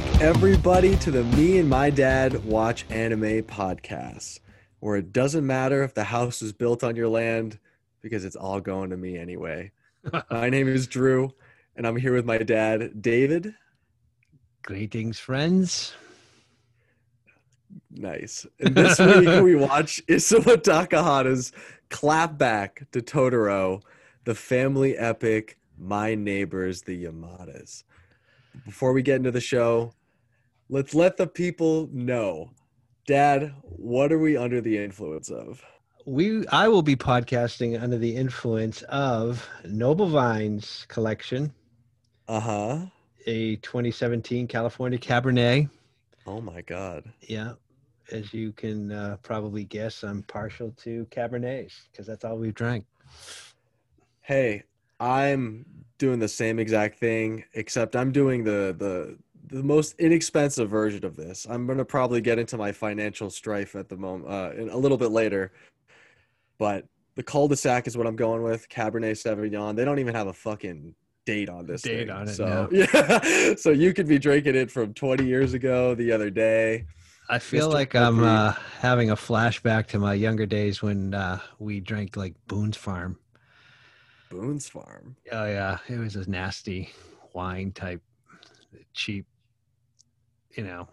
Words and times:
back, 0.00 0.20
everybody, 0.20 0.96
to 0.96 1.10
the 1.10 1.24
Me 1.24 1.58
and 1.58 1.68
My 1.68 1.90
Dad 1.90 2.44
Watch 2.44 2.86
Anime 2.90 3.42
podcast, 3.42 4.40
where 4.80 4.96
it 4.96 5.12
doesn't 5.12 5.46
matter 5.46 5.82
if 5.82 5.94
the 5.94 6.04
house 6.04 6.42
is 6.42 6.52
built 6.52 6.82
on 6.82 6.96
your 6.96 7.08
land 7.08 7.58
because 8.00 8.24
it's 8.24 8.36
all 8.36 8.60
going 8.60 8.90
to 8.90 8.96
me 8.96 9.18
anyway. 9.18 9.72
my 10.30 10.48
name 10.48 10.68
is 10.68 10.86
Drew, 10.86 11.32
and 11.76 11.86
I'm 11.86 11.96
here 11.96 12.14
with 12.14 12.24
my 12.24 12.38
dad, 12.38 13.02
David. 13.02 13.54
Greetings, 14.62 15.18
friends. 15.18 15.92
Nice. 17.90 18.46
And 18.58 18.74
this 18.74 18.98
week 18.98 19.42
we 19.42 19.54
watch 19.56 20.02
Isamu 20.06 20.56
Takahata's 20.56 21.52
clapback 21.90 22.90
to 22.92 23.00
Totoro, 23.00 23.82
the 24.24 24.34
family 24.34 24.96
epic 24.96 25.58
My 25.78 26.14
Neighbors 26.14 26.82
the 26.82 27.04
Yamadas. 27.04 27.84
Before 28.64 28.92
we 28.92 29.02
get 29.02 29.16
into 29.16 29.30
the 29.30 29.40
show, 29.40 29.92
let's 30.68 30.94
let 30.94 31.16
the 31.16 31.26
people 31.26 31.88
know. 31.92 32.50
Dad, 33.06 33.54
what 33.62 34.12
are 34.12 34.18
we 34.18 34.36
under 34.36 34.60
the 34.60 34.78
influence 34.78 35.30
of? 35.30 35.62
We 36.06 36.46
I 36.48 36.68
will 36.68 36.82
be 36.82 36.96
podcasting 36.96 37.80
under 37.80 37.98
the 37.98 38.14
influence 38.16 38.82
of 38.82 39.46
Noble 39.64 40.06
Vines 40.08 40.86
collection, 40.88 41.52
Uh-huh. 42.28 42.86
a 43.26 43.56
2017 43.56 44.46
California 44.46 44.98
Cabernet. 44.98 45.68
Oh 46.26 46.40
my 46.40 46.62
god. 46.62 47.04
Yeah, 47.20 47.52
as 48.12 48.32
you 48.32 48.52
can 48.52 48.92
uh, 48.92 49.16
probably 49.22 49.64
guess, 49.64 50.02
I'm 50.02 50.22
partial 50.24 50.70
to 50.78 51.06
Cabernets 51.10 51.74
because 51.90 52.06
that's 52.06 52.24
all 52.24 52.36
we've 52.38 52.54
drank. 52.54 52.84
Hey, 54.22 54.64
I'm 55.00 55.64
doing 56.00 56.18
the 56.18 56.26
same 56.26 56.58
exact 56.58 56.98
thing, 56.98 57.44
except 57.54 57.94
I'm 57.94 58.10
doing 58.10 58.42
the 58.42 58.74
the 58.76 59.16
the 59.56 59.62
most 59.62 59.94
inexpensive 60.00 60.68
version 60.68 61.04
of 61.04 61.14
this. 61.14 61.46
I'm 61.48 61.66
gonna 61.68 61.84
probably 61.84 62.20
get 62.20 62.40
into 62.40 62.56
my 62.56 62.72
financial 62.72 63.30
strife 63.30 63.76
at 63.76 63.88
the 63.88 63.96
moment, 63.96 64.28
uh, 64.28 64.50
in, 64.56 64.68
a 64.70 64.76
little 64.76 64.98
bit 64.98 65.12
later. 65.12 65.52
But 66.58 66.86
the 67.14 67.22
cul-de-sac 67.22 67.86
is 67.86 67.96
what 67.96 68.06
I'm 68.06 68.16
going 68.16 68.42
with. 68.42 68.68
Cabernet 68.68 69.12
Sauvignon. 69.12 69.76
They 69.76 69.84
don't 69.84 69.98
even 69.98 70.14
have 70.14 70.26
a 70.26 70.32
fucking 70.32 70.94
date 71.26 71.48
on 71.48 71.66
this 71.66 71.82
Date 71.82 72.08
thing. 72.08 72.10
on 72.10 72.28
it, 72.28 72.34
so 72.34 72.46
no. 72.46 72.68
yeah, 72.92 73.54
so 73.56 73.70
you 73.70 73.92
could 73.92 74.08
be 74.08 74.18
drinking 74.18 74.56
it 74.56 74.70
from 74.70 74.94
20 74.94 75.24
years 75.24 75.54
ago, 75.54 75.94
the 75.94 76.12
other 76.12 76.30
day. 76.30 76.86
I 77.28 77.38
feel 77.38 77.68
Mr. 77.68 77.74
like 77.74 77.94
I'm 77.94 78.24
uh, 78.24 78.54
having 78.80 79.10
a 79.10 79.16
flashback 79.16 79.86
to 79.88 80.00
my 80.00 80.14
younger 80.14 80.46
days 80.46 80.82
when 80.82 81.14
uh, 81.14 81.38
we 81.60 81.78
drank 81.78 82.16
like 82.16 82.34
Boone's 82.48 82.76
Farm. 82.76 83.18
Boone's 84.30 84.68
Farm. 84.68 85.16
Oh 85.32 85.44
yeah, 85.46 85.78
it 85.88 85.98
was 85.98 86.16
a 86.16 86.28
nasty 86.30 86.90
wine 87.34 87.72
type, 87.72 88.00
cheap. 88.94 89.26
You 90.56 90.64
know, 90.64 90.88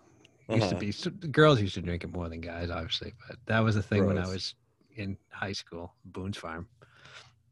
used 0.49 0.63
Uh-huh. 0.63 0.73
to 0.73 0.79
be 0.79 0.91
so- 0.91 1.09
girls 1.09 1.61
used 1.61 1.75
to 1.75 1.81
drink 1.81 2.03
it 2.03 2.11
more 2.11 2.29
than 2.29 2.41
guys, 2.41 2.69
obviously, 2.69 3.13
but 3.27 3.38
that 3.45 3.59
was 3.61 3.75
the 3.75 3.81
thing 3.83 4.05
when 4.05 4.17
I 4.17 4.27
was 4.27 4.55
in 4.95 5.17
high 5.31 5.52
school. 5.53 5.94
Boone's 6.05 6.38
Farm, 6.38 6.67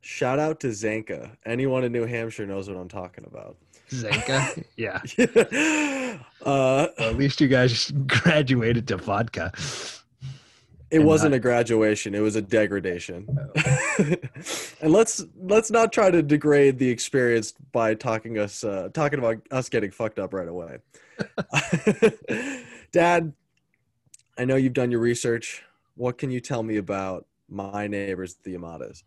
Shout 0.01 0.37
out 0.37 0.59
to 0.59 0.67
Zanka. 0.67 1.35
Anyone 1.47 1.83
in 1.83 1.91
New 1.91 2.05
Hampshire 2.05 2.45
knows 2.45 2.67
what 2.69 2.77
I'm 2.77 2.87
talking 2.87 3.25
about. 3.25 3.57
Zanka. 3.89 4.63
yeah, 4.77 5.01
uh, 6.45 6.87
well, 6.97 7.09
at 7.09 7.15
least 7.17 7.41
you 7.41 7.47
guys 7.47 7.91
graduated 8.07 8.87
to 8.89 8.97
vodka. 8.97 9.51
It 10.95 10.99
And 10.99 11.07
wasn't 11.07 11.31
not- 11.31 11.37
a 11.37 11.39
graduation; 11.41 12.15
it 12.15 12.21
was 12.21 12.37
a 12.37 12.41
degradation. 12.41 13.27
and 13.99 14.93
let's 14.93 15.25
let's 15.37 15.69
not 15.69 15.91
try 15.91 16.09
to 16.09 16.23
degrade 16.23 16.79
the 16.79 16.89
experience 16.89 17.53
by 17.73 17.95
talking 17.95 18.39
us 18.39 18.63
uh, 18.63 18.87
talking 18.93 19.19
about 19.19 19.45
us 19.51 19.67
getting 19.67 19.91
fucked 19.91 20.19
up 20.19 20.33
right 20.33 20.47
away. 20.47 20.77
Dad, 22.93 23.33
I 24.37 24.45
know 24.45 24.55
you've 24.55 24.71
done 24.71 24.89
your 24.89 25.01
research. 25.01 25.63
What 25.95 26.17
can 26.17 26.31
you 26.31 26.39
tell 26.39 26.63
me 26.63 26.77
about 26.77 27.25
my 27.49 27.87
neighbors, 27.87 28.37
the 28.45 28.55
Yamadas? 28.55 29.03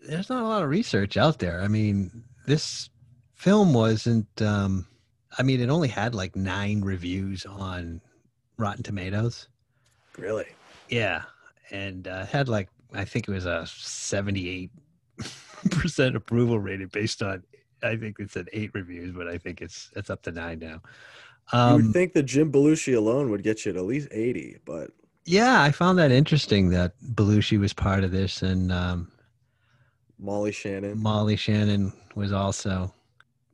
There's 0.00 0.28
not 0.30 0.42
a 0.42 0.48
lot 0.48 0.64
of 0.64 0.68
research 0.68 1.16
out 1.16 1.38
there. 1.38 1.60
I 1.60 1.68
mean, 1.68 2.24
this 2.44 2.90
film 3.34 3.72
wasn't. 3.72 4.26
Um, 4.42 4.88
I 5.38 5.44
mean, 5.44 5.60
it 5.60 5.70
only 5.70 5.86
had 5.88 6.12
like 6.12 6.34
nine 6.34 6.80
reviews 6.80 7.46
on 7.46 8.00
Rotten 8.56 8.82
Tomatoes. 8.82 9.48
Really? 10.18 10.46
Yeah, 10.88 11.22
and 11.70 12.06
uh, 12.06 12.26
had 12.26 12.48
like 12.48 12.68
I 12.94 13.04
think 13.04 13.28
it 13.28 13.32
was 13.32 13.46
a 13.46 13.66
seventy-eight 13.66 14.70
percent 15.70 16.16
approval 16.16 16.58
rating 16.58 16.88
based 16.88 17.22
on 17.22 17.42
I 17.82 17.96
think 17.96 18.18
it 18.20 18.30
said 18.30 18.48
eight 18.52 18.70
reviews, 18.74 19.12
but 19.12 19.28
I 19.28 19.38
think 19.38 19.60
it's 19.60 19.90
it's 19.96 20.10
up 20.10 20.22
to 20.22 20.32
nine 20.32 20.58
now. 20.58 20.80
you 21.52 21.58
Um, 21.58 21.82
would 21.82 21.92
think 21.92 22.12
that 22.14 22.24
Jim 22.24 22.52
Belushi 22.52 22.96
alone 22.96 23.30
would 23.30 23.42
get 23.42 23.64
you 23.64 23.72
at 23.72 23.84
least 23.84 24.08
80, 24.12 24.58
but 24.64 24.90
yeah, 25.24 25.62
I 25.62 25.70
found 25.70 25.98
that 25.98 26.10
interesting 26.10 26.70
that 26.70 26.94
Belushi 27.14 27.58
was 27.58 27.72
part 27.72 28.04
of 28.04 28.10
this, 28.10 28.42
and 28.42 28.72
um, 28.72 29.10
Molly 30.18 30.52
Shannon. 30.52 30.98
Molly 31.00 31.36
Shannon 31.36 31.92
was 32.14 32.32
also. 32.32 32.92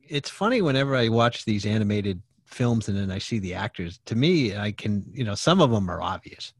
It's 0.07 0.29
funny 0.29 0.61
whenever 0.61 0.95
I 0.95 1.09
watch 1.09 1.45
these 1.45 1.67
animated 1.67 2.21
films 2.49 2.87
and 2.89 2.97
then 2.97 3.11
I 3.11 3.19
see 3.19 3.39
the 3.39 3.53
actors. 3.53 3.99
To 4.05 4.15
me, 4.15 4.55
I 4.57 4.71
can 4.71 5.05
you 5.13 5.23
know 5.23 5.35
some 5.35 5.61
of 5.61 5.71
them 5.71 5.89
are 5.89 6.01
obvious 6.01 6.53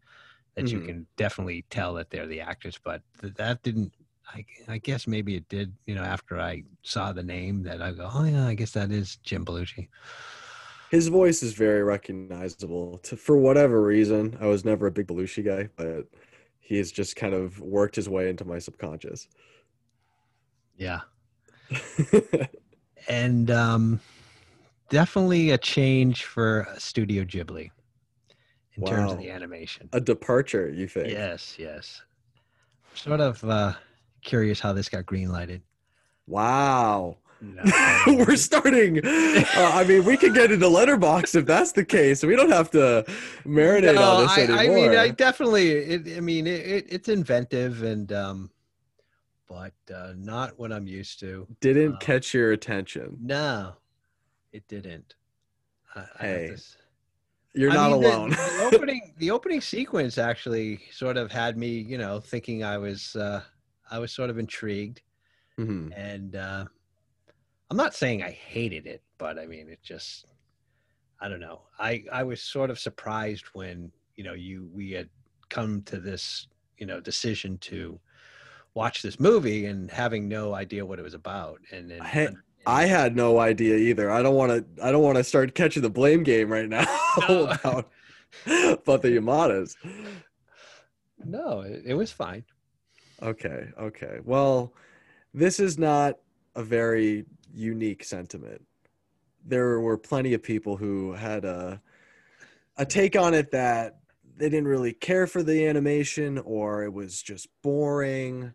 that 0.55 0.72
you 0.72 0.79
Mhm. 0.79 0.85
can 0.85 1.07
definitely 1.17 1.66
tell 1.69 1.94
that 1.95 2.09
they're 2.09 2.27
the 2.27 2.41
actors, 2.41 2.79
but 2.83 3.01
th- 3.22 3.33
that 3.35 3.61
didn't. 3.63 3.94
I, 4.31 4.45
I 4.67 4.77
guess 4.77 5.07
maybe 5.07 5.35
it 5.35 5.47
did. 5.50 5.73
You 5.88 5.95
know, 5.95 6.03
after 6.03 6.39
I 6.39 6.63
saw 6.83 7.11
the 7.13 7.23
name, 7.23 7.63
that 7.63 7.81
I 7.81 7.91
go, 7.94 8.09
oh 8.13 8.25
yeah, 8.25 8.45
I 8.47 8.53
guess 8.53 8.72
that 8.72 8.91
is 8.91 9.17
Jim 9.23 9.44
Belushi. 9.44 9.89
His 10.91 11.07
voice 11.07 11.41
is 11.44 11.53
very 11.53 11.83
recognizable. 11.83 12.97
To, 13.00 13.16
for 13.16 13.38
whatever 13.38 13.81
reason, 13.81 14.38
I 14.39 14.45
was 14.47 14.66
never 14.66 14.88
a 14.88 14.91
big 14.91 15.07
Belushi 15.07 15.44
guy, 15.45 15.69
but 15.75 16.07
he 16.59 16.77
has 16.77 16.91
just 16.91 17.16
kind 17.16 17.33
of 17.33 17.59
worked 17.59 17.95
his 17.95 18.07
way 18.09 18.29
into 18.29 18.45
my 18.45 18.59
subconscious. 18.59 19.27
Yeah, 20.77 21.01
and 23.07 23.50
um, 23.51 24.00
definitely 24.89 25.51
a 25.51 25.57
change 25.57 26.25
for 26.25 26.67
Studio 26.77 27.23
Ghibli 27.23 27.72
in 28.75 28.85
terms 28.85 29.11
of 29.11 29.17
the 29.19 29.29
animation. 29.29 29.89
a 29.94 30.01
departure, 30.01 30.69
you 30.69 30.88
think? 30.88 31.09
Yes, 31.09 31.55
yes. 31.57 32.01
Sort 32.94 33.22
of 33.22 33.44
uh, 33.44 33.73
curious 34.23 34.59
how 34.59 34.73
this 34.73 34.89
got 34.89 35.05
greenlighted. 35.05 35.61
Wow. 36.27 37.17
No. 37.41 37.63
We're 38.07 38.35
starting. 38.35 39.05
Uh, 39.05 39.45
I 39.55 39.85
mean, 39.85 40.03
we 40.03 40.17
can 40.17 40.33
get 40.33 40.51
into 40.51 40.67
letterbox 40.67 41.35
if 41.35 41.45
that's 41.45 41.71
the 41.71 41.85
case. 41.85 42.23
We 42.23 42.35
don't 42.35 42.51
have 42.51 42.69
to 42.71 43.06
marinate 43.45 43.95
No, 43.95 44.01
on 44.01 44.23
this 44.23 44.38
I, 44.38 44.41
anymore. 44.41 44.59
I 44.59 44.89
mean, 44.89 44.97
I 44.97 45.09
definitely. 45.09 45.71
It, 45.71 46.17
I 46.17 46.19
mean, 46.19 46.47
it, 46.47 46.66
it, 46.66 46.85
it's 46.89 47.07
inventive 47.07 47.83
and, 47.83 48.11
um, 48.11 48.50
but 49.47 49.73
uh, 49.94 50.13
not 50.17 50.59
what 50.59 50.73
I'm 50.73 50.85
used 50.85 51.19
to. 51.21 51.47
Didn't 51.61 51.95
uh, 51.95 52.00
catch 52.00 52.33
your 52.33 52.51
attention. 52.51 53.17
No, 53.21 53.73
it 54.52 54.68
didn't. 54.68 55.16
I, 55.96 56.00
I 56.00 56.06
Hey, 56.20 56.50
s- 56.54 56.78
You're 57.54 57.72
I 57.72 57.76
not 57.76 57.92
mean, 57.92 58.04
alone. 58.04 58.30
The, 58.32 58.64
opening, 58.74 59.14
the 59.18 59.32
opening 59.32 59.62
sequence 59.62 60.18
actually 60.18 60.82
sort 60.92 61.18
of 61.18 61.32
had 61.32 61.58
me, 61.58 61.70
you 61.70 61.98
know, 61.98 62.20
thinking 62.20 62.64
I 62.64 62.78
was, 62.78 63.16
uh, 63.16 63.44
I 63.92 64.00
was 64.00 64.12
sort 64.12 64.30
of 64.30 64.38
intrigued, 64.38 65.02
Mhm. 65.60 65.92
and 65.98 66.36
uh, 66.36 66.66
I'm 67.70 67.78
not 67.78 67.94
saying 67.96 68.24
I 68.24 68.32
hated 68.32 68.88
it, 68.88 69.04
but 69.18 69.38
I 69.40 69.46
mean, 69.46 69.70
it 69.70 69.82
just, 69.84 70.26
I 71.20 71.28
don't 71.28 71.40
know. 71.40 71.64
I 71.80 72.04
I 72.12 72.24
was 72.24 72.42
sort 72.42 72.69
of 72.69 72.80
surprised 72.80 73.45
when 73.54 73.92
you 74.16 74.24
know 74.24 74.34
you 74.34 74.69
we 74.74 74.92
had 74.92 75.10
come 75.50 75.81
to 75.84 76.00
this 76.00 76.48
you 76.78 76.86
know 76.86 77.00
decision 77.00 77.57
to 77.60 78.00
watch 78.75 79.02
this 79.02 79.19
movie 79.19 79.66
and 79.66 79.92
having 79.92 80.28
no 80.28 80.54
idea 80.54 80.86
what 80.86 81.00
it 81.00 81.04
was 81.04 81.13
about, 81.16 81.60
and 81.72 81.90
then 81.92 82.02
I 82.65 82.85
had 82.85 83.15
no 83.15 83.39
idea 83.39 83.75
either. 83.75 84.11
I 84.11 84.21
don't 84.21 84.35
want 84.35 84.51
to. 84.77 84.85
I 84.85 84.91
don't 84.91 85.03
want 85.03 85.17
to 85.17 85.23
start 85.23 85.56
catching 85.56 85.81
the 85.81 85.89
blame 85.89 86.23
game 86.23 86.51
right 86.51 86.67
now 86.69 86.85
No. 87.29 87.47
about 87.47 87.89
about 88.45 89.01
the 89.01 89.09
Yamadas. 89.17 89.75
no, 91.23 91.61
it, 91.61 91.83
it 91.85 91.94
was 91.94 92.11
fine. 92.11 92.44
Okay, 93.21 93.67
okay. 93.79 94.19
Well, 94.23 94.73
this 95.33 95.59
is 95.59 95.77
not 95.77 96.15
a 96.56 96.63
very 96.63 97.25
unique 97.53 98.03
sentiment. 98.03 98.61
There 99.45 99.79
were 99.79 99.97
plenty 99.97 100.33
of 100.33 100.44
people 100.44 100.77
who 100.77 101.13
had 101.13 101.45
a 101.45 101.81
a 102.77 102.85
take 102.85 103.15
on 103.17 103.33
it 103.33 103.51
that 103.51 104.00
they 104.38 104.50
didn't 104.50 104.67
really 104.67 104.94
care 104.94 105.27
for 105.27 105.44
the 105.44 105.65
animation 105.67 106.38
or 106.39 106.83
it 106.83 106.94
was 106.94 107.21
just 107.21 107.47
boring. 107.61 108.53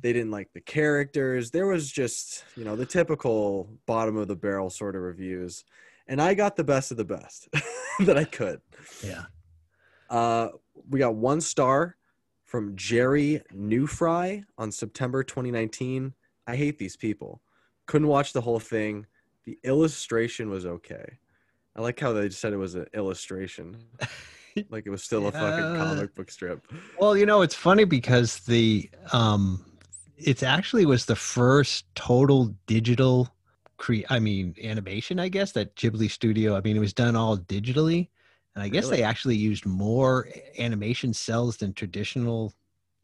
They 0.00 0.12
didn't 0.12 0.30
like 0.30 0.52
the 0.52 0.60
characters. 0.60 1.50
There 1.50 1.66
was 1.66 1.90
just, 1.90 2.44
you 2.56 2.64
know, 2.64 2.76
the 2.76 2.86
typical 2.86 3.68
bottom 3.86 4.16
of 4.16 4.28
the 4.28 4.36
barrel 4.36 4.70
sort 4.70 4.96
of 4.96 5.02
reviews. 5.02 5.64
And 6.06 6.20
I 6.20 6.34
got 6.34 6.56
the 6.56 6.64
best 6.64 6.90
of 6.90 6.96
the 6.96 7.04
best 7.04 7.48
that 8.00 8.18
I 8.18 8.24
could. 8.24 8.60
Yeah. 9.02 9.24
Uh, 10.10 10.48
we 10.90 10.98
got 10.98 11.14
one 11.14 11.40
star 11.40 11.96
from 12.44 12.76
Jerry 12.76 13.40
Newfry 13.54 14.44
on 14.58 14.70
September 14.70 15.24
2019. 15.24 16.12
I 16.46 16.56
hate 16.56 16.78
these 16.78 16.96
people. 16.96 17.40
Couldn't 17.86 18.08
watch 18.08 18.32
the 18.32 18.40
whole 18.40 18.60
thing. 18.60 19.06
The 19.44 19.58
illustration 19.64 20.50
was 20.50 20.66
okay. 20.66 21.18
I 21.76 21.80
like 21.80 21.98
how 21.98 22.12
they 22.12 22.30
said 22.30 22.52
it 22.52 22.56
was 22.56 22.76
an 22.76 22.86
illustration, 22.94 23.76
like 24.70 24.86
it 24.86 24.90
was 24.90 25.02
still 25.02 25.26
a 25.26 25.32
fucking 25.32 25.76
comic 25.76 26.14
book 26.14 26.30
strip. 26.30 26.64
Well, 27.00 27.16
you 27.16 27.26
know, 27.26 27.42
it's 27.42 27.54
funny 27.54 27.84
because 27.84 28.38
the 28.40 28.88
um 29.12 29.64
it 30.26 30.42
actually 30.42 30.86
was 30.86 31.06
the 31.06 31.16
first 31.16 31.86
total 31.94 32.54
digital 32.66 33.34
cre 33.76 33.96
I 34.08 34.18
mean 34.20 34.54
animation, 34.62 35.18
I 35.20 35.28
guess, 35.28 35.52
that 35.52 35.76
Ghibli 35.76 36.10
studio. 36.10 36.56
I 36.56 36.60
mean, 36.62 36.76
it 36.76 36.80
was 36.80 36.92
done 36.94 37.16
all 37.16 37.36
digitally. 37.38 38.08
And 38.54 38.62
I 38.62 38.68
guess 38.68 38.88
Really? 38.88 38.90
they 38.90 39.02
actually 39.02 39.36
used 39.36 39.66
more 39.66 40.28
animation 40.58 41.12
cells 41.14 41.56
than 41.58 41.72
traditional 41.74 42.54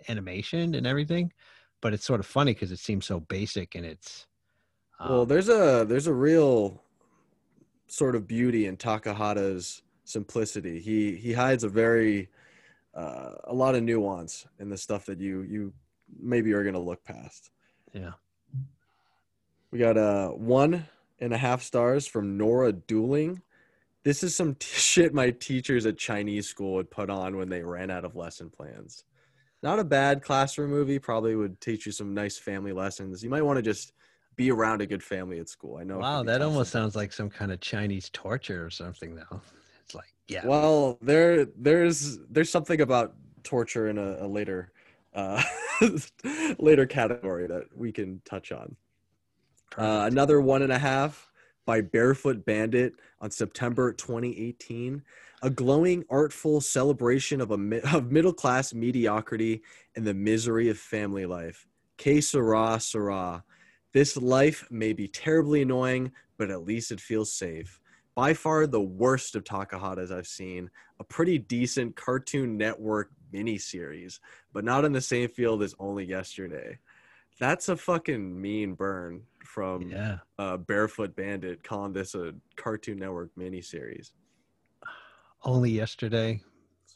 animation 0.08 0.74
and 0.74 0.86
everything. 0.86 1.32
But 1.82 1.94
it's 1.94 2.04
sort 2.04 2.20
of 2.20 2.26
funny 2.26 2.54
because 2.54 2.72
it 2.72 2.78
seems 2.78 3.06
so 3.06 3.20
basic 3.20 3.74
and 3.74 3.84
it's 3.86 4.26
Well, 5.02 5.24
um, 5.24 5.26
there's 5.26 5.48
a 5.48 5.84
there's 5.88 6.06
a 6.06 6.14
real 6.14 6.82
sort 7.88 8.14
of 8.14 8.26
beauty 8.26 8.66
in 8.66 8.76
Takahata's 8.76 9.82
simplicity. 10.04 10.80
He 10.80 11.16
he 11.16 11.32
hides 11.32 11.64
a 11.64 11.68
very 11.68 12.28
uh, 12.94 13.34
a 13.44 13.54
lot 13.54 13.74
of 13.76 13.82
nuance 13.84 14.46
in 14.58 14.70
the 14.70 14.78
stuff 14.78 15.06
that 15.06 15.20
you 15.20 15.42
you 15.42 15.72
maybe 16.18 16.52
are 16.52 16.64
gonna 16.64 16.80
look 16.80 17.04
past. 17.04 17.50
yeah. 17.92 18.12
We 19.70 19.78
got 19.78 19.96
uh 19.96 20.28
one 20.28 20.86
and 21.20 21.32
a 21.32 21.38
half 21.38 21.62
stars 21.62 22.06
from 22.06 22.36
Nora 22.36 22.72
Dueling. 22.72 23.42
This 24.02 24.22
is 24.22 24.34
some 24.34 24.54
t- 24.54 24.66
shit 24.72 25.14
my 25.14 25.30
teachers 25.30 25.86
at 25.86 25.98
Chinese 25.98 26.48
school 26.48 26.74
would 26.74 26.90
put 26.90 27.10
on 27.10 27.36
when 27.36 27.48
they 27.48 27.62
ran 27.62 27.90
out 27.90 28.04
of 28.04 28.16
lesson 28.16 28.50
plans. 28.50 29.04
Not 29.62 29.78
a 29.78 29.84
bad 29.84 30.22
classroom 30.22 30.70
movie. 30.70 30.98
Probably 30.98 31.36
would 31.36 31.60
teach 31.60 31.84
you 31.84 31.92
some 31.92 32.14
nice 32.14 32.38
family 32.38 32.72
lessons. 32.72 33.22
You 33.22 33.28
might 33.28 33.42
want 33.42 33.58
to 33.58 33.62
just 33.62 33.92
be 34.34 34.50
around 34.50 34.80
a 34.80 34.86
good 34.86 35.02
family 35.02 35.38
at 35.38 35.50
school. 35.50 35.76
I 35.76 35.84
know. 35.84 35.98
Wow, 35.98 36.22
that 36.22 36.40
almost 36.40 36.72
sounds 36.72 36.96
like 36.96 37.12
some 37.12 37.28
kind 37.28 37.52
of 37.52 37.60
Chinese 37.60 38.08
torture 38.10 38.64
or 38.64 38.70
something 38.70 39.14
though. 39.14 39.40
It's 39.84 39.94
like, 39.96 40.14
yeah. 40.28 40.46
Well, 40.46 40.98
there 41.02 41.46
there's 41.56 42.18
there's 42.30 42.48
something 42.48 42.80
about 42.80 43.14
torture 43.42 43.88
in 43.88 43.98
a, 43.98 44.24
a 44.24 44.28
later 44.28 44.70
uh, 45.14 45.42
later 46.58 46.86
category 46.86 47.46
that 47.46 47.64
we 47.74 47.92
can 47.92 48.20
touch 48.24 48.52
on. 48.52 48.76
Uh, 49.76 50.06
another 50.10 50.40
one 50.40 50.62
and 50.62 50.72
a 50.72 50.78
half 50.78 51.30
by 51.66 51.80
Barefoot 51.80 52.44
Bandit 52.44 52.94
on 53.20 53.30
September 53.30 53.92
2018. 53.92 55.02
A 55.42 55.50
glowing, 55.50 56.04
artful 56.10 56.60
celebration 56.60 57.40
of 57.40 57.50
a 57.50 57.58
mi- 57.58 57.80
of 57.92 58.10
middle 58.10 58.32
class 58.32 58.74
mediocrity 58.74 59.62
and 59.96 60.06
the 60.06 60.14
misery 60.14 60.68
of 60.68 60.78
family 60.78 61.26
life. 61.26 61.66
Que 61.96 62.20
sera, 62.20 62.80
sera. 62.80 63.44
This 63.92 64.16
life 64.16 64.66
may 64.70 64.92
be 64.92 65.08
terribly 65.08 65.62
annoying, 65.62 66.12
but 66.38 66.50
at 66.50 66.64
least 66.64 66.92
it 66.92 67.00
feels 67.00 67.32
safe. 67.32 67.80
By 68.14 68.34
far 68.34 68.66
the 68.66 68.80
worst 68.80 69.34
of 69.34 69.44
Takahata's 69.44 70.10
I've 70.10 70.26
seen. 70.26 70.70
A 70.98 71.04
pretty 71.04 71.38
decent 71.38 71.96
Cartoon 71.96 72.56
Network 72.56 73.10
miniseries, 73.32 74.20
but 74.52 74.64
not 74.64 74.84
in 74.84 74.92
the 74.92 75.00
same 75.00 75.28
field 75.28 75.62
as 75.62 75.74
Only 75.78 76.04
Yesterday. 76.04 76.78
That's 77.38 77.68
a 77.68 77.76
fucking 77.76 78.40
mean 78.40 78.74
burn 78.74 79.22
from 79.44 79.90
yeah. 79.90 80.18
uh, 80.38 80.58
Barefoot 80.58 81.16
Bandit 81.16 81.64
calling 81.64 81.92
this 81.92 82.14
a 82.14 82.34
Cartoon 82.56 82.98
Network 82.98 83.30
miniseries. 83.38 84.10
Only 85.42 85.70
yesterday. 85.70 86.42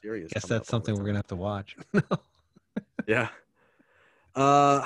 Serious. 0.03 0.33
Guess 0.33 0.47
that's 0.47 0.51
up 0.51 0.75
all 0.75 0.81
the 0.81 0.87
something 0.87 0.95
we're 0.97 1.07
gonna 1.07 1.19
have 1.19 1.27
to 1.29 1.37
watch. 1.37 1.77
Yeah. 3.07 3.29
Uh, 4.35 4.85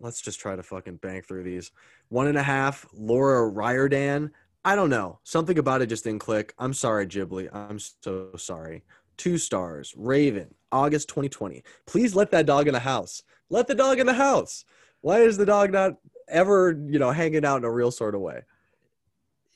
let's 0.00 0.20
just 0.20 0.40
try 0.40 0.56
to 0.56 0.62
fucking 0.62 0.96
bang 0.96 1.22
through 1.22 1.44
these. 1.44 1.70
One 2.08 2.26
and 2.26 2.38
a 2.38 2.42
half. 2.42 2.86
Laura 2.92 3.48
Riordan. 3.48 4.32
I 4.64 4.74
don't 4.74 4.90
know. 4.90 5.20
Something 5.22 5.58
about 5.58 5.82
it 5.82 5.86
just 5.86 6.04
didn't 6.04 6.20
click. 6.20 6.54
I'm 6.58 6.72
sorry, 6.72 7.06
Ghibli. 7.06 7.48
I'm 7.54 7.78
so 7.78 8.30
sorry. 8.36 8.82
Two 9.16 9.38
stars. 9.38 9.94
Raven. 9.96 10.54
August 10.72 11.08
2020. 11.08 11.62
Please 11.86 12.14
let 12.14 12.30
that 12.30 12.46
dog 12.46 12.66
in 12.68 12.74
the 12.74 12.80
house. 12.80 13.22
Let 13.50 13.66
the 13.66 13.74
dog 13.74 13.98
in 13.98 14.06
the 14.06 14.14
house. 14.14 14.64
Why 15.00 15.20
is 15.20 15.36
the 15.36 15.46
dog 15.46 15.72
not 15.72 15.94
ever, 16.28 16.72
you 16.88 16.98
know, 16.98 17.10
hanging 17.12 17.44
out 17.44 17.58
in 17.58 17.64
a 17.64 17.70
real 17.70 17.90
sort 17.90 18.14
of 18.14 18.20
way? 18.20 18.42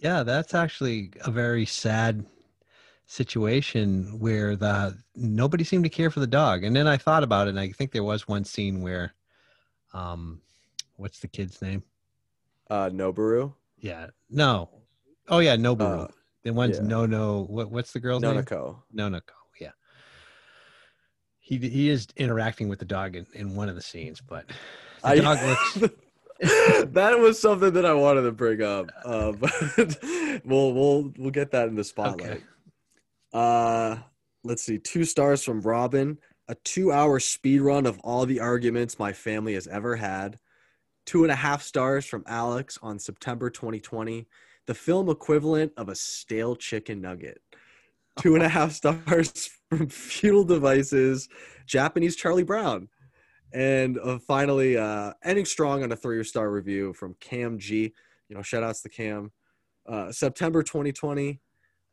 yeah, 0.01 0.23
that's 0.23 0.55
actually 0.55 1.13
a 1.25 1.31
very 1.31 1.67
sad 1.67 2.25
situation 3.07 4.19
where 4.19 4.57
the 4.57 4.97
nobody 5.15 5.63
seemed 5.63 5.85
to 5.85 5.91
care 5.91 6.11
for 6.11 6.21
the 6.21 6.27
dog. 6.27 6.65
And 6.65 6.75
then 6.75 6.87
I 6.87 6.97
thought 6.97 7.23
about 7.23 7.47
it, 7.47 7.51
and 7.51 7.61
I 7.61 7.71
think 7.71 7.93
there 7.93 8.05
was 8.05 8.27
one 8.27 8.45
scene 8.45 8.81
where, 8.81 9.15
um, 9.93 10.41
what's 10.97 11.21
the 11.21 11.29
kid's 11.29 11.61
name? 11.61 11.83
Uh, 12.71 12.89
Noboru. 12.89 13.55
Yeah, 13.79 14.09
no. 14.31 14.71
Oh 15.29 15.41
yeah, 15.41 15.57
Noboru. 15.57 16.05
Uh, 16.05 16.09
the 16.45 16.53
one's 16.53 16.79
yeah. 16.79 16.85
no 16.85 17.05
no. 17.05 17.45
What 17.45 17.71
what's 17.71 17.93
the 17.93 18.01
girl's 18.01 18.23
name? 18.23 18.43
Nonoko. 18.95 19.23
He 21.51 21.59
he 21.59 21.89
is 21.89 22.07
interacting 22.17 22.69
with 22.69 22.79
the 22.79 22.85
dog 22.85 23.17
in, 23.17 23.27
in 23.35 23.57
one 23.57 23.69
of 23.69 23.75
the 23.75 23.83
scenes, 23.83 24.21
but 24.21 24.47
the 25.03 25.09
I- 25.09 25.17
dog 25.17 25.39
looks. 25.43 25.97
that 26.41 27.19
was 27.19 27.41
something 27.41 27.73
that 27.73 27.85
I 27.85 27.93
wanted 27.93 28.23
to 28.23 28.31
bring 28.31 28.63
up, 28.63 28.87
uh, 29.05 29.33
but 29.33 29.53
we'll 30.45 30.73
we'll 30.73 31.13
we'll 31.19 31.33
get 31.33 31.51
that 31.51 31.67
in 31.67 31.75
the 31.75 31.83
spotlight. 31.83 32.31
Okay. 32.31 32.43
Uh, 33.33 33.97
let's 34.45 34.63
see, 34.63 34.79
two 34.79 35.05
stars 35.05 35.43
from 35.43 35.61
Robin, 35.61 36.19
a 36.47 36.55
two-hour 36.65 37.19
speed 37.19 37.63
run 37.63 37.85
of 37.85 37.99
all 38.05 38.27
the 38.27 38.39
arguments 38.39 38.99
my 38.99 39.13
family 39.13 39.55
has 39.55 39.67
ever 39.67 39.97
had. 39.97 40.39
Two 41.05 41.25
and 41.25 41.33
a 41.33 41.37
half 41.37 41.63
stars 41.63 42.07
from 42.07 42.23
Alex 42.29 42.79
on 42.81 43.01
September 43.01 43.51
2020, 43.51 44.29
the 44.67 44.75
film 44.75 45.11
equivalent 45.11 45.73
of 45.77 45.89
a 45.89 45.97
stale 45.97 46.55
chicken 46.55 47.01
nugget. 47.01 47.41
Two 48.19 48.35
and 48.35 48.43
a 48.43 48.49
half 48.49 48.73
stars 48.73 49.51
from 49.71 49.89
Feudal 49.89 50.45
Devices, 50.45 51.29
Japanese 51.67 52.17
Charlie 52.17 52.43
Brown. 52.43 52.89
And 53.53 53.99
uh, 53.99 54.19
finally, 54.19 54.77
uh, 54.77 55.13
ending 55.25 55.45
strong 55.45 55.83
on 55.83 55.93
a 55.93 55.97
three 55.97 56.23
star 56.25 56.51
review 56.51 56.93
from 56.93 57.15
Cam 57.21 57.59
G. 57.59 57.93
You 58.29 58.37
know, 58.37 58.43
shout 58.43 58.63
outs 58.63 58.83
to 58.83 58.89
Cam. 58.89 59.33
Uh, 59.89 60.13
September 60.13 60.63
2020 60.63 61.41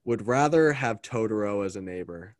would 0.05 0.27
rather 0.27 0.73
have 0.73 1.01
Totoro 1.01 1.65
as 1.65 1.75
a 1.75 1.81
neighbor. 1.81 2.35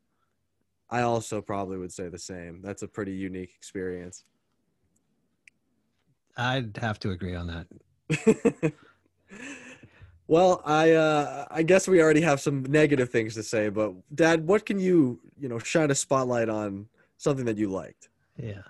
I 0.89 1.01
also 1.01 1.41
probably 1.41 1.77
would 1.77 1.91
say 1.91 2.09
the 2.09 2.19
same. 2.19 2.61
That's 2.61 2.81
a 2.81 2.87
pretty 2.87 3.13
unique 3.13 3.51
experience. 3.57 4.23
I'd 6.37 6.77
have 6.77 6.99
to 6.99 7.09
agree 7.09 7.35
on 7.35 7.47
that. 7.47 8.73
well, 10.27 10.61
I 10.65 10.91
uh, 10.91 11.45
I 11.49 11.63
guess 11.63 11.87
we 11.87 12.01
already 12.01 12.21
have 12.21 12.39
some 12.39 12.63
negative 12.63 13.09
things 13.09 13.33
to 13.35 13.43
say, 13.43 13.69
but 13.69 13.93
Dad, 14.15 14.45
what 14.47 14.65
can 14.65 14.79
you 14.79 15.19
you 15.39 15.47
know 15.49 15.59
shine 15.59 15.91
a 15.91 15.95
spotlight 15.95 16.49
on 16.49 16.87
something 17.17 17.45
that 17.45 17.57
you 17.57 17.69
liked? 17.69 18.09
Yeah. 18.37 18.61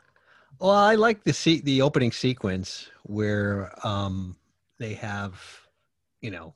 Well, 0.59 0.71
I 0.71 0.95
like 0.95 1.23
the 1.23 1.33
se- 1.33 1.61
the 1.61 1.81
opening 1.81 2.11
sequence 2.11 2.89
where 3.03 3.71
um 3.85 4.35
they 4.79 4.93
have, 4.95 5.41
you 6.21 6.31
know, 6.31 6.53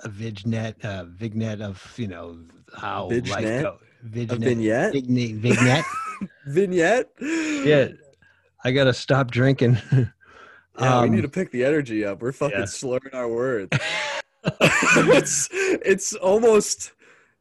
a 0.00 0.08
vignet, 0.08 0.76
a 0.82 1.04
vignette 1.04 1.60
of 1.60 1.94
you 1.96 2.08
know 2.08 2.38
how 2.76 3.08
life 3.08 3.24
Vignette? 3.24 3.62
go. 3.62 3.78
A 4.02 4.06
Vignette. 4.08 4.40
vignette? 4.40 4.92
Vignette. 4.92 5.34
vignette. 5.40 5.84
Vignette? 6.46 7.10
yeah. 7.20 7.88
I 8.64 8.70
gotta 8.72 8.92
stop 8.94 9.30
drinking. 9.30 9.78
Yeah, 10.78 11.02
we 11.02 11.08
Um, 11.08 11.14
need 11.14 11.22
to 11.22 11.28
pick 11.28 11.50
the 11.50 11.64
energy 11.64 12.04
up. 12.04 12.20
We're 12.22 12.32
fucking 12.32 12.58
yeah. 12.60 12.64
slurring 12.66 13.12
our 13.14 13.28
words. 13.28 13.76
it's 14.44 15.48
it's 15.52 16.12
almost 16.14 16.92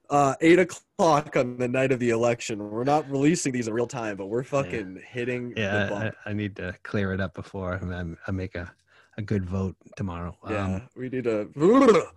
uh, 0.10 0.36
eight 0.42 0.60
o'clock 0.60 1.36
on 1.36 1.58
the 1.58 1.68
night 1.68 1.92
of 1.92 2.00
the 2.00 2.12
election. 2.12 2.70
We're 2.70 2.84
not 2.86 3.10
releasing 3.10 3.52
these 3.52 3.68
in 3.68 3.74
real 3.74 3.88
time, 3.88 4.16
but 4.16 4.28
we're 4.28 4.44
fucking 4.44 5.02
hitting 5.06 5.54
the 5.54 5.62
yeah. 5.62 6.12
I, 6.26 6.30
I 6.30 6.34
need 6.34 6.56
to 6.58 6.74
clear 6.84 7.12
it 7.14 7.20
up 7.20 7.34
before 7.34 7.82
I, 8.28 8.32
make 8.32 8.56
a, 8.56 8.72
a 9.18 9.22
good 9.22 9.44
vote 9.46 9.76
tomorrow. 9.98 10.38
yeah, 10.50 10.66
Um, 10.66 10.90
we 10.96 11.10
need 11.10 11.26
to. 11.26 11.50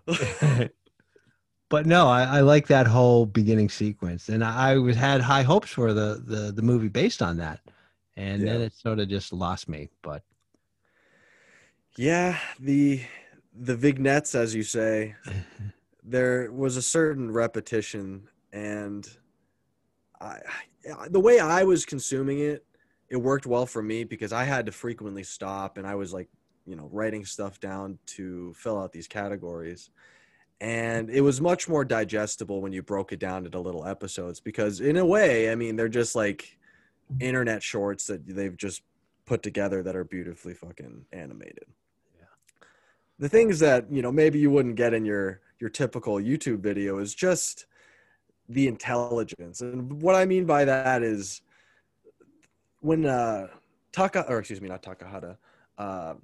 but 1.68 1.86
no, 1.86 2.06
I, 2.06 2.22
I 2.38 2.40
like 2.42 2.68
that 2.68 2.86
whole 2.86 3.26
beginning 3.26 3.68
sequence, 3.68 4.28
and 4.28 4.44
I, 4.44 4.72
I 4.72 4.76
was 4.76 4.96
had 4.96 5.20
high 5.20 5.42
hopes 5.42 5.70
for 5.70 5.92
the 5.92 6.22
the 6.24 6.52
the 6.52 6.62
movie 6.62 6.88
based 6.88 7.22
on 7.22 7.38
that, 7.38 7.60
and 8.16 8.46
then 8.46 8.60
it 8.60 8.72
sort 8.74 9.00
of 9.00 9.08
just 9.08 9.32
lost 9.32 9.68
me. 9.68 9.88
But 10.02 10.22
yeah, 11.96 12.38
the 12.60 13.02
the 13.58 13.76
vignettes, 13.76 14.34
as 14.34 14.54
you 14.54 14.62
say, 14.62 15.14
there 16.04 16.52
was 16.52 16.76
a 16.76 16.82
certain 16.82 17.30
repetition, 17.30 18.28
and 18.52 19.08
I, 20.20 20.40
the 21.10 21.20
way 21.20 21.40
I 21.40 21.64
was 21.64 21.84
consuming 21.84 22.40
it, 22.40 22.64
it 23.08 23.16
worked 23.16 23.46
well 23.46 23.66
for 23.66 23.82
me 23.82 24.04
because 24.04 24.32
I 24.32 24.44
had 24.44 24.66
to 24.66 24.72
frequently 24.72 25.22
stop, 25.22 25.78
and 25.78 25.86
I 25.86 25.94
was 25.94 26.12
like, 26.12 26.28
you 26.66 26.76
know, 26.76 26.88
writing 26.92 27.24
stuff 27.24 27.60
down 27.60 27.98
to 28.06 28.52
fill 28.54 28.78
out 28.78 28.92
these 28.92 29.08
categories. 29.08 29.90
And 30.60 31.10
it 31.10 31.20
was 31.20 31.40
much 31.40 31.68
more 31.68 31.84
digestible 31.84 32.62
when 32.62 32.72
you 32.72 32.82
broke 32.82 33.12
it 33.12 33.18
down 33.18 33.44
into 33.44 33.60
little 33.60 33.86
episodes 33.86 34.40
because, 34.40 34.80
in 34.80 34.96
a 34.96 35.04
way, 35.04 35.50
I 35.50 35.54
mean, 35.54 35.76
they're 35.76 35.88
just 35.88 36.16
like 36.16 36.58
internet 37.20 37.62
shorts 37.62 38.06
that 38.06 38.26
they've 38.26 38.56
just 38.56 38.82
put 39.26 39.42
together 39.42 39.82
that 39.82 39.94
are 39.96 40.04
beautifully 40.04 40.54
fucking 40.54 41.04
animated. 41.12 41.66
The 43.18 43.28
things 43.28 43.58
that 43.60 43.90
you 43.90 44.02
know 44.02 44.12
maybe 44.12 44.38
you 44.38 44.50
wouldn't 44.50 44.76
get 44.76 44.94
in 44.94 45.04
your 45.04 45.40
your 45.58 45.70
typical 45.70 46.16
YouTube 46.16 46.60
video 46.60 46.98
is 46.98 47.14
just 47.14 47.66
the 48.48 48.68
intelligence. 48.68 49.60
And 49.60 50.00
what 50.02 50.14
I 50.14 50.24
mean 50.24 50.44
by 50.44 50.64
that 50.64 51.02
is 51.02 51.40
when 52.80 53.06
uh 53.06 53.48
Taka 53.92 54.26
or 54.28 54.38
excuse 54.38 54.60
me, 54.60 54.68
not 54.68 54.82
Takahata, 54.82 55.36
uh 55.78 56.14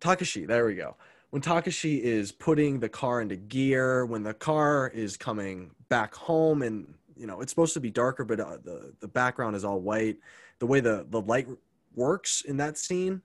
Takashi, 0.00 0.46
there 0.46 0.66
we 0.66 0.74
go. 0.74 0.96
When 1.30 1.40
Takashi 1.40 2.00
is 2.00 2.30
putting 2.30 2.78
the 2.78 2.88
car 2.88 3.22
into 3.22 3.36
gear, 3.36 4.04
when 4.04 4.22
the 4.22 4.34
car 4.34 4.88
is 4.94 5.16
coming 5.16 5.70
back 5.88 6.14
home 6.14 6.62
and 6.62 6.92
you 7.16 7.26
know, 7.26 7.40
it's 7.40 7.52
supposed 7.52 7.74
to 7.74 7.80
be 7.80 7.90
darker 7.90 8.24
but 8.24 8.40
uh, 8.40 8.58
the 8.62 8.92
the 9.00 9.08
background 9.08 9.56
is 9.56 9.64
all 9.64 9.80
white, 9.80 10.18
the 10.58 10.66
way 10.66 10.80
the 10.80 11.06
the 11.10 11.20
light 11.22 11.48
works 11.94 12.42
in 12.42 12.56
that 12.58 12.76
scene, 12.78 13.22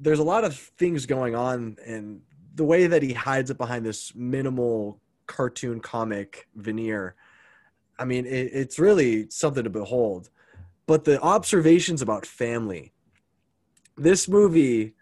there's 0.00 0.18
a 0.18 0.24
lot 0.24 0.44
of 0.44 0.56
things 0.56 1.06
going 1.06 1.34
on 1.34 1.76
and 1.86 2.22
the 2.54 2.64
way 2.64 2.86
that 2.86 3.02
he 3.02 3.12
hides 3.12 3.50
it 3.50 3.58
behind 3.58 3.86
this 3.86 4.14
minimal 4.14 5.00
cartoon 5.26 5.78
comic 5.80 6.48
veneer 6.56 7.14
i 7.98 8.04
mean 8.04 8.26
it, 8.26 8.50
it's 8.52 8.78
really 8.78 9.28
something 9.30 9.64
to 9.64 9.70
behold. 9.70 10.30
But 10.86 11.04
the 11.04 11.20
observations 11.20 12.02
about 12.02 12.26
family 12.26 12.92
this 14.00 14.28
movie 14.28 14.94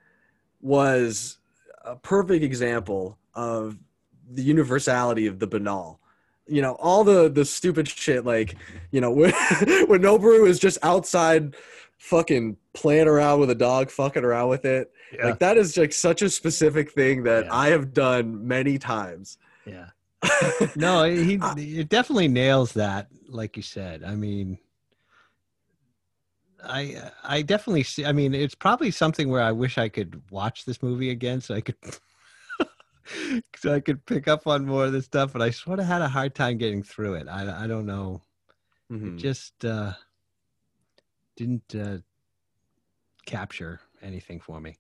was 0.61 1.38
a 1.85 1.97
perfect 1.97 2.43
example 2.43 3.17
of 3.33 3.78
the 4.31 4.43
universality 4.43 5.26
of 5.26 5.38
the 5.38 5.47
banal. 5.47 6.00
You 6.47 6.62
know 6.62 6.73
all 6.81 7.05
the 7.05 7.28
the 7.28 7.45
stupid 7.45 7.88
shit 7.88 8.25
like 8.25 8.57
you 8.90 9.00
know 9.00 9.11
when, 9.21 9.33
when 9.87 10.02
noboru 10.02 10.49
is 10.49 10.59
just 10.59 10.78
outside 10.83 11.55
fucking 11.99 12.57
playing 12.75 13.09
around 13.09 13.40
with 13.40 13.50
a 13.50 13.55
dog 13.55 13.90
fucking 13.90 14.25
around 14.25 14.49
with 14.49 14.64
it 14.64 14.90
Yeah. 15.12 15.26
like 15.26 15.38
that 15.40 15.57
is 15.57 15.76
like 15.76 15.93
such 15.93 16.23
a 16.23 16.31
specific 16.31 16.93
thing 16.93 17.25
that 17.25 17.45
Yeah. 17.47 17.55
I 17.55 17.69
have 17.69 17.93
done 17.93 18.47
many 18.47 18.78
times. 18.78 19.37
yeah. 19.67 19.90
No, 20.76 21.05
he 21.05 21.38
it 21.57 21.88
definitely 21.88 22.28
nails 22.28 22.73
that, 22.73 23.09
like 23.28 23.57
you 23.57 23.62
said. 23.62 24.02
I 24.02 24.14
mean, 24.17 24.59
I 26.62 27.11
I 27.23 27.43
definitely 27.43 27.85
see. 27.85 28.05
I 28.05 28.12
mean, 28.12 28.35
it's 28.35 28.55
probably 28.55 28.90
something 28.90 29.28
where 29.28 29.43
I 29.43 29.52
wish 29.52 29.78
I 29.78 29.88
could 29.88 30.21
watch 30.31 30.64
this 30.64 30.83
movie 30.83 31.11
again, 31.11 31.40
so 31.40 31.55
I 31.55 31.61
could 31.61 31.76
so 33.57 33.73
I 33.75 33.81
could 33.81 34.05
pick 34.07 34.26
up 34.26 34.47
on 34.49 34.67
more 34.67 34.87
of 34.87 34.93
this 34.93 35.05
stuff. 35.05 35.33
But 35.33 35.43
I 35.43 35.50
sort 35.50 35.78
of 35.78 35.87
had 35.87 36.02
a 36.02 36.09
hard 36.09 36.35
time 36.35 36.59
getting 36.59 36.83
through 36.83 37.14
it. 37.14 37.28
I 37.28 37.64
I 37.64 37.67
don't 37.69 37.87
know. 37.87 38.23
Mhm. 38.90 39.19
Just 39.19 39.64
uh, 39.64 39.93
didn't 41.38 41.75
uh, 41.76 41.99
capture 43.25 43.80
anything 44.02 44.40
for 44.40 44.61
me. 44.61 44.76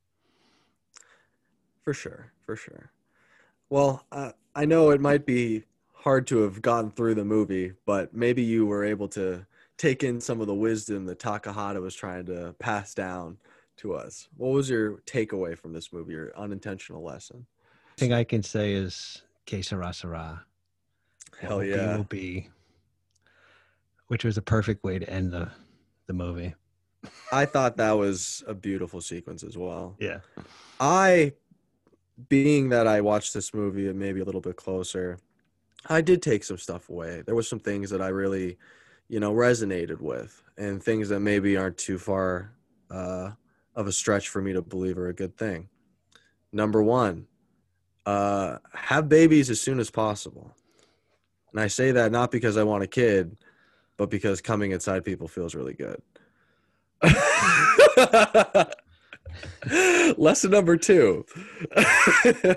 For 1.84 1.94
sure, 1.94 2.32
for 2.44 2.56
sure. 2.56 2.90
Well, 3.70 4.04
uh, 4.10 4.32
I 4.56 4.64
know 4.64 4.90
it 4.90 5.00
might 5.00 5.24
be 5.24 5.62
hard 5.94 6.26
to 6.26 6.38
have 6.42 6.60
gotten 6.60 6.90
through 6.90 7.14
the 7.14 7.24
movie, 7.24 7.74
but 7.86 8.12
maybe 8.12 8.42
you 8.42 8.66
were 8.66 8.84
able 8.84 9.06
to 9.08 9.46
take 9.76 10.02
in 10.02 10.20
some 10.20 10.40
of 10.40 10.48
the 10.48 10.54
wisdom 10.54 11.06
that 11.06 11.20
Takahata 11.20 11.80
was 11.80 11.94
trying 11.94 12.26
to 12.26 12.56
pass 12.58 12.92
down 12.92 13.38
to 13.76 13.94
us. 13.94 14.28
What 14.36 14.48
was 14.48 14.68
your 14.68 14.96
takeaway 15.06 15.56
from 15.56 15.72
this 15.72 15.92
movie, 15.92 16.14
your 16.14 16.36
unintentional 16.36 17.04
lesson? 17.04 17.46
thing 17.96 18.12
I 18.12 18.24
can 18.24 18.42
say 18.42 18.72
is 18.72 19.22
que 19.46 19.62
sera 19.62 19.92
Hell 21.40 21.62
yeah. 21.62 21.96
will 21.96 22.04
be, 22.04 22.48
which 24.08 24.24
was 24.24 24.36
a 24.36 24.42
perfect 24.42 24.82
way 24.82 24.98
to 24.98 25.08
end 25.08 25.32
the 25.32 25.50
the 26.08 26.14
movie. 26.14 26.54
I 27.30 27.44
thought 27.44 27.76
that 27.76 27.92
was 27.92 28.42
a 28.48 28.54
beautiful 28.54 29.00
sequence 29.00 29.44
as 29.44 29.56
well. 29.56 29.94
Yeah. 30.00 30.18
I, 30.80 31.34
being 32.28 32.70
that 32.70 32.88
I 32.88 33.00
watched 33.00 33.32
this 33.32 33.54
movie 33.54 33.92
maybe 33.92 34.18
a 34.18 34.24
little 34.24 34.40
bit 34.40 34.56
closer, 34.56 35.20
I 35.86 36.00
did 36.00 36.20
take 36.20 36.42
some 36.42 36.58
stuff 36.58 36.88
away. 36.88 37.22
There 37.24 37.36
was 37.36 37.48
some 37.48 37.60
things 37.60 37.90
that 37.90 38.02
I 38.02 38.08
really, 38.08 38.58
you 39.08 39.20
know, 39.20 39.32
resonated 39.32 40.00
with, 40.00 40.42
and 40.56 40.82
things 40.82 41.08
that 41.10 41.20
maybe 41.20 41.56
aren't 41.56 41.78
too 41.78 41.98
far 41.98 42.52
uh, 42.90 43.30
of 43.76 43.86
a 43.86 43.92
stretch 43.92 44.28
for 44.28 44.42
me 44.42 44.52
to 44.54 44.62
believe 44.62 44.98
are 44.98 45.08
a 45.08 45.14
good 45.14 45.36
thing. 45.36 45.68
Number 46.52 46.82
one, 46.82 47.26
uh, 48.06 48.58
have 48.74 49.08
babies 49.08 49.50
as 49.50 49.60
soon 49.60 49.78
as 49.78 49.90
possible, 49.90 50.52
and 51.52 51.60
I 51.60 51.68
say 51.68 51.92
that 51.92 52.10
not 52.10 52.30
because 52.30 52.56
I 52.56 52.64
want 52.64 52.82
a 52.82 52.88
kid, 52.88 53.36
but 53.98 54.08
because 54.08 54.40
coming 54.40 54.70
inside 54.70 55.04
people 55.04 55.28
feels 55.28 55.54
really 55.54 55.74
good. 55.74 56.00
Lesson 60.16 60.50
number 60.50 60.78
two. 60.78 61.26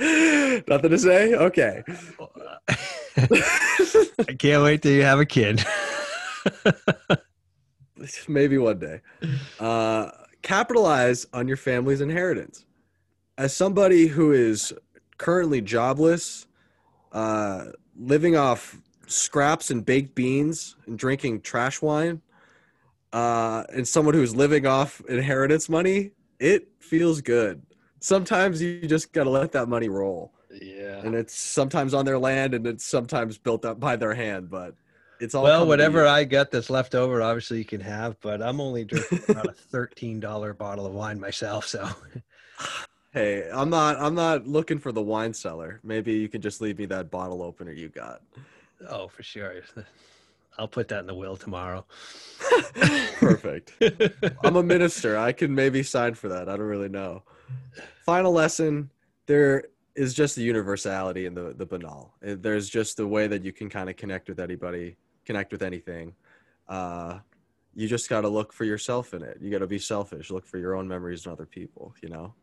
Nothing 0.00 0.90
to 0.90 0.98
say? 0.98 1.34
Okay. 1.34 1.82
I 3.16 4.34
can't 4.38 4.62
wait 4.62 4.82
till 4.82 4.92
you 4.92 5.02
have 5.02 5.20
a 5.20 5.26
kid. 5.26 5.64
Maybe 8.26 8.58
one 8.58 8.78
day. 8.78 9.00
Uh, 9.60 10.10
capitalize 10.42 11.26
on 11.32 11.46
your 11.46 11.56
family's 11.56 12.00
inheritance. 12.00 12.64
As 13.38 13.54
somebody 13.54 14.06
who 14.06 14.32
is 14.32 14.72
currently 15.18 15.60
jobless, 15.60 16.46
uh, 17.12 17.66
living 17.96 18.36
off 18.36 18.80
scraps 19.06 19.70
and 19.70 19.84
baked 19.84 20.14
beans 20.14 20.76
and 20.86 20.98
drinking 20.98 21.42
trash 21.42 21.82
wine, 21.82 22.22
uh, 23.12 23.64
and 23.74 23.86
someone 23.86 24.14
who's 24.14 24.34
living 24.34 24.66
off 24.66 25.00
inheritance 25.08 25.68
money, 25.68 26.12
it 26.38 26.68
feels 26.80 27.20
good. 27.20 27.62
Sometimes 28.00 28.60
you 28.60 28.86
just 28.86 29.12
got 29.12 29.24
to 29.24 29.30
let 29.30 29.52
that 29.52 29.68
money 29.68 29.88
roll. 29.88 30.32
yeah. 30.60 31.00
And 31.04 31.14
it's 31.14 31.34
sometimes 31.34 31.94
on 31.94 32.04
their 32.04 32.18
land 32.18 32.54
and 32.54 32.66
it's 32.66 32.84
sometimes 32.84 33.38
built 33.38 33.64
up 33.64 33.78
by 33.78 33.96
their 33.96 34.14
hand, 34.14 34.50
but 34.50 34.74
it's 35.20 35.34
all 35.34 35.44
Well, 35.44 35.66
whatever. 35.66 36.06
I 36.06 36.24
get 36.24 36.50
that's 36.50 36.68
left 36.68 36.94
over, 36.94 37.22
obviously 37.22 37.58
you 37.58 37.64
can 37.64 37.80
have. 37.80 38.20
But 38.20 38.42
I'm 38.42 38.60
only 38.60 38.84
drinking 38.84 39.22
about 39.28 39.48
a 39.48 39.52
thirteen 39.52 40.18
dollar 40.20 40.52
bottle 40.52 40.84
of 40.86 40.92
wine 40.94 41.20
myself. 41.20 41.66
So 41.66 41.88
Hey, 43.12 43.48
I'm 43.52 43.68
not 43.68 44.00
I'm 44.00 44.14
not 44.14 44.46
looking 44.46 44.78
for 44.78 44.90
the 44.90 45.02
wine 45.02 45.34
cellar. 45.34 45.80
Maybe 45.84 46.14
you 46.14 46.28
can 46.28 46.40
just 46.40 46.60
leave 46.62 46.78
me 46.78 46.86
that 46.86 47.10
bottle 47.10 47.42
opener 47.42 47.72
you 47.72 47.88
got. 47.90 48.22
Oh, 48.88 49.08
for 49.08 49.22
sure. 49.22 49.54
I'll 50.58 50.68
put 50.68 50.88
that 50.88 51.00
in 51.00 51.06
the 51.06 51.14
will 51.14 51.36
tomorrow. 51.36 51.84
Perfect. 53.18 53.72
I'm 54.44 54.56
a 54.56 54.62
minister. 54.62 55.16
I 55.16 55.32
can 55.32 55.54
maybe 55.54 55.82
sign 55.82 56.14
for 56.14 56.28
that. 56.28 56.48
I 56.48 56.56
don't 56.56 56.66
really 56.66 56.88
know. 56.90 57.22
Final 58.04 58.32
lesson: 58.32 58.90
there 59.26 59.64
is 59.94 60.14
just 60.14 60.36
the 60.36 60.42
universality 60.42 61.26
in 61.26 61.34
the 61.34 61.54
the 61.56 61.64
banal. 61.64 62.14
There's 62.20 62.68
just 62.68 62.98
the 62.98 63.06
way 63.06 63.26
that 63.28 63.42
you 63.44 63.52
can 63.52 63.70
kind 63.70 63.88
of 63.88 63.96
connect 63.96 64.28
with 64.28 64.40
anybody, 64.40 64.96
connect 65.24 65.52
with 65.52 65.62
anything. 65.62 66.14
Uh, 66.68 67.20
you 67.74 67.88
just 67.88 68.10
got 68.10 68.20
to 68.20 68.28
look 68.28 68.52
for 68.52 68.64
yourself 68.64 69.14
in 69.14 69.22
it. 69.22 69.38
You 69.40 69.50
got 69.50 69.60
to 69.60 69.66
be 69.66 69.78
selfish. 69.78 70.30
Look 70.30 70.46
for 70.46 70.58
your 70.58 70.74
own 70.74 70.86
memories 70.86 71.24
and 71.24 71.32
other 71.32 71.46
people. 71.46 71.94
You 72.02 72.10
know. 72.10 72.34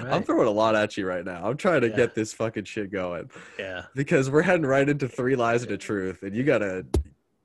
All 0.00 0.06
I'm 0.14 0.22
throwing 0.22 0.46
a 0.48 0.50
lot 0.50 0.74
at 0.76 0.96
you 0.96 1.06
right 1.06 1.24
now. 1.24 1.48
I'm 1.48 1.56
trying 1.56 1.80
to 1.82 1.88
Yeah. 1.88 1.96
get 1.96 2.14
this 2.14 2.32
fucking 2.32 2.64
shit 2.64 2.90
going 2.90 3.30
yeah. 3.58 3.84
because 3.94 4.30
we're 4.30 4.42
heading 4.42 4.66
right 4.66 4.88
into 4.88 5.08
three 5.08 5.36
lies 5.36 5.62
and 5.62 5.72
a 5.72 5.78
truth, 5.78 6.22
and 6.22 6.34
you 6.34 6.44
gotta 6.44 6.86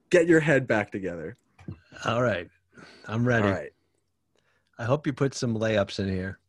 get 0.10 0.28
your 0.28 0.40
head 0.40 0.68
back 0.68 0.92
together. 0.92 1.36
All 2.06 2.22
right. 2.22 2.50
I'm 3.08 3.28
ready. 3.28 3.48
All 3.48 3.54
right. 3.54 3.72
I 4.78 4.84
hope 4.84 5.08
you 5.08 5.14
put 5.14 5.34
some 5.34 5.56
layups 5.58 6.00
in 6.00 6.10
here. 6.10 6.40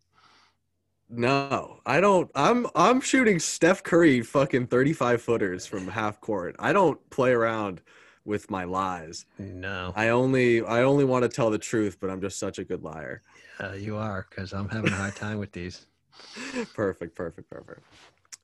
No, 1.10 1.80
I 1.86 2.00
don't. 2.00 2.30
I'm 2.34 2.66
I'm 2.74 3.00
shooting 3.00 3.38
Steph 3.38 3.82
Curry 3.82 4.20
fucking 4.20 4.66
35 4.66 5.22
footers 5.22 5.64
from 5.66 5.88
half 5.88 6.20
court. 6.20 6.54
I 6.58 6.74
don't 6.74 6.98
play 7.08 7.32
around 7.32 7.80
with 8.26 8.50
my 8.50 8.64
lies. 8.64 9.24
No, 9.38 9.94
I 9.96 10.08
only 10.10 10.62
I 10.62 10.82
only 10.82 11.04
want 11.06 11.22
to 11.22 11.30
tell 11.30 11.48
the 11.48 11.56
truth, 11.58 11.96
but 11.98 12.10
I'm 12.10 12.20
just 12.20 12.38
such 12.38 12.58
a 12.58 12.64
good 12.64 12.82
liar. 12.82 13.22
Uh, 13.60 13.72
you 13.72 13.96
are 13.96 14.26
because 14.28 14.52
I'm 14.52 14.68
having 14.68 14.92
a 14.92 14.96
hard 14.96 15.16
time 15.16 15.38
with 15.38 15.52
these. 15.52 15.86
perfect, 16.74 17.14
perfect, 17.14 17.50
perfect. 17.50 17.82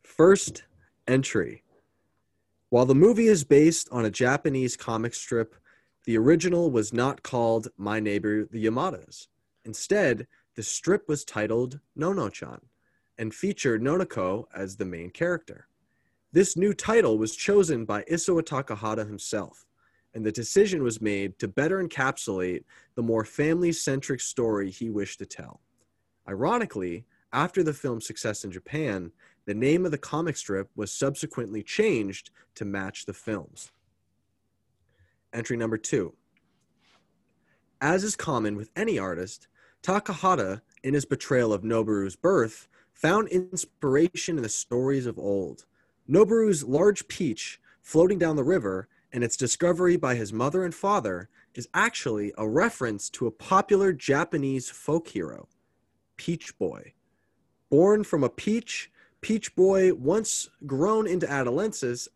First 0.02 0.64
entry. 1.08 1.62
While 2.70 2.86
the 2.86 2.94
movie 2.94 3.28
is 3.28 3.44
based 3.44 3.88
on 3.92 4.04
a 4.04 4.10
Japanese 4.10 4.76
comic 4.76 5.14
strip, 5.14 5.54
the 6.04 6.18
original 6.18 6.70
was 6.70 6.92
not 6.92 7.22
called 7.22 7.68
My 7.76 8.00
Neighbor 8.00 8.44
the 8.44 8.64
Yamadas. 8.64 9.28
Instead, 9.64 10.26
the 10.56 10.62
strip 10.62 11.08
was 11.08 11.24
titled 11.24 11.80
Nono-chan 11.96 12.60
and 13.18 13.34
featured 13.34 13.82
Nonoko 13.82 14.44
as 14.54 14.76
the 14.76 14.84
main 14.84 15.10
character. 15.10 15.68
This 16.32 16.56
new 16.56 16.74
title 16.74 17.16
was 17.16 17.36
chosen 17.36 17.84
by 17.84 18.02
Isao 18.10 18.42
Takahata 18.42 19.06
himself, 19.06 19.64
and 20.14 20.24
the 20.24 20.32
decision 20.32 20.82
was 20.82 21.00
made 21.00 21.38
to 21.38 21.48
better 21.48 21.82
encapsulate 21.82 22.64
the 22.94 23.02
more 23.02 23.24
family-centric 23.24 24.20
story 24.20 24.70
he 24.70 24.90
wished 24.90 25.18
to 25.18 25.26
tell. 25.26 25.60
Ironically, 26.28 27.04
after 27.32 27.62
the 27.62 27.74
film's 27.74 28.06
success 28.06 28.44
in 28.44 28.52
Japan, 28.52 29.10
the 29.44 29.54
name 29.54 29.84
of 29.84 29.90
the 29.90 29.98
comic 29.98 30.36
strip 30.36 30.70
was 30.76 30.92
subsequently 30.92 31.62
changed 31.62 32.30
to 32.54 32.64
match 32.64 33.04
the 33.04 33.12
films. 33.12 33.72
Entry 35.32 35.56
number 35.56 35.76
two. 35.76 36.14
As 37.80 38.04
is 38.04 38.16
common 38.16 38.56
with 38.56 38.70
any 38.76 38.98
artist, 38.98 39.48
Takahata 39.82 40.62
in 40.82 40.94
his 40.94 41.04
betrayal 41.04 41.52
of 41.52 41.62
Noboru's 41.62 42.16
birth, 42.16 42.68
found 42.92 43.28
inspiration 43.28 44.36
in 44.36 44.42
the 44.42 44.48
stories 44.48 45.06
of 45.06 45.18
old. 45.18 45.66
Noboru's 46.08 46.62
large 46.62 47.08
peach 47.08 47.60
floating 47.82 48.18
down 48.18 48.36
the 48.36 48.44
river 48.44 48.88
and 49.14 49.22
its 49.22 49.36
discovery 49.36 49.96
by 49.96 50.16
his 50.16 50.32
mother 50.32 50.64
and 50.64 50.74
father 50.74 51.28
is 51.54 51.68
actually 51.72 52.32
a 52.36 52.48
reference 52.48 53.08
to 53.08 53.28
a 53.28 53.30
popular 53.30 53.92
Japanese 53.92 54.68
folk 54.68 55.06
hero, 55.06 55.46
Peach 56.16 56.58
Boy. 56.58 56.94
Born 57.70 58.02
from 58.02 58.24
a 58.24 58.28
peach, 58.28 58.90
Peach 59.20 59.54
Boy, 59.54 59.94
once 59.94 60.50
grown 60.66 61.06
into 61.06 61.30
adolescence, 61.30 62.08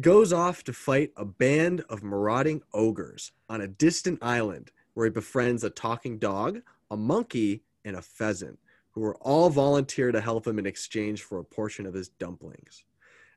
goes 0.00 0.32
off 0.32 0.62
to 0.62 0.72
fight 0.72 1.10
a 1.16 1.24
band 1.24 1.84
of 1.88 2.04
marauding 2.04 2.62
ogres 2.72 3.32
on 3.48 3.60
a 3.60 3.66
distant 3.66 4.20
island 4.22 4.70
where 4.94 5.06
he 5.06 5.10
befriends 5.10 5.64
a 5.64 5.70
talking 5.70 6.16
dog, 6.16 6.60
a 6.92 6.96
monkey, 6.96 7.64
and 7.84 7.96
a 7.96 8.02
pheasant, 8.02 8.60
who 8.92 9.02
are 9.02 9.16
all 9.16 9.50
volunteer 9.50 10.12
to 10.12 10.20
help 10.20 10.46
him 10.46 10.60
in 10.60 10.66
exchange 10.66 11.24
for 11.24 11.40
a 11.40 11.44
portion 11.44 11.86
of 11.86 11.94
his 11.94 12.08
dumplings. 12.08 12.84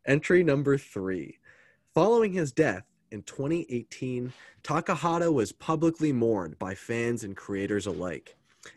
Entry 0.07 0.43
number 0.43 0.77
three. 0.77 1.37
Following 1.93 2.33
his 2.33 2.51
death 2.51 2.85
in 3.11 3.21
2018, 3.21 4.33
Takahata 4.63 5.31
was 5.31 5.51
publicly 5.51 6.11
mourned 6.11 6.57
by 6.57 6.73
fans 6.73 7.23
and 7.23 7.37
creators 7.37 7.85
alike. 7.85 8.35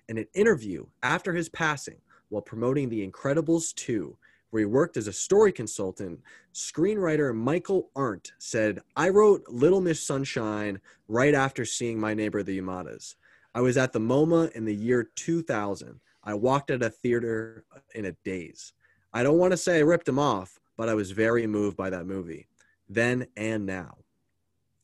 In 0.09 0.19
an 0.19 0.27
interview 0.35 0.85
after 1.03 1.33
his 1.33 1.49
passing, 1.49 1.97
while 2.29 2.43
promoting 2.43 2.89
The 2.89 3.07
Incredibles 3.09 3.75
2, 3.75 4.17
where 4.51 4.61
he 4.61 4.67
worked 4.67 4.99
as 4.99 5.07
a 5.07 5.13
story 5.13 5.51
consultant, 5.51 6.21
screenwriter 6.53 7.35
Michael 7.35 7.91
Arndt 7.97 8.33
said, 8.39 8.81
I 8.95 9.09
wrote 9.09 9.45
Little 9.49 9.81
Miss 9.81 10.07
Sunshine 10.07 10.79
right 11.09 11.35
after 11.35 11.65
seeing 11.65 11.99
My 11.99 12.13
Neighbor 12.13 12.43
the 12.43 12.61
Yamadas. 12.61 13.15
I 13.55 13.63
was 13.63 13.77
at 13.79 13.93
the 13.93 14.01
MoMA 14.01 14.53
in 14.53 14.65
the 14.65 14.75
year 14.75 15.11
2000. 15.17 16.01
I 16.23 16.35
walked 16.35 16.71
out 16.71 16.83
of 16.83 16.97
theater 16.97 17.65
in 17.95 18.05
a 18.05 18.13
daze. 18.25 18.75
I 19.13 19.23
don't 19.23 19.39
want 19.39 19.53
to 19.53 19.57
say 19.57 19.79
I 19.79 19.83
ripped 19.83 20.09
him 20.09 20.19
off, 20.19 20.59
but 20.77 20.89
I 20.89 20.95
was 20.95 21.11
very 21.13 21.47
moved 21.47 21.77
by 21.77 21.91
that 21.91 22.07
movie, 22.07 22.49
then 22.89 23.27
and 23.37 23.67
now. 23.67 23.99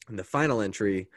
And 0.08 0.18
the 0.18 0.24
final 0.24 0.60
entry 0.60 1.08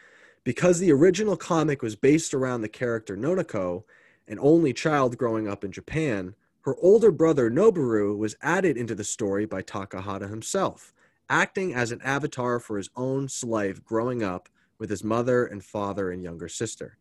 because 0.44 0.80
the 0.80 0.92
original 0.92 1.38
comic 1.38 1.82
was 1.82 1.96
based 1.96 2.34
around 2.34 2.62
the 2.62 2.70
character 2.70 3.16
Nonoko, 3.16 3.84
an 4.28 4.40
only 4.40 4.74
child 4.74 5.18
growing 5.18 5.48
up 5.48 5.64
in 5.64 5.72
Japan, 5.72 6.36
her 6.62 6.76
older 6.82 7.12
brother 7.12 7.50
Noboru 7.50 8.18
was 8.18 8.36
added 8.42 8.78
into 8.78 8.96
the 8.96 9.04
story 9.04 9.46
by 9.46 9.62
Takahata 9.62 10.30
himself, 10.30 10.94
acting 11.30 11.74
as 11.74 11.92
an 11.92 12.02
avatar 12.04 12.60
for 12.60 12.78
his 12.78 12.90
own 12.96 13.28
life 13.44 13.84
growing 13.84 14.24
up 14.24 14.50
with 14.80 14.90
his 14.90 15.04
mother 15.04 15.46
and 15.46 15.64
father 15.64 16.12
and 16.12 16.24
younger 16.24 16.48
sister. 16.48 16.98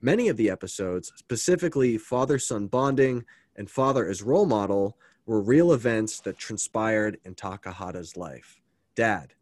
Many 0.00 0.28
of 0.28 0.36
the 0.36 0.50
episodes, 0.50 1.12
specifically 1.16 1.98
father 1.98 2.38
son 2.38 2.66
bonding 2.66 3.24
and 3.56 3.70
father 3.70 4.06
as 4.06 4.22
role 4.22 4.46
model, 4.46 4.98
were 5.26 5.40
real 5.40 5.72
events 5.72 6.20
that 6.20 6.38
transpired 6.38 7.18
in 7.24 7.34
Takahata's 7.34 8.16
life. 8.16 8.60
Dad, 8.94 9.34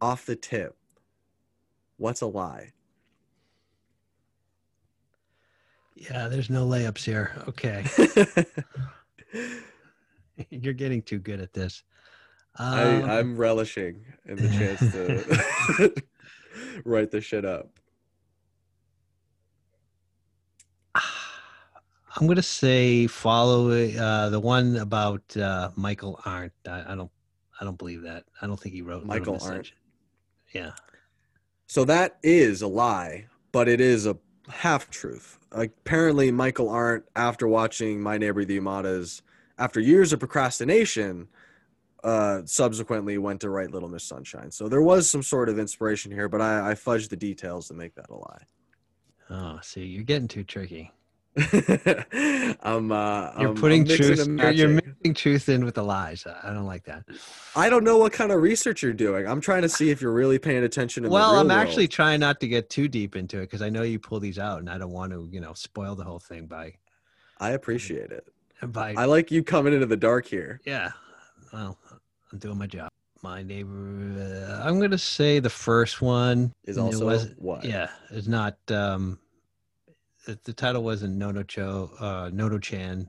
off 0.00 0.24
the 0.24 0.36
tip, 0.36 0.76
what's 1.98 2.20
a 2.20 2.26
lie? 2.26 2.72
Yeah, 5.94 6.28
there's 6.28 6.48
no 6.50 6.66
layups 6.66 7.04
here. 7.04 7.32
Okay. 7.48 7.84
You're 10.50 10.72
getting 10.72 11.02
too 11.02 11.18
good 11.18 11.40
at 11.40 11.52
this. 11.52 11.82
Um, 12.58 12.74
I, 12.74 13.18
I'm 13.18 13.36
relishing 13.36 14.04
in 14.26 14.36
the 14.36 14.48
chance 14.48 14.80
to 14.92 15.92
write 16.84 17.10
the 17.10 17.20
shit 17.20 17.44
up. 17.44 17.68
I'm 22.16 22.26
gonna 22.26 22.42
say 22.42 23.06
follow 23.06 23.70
uh, 23.70 24.28
the 24.28 24.40
one 24.40 24.76
about 24.76 25.36
uh, 25.36 25.70
Michael 25.76 26.20
Arndt. 26.24 26.52
I, 26.68 26.92
I, 26.92 26.94
don't, 26.94 27.10
I 27.60 27.64
don't 27.64 27.78
believe 27.78 28.02
that. 28.02 28.24
I 28.40 28.46
don't 28.46 28.60
think 28.60 28.74
he 28.74 28.82
wrote 28.82 29.04
Michael 29.04 29.38
Arndt. 29.40 29.72
Yeah. 30.52 30.72
So 31.66 31.84
that 31.84 32.18
is 32.22 32.60
a 32.60 32.68
lie, 32.68 33.26
but 33.50 33.66
it 33.66 33.80
is 33.80 34.06
a 34.06 34.16
half 34.50 34.90
truth. 34.90 35.38
apparently, 35.52 36.30
Michael 36.30 36.68
Arndt, 36.68 37.04
after 37.16 37.48
watching 37.48 38.00
My 38.00 38.18
Neighbor 38.18 38.44
the 38.44 38.58
Yamadas, 38.58 39.22
after 39.58 39.80
years 39.80 40.12
of 40.12 40.18
procrastination, 40.18 41.28
uh, 42.04 42.42
subsequently 42.44 43.16
went 43.16 43.40
to 43.40 43.48
write 43.48 43.70
Little 43.70 43.88
Miss 43.88 44.04
Sunshine. 44.04 44.50
So 44.50 44.68
there 44.68 44.82
was 44.82 45.08
some 45.08 45.22
sort 45.22 45.48
of 45.48 45.58
inspiration 45.58 46.12
here, 46.12 46.28
but 46.28 46.42
I, 46.42 46.72
I 46.72 46.74
fudged 46.74 47.08
the 47.08 47.16
details 47.16 47.68
to 47.68 47.74
make 47.74 47.94
that 47.94 48.10
a 48.10 48.14
lie. 48.14 48.42
Oh, 49.30 49.60
see, 49.62 49.84
you're 49.84 50.04
getting 50.04 50.28
too 50.28 50.44
tricky. 50.44 50.92
I'm, 52.62 52.92
uh, 52.92 53.30
you're 53.38 53.48
I'm, 53.48 53.54
putting 53.54 53.90
I'm 53.90 53.96
truth. 53.96 54.26
You're, 54.26 54.50
you're, 54.50 54.68
mixing 54.68 55.14
truth 55.14 55.48
in 55.48 55.64
with 55.64 55.76
the 55.76 55.82
lies. 55.82 56.26
I 56.26 56.52
don't 56.52 56.66
like 56.66 56.84
that. 56.84 57.04
I 57.56 57.70
don't 57.70 57.84
know 57.84 57.96
what 57.96 58.12
kind 58.12 58.32
of 58.32 58.42
research 58.42 58.82
you're 58.82 58.92
doing. 58.92 59.26
I'm 59.26 59.40
trying 59.40 59.62
to 59.62 59.68
see 59.68 59.88
if 59.88 60.02
you're 60.02 60.12
really 60.12 60.38
paying 60.38 60.62
attention. 60.62 61.08
well, 61.08 61.30
I'm 61.30 61.48
world. 61.48 61.52
actually 61.52 61.88
trying 61.88 62.20
not 62.20 62.38
to 62.40 62.48
get 62.48 62.68
too 62.68 62.86
deep 62.86 63.16
into 63.16 63.38
it 63.38 63.44
because 63.44 63.62
I 63.62 63.70
know 63.70 63.82
you 63.82 63.98
pull 63.98 64.20
these 64.20 64.38
out, 64.38 64.58
and 64.58 64.68
I 64.68 64.76
don't 64.76 64.92
want 64.92 65.12
to, 65.12 65.26
you 65.32 65.40
know, 65.40 65.54
spoil 65.54 65.94
the 65.94 66.04
whole 66.04 66.18
thing 66.18 66.46
by. 66.46 66.74
I 67.40 67.50
appreciate 67.50 68.10
it. 68.10 68.26
By 68.68 68.94
I 68.96 69.06
like 69.06 69.32
you 69.32 69.42
coming 69.42 69.72
into 69.72 69.86
the 69.86 69.96
dark 69.96 70.24
here. 70.24 70.60
Yeah, 70.64 70.92
well, 71.52 71.76
I'm 72.30 72.38
doing 72.38 72.58
my 72.58 72.68
job. 72.68 72.90
My 73.20 73.42
neighbor. 73.42 73.68
Uh, 74.48 74.64
I'm 74.64 74.78
gonna 74.78 74.98
say 74.98 75.40
the 75.40 75.50
first 75.50 76.00
one 76.00 76.52
is 76.64 76.78
also 76.78 77.06
was, 77.06 77.34
what? 77.38 77.64
Yeah, 77.64 77.88
it's 78.10 78.28
not. 78.28 78.56
um 78.70 79.18
the 80.26 80.52
title 80.52 80.82
wasn't 80.82 81.16
Nono 81.16 81.42
Cho, 81.42 81.90
uh, 81.98 82.30
Nono 82.32 82.58
Chan 82.58 83.08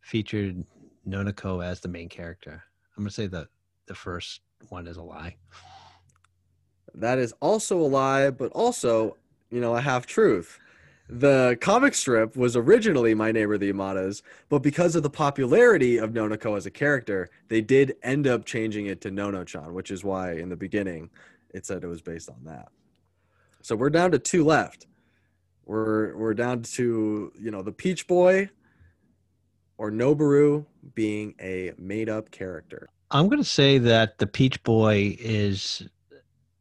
featured 0.00 0.64
Nonoko 1.06 1.64
as 1.64 1.80
the 1.80 1.88
main 1.88 2.08
character. 2.08 2.62
I'm 2.96 3.04
gonna 3.04 3.10
say 3.10 3.26
the 3.26 3.48
the 3.86 3.94
first 3.94 4.40
one 4.68 4.86
is 4.86 4.96
a 4.96 5.02
lie. 5.02 5.36
That 6.94 7.18
is 7.18 7.32
also 7.40 7.78
a 7.78 7.86
lie, 7.86 8.30
but 8.30 8.50
also, 8.52 9.16
you 9.50 9.60
know, 9.60 9.76
a 9.76 9.80
half 9.80 10.06
truth. 10.06 10.58
The 11.08 11.56
comic 11.62 11.94
strip 11.94 12.36
was 12.36 12.54
originally 12.54 13.14
My 13.14 13.32
Neighbor 13.32 13.56
the 13.56 13.72
Yamadas, 13.72 14.20
but 14.50 14.58
because 14.58 14.94
of 14.94 15.02
the 15.02 15.10
popularity 15.10 15.96
of 15.96 16.10
Nonoko 16.10 16.56
as 16.56 16.66
a 16.66 16.70
character, 16.70 17.30
they 17.48 17.62
did 17.62 17.96
end 18.02 18.26
up 18.26 18.44
changing 18.44 18.86
it 18.86 19.00
to 19.02 19.10
Nono-chan, 19.10 19.72
which 19.72 19.90
is 19.90 20.04
why 20.04 20.32
in 20.32 20.50
the 20.50 20.56
beginning 20.56 21.08
it 21.54 21.64
said 21.64 21.82
it 21.82 21.86
was 21.86 22.02
based 22.02 22.28
on 22.28 22.44
that. 22.44 22.68
So 23.62 23.74
we're 23.74 23.88
down 23.88 24.10
to 24.10 24.18
two 24.18 24.44
left. 24.44 24.86
We're 25.68 26.16
we're 26.16 26.32
down 26.32 26.62
to 26.62 27.30
you 27.38 27.50
know 27.50 27.60
the 27.60 27.72
Peach 27.72 28.06
Boy 28.08 28.48
or 29.76 29.90
Noboru 29.90 30.64
being 30.94 31.34
a 31.40 31.72
made 31.76 32.08
up 32.08 32.30
character. 32.30 32.88
I'm 33.10 33.28
going 33.28 33.42
to 33.42 33.48
say 33.48 33.76
that 33.76 34.16
the 34.16 34.26
Peach 34.26 34.62
Boy 34.62 35.16
is 35.20 35.86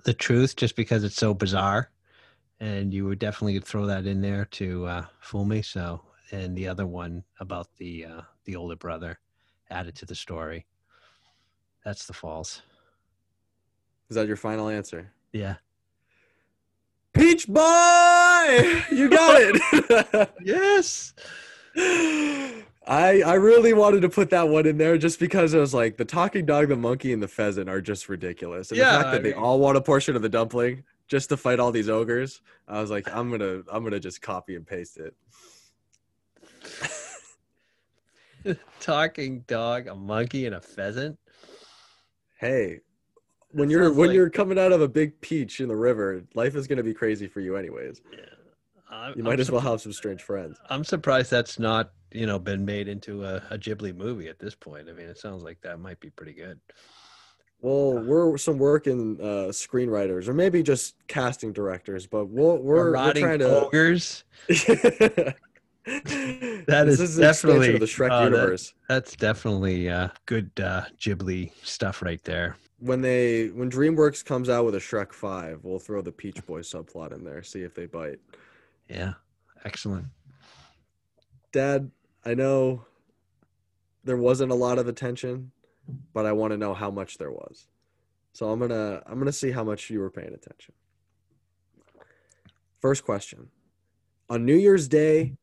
the 0.04 0.14
truth, 0.14 0.58
just 0.58 0.76
because 0.76 1.06
it's 1.06 1.16
so 1.16 1.34
bizarre, 1.34 1.90
and 2.60 2.94
you 2.94 3.06
would 3.06 3.20
definitely 3.20 3.58
throw 3.60 3.86
that 3.86 4.06
in 4.06 4.20
there 4.20 4.44
to 4.52 4.86
uh, 4.86 5.06
fool 5.22 5.46
me. 5.46 5.62
So, 5.62 6.02
and 6.32 6.54
the 6.56 6.68
other 6.68 6.86
one 6.86 7.24
about 7.40 7.68
the 7.78 8.06
uh, 8.06 8.22
the 8.44 8.58
older 8.58 8.76
brother 8.76 9.20
added 9.70 9.96
to 9.96 10.06
the 10.06 10.16
story. 10.16 10.66
That's 11.86 12.06
the 12.06 12.14
false. 12.14 12.62
Is 14.10 14.16
that 14.16 14.28
your 14.28 14.36
final 14.36 14.68
answer? 14.68 15.14
Yeah. 15.32 15.56
Peach 17.14 17.48
Boy, 17.48 18.84
you 18.92 19.10
got 19.10 19.42
it. 19.42 20.30
yes. 20.44 21.14
I 21.76 23.22
I 23.26 23.34
really 23.34 23.74
wanted 23.74 24.02
to 24.02 24.10
put 24.10 24.30
that 24.30 24.48
one 24.48 24.66
in 24.66 24.78
there 24.78 24.98
just 24.98 25.20
because 25.20 25.54
it 25.54 25.60
was 25.60 25.74
like 25.74 25.98
the 25.98 26.06
talking 26.06 26.46
dog, 26.46 26.70
the 26.70 26.76
monkey, 26.76 27.14
and 27.14 27.22
the 27.22 27.28
pheasant 27.28 27.70
are 27.70 27.82
just 27.82 28.08
ridiculous. 28.08 28.72
And 28.72 28.78
yeah, 28.78 28.98
the 28.98 29.04
fact 29.04 29.12
that 29.12 29.20
I 29.20 29.24
they 29.24 29.34
mean, 29.34 29.44
all 29.44 29.60
want 29.60 29.78
a 29.78 29.82
portion 29.82 30.16
of 30.16 30.22
the 30.22 30.30
dumpling 30.30 30.84
just 31.08 31.30
to 31.30 31.38
fight 31.38 31.60
all 31.60 31.72
these 31.72 31.90
ogres, 31.90 32.42
I 32.68 32.80
was 32.82 32.90
like, 32.90 33.08
I'm 33.14 33.30
gonna 33.30 33.62
I'm 33.72 33.84
gonna 33.84 34.00
just 34.00 34.22
copy 34.22 34.56
and 34.56 34.66
paste 34.66 34.98
it. 34.98 35.14
talking 38.80 39.44
dog, 39.48 39.88
a 39.88 39.96
monkey, 39.96 40.46
and 40.46 40.56
a 40.56 40.62
pheasant. 40.62 41.18
Hey, 42.40 42.80
when 43.58 43.70
you're 43.72 43.92
when 43.92 44.10
like, 44.10 44.16
you're 44.16 44.30
coming 44.30 44.60
out 44.60 44.72
of 44.72 44.82
a 44.82 44.88
big 44.88 45.20
peach 45.20 45.60
in 45.60 45.68
the 45.68 45.76
river, 45.76 46.24
life 46.36 46.56
is 46.56 46.68
going 46.68 46.78
to 46.78 46.84
be 46.84 46.94
crazy 46.94 47.28
for 47.28 47.40
you 47.40 47.56
anyways. 47.56 48.02
Yeah. 48.12 48.20
I'm, 48.90 49.18
you 49.18 49.24
might 49.24 49.34
I'm 49.34 49.40
as 49.40 49.52
well 49.52 49.62
have 49.62 49.82
some 49.82 49.94
strange 49.94 50.22
friends. 50.22 50.58
I'm 50.70 50.84
surprised 50.84 51.32
that's 51.32 51.60
not, 51.60 51.92
you 52.12 52.26
know, 52.26 52.40
been 52.40 52.64
made 52.64 52.88
into 52.88 53.26
a, 53.26 53.38
a 53.50 53.58
Ghibli 53.58 53.96
movie 53.96 54.28
at 54.28 54.40
this 54.40 54.56
point. 54.56 54.88
I 54.90 54.94
mean, 54.94 55.08
it 55.08 55.18
sounds 55.18 55.44
like 55.44 55.60
that 55.62 55.80
might 55.80 56.00
be 56.00 56.10
pretty 56.12 56.34
good. 56.34 56.60
Well, 57.60 58.00
we're 58.06 58.38
some 58.38 58.60
working 58.60 59.18
uh, 59.20 59.50
screenwriters, 59.50 60.28
or 60.28 60.34
maybe 60.34 60.62
just 60.62 60.96
casting 61.08 61.52
directors, 61.52 62.06
but 62.06 62.28
we'll, 62.28 62.58
we're, 62.58 62.92
we're 62.92 63.14
trying 63.14 63.40
to 63.40 63.66
ogres. 63.66 64.24
that 64.48 65.36
is, 66.88 67.02
is 67.02 67.18
definitely 67.18 67.78
the 67.80 67.86
Shrek 67.86 68.12
uh, 68.12 68.26
universe. 68.26 68.74
That, 68.88 68.94
that's 68.94 69.16
definitely 69.16 69.90
uh, 69.90 70.10
good 70.28 70.52
uh, 70.60 70.84
Ghibli 71.00 71.52
stuff 71.64 72.04
right 72.04 72.24
there 72.24 72.56
when 72.80 73.02
they 73.02 73.48
when 73.48 73.72
DreamWorks 73.72 74.24
comes 74.24 74.50
out 74.50 74.66
with 74.66 74.76
a 74.76 74.80
Shrek 74.80 75.14
Five, 75.14 75.60
we'll 75.64 75.80
throw 75.80 76.02
the 76.02 76.12
Peach 76.12 76.46
Boy 76.46 76.62
subplot 76.62 77.14
in 77.14 77.24
there, 77.24 77.44
see 77.44 77.62
if 77.62 77.74
they 77.74 77.86
bite. 77.86 78.20
Yeah. 78.90 79.14
Excellent. 79.66 80.06
Dad, 81.52 81.90
I 82.24 82.34
know 82.36 82.86
there 84.04 84.18
wasn't 84.18 84.52
a 84.52 84.56
lot 84.56 84.78
of 84.78 84.88
attention, 84.88 85.52
but 86.14 86.26
I 86.26 86.32
want 86.32 86.52
to 86.52 86.58
know 86.58 86.74
how 86.74 86.92
much 86.92 87.18
there 87.18 87.32
was. 87.32 87.68
So 88.34 88.50
I'm 88.50 88.60
gonna 88.60 89.02
I'm 89.08 89.18
gonna 89.18 89.32
see 89.32 89.52
how 89.52 89.64
much 89.64 89.90
you 89.90 90.00
were 90.00 90.12
paying 90.12 90.34
attention. 90.34 90.74
First 92.80 93.04
question. 93.04 93.50
On 94.30 94.46
New 94.46 94.56
Year's 94.56 94.88
Day, 94.88 95.34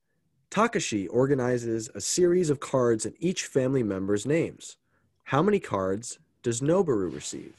Takashi 0.50 1.08
organizes 1.10 1.90
a 1.94 2.00
series 2.00 2.50
of 2.50 2.60
cards 2.60 3.06
in 3.06 3.14
each 3.18 3.46
family 3.46 3.82
member's 3.82 4.24
names. 4.24 4.76
How 5.24 5.42
many 5.42 5.58
cards 5.58 6.18
does 6.44 6.60
Noboru 6.60 7.12
receive? 7.12 7.56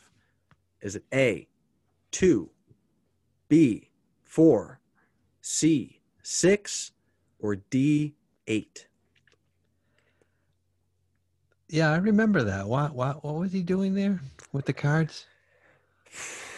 Is 0.79 0.95
it 0.95 1.03
A, 1.13 1.47
2, 2.11 2.49
B, 3.49 3.89
4, 4.23 4.79
C, 5.41 5.99
6, 6.21 6.91
or 7.39 7.55
D, 7.55 8.13
8? 8.47 8.87
Yeah, 11.67 11.91
I 11.91 11.97
remember 11.97 12.43
that. 12.43 12.67
What 12.67 12.93
what 12.93 13.23
what 13.23 13.35
was 13.35 13.51
he 13.51 13.63
doing 13.63 13.95
there 13.95 14.19
with 14.53 14.65
the 14.65 14.73
cards? 14.73 15.25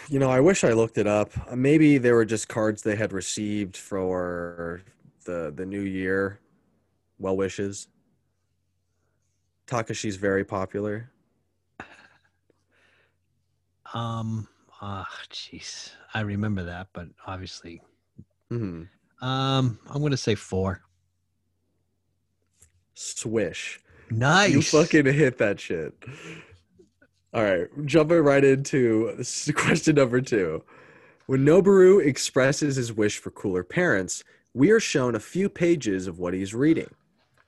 You 0.10 0.20
know, 0.20 0.30
I 0.30 0.42
wish 0.42 0.66
I 0.66 0.74
looked 0.74 0.98
it 0.98 1.08
up. 1.08 1.32
Uh, 1.50 1.56
Maybe 1.56 1.98
they 1.98 2.12
were 2.12 2.26
just 2.26 2.50
cards 2.50 2.82
they 2.82 2.98
had 2.98 3.14
received 3.14 3.78
for 3.78 4.82
the 5.24 5.54
the 5.56 5.66
new 5.66 5.82
year. 5.82 6.40
Well 7.20 7.38
wishes. 7.38 7.88
Takashi's 9.66 10.18
very 10.18 10.44
popular. 10.44 11.10
Um 13.94 14.48
ah 14.82 15.08
jeez. 15.30 15.92
I 16.14 16.22
remember 16.22 16.64
that, 16.64 16.88
but 16.94 17.08
obviously 17.26 17.82
hmm 18.50 18.84
um 19.22 19.80
I'm 19.90 20.02
gonna 20.02 20.18
say 20.18 20.36
four. 20.36 20.82
Swish. 22.94 23.80
Nice. 24.10 24.52
You 24.52 24.62
fucking 24.62 25.06
hit 25.06 25.38
that 25.38 25.60
shit. 25.60 25.94
All 27.34 27.44
right, 27.44 27.68
jumping 27.86 28.20
right 28.20 28.44
into 28.44 29.22
question 29.56 29.96
number 29.96 30.22
two. 30.22 30.64
When 31.28 31.46
Noboru 31.46 32.04
expresses 32.04 32.78
his 32.78 32.94
wish 32.94 33.18
for 33.20 33.32
cooler 33.32 33.64
parents, 33.64 34.24
we 34.54 34.72
are 34.72 34.80
shown 34.80 35.14
a 35.14 35.20
few 35.20 35.50
pages 35.50 36.08
of 36.08 36.20
what 36.20 36.34
he's 36.34 36.56
reading. 36.56 36.90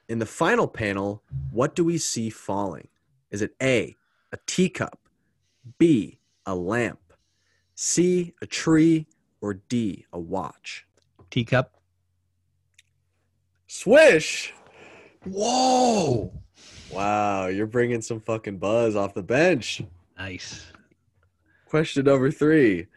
In 0.09 0.19
the 0.19 0.25
final 0.25 0.67
panel, 0.67 1.23
what 1.51 1.75
do 1.75 1.83
we 1.83 1.97
see 1.97 2.29
falling? 2.29 2.89
Is 3.31 3.41
it 3.41 3.55
A, 3.61 3.95
a 4.33 4.37
teacup, 4.45 4.99
B, 5.77 6.18
a 6.49 6.55
lamp, 6.55 6.99
C, 7.75 8.33
a 8.41 8.45
tree, 8.45 9.07
or 9.41 9.53
D, 9.53 10.05
a 10.11 10.19
watch? 10.19 10.85
teacup. 11.29 11.77
Swish! 13.67 14.53
Whoa. 15.25 16.33
Wow, 16.91 17.47
you're 17.47 17.67
bringing 17.67 18.01
some 18.01 18.19
fucking 18.19 18.57
buzz 18.57 18.95
off 18.95 19.13
the 19.13 19.21
bench. 19.21 19.83
Nice. 20.17 20.65
Question 21.65 22.05
number 22.05 22.31
three. 22.31 22.87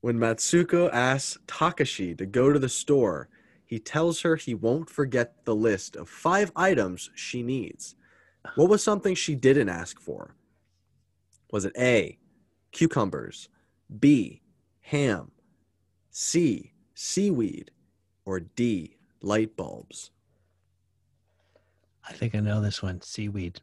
When 0.00 0.18
Matsuko 0.18 0.90
asks 0.92 1.38
Takashi 1.46 2.16
to 2.16 2.26
go 2.26 2.52
to 2.52 2.58
the 2.58 2.68
store, 2.68 3.28
he 3.66 3.78
tells 3.78 4.20
her 4.22 4.36
he 4.36 4.54
won't 4.54 4.88
forget 4.88 5.44
the 5.44 5.54
list 5.54 5.96
of 5.96 6.08
five 6.08 6.52
items 6.56 7.10
she 7.14 7.42
needs. 7.42 7.96
What 8.56 8.68
was 8.68 8.82
something 8.82 9.14
she 9.14 9.34
didn't 9.34 9.68
ask 9.68 10.00
for? 10.00 10.34
Was 11.50 11.64
it 11.64 11.72
A, 11.78 12.18
cucumbers, 12.74 13.48
B, 13.98 14.42
ham, 14.82 15.30
C, 16.10 16.72
seaweed, 16.94 17.70
or 18.26 18.40
D, 18.40 18.98
light 19.22 19.56
bulbs? 19.56 20.10
I 22.06 22.12
think 22.12 22.34
I 22.34 22.40
know 22.40 22.60
this 22.60 22.82
one. 22.82 23.00
Seaweed. 23.00 23.62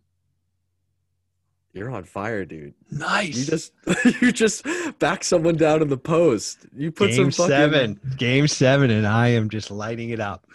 You're 1.74 1.91
on 1.91 2.04
fire, 2.04 2.43
dude. 2.43 2.74
Nice. 2.89 3.38
You 3.38 3.45
just 3.45 3.74
you 4.21 4.32
just 4.32 4.65
back 5.00 5.24
someone 5.24 5.56
down 5.56 5.82
in 5.82 5.88
the 5.88 5.97
post. 5.97 6.65
You 6.76 6.91
put 6.91 7.12
Game 7.12 7.32
some 7.32 7.32
fucking 7.32 7.50
seven. 7.50 8.00
Game 8.17 8.47
seven, 8.47 8.89
and 8.89 9.06
I 9.08 9.30
am 9.30 9.50
just 9.50 9.69
lighting 9.71 10.10
it 10.10 10.19
up. 10.19 10.47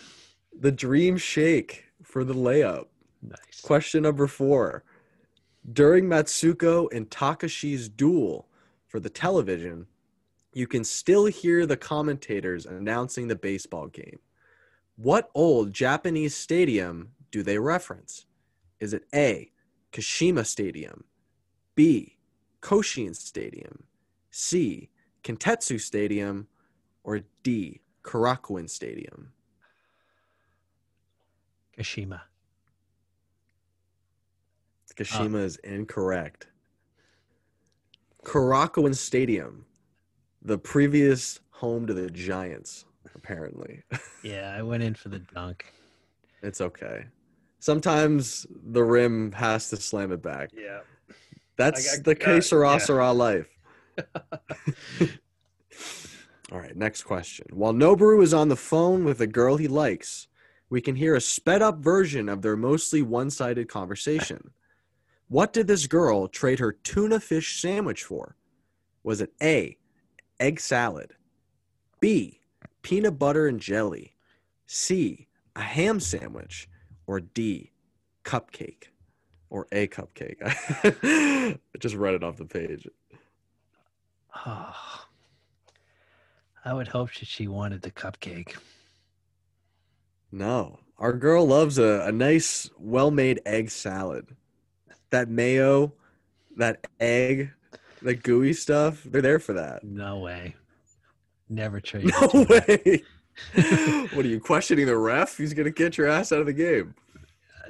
the 0.58 0.72
dream 0.72 1.16
shake 1.16 1.84
for 2.02 2.24
the 2.24 2.34
layup. 2.34 2.86
Nice. 3.22 3.60
Question 3.62 4.02
number 4.02 4.26
four. 4.26 4.84
During 5.72 6.04
Matsuko 6.04 6.92
and 6.92 7.10
Takashi's 7.10 7.88
duel 7.88 8.48
for 8.86 9.00
the 9.00 9.10
television, 9.10 9.86
you 10.52 10.66
can 10.66 10.84
still 10.84 11.26
hear 11.26 11.66
the 11.66 11.76
commentators 11.76 12.66
announcing 12.66 13.26
the 13.26 13.34
baseball 13.34 13.88
game. 13.88 14.20
What 14.96 15.28
old 15.34 15.72
Japanese 15.72 16.34
stadium 16.36 17.10
do 17.30 17.42
they 17.42 17.58
reference? 17.58 18.26
Is 18.78 18.94
it 18.94 19.04
A, 19.14 19.50
Kashima 19.92 20.46
Stadium, 20.46 21.04
B, 21.74 22.16
Koshien 22.62 23.14
Stadium, 23.14 23.84
C, 24.30 24.90
Kintetsu 25.24 25.80
Stadium, 25.80 26.46
or 27.02 27.22
D, 27.42 27.80
Korakuen 28.02 28.70
Stadium? 28.70 29.32
Kashima. 31.76 32.22
Uh, 34.98 35.02
Kashima 35.04 35.42
is 35.42 35.56
incorrect. 35.56 36.48
Korakuen 38.24 38.94
Stadium, 38.94 39.64
the 40.42 40.58
previous 40.58 41.40
home 41.50 41.86
to 41.86 41.94
the 41.94 42.10
Giants, 42.10 42.84
apparently. 43.14 43.82
Yeah, 44.22 44.54
I 44.58 44.62
went 44.62 44.82
in 44.82 44.94
for 44.94 45.08
the 45.08 45.20
dunk. 45.20 45.66
it's 46.42 46.60
okay. 46.60 47.04
Sometimes 47.60 48.44
the 48.50 48.82
rim 48.82 49.30
has 49.32 49.70
to 49.70 49.76
slam 49.76 50.10
it 50.10 50.20
back. 50.20 50.50
Yeah. 50.52 50.80
That's 51.56 51.92
I 51.92 51.96
got- 51.96 52.04
the 52.04 52.14
got- 52.16 52.24
que 52.24 52.40
sera 52.42 52.72
yeah. 52.72 52.78
sera 52.78 53.12
life. 53.12 53.48
All 56.50 56.58
right, 56.58 56.76
next 56.76 57.04
question. 57.04 57.46
While 57.52 57.72
Noboru 57.72 58.20
is 58.20 58.34
on 58.34 58.48
the 58.48 58.56
phone 58.56 59.04
with 59.04 59.20
a 59.20 59.28
girl 59.28 59.56
he 59.58 59.68
likes, 59.68 60.26
we 60.70 60.80
can 60.80 60.96
hear 60.96 61.14
a 61.14 61.20
sped 61.20 61.62
up 61.62 61.78
version 61.78 62.28
of 62.28 62.42
their 62.42 62.56
mostly 62.56 63.02
one 63.02 63.30
sided 63.30 63.68
conversation. 63.68 64.50
What 65.28 65.52
did 65.52 65.66
this 65.66 65.86
girl 65.86 66.28
trade 66.28 66.60
her 66.60 66.72
tuna 66.72 67.18
fish 67.18 67.60
sandwich 67.60 68.04
for? 68.04 68.36
Was 69.02 69.20
it 69.20 69.32
A, 69.42 69.76
egg 70.38 70.60
salad, 70.60 71.14
B, 72.00 72.40
peanut 72.82 73.18
butter 73.18 73.48
and 73.48 73.60
jelly, 73.60 74.14
C, 74.66 75.26
a 75.56 75.62
ham 75.62 75.98
sandwich, 75.98 76.68
or 77.06 77.20
D, 77.20 77.72
cupcake? 78.24 78.84
Or 79.48 79.66
a 79.72 79.86
cupcake. 79.88 80.38
I 80.42 81.58
just 81.78 81.94
read 81.94 82.14
it 82.14 82.24
off 82.24 82.36
the 82.36 82.44
page. 82.44 82.88
Oh, 84.44 85.06
I 86.64 86.72
would 86.72 86.88
hope 86.88 87.14
that 87.14 87.28
she 87.28 87.46
wanted 87.48 87.82
the 87.82 87.92
cupcake. 87.92 88.56
No, 90.32 90.80
our 90.98 91.12
girl 91.12 91.46
loves 91.46 91.78
a, 91.78 92.04
a 92.06 92.12
nice, 92.12 92.68
well 92.76 93.10
made 93.10 93.40
egg 93.46 93.70
salad. 93.70 94.34
That 95.16 95.30
mayo, 95.30 95.94
that 96.58 96.86
egg, 97.00 97.50
the 98.02 98.14
gooey 98.14 98.52
stuff, 98.52 99.02
they're 99.02 99.22
there 99.22 99.38
for 99.38 99.54
that. 99.54 99.82
No 99.82 100.18
way. 100.18 100.56
Never 101.48 101.80
trade. 101.90 102.12
No 102.20 102.44
way. 102.50 103.02
what 104.12 104.26
are 104.26 104.28
you 104.28 104.38
questioning 104.38 104.84
the 104.84 104.98
ref? 104.98 105.38
He's 105.38 105.54
going 105.54 105.64
to 105.64 105.70
get 105.70 105.96
your 105.96 106.06
ass 106.06 106.32
out 106.32 106.40
of 106.40 106.46
the 106.46 106.52
game. 106.52 106.94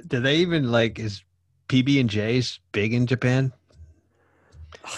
Do 0.07 0.19
they 0.19 0.35
even 0.35 0.69
like 0.73 0.99
is 0.99 1.23
PB 1.69 2.01
and 2.01 2.09
J's 2.09 2.59
big 2.73 2.93
in 2.93 3.07
Japan? 3.07 3.53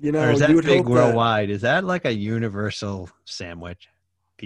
You 0.00 0.10
know, 0.10 0.24
or 0.24 0.32
is 0.32 0.40
that 0.40 0.50
big 0.64 0.86
worldwide? 0.86 1.48
Is 1.48 1.62
that 1.62 1.84
like 1.84 2.04
a 2.04 2.12
universal 2.12 3.08
sandwich? 3.24 3.88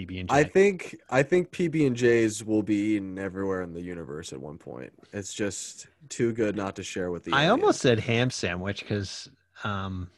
PB 0.05 0.19
and 0.21 0.29
J. 0.29 0.35
I 0.35 0.43
think 0.43 0.97
I 1.09 1.23
think 1.23 1.51
PB 1.51 1.87
and 1.87 1.95
J's 1.95 2.43
will 2.43 2.63
be 2.63 2.75
eaten 2.75 3.17
everywhere 3.19 3.61
in 3.61 3.73
the 3.73 3.81
universe 3.81 4.33
at 4.33 4.41
one 4.41 4.57
point. 4.57 4.91
It's 5.13 5.33
just 5.33 5.87
too 6.09 6.33
good 6.33 6.55
not 6.55 6.75
to 6.77 6.83
share 6.83 7.11
with 7.11 7.23
the. 7.23 7.33
I 7.33 7.45
aliens. 7.45 7.61
almost 7.61 7.81
said 7.81 7.99
ham 7.99 8.29
sandwich 8.29 8.81
because 8.81 9.29
um, 9.63 10.09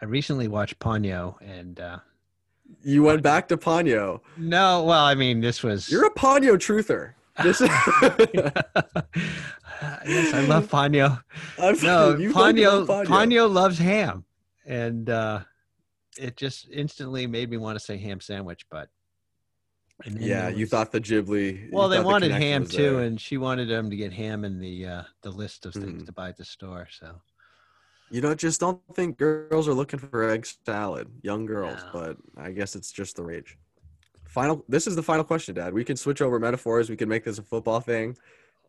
I 0.00 0.04
recently 0.06 0.48
watched 0.48 0.78
Ponyo 0.78 1.36
and 1.40 1.78
uh, 1.80 1.98
you 2.82 3.02
went 3.02 3.22
back 3.22 3.48
to 3.48 3.56
Ponyo. 3.56 4.20
no, 4.36 4.84
well, 4.84 5.04
I 5.04 5.14
mean 5.14 5.40
this 5.40 5.62
was 5.62 5.90
You're 5.90 6.06
a 6.06 6.14
Ponyo 6.14 6.54
truther. 6.54 7.12
This 7.42 7.60
yes, 10.06 10.34
I 10.34 10.40
love 10.46 10.68
Ponyo. 10.68 11.22
I'm- 11.58 11.76
No, 11.82 12.12
fucking 12.12 12.32
Ponyo, 12.32 12.86
Ponyo 13.06 13.50
loves 13.50 13.78
ham, 13.78 14.24
and 14.66 15.08
uh, 15.08 15.40
it 16.18 16.36
just 16.36 16.68
instantly 16.70 17.26
made 17.26 17.50
me 17.50 17.56
want 17.56 17.78
to 17.78 17.84
say 17.84 17.96
ham 17.96 18.20
sandwich. 18.20 18.66
But 18.70 18.88
Yeah, 20.06 20.42
there 20.42 20.50
you 20.58 20.66
thought 20.66 20.92
the 20.92 21.00
Ghibli. 21.00 21.70
Well, 21.72 21.88
they 21.88 21.96
thought 21.96 22.02
the 22.02 22.06
wanted 22.06 22.32
ham 22.32 22.66
too, 22.66 22.98
and 22.98 23.20
she 23.20 23.36
wanted 23.38 23.68
them 23.68 23.90
to 23.90 23.96
get 23.96 24.12
ham 24.12 24.44
in 24.44 24.58
the 24.58 24.86
uh, 24.86 25.02
the 25.22 25.30
list 25.30 25.66
of 25.66 25.74
things 25.74 26.02
Mhm. 26.02 26.06
to 26.06 26.12
buy 26.12 26.28
at 26.28 26.36
the 26.36 26.44
store. 26.44 26.88
So 26.90 27.20
you 28.10 28.20
know, 28.20 28.34
just 28.34 28.60
don't 28.60 28.80
think 28.94 29.16
girls 29.16 29.66
are 29.68 29.74
looking 29.74 29.98
for 29.98 30.28
egg 30.28 30.46
salad, 30.66 31.08
young 31.22 31.46
girls. 31.46 31.78
No. 31.94 32.00
But 32.00 32.16
I 32.36 32.50
guess 32.52 32.74
it's 32.76 32.92
just 32.92 33.16
the 33.16 33.22
rage. 33.22 33.56
Final. 34.26 34.64
This 34.68 34.86
is 34.86 34.96
the 34.96 35.02
final 35.02 35.24
question, 35.24 35.54
Dad. 35.54 35.72
We 35.74 35.84
can 35.84 35.96
switch 35.96 36.20
over 36.22 36.38
metaphors. 36.38 36.90
We 36.90 36.96
can 36.96 37.08
make 37.08 37.24
this 37.24 37.38
a 37.38 37.42
football 37.42 37.80
thing. 37.80 38.16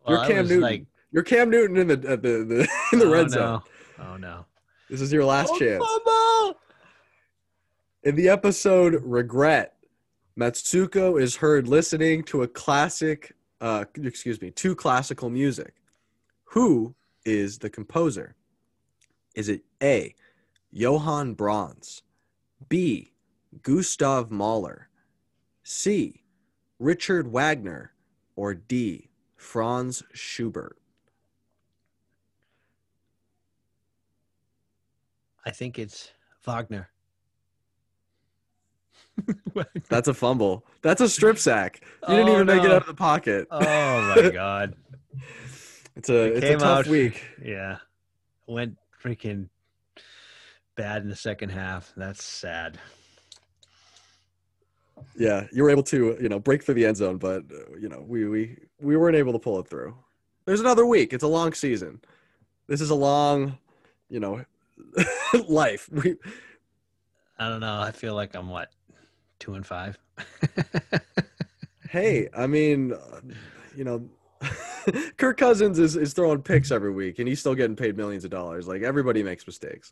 You're 0.08 0.26
Cam 0.26 0.46
Newton. 0.48 0.62
like, 0.62 0.86
You're 1.12 1.24
Cam 1.24 1.50
Newton 1.50 1.78
in 1.78 1.88
the 1.88 1.94
uh, 2.14 2.16
the, 2.16 2.44
the 2.46 2.68
in 2.94 3.00
the 3.00 3.06
oh, 3.06 3.12
red 3.12 3.30
zone. 3.32 3.62
no. 3.98 4.06
Oh 4.06 4.18
no. 4.18 4.46
This 4.90 5.02
is 5.02 5.12
your 5.14 5.26
last 5.26 5.52
Oh, 5.54 5.58
chance. 5.60 5.84
fumble! 5.84 6.60
In 8.04 8.16
the 8.16 8.28
episode 8.30 9.02
Regret, 9.04 9.73
Matsuko 10.40 11.22
is 11.22 11.36
heard 11.36 11.68
listening 11.68 12.24
to 12.24 12.42
a 12.42 12.48
classic, 12.48 13.34
uh, 13.62 13.86
excuse 14.02 14.42
me, 14.42 14.50
to 14.52 14.76
classical 14.76 15.30
music. 15.30 15.76
Who 16.46 16.96
is 17.24 17.60
the 17.60 17.70
composer? 17.70 18.36
Is 19.36 19.50
it 19.50 19.62
A, 19.82 20.16
Johann 20.72 21.34
Brahms, 21.36 22.02
B, 22.68 23.14
Gustav 23.62 24.32
Mahler, 24.32 24.90
C, 25.64 26.24
Richard 26.80 27.28
Wagner, 27.28 27.94
or 28.36 28.56
D, 28.56 29.10
Franz 29.36 30.04
Schubert? 30.14 30.78
I 35.46 35.52
think 35.52 35.78
it's 35.78 36.12
Wagner. 36.44 36.90
That's 39.90 40.08
a 40.08 40.14
fumble. 40.14 40.66
That's 40.82 41.02
a 41.02 41.08
strip 41.10 41.38
sack. 41.38 41.82
You 42.08 42.16
didn't 42.16 42.30
Oh, 42.30 42.34
even 42.34 42.48
make 42.48 42.64
it 42.64 42.72
out 42.72 42.82
of 42.82 42.88
the 42.88 42.94
pocket. 42.94 43.48
oh 43.52 43.60
my 44.16 44.30
god. 44.34 44.76
It's 45.96 46.10
a 46.10 46.26
It 46.36 46.44
it's 46.44 46.46
a 46.46 46.58
tough 46.58 46.80
out- 46.80 46.88
week. 46.88 47.24
Yeah. 47.44 47.78
Went 48.48 48.78
freaking 49.02 49.50
bad 50.76 51.04
in 51.04 51.10
the 51.10 51.16
second 51.16 51.50
half. 51.50 51.94
That's 51.96 52.24
sad. 52.24 52.80
Yeah, 55.16 55.48
you 55.52 55.64
were 55.64 55.70
able 55.70 55.84
to, 55.84 56.18
you 56.20 56.30
know, 56.30 56.40
break 56.40 56.64
through 56.64 56.76
the 56.76 56.86
end 56.86 56.98
zone, 56.98 57.18
but 57.18 57.44
uh, 57.52 57.76
you 57.80 57.90
know, 57.90 58.04
we 58.08 58.26
we 58.28 58.58
we 58.80 58.98
weren't 58.98 59.16
able 59.16 59.34
to 59.34 59.40
pull 59.40 59.60
it 59.60 59.68
through. 59.68 59.96
There's 60.46 60.60
another 60.60 60.86
week. 60.86 61.14
It's 61.14 61.24
a 61.24 61.28
long 61.28 61.54
season. 61.54 62.02
This 62.68 62.82
is 62.82 62.90
a 62.90 62.96
long, 62.96 63.58
you 64.10 64.20
know, 64.20 64.44
life. 65.48 65.90
We 65.92 66.16
I 67.38 67.50
don't 67.50 67.60
know. 67.60 67.80
I 67.82 67.92
feel 67.92 68.16
like 68.16 68.36
I'm 68.36 68.50
what? 68.50 68.70
Two 69.44 69.56
and 69.56 69.66
five. 69.66 70.00
hey, 71.90 72.30
I 72.38 72.48
mean, 72.48 72.94
uh, 72.94 73.20
you 73.76 73.84
know, 73.84 74.08
Kirk 75.18 75.36
Cousins 75.36 75.80
is 75.80 75.98
is 75.98 76.14
throwing 76.14 76.42
picks 76.42 76.72
every 76.72 76.94
week, 76.94 77.20
and 77.20 77.28
he's 77.28 77.42
still 77.42 77.54
getting 77.54 77.76
paid 77.76 77.98
millions 77.98 78.24
of 78.24 78.32
dollars. 78.32 78.70
Like 78.70 78.84
everybody 78.84 79.22
makes 79.22 79.46
mistakes. 79.46 79.92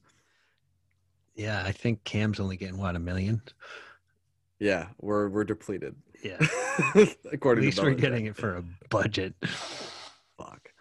yeah, 1.35 1.63
I 1.65 1.73
think 1.73 2.01
Cam's 2.05 2.39
only 2.39 2.55
getting 2.55 2.77
what, 2.77 2.95
a 2.95 2.99
million? 2.99 3.41
Yeah, 4.57 4.87
we're 5.01 5.27
we're 5.27 5.43
depleted. 5.43 5.97
Yeah. 6.23 6.37
According 7.33 7.63
At 7.63 7.65
least 7.65 7.79
to 7.79 7.83
we're 7.83 7.95
getting 7.95 8.27
it 8.27 8.37
for 8.37 8.55
a 8.55 8.63
budget. 8.87 9.33
Fuck. 10.37 10.71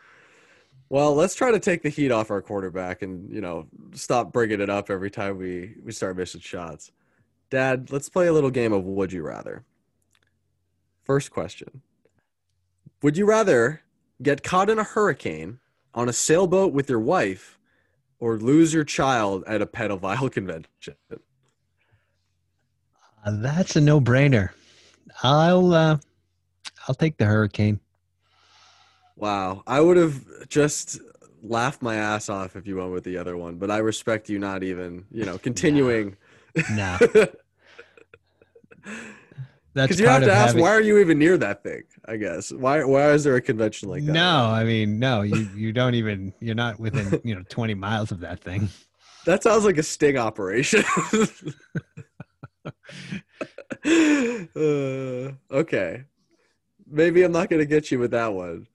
Well, 0.91 1.17
let's 1.17 1.35
try 1.35 1.51
to 1.51 1.59
take 1.59 1.83
the 1.83 1.89
heat 1.89 2.13
off 2.13 2.31
our 2.31 2.41
quarterback 2.41 3.03
and, 3.03 3.33
you 3.33 3.41
know, 3.41 3.67
stop 3.95 4.33
bringing 4.33 4.61
it 4.61 4.71
up 4.71 4.91
every 4.91 5.11
time 5.11 5.39
we, 5.39 5.75
we 5.83 5.91
start 5.91 6.17
missing 6.17 6.41
shots. 6.41 6.93
Dad, 7.51 7.91
let's 7.91 8.09
play 8.09 8.27
a 8.29 8.33
little 8.33 8.51
game 8.51 8.73
of 8.73 8.85
Would 8.85 9.13
You 9.13 9.23
Rather. 9.23 9.65
First 11.03 11.31
question 11.31 11.83
Would 13.03 13.17
you 13.17 13.27
rather 13.27 13.83
get 14.23 14.43
caught 14.43 14.71
in 14.71 14.79
a 14.79 14.85
hurricane 14.85 15.59
on 15.93 16.09
a 16.09 16.13
sailboat 16.13 16.73
with 16.73 16.89
your 16.89 17.01
wife 17.01 17.59
or 18.21 18.39
lose 18.39 18.73
your 18.73 18.85
child 18.85 19.43
at 19.47 19.61
a 19.61 19.67
pedophile 19.67 20.31
convention? 20.33 20.95
Uh, 23.25 23.33
that's 23.43 23.77
a 23.77 23.81
no-brainer. 23.81 24.51
I'll 25.23 25.75
uh 25.75 25.99
I'll 26.87 26.95
take 26.95 27.17
the 27.17 27.27
hurricane. 27.27 27.81
Wow. 29.17 29.63
I 29.67 29.81
would 29.81 29.97
have 29.97 30.49
just 30.49 30.99
laughed 31.43 31.83
my 31.83 31.97
ass 31.97 32.29
off 32.29 32.57
if 32.57 32.67
you 32.67 32.77
went 32.77 32.93
with 32.93 33.05
the 33.05 33.19
other 33.19 33.37
one, 33.37 33.57
but 33.57 33.71
I 33.71 33.79
respect 33.79 34.29
you 34.29 34.39
not 34.39 34.63
even, 34.63 35.05
you 35.11 35.25
know, 35.25 35.39
continuing. 35.49 36.17
No. 36.73 36.99
That's 39.73 39.87
Because 39.87 40.01
you 40.01 40.09
have 40.09 40.25
to 40.25 40.33
ask, 40.33 40.49
having- 40.49 40.63
why 40.63 40.71
are 40.71 40.81
you 40.81 40.99
even 40.99 41.19
near 41.19 41.39
that 41.39 41.63
thing? 41.63 41.83
I 42.07 42.17
guess 42.17 42.51
why 42.51 42.83
why 42.83 43.13
is 43.13 43.23
there 43.23 43.37
a 43.37 43.41
convention 43.41 43.89
like 43.89 44.05
that? 44.05 44.13
No, 44.13 44.47
I 44.47 44.65
mean, 44.65 44.99
no, 44.99 45.23
you 45.23 45.49
you 45.55 45.73
don't 45.73 45.95
even 45.95 46.33
you're 46.41 46.57
not 46.57 46.81
within, 46.81 47.21
you 47.25 47.37
know, 47.37 47.45
20 47.49 47.75
miles 47.75 48.11
of 48.11 48.19
that 48.21 48.41
thing. 48.41 48.69
that 49.27 49.43
sounds 49.45 49.65
like 49.65 49.79
a 49.79 49.83
sting 49.85 50.17
operation. 50.19 50.83
uh, 53.87 55.33
okay, 55.55 56.05
maybe 56.91 57.23
I'm 57.23 57.33
not 57.33 57.49
gonna 57.49 57.65
get 57.65 57.91
you 57.93 58.01
with 58.01 58.11
that 58.11 58.33
one. 58.33 58.67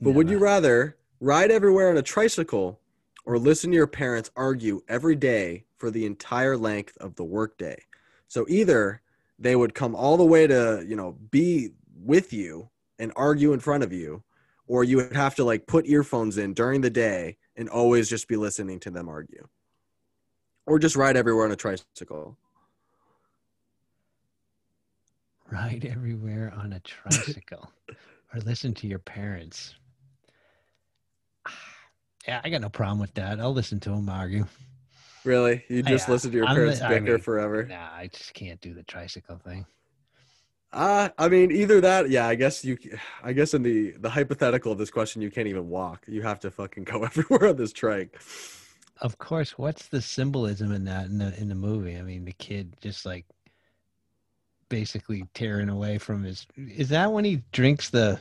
But 0.00 0.12
would 0.12 0.28
you 0.28 0.38
rather 0.38 0.96
ride 1.20 1.50
everywhere 1.50 1.88
on 1.90 1.96
a 1.96 2.02
tricycle 2.02 2.80
or 3.24 3.38
listen 3.38 3.70
to 3.70 3.76
your 3.76 3.86
parents 3.86 4.30
argue 4.36 4.82
every 4.88 5.16
day 5.16 5.64
for 5.78 5.90
the 5.90 6.04
entire 6.06 6.56
length 6.56 6.96
of 6.98 7.14
the 7.16 7.24
workday? 7.24 7.82
So 8.28 8.44
either 8.48 9.00
they 9.38 9.56
would 9.56 9.74
come 9.74 9.94
all 9.94 10.16
the 10.16 10.24
way 10.24 10.46
to, 10.46 10.84
you 10.86 10.96
know, 10.96 11.16
be 11.30 11.70
with 11.96 12.32
you 12.32 12.68
and 12.98 13.12
argue 13.16 13.52
in 13.52 13.60
front 13.60 13.82
of 13.82 13.92
you, 13.92 14.22
or 14.66 14.84
you 14.84 14.96
would 14.98 15.14
have 15.14 15.34
to 15.36 15.44
like 15.44 15.66
put 15.66 15.86
earphones 15.86 16.38
in 16.38 16.54
during 16.54 16.80
the 16.80 16.90
day 16.90 17.36
and 17.56 17.68
always 17.68 18.08
just 18.08 18.28
be 18.28 18.36
listening 18.36 18.80
to 18.80 18.90
them 18.90 19.08
argue. 19.08 19.46
Or 20.66 20.78
just 20.78 20.96
ride 20.96 21.16
everywhere 21.16 21.44
on 21.44 21.52
a 21.52 21.56
tricycle. 21.56 22.36
ride 25.52 25.84
everywhere 25.84 26.52
on 26.56 26.72
a 26.72 26.80
tricycle 26.80 27.70
or 28.34 28.40
listen 28.40 28.74
to 28.74 28.86
your 28.86 28.98
parents? 28.98 29.74
Yeah, 32.28 32.40
I 32.44 32.50
got 32.50 32.60
no 32.60 32.68
problem 32.68 33.00
with 33.00 33.12
that. 33.14 33.40
I'll 33.40 33.52
listen 33.52 33.80
to 33.80 33.90
them 33.90 34.08
argue. 34.08 34.46
Really? 35.24 35.64
You 35.68 35.82
just 35.82 36.08
Yeah, 36.08 36.12
listen 36.14 36.30
to 36.32 36.36
your 36.38 36.46
I'm 36.46 36.56
parents 36.56 36.80
the- 36.80 36.86
I 36.86 36.88
bicker 36.98 37.12
mean, 37.12 37.18
forever? 37.20 37.64
Nah, 37.64 37.90
I 37.92 38.08
just 38.12 38.34
can't 38.34 38.60
do 38.60 38.74
the 38.74 38.82
tricycle 38.82 39.38
thing. 39.38 39.64
Uh, 40.72 41.10
I 41.18 41.28
mean, 41.28 41.50
either 41.52 41.80
that, 41.82 42.08
yeah. 42.08 42.26
I 42.26 42.34
guess 42.34 42.64
you, 42.64 42.78
I 43.22 43.32
guess 43.32 43.54
in 43.54 43.62
the 43.62 43.92
the 43.98 44.10
hypothetical 44.10 44.72
of 44.72 44.78
this 44.78 44.90
question, 44.90 45.20
you 45.22 45.30
can't 45.30 45.48
even 45.48 45.68
walk. 45.68 46.04
You 46.08 46.22
have 46.22 46.40
to 46.40 46.50
fucking 46.50 46.84
go 46.92 47.04
everywhere 47.04 47.48
on 47.48 47.56
this 47.56 47.72
trike. 47.72 48.18
Of 49.00 49.18
course, 49.18 49.58
what's 49.58 49.88
the 49.88 50.00
symbolism 50.00 50.72
in 50.72 50.84
that 50.84 51.06
in 51.06 51.18
the 51.18 51.38
in 51.40 51.48
the 51.48 51.54
movie? 51.54 51.96
I 51.96 52.02
mean, 52.02 52.24
the 52.24 52.32
kid 52.32 52.74
just 52.80 53.04
like 53.04 53.26
basically 54.68 55.24
tearing 55.34 55.68
away 55.68 55.98
from 55.98 56.24
his. 56.24 56.46
Is 56.56 56.88
that 56.90 57.12
when 57.12 57.24
he 57.24 57.42
drinks 57.52 57.90
the? 57.90 58.20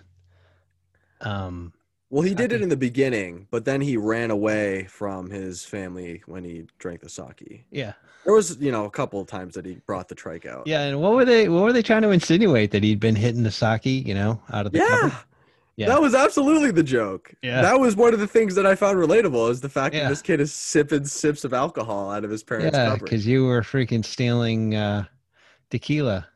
Um. 1.22 1.72
Well, 2.12 2.24
he 2.24 2.36
did 2.36 2.52
it 2.52 2.62
in 2.62 2.68
the 2.70 2.76
beginning, 2.78 3.48
but 3.52 3.64
then 3.64 3.80
he 3.80 3.96
ran 3.96 4.32
away 4.32 4.84
from 4.90 5.30
his 5.30 5.64
family 5.64 6.22
when 6.26 6.44
he 6.44 6.66
drank 6.78 7.00
the 7.02 7.10
sake. 7.10 7.64
Yeah. 7.72 7.94
There 8.26 8.34
was, 8.34 8.58
you 8.60 8.70
know, 8.72 8.84
a 8.84 8.90
couple 8.92 9.22
of 9.22 9.28
times 9.28 9.56
that 9.56 9.66
he 9.66 9.76
brought 9.88 10.10
the 10.10 10.16
trike 10.16 10.46
out. 10.46 10.68
Yeah. 10.68 10.82
And 10.82 11.00
what 11.02 11.14
were 11.14 11.24
they? 11.26 11.48
What 11.48 11.64
were 11.64 11.72
they 11.74 11.82
trying 11.82 12.02
to 12.04 12.10
insinuate 12.12 12.72
that 12.72 12.84
he'd 12.84 13.00
been 13.00 13.16
hitting 13.16 13.44
the 13.44 13.50
sake? 13.52 13.86
You 13.86 14.14
know, 14.14 14.42
out 14.52 14.66
of 14.66 14.74
the 14.74 14.80
Yeah. 14.80 14.88
cupboard? 14.90 15.14
Yeah. 15.78 15.88
That 15.88 16.02
was 16.02 16.14
absolutely 16.14 16.72
the 16.72 16.84
joke. 16.84 17.34
Yeah. 17.42 17.62
That 17.62 17.80
was 17.80 17.96
one 17.96 18.14
of 18.14 18.20
the 18.20 18.28
things 18.28 18.56
that 18.56 18.66
I 18.66 18.76
found 18.76 18.98
relatable 19.00 19.50
is 19.50 19.62
the 19.62 19.70
fact 19.70 19.96
Yeah. 19.96 20.04
that 20.04 20.10
this 20.10 20.22
kid 20.22 20.42
is 20.42 20.52
sipping 20.54 21.06
sips 21.06 21.46
of 21.46 21.54
alcohol 21.54 22.12
out 22.12 22.26
of 22.26 22.30
his 22.30 22.44
parents' 22.44 22.76
yeah, 22.78 22.90
cupboard. 22.90 23.06
because 23.06 23.26
you 23.26 23.46
were 23.46 23.62
freaking 23.62 24.04
stealing 24.04 24.76
uh, 24.76 25.06
tequila. 25.72 26.28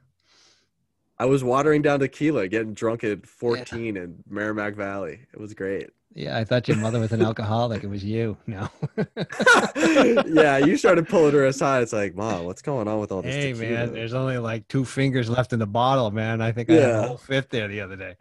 I 1.18 1.26
was 1.26 1.44
watering 1.44 1.82
down 1.82 2.00
tequila, 2.00 2.48
getting 2.48 2.74
drunk 2.74 3.04
at 3.04 3.26
14 3.26 3.96
in 3.96 4.24
Merrimack 4.30 4.76
Valley. 4.76 5.20
It 5.34 5.40
was 5.40 5.54
great. 5.54 5.90
Yeah, 6.14 6.38
I 6.38 6.44
thought 6.46 6.68
your 6.68 6.78
mother 6.78 7.00
was 7.00 7.12
an 7.12 7.22
alcoholic. 7.22 7.84
It 7.84 7.90
was 7.90 8.04
you. 8.04 8.38
No. 8.48 8.70
yeah, 10.26 10.58
you 10.58 10.78
started 10.78 11.08
pulling 11.08 11.34
her 11.34 11.46
aside. 11.46 11.84
It's 11.84 11.94
like, 11.94 12.16
Mom, 12.16 12.46
what's 12.46 12.62
going 12.62 12.88
on 12.88 13.00
with 13.00 13.12
all 13.12 13.22
this 13.22 13.36
Hey 13.36 13.54
tequila? 13.54 13.72
man, 13.72 13.94
there's 13.94 14.14
only 14.14 14.38
like 14.38 14.68
two 14.68 14.86
fingers 14.86 15.30
left 15.30 15.54
in 15.54 15.60
the 15.60 15.68
bottle, 15.68 16.12
man. 16.12 16.42
I 16.42 16.52
think 16.52 16.70
I 16.70 16.74
had 16.74 16.90
a 16.92 17.08
whole 17.08 17.18
fifth 17.18 17.50
there 17.50 17.68
the 17.68 17.82
other 17.82 17.96
day. 17.96 18.16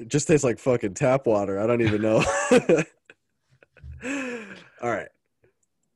It 0.00 0.08
just 0.08 0.28
tastes 0.28 0.44
like 0.44 0.58
fucking 0.58 0.94
tap 0.94 1.26
water. 1.26 1.58
I 1.60 1.66
don't 1.66 1.82
even 1.82 2.02
know. 2.02 2.24
all 4.80 4.90
right. 4.90 5.08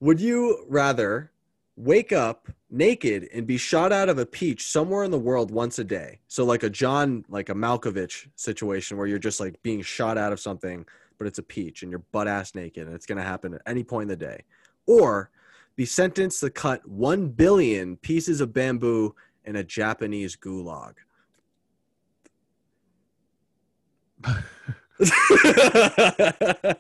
Would 0.01 0.21
you 0.21 0.65
rather 0.69 1.31
wake 1.77 2.13
up 2.13 2.49
naked 2.71 3.29
and 3.33 3.47
be 3.47 3.57
shot 3.57 3.93
out 3.93 4.09
of 4.09 4.19
a 4.19 4.27
peach 4.27 4.67
somewhere 4.67 5.05
in 5.05 5.11
the 5.11 5.19
world 5.19 5.51
once 5.51 5.79
a 5.79 5.85
day? 5.85 6.21
So 6.29 6.45
like 6.45 6.63
a 6.63 6.71
John, 6.71 7.25
like 7.29 7.49
a 7.49 7.55
Malkovich 7.55 8.29
situation 8.37 8.97
where 8.97 9.07
you're 9.07 9.19
just 9.19 9.41
like 9.41 9.63
being 9.63 9.83
shot 9.83 10.19
out 10.19 10.33
of 10.33 10.41
something, 10.41 10.85
but 11.19 11.27
it's 11.27 11.39
a 11.39 11.43
peach 11.43 11.83
and 11.83 11.91
you're 11.91 12.03
butt 12.13 12.29
ass 12.29 12.55
naked 12.55 12.87
and 12.87 12.95
it's 12.95 13.07
going 13.07 13.19
to 13.19 13.25
happen 13.25 13.55
at 13.55 13.63
any 13.67 13.85
point 13.85 14.05
in 14.05 14.09
the 14.09 14.17
day. 14.17 14.45
Or 14.87 15.31
be 15.77 15.87
sentenced 15.87 16.41
to 16.41 16.51
cut 16.51 16.87
1 16.87 17.29
billion 17.29 17.97
pieces 17.97 18.41
of 18.41 18.53
bamboo 18.53 19.15
in 19.45 19.57
a 19.57 19.65
Japanese 19.65 20.37
gulag. 20.37 20.95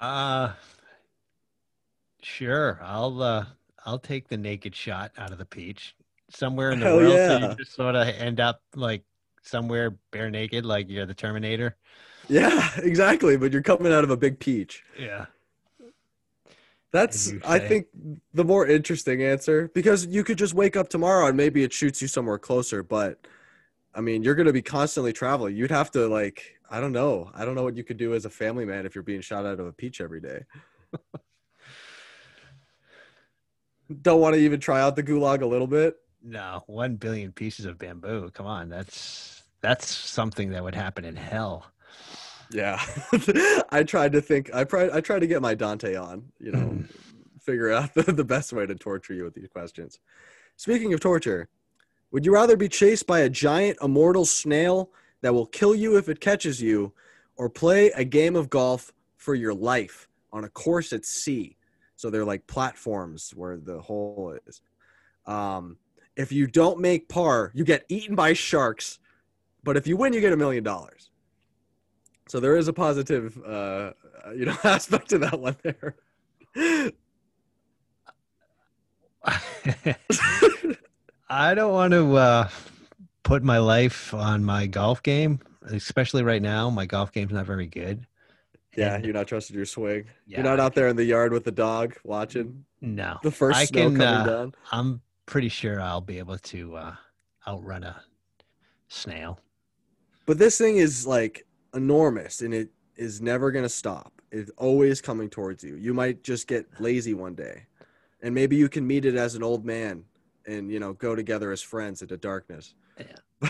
Uh 0.00 0.52
sure. 2.24 2.80
I'll 2.82 3.22
uh 3.22 3.46
I'll 3.84 3.98
take 3.98 4.28
the 4.28 4.36
naked 4.36 4.74
shot 4.74 5.12
out 5.18 5.32
of 5.32 5.38
the 5.38 5.44
peach. 5.44 5.94
somewhere 6.30 6.70
in 6.70 6.80
the 6.80 6.86
Hell 6.86 6.96
world, 6.96 7.12
so 7.12 7.38
you 7.38 7.54
just 7.56 7.74
sort 7.74 7.94
of 7.94 8.08
end 8.08 8.40
up 8.40 8.62
like 8.74 9.04
somewhere 9.42 9.90
bare 10.10 10.30
naked, 10.30 10.64
like 10.64 10.88
you're 10.88 11.06
the 11.06 11.14
Terminator. 11.14 11.76
Yeah, 12.28 12.70
exactly. 12.78 13.36
But 13.36 13.52
you're 13.52 13.62
coming 13.62 13.92
out 13.92 14.04
of 14.04 14.10
a 14.10 14.16
big 14.16 14.38
peach. 14.38 14.84
Yeah. 14.98 15.26
That's 16.92 17.32
I 17.46 17.58
think 17.58 17.86
the 18.34 18.44
more 18.44 18.66
interesting 18.66 19.22
answer 19.22 19.70
because 19.74 20.04
you 20.06 20.22
could 20.22 20.36
just 20.36 20.52
wake 20.52 20.76
up 20.76 20.88
tomorrow 20.90 21.26
and 21.26 21.36
maybe 21.36 21.62
it 21.62 21.72
shoots 21.72 22.02
you 22.02 22.08
somewhere 22.08 22.38
closer, 22.38 22.82
but 22.82 23.26
I 23.94 24.02
mean, 24.02 24.22
you're 24.22 24.34
going 24.34 24.46
to 24.46 24.52
be 24.52 24.62
constantly 24.62 25.12
traveling. 25.12 25.56
You'd 25.56 25.70
have 25.70 25.90
to 25.92 26.06
like 26.06 26.58
I 26.70 26.80
don't 26.80 26.92
know. 26.92 27.30
I 27.34 27.44
don't 27.44 27.54
know 27.54 27.62
what 27.62 27.76
you 27.76 27.84
could 27.84 27.96
do 27.96 28.14
as 28.14 28.24
a 28.26 28.30
family 28.30 28.64
man 28.66 28.84
if 28.86 28.94
you're 28.94 29.04
being 29.04 29.22
shot 29.22 29.46
out 29.46 29.58
of 29.60 29.66
a 29.66 29.72
peach 29.72 30.00
every 30.02 30.20
day. 30.20 30.44
don't 33.92 34.20
want 34.20 34.34
to 34.34 34.40
even 34.40 34.60
try 34.60 34.80
out 34.80 34.96
the 34.96 35.02
gulag 35.02 35.42
a 35.42 35.46
little 35.46 35.66
bit. 35.66 35.96
No, 36.22 36.62
one 36.66 36.96
billion 36.96 37.32
pieces 37.32 37.66
of 37.66 37.78
bamboo. 37.78 38.30
Come 38.32 38.46
on, 38.46 38.68
that's 38.68 39.42
that's 39.60 39.86
something 39.86 40.50
that 40.50 40.62
would 40.62 40.74
happen 40.74 41.04
in 41.04 41.16
hell. 41.16 41.66
Yeah. 42.50 42.80
I 43.70 43.82
tried 43.84 44.12
to 44.12 44.20
think 44.20 44.54
I 44.54 44.64
tried 44.64 44.90
I 44.90 45.00
tried 45.00 45.20
to 45.20 45.26
get 45.26 45.42
my 45.42 45.54
Dante 45.54 45.96
on, 45.96 46.24
you 46.38 46.52
know, 46.52 46.58
mm-hmm. 46.58 46.84
figure 47.40 47.72
out 47.72 47.94
the, 47.94 48.02
the 48.12 48.24
best 48.24 48.52
way 48.52 48.66
to 48.66 48.74
torture 48.74 49.14
you 49.14 49.24
with 49.24 49.34
these 49.34 49.48
questions. 49.48 49.98
Speaking 50.56 50.92
of 50.92 51.00
torture, 51.00 51.48
would 52.10 52.26
you 52.26 52.32
rather 52.32 52.56
be 52.56 52.68
chased 52.68 53.06
by 53.06 53.20
a 53.20 53.28
giant 53.28 53.78
immortal 53.82 54.26
snail 54.26 54.90
that 55.22 55.32
will 55.32 55.46
kill 55.46 55.74
you 55.74 55.96
if 55.96 56.08
it 56.08 56.20
catches 56.20 56.60
you 56.60 56.92
or 57.36 57.48
play 57.48 57.90
a 57.92 58.04
game 58.04 58.36
of 58.36 58.50
golf 58.50 58.92
for 59.16 59.34
your 59.34 59.54
life 59.54 60.08
on 60.32 60.44
a 60.44 60.48
course 60.48 60.92
at 60.92 61.06
sea? 61.06 61.56
So 62.02 62.10
they're 62.10 62.24
like 62.24 62.44
platforms 62.48 63.32
where 63.36 63.56
the 63.56 63.80
hole 63.80 64.36
is. 64.44 64.60
Um, 65.24 65.76
if 66.16 66.32
you 66.32 66.48
don't 66.48 66.80
make 66.80 67.08
par, 67.08 67.52
you 67.54 67.64
get 67.64 67.84
eaten 67.88 68.16
by 68.16 68.32
sharks, 68.32 68.98
but 69.62 69.76
if 69.76 69.86
you 69.86 69.96
win, 69.96 70.12
you 70.12 70.20
get 70.20 70.32
a 70.32 70.36
million 70.36 70.64
dollars. 70.64 71.10
So 72.26 72.40
there 72.40 72.56
is 72.56 72.66
a 72.66 72.72
positive, 72.72 73.40
uh, 73.46 73.92
you 74.34 74.46
know, 74.46 74.56
aspect 74.64 75.10
to 75.10 75.18
that 75.18 75.38
one 75.38 75.54
there. 75.62 75.94
I 81.30 81.54
don't 81.54 81.72
want 81.72 81.92
to 81.92 82.16
uh, 82.16 82.48
put 83.22 83.44
my 83.44 83.58
life 83.58 84.12
on 84.12 84.42
my 84.42 84.66
golf 84.66 85.04
game, 85.04 85.38
especially 85.66 86.24
right 86.24 86.42
now. 86.42 86.68
My 86.68 86.84
golf 86.84 87.12
game's 87.12 87.30
not 87.30 87.46
very 87.46 87.68
good. 87.68 88.08
Yeah, 88.76 88.94
And- 88.94 89.04
you're 89.04 89.14
not 89.14 89.26
trusting 89.28 89.56
your 89.56 89.66
swing. 89.66 90.04
Yeah, 90.26 90.38
you're 90.38 90.44
not 90.44 90.60
out 90.60 90.74
there 90.74 90.88
in 90.88 90.96
the 90.96 91.04
yard 91.04 91.32
with 91.32 91.44
the 91.44 91.52
dog 91.52 91.96
watching 92.04 92.64
No, 92.80 93.18
the 93.22 93.30
first 93.30 93.58
I 93.58 93.64
snow 93.66 93.88
can, 93.90 93.96
coming 93.96 94.02
uh, 94.02 94.24
down. 94.26 94.54
I'm 94.70 95.00
pretty 95.26 95.48
sure 95.48 95.80
I'll 95.80 96.00
be 96.00 96.18
able 96.18 96.38
to 96.38 96.76
uh, 96.76 96.94
outrun 97.46 97.84
a 97.84 98.02
snail. 98.88 99.40
But 100.26 100.38
this 100.38 100.58
thing 100.58 100.76
is 100.76 101.06
like 101.06 101.46
enormous 101.74 102.42
and 102.42 102.54
it 102.54 102.70
is 102.96 103.20
never 103.20 103.50
going 103.50 103.64
to 103.64 103.68
stop. 103.68 104.12
It's 104.30 104.50
always 104.56 105.00
coming 105.00 105.28
towards 105.28 105.62
you. 105.64 105.76
You 105.76 105.92
might 105.94 106.22
just 106.22 106.46
get 106.46 106.66
lazy 106.80 107.14
one 107.14 107.34
day. 107.34 107.66
And 108.22 108.34
maybe 108.34 108.56
you 108.56 108.68
can 108.68 108.86
meet 108.86 109.04
it 109.04 109.16
as 109.16 109.34
an 109.34 109.42
old 109.42 109.64
man 109.64 110.04
and, 110.46 110.70
you 110.70 110.78
know, 110.78 110.92
go 110.92 111.14
together 111.16 111.50
as 111.50 111.60
friends 111.60 112.02
into 112.02 112.16
darkness. 112.16 112.74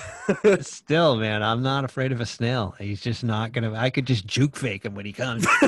Still, 0.61 1.17
man, 1.17 1.43
I'm 1.43 1.63
not 1.63 1.85
afraid 1.85 2.13
of 2.13 2.21
a 2.21 2.27
snail. 2.27 2.75
He's 2.79 3.01
just 3.01 3.25
not 3.25 3.53
gonna. 3.53 3.75
I 3.75 3.91
could 3.91 4.07
just 4.07 4.27
juke 4.27 4.57
fake 4.57 4.85
him 4.85 4.95
when 4.95 5.05
he 5.05 5.13
comes. 5.13 5.47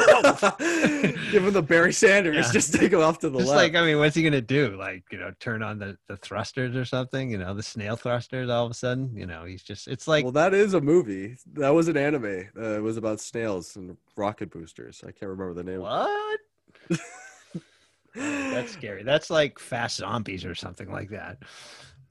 Give 1.31 1.45
him 1.45 1.53
the 1.53 1.65
Barry 1.67 1.93
Sanders. 1.93 2.47
Yeah. 2.47 2.53
Just 2.53 2.75
take 2.75 2.93
him 2.93 3.01
off 3.01 3.19
to 3.21 3.31
the 3.31 3.39
Just 3.39 3.51
left. 3.51 3.75
like 3.75 3.75
I 3.75 3.85
mean, 3.85 3.99
what's 3.99 4.17
he 4.17 4.23
gonna 4.23 4.41
do? 4.41 4.77
Like 4.77 5.05
you 5.11 5.19
know, 5.19 5.33
turn 5.41 5.63
on 5.63 5.79
the 5.79 5.99
the 6.09 6.17
thrusters 6.17 6.75
or 6.77 6.85
something? 6.85 7.31
You 7.31 7.39
know, 7.39 7.55
the 7.55 7.63
snail 7.63 7.97
thrusters. 7.97 8.49
All 8.49 8.65
of 8.65 8.71
a 8.71 8.75
sudden, 8.75 9.15
you 9.15 9.27
know, 9.27 9.45
he's 9.45 9.63
just. 9.63 9.89
It's 9.89 10.09
like 10.09 10.25
well, 10.25 10.33
that 10.33 10.55
is 10.55 10.75
a 10.75 10.81
movie. 10.81 11.37
That 11.55 11.71
was 11.75 11.89
an 11.89 11.97
anime. 11.97 12.49
Uh, 12.57 12.77
it 12.77 12.83
was 12.83 12.97
about 12.97 13.21
snails 13.21 13.77
and 13.77 13.97
rocket 14.17 14.51
boosters. 14.51 15.03
I 15.03 15.13
can't 15.13 15.31
remember 15.31 15.55
the 15.55 15.65
name. 15.65 15.81
what? 15.81 16.41
That's 18.15 18.73
scary. 18.73 19.03
That's 19.03 19.29
like 19.29 19.59
fast 19.59 19.97
zombies 19.97 20.45
or 20.45 20.55
something 20.55 20.91
like 20.91 21.11
that. 21.11 21.39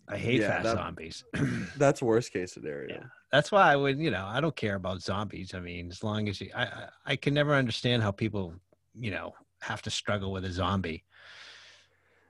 I 0.08 0.18
hate 0.18 0.42
Yeah, 0.42 0.50
fast 0.50 0.64
that- 0.66 0.76
zombies. 0.78 1.24
That's 1.78 2.02
worst 2.02 2.34
case 2.34 2.54
scenario. 2.54 2.96
Yeah. 2.96 3.04
That's 3.32 3.52
why 3.52 3.72
I 3.72 3.76
would, 3.76 3.98
you 3.98 4.12
know, 4.12 4.26
I 4.26 4.42
don't 4.42 4.56
care 4.56 4.76
about 4.76 5.02
zombies. 5.02 5.54
I 5.54 5.60
mean, 5.60 5.90
as 5.90 6.04
long 6.04 6.28
as 6.30 6.40
you, 6.42 6.50
I, 6.56 6.64
I, 6.64 6.88
I 7.08 7.16
can 7.16 7.34
never 7.34 7.56
understand 7.56 8.04
how 8.04 8.12
people, 8.12 8.54
you 8.94 9.12
know, 9.12 9.34
have 9.62 9.82
to 9.84 9.90
struggle 9.90 10.32
with 10.32 10.46
a 10.46 10.52
zombie. 10.52 11.04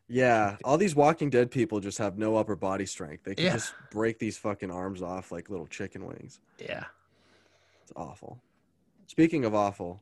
Yeah, 0.07 0.57
all 0.63 0.77
these 0.77 0.95
Walking 0.95 1.29
Dead 1.29 1.49
people 1.49 1.79
just 1.79 1.97
have 1.97 2.17
no 2.17 2.35
upper 2.35 2.55
body 2.55 2.85
strength. 2.85 3.23
They 3.23 3.35
can 3.35 3.45
Yeah. 3.45 3.53
just 3.53 3.73
break 3.91 4.19
these 4.19 4.37
fucking 4.37 4.69
arms 4.69 5.01
off 5.01 5.31
like 5.31 5.49
little 5.49 5.65
chicken 5.67 6.05
wings. 6.05 6.39
Yeah. 6.59 6.85
It's 7.81 7.93
awful. 7.95 8.39
Speaking 9.07 9.45
of 9.45 9.55
awful, 9.55 10.01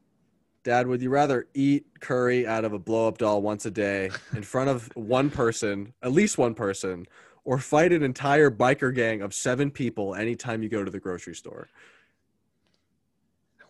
Dad, 0.64 0.88
would 0.88 1.02
you 1.02 1.10
rather 1.10 1.48
eat 1.54 1.86
curry 2.00 2.46
out 2.46 2.66
of 2.66 2.74
a 2.74 2.80
blow 2.80 3.08
up 3.08 3.18
doll 3.18 3.42
once 3.42 3.66
a 3.66 3.72
day 3.72 4.12
in 4.36 4.44
front 4.44 4.70
of 4.70 4.90
one 4.96 5.30
person, 5.30 5.94
at 6.04 6.12
least 6.12 6.38
one 6.38 6.54
person, 6.54 7.06
or 7.44 7.58
fight 7.58 7.92
an 7.92 8.04
entire 8.04 8.52
biker 8.52 8.94
gang 8.94 9.22
of 9.22 9.34
seven 9.34 9.72
people 9.72 10.16
anytime 10.16 10.62
you 10.62 10.70
go 10.70 10.84
to 10.84 10.92
the 10.92 11.00
grocery 11.00 11.36
store? 11.36 11.70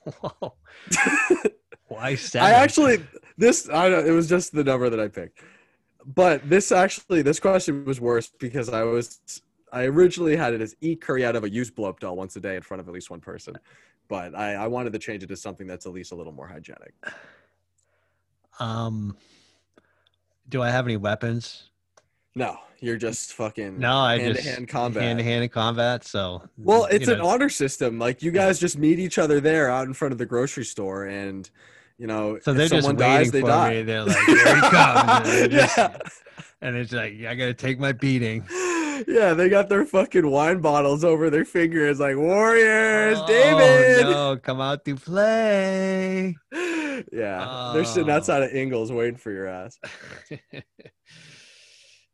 Whoa. 0.20 0.54
Why 1.88 2.16
seven? 2.16 2.48
I 2.48 2.52
actually 2.52 3.04
this 3.38 3.70
I 3.70 3.90
don't, 3.90 4.08
it 4.08 4.12
was 4.12 4.30
just 4.30 4.54
the 4.54 4.64
number 4.64 4.90
that 4.90 5.00
I 5.00 5.08
picked. 5.08 5.40
But 6.06 6.50
this 6.50 6.72
actually 6.72 7.22
this 7.22 7.40
question 7.40 7.86
was 7.86 8.00
worse 8.02 8.32
because 8.40 8.70
I 8.70 8.84
was 8.84 9.42
I 9.72 9.84
originally 9.86 10.36
had 10.36 10.54
it 10.54 10.62
as 10.62 10.76
eat 10.82 11.02
curry 11.02 11.26
out 11.26 11.36
of 11.36 11.44
a 11.44 11.50
used 11.50 11.76
blow 11.76 11.90
up 11.90 12.00
doll 12.00 12.16
once 12.16 12.36
a 12.36 12.40
day 12.40 12.56
in 12.56 12.62
front 12.62 12.82
of 12.82 12.88
at 12.88 12.94
least 12.94 13.10
one 13.10 13.22
person. 13.22 13.56
But 14.08 14.36
I, 14.36 14.56
I 14.56 14.68
wanted 14.68 14.92
to 14.94 15.00
change 15.00 15.24
it 15.24 15.28
to 15.28 15.38
something 15.38 15.68
that's 15.68 15.86
at 15.86 15.94
least 15.94 16.12
a 16.12 16.16
little 16.16 16.34
more 16.34 16.48
hygienic. 16.48 16.94
Um, 18.60 19.16
do 20.50 20.62
I 20.62 20.70
have 20.70 20.86
any 20.86 20.98
weapons? 20.98 21.71
No, 22.36 22.58
you're 22.80 22.98
just 22.98 23.34
fucking 23.34 23.78
No, 23.80 23.98
I 23.98 24.18
hand 24.20 24.36
just 24.36 24.46
to 24.48 24.54
hand 24.54 24.68
combat. 24.70 25.04
hand 25.04 25.20
to 25.20 25.24
hand 25.26 25.52
combat. 25.52 26.04
So 26.06 26.42
well, 26.58 26.86
it's 26.86 27.08
know, 27.08 27.14
an 27.16 27.22
honor 27.22 27.50
system. 27.50 28.00
Like 28.00 28.24
you 28.24 28.32
guys 28.32 28.60
just 28.60 28.78
meet 28.78 29.00
each 29.00 29.18
other 29.18 29.40
there 29.42 29.70
out 29.70 29.86
in 29.88 29.94
front 29.94 30.12
of 30.14 30.18
the 30.18 30.26
grocery 30.26 30.66
store, 30.66 31.06
and 31.06 31.50
you 31.98 32.08
know, 32.08 32.40
So 32.42 32.54
they're 32.54 32.68
just 32.68 32.84
someone 32.88 32.96
waiting 32.98 33.18
dies, 33.18 33.32
they 33.32 33.42
for 33.42 33.48
die. 33.48 33.70
me. 33.76 33.82
They're 33.84 34.04
like, 34.06 34.26
here 34.26 34.56
he 34.56 34.62
comes. 34.62 35.30
And, 35.30 35.52
just- 35.52 35.78
yeah. 35.78 35.98
and 36.62 36.76
it's 36.78 36.92
like, 36.94 37.14
I 37.28 37.36
got 37.36 37.46
to 37.46 37.54
take 37.54 37.80
my 37.80 37.92
beating. 37.92 38.44
Yeah, 39.08 39.34
they 39.34 39.50
got 39.50 39.68
their 39.68 39.84
fucking 39.86 40.30
wine 40.30 40.62
bottles 40.62 41.04
over 41.04 41.30
their 41.32 41.44
fingers, 41.46 42.00
like 42.00 42.16
Warriors, 42.18 43.18
Oh, 43.20 43.28
David. 43.28 44.12
no, 44.12 44.38
come 44.38 44.62
out 44.62 44.86
to 44.86 44.96
play. 44.96 46.36
Yeah, 47.12 47.72
they're 47.74 47.84
sitting 47.84 48.12
Oh. 48.12 48.16
outside 48.16 48.44
of 48.44 48.52
Ingles 48.52 48.92
waiting 48.92 49.16
for 49.18 49.32
your 49.32 49.48
ass. 49.48 49.80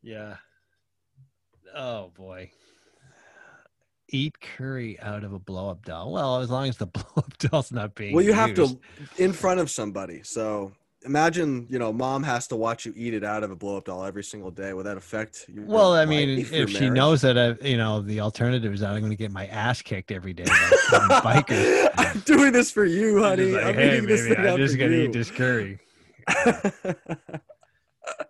yeah. 0.08 0.38
Oh 1.76 2.12
boy. 2.16 2.50
Eat 4.10 4.40
curry 4.40 4.98
out 5.02 5.26
of 5.26 5.34
a 5.34 5.40
blow 5.40 5.70
up 5.70 5.84
doll. 5.84 6.14
Well, 6.14 6.40
as 6.40 6.50
long 6.50 6.70
as 6.70 6.78
the 6.78 6.86
blow 6.86 7.04
up 7.18 7.38
doll's 7.38 7.74
not 7.74 7.94
being. 7.94 8.16
Well, 8.16 8.24
you 8.24 8.34
have 8.34 8.54
to 8.56 8.80
in 9.18 9.34
front 9.34 9.60
of 9.60 9.70
somebody. 9.70 10.24
So 10.24 10.72
imagine, 11.06 11.68
you 11.70 11.78
know, 11.78 11.92
mom 11.92 12.24
has 12.24 12.48
to 12.48 12.56
watch 12.56 12.86
you 12.86 12.94
eat 12.96 13.14
it 13.14 13.26
out 13.26 13.44
of 13.44 13.52
a 13.52 13.56
blow 13.56 13.76
up 13.76 13.84
doll 13.84 14.06
every 14.06 14.24
single 14.24 14.50
day. 14.50 14.74
Would 14.74 14.86
that 14.86 14.96
affect 14.96 15.46
your 15.50 15.66
Well, 15.66 15.94
I 15.94 16.06
mean, 16.06 16.48
if 16.52 16.70
she 16.70 16.90
knows 16.90 17.22
that, 17.22 17.38
I, 17.38 17.56
you 17.68 17.76
know, 17.76 18.02
the 18.02 18.22
alternative 18.22 18.74
is 18.74 18.80
that 18.80 18.92
I'm 18.92 19.00
going 19.00 19.12
to 19.12 19.18
get 19.18 19.32
my 19.32 19.48
ass 19.48 19.82
kicked 19.82 20.12
every 20.12 20.34
day 20.34 20.46
by 20.46 20.78
some 20.90 21.10
bikers. 21.10 21.90
I'm 21.98 22.20
doing 22.22 22.54
this 22.54 22.72
for 22.72 22.86
you, 22.86 23.22
honey. 23.22 23.52
like, 23.52 23.66
I'm 23.66 23.74
hey, 23.76 24.00
baby, 24.00 24.36
I'm 24.38 24.58
just 24.58 24.78
going 24.78 24.92
to 24.92 25.04
eat 25.04 25.12
this 25.12 25.32
curry. 25.32 25.80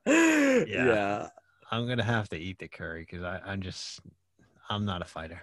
yeah. 0.08 1.30
I'm 1.72 1.86
going 1.86 1.98
to 1.98 2.04
have 2.04 2.30
to 2.30 2.38
eat 2.38 2.60
the 2.60 2.68
curry 2.68 3.06
because 3.10 3.24
I'm 3.46 3.62
just, 3.62 4.00
I'm 4.70 4.86
not 4.86 5.02
a 5.02 5.06
fighter. 5.06 5.42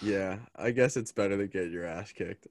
Yeah, 0.00 0.36
I 0.56 0.70
guess 0.70 0.96
it's 0.96 1.10
better 1.12 1.36
to 1.36 1.46
get 1.48 1.70
your 1.70 1.84
ass 1.84 2.12
kicked. 2.12 2.46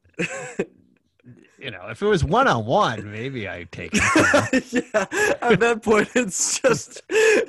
You 1.59 1.71
know, 1.71 1.87
if 1.89 2.01
it 2.01 2.05
was 2.05 2.23
one 2.23 2.47
on 2.47 2.65
one, 2.65 3.11
maybe 3.11 3.47
I'd 3.49 3.71
take 3.71 3.91
it. 3.93 4.73
yeah, 4.93 5.05
at 5.41 5.59
that 5.59 5.81
point, 5.83 6.09
it's 6.15 6.59
just 6.59 7.01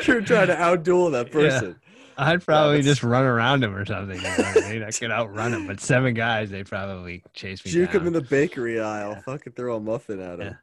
you're 0.07 0.21
trying 0.21 0.49
to 0.49 0.57
outduel 0.57 1.13
that 1.13 1.27
Yeah. 1.29 1.33
person. 1.33 1.77
I'd 2.17 2.45
probably 2.45 2.83
just 2.83 3.05
run 3.05 3.23
around 3.25 3.63
him 3.63 3.73
or 3.77 3.85
something. 3.87 4.17
You 4.17 4.23
know 4.23 4.35
I 4.39 4.73
mean? 4.73 4.83
I 4.83 4.91
could 4.91 5.13
outrun 5.13 5.55
him, 5.55 5.69
but 5.69 5.79
seven 5.79 6.15
guys, 6.15 6.51
they'd 6.51 6.67
probably 6.67 7.23
chase 7.35 7.65
me 7.65 7.71
Juke 7.71 7.93
down. 7.93 8.01
him 8.01 8.07
in 8.09 8.13
the 8.15 8.21
bakery 8.23 8.81
aisle. 8.81 9.13
Yeah. 9.13 9.21
Fucking 9.21 9.53
throw 9.53 9.77
a 9.77 9.81
muffin 9.81 10.19
at 10.21 10.41
him. 10.41 10.59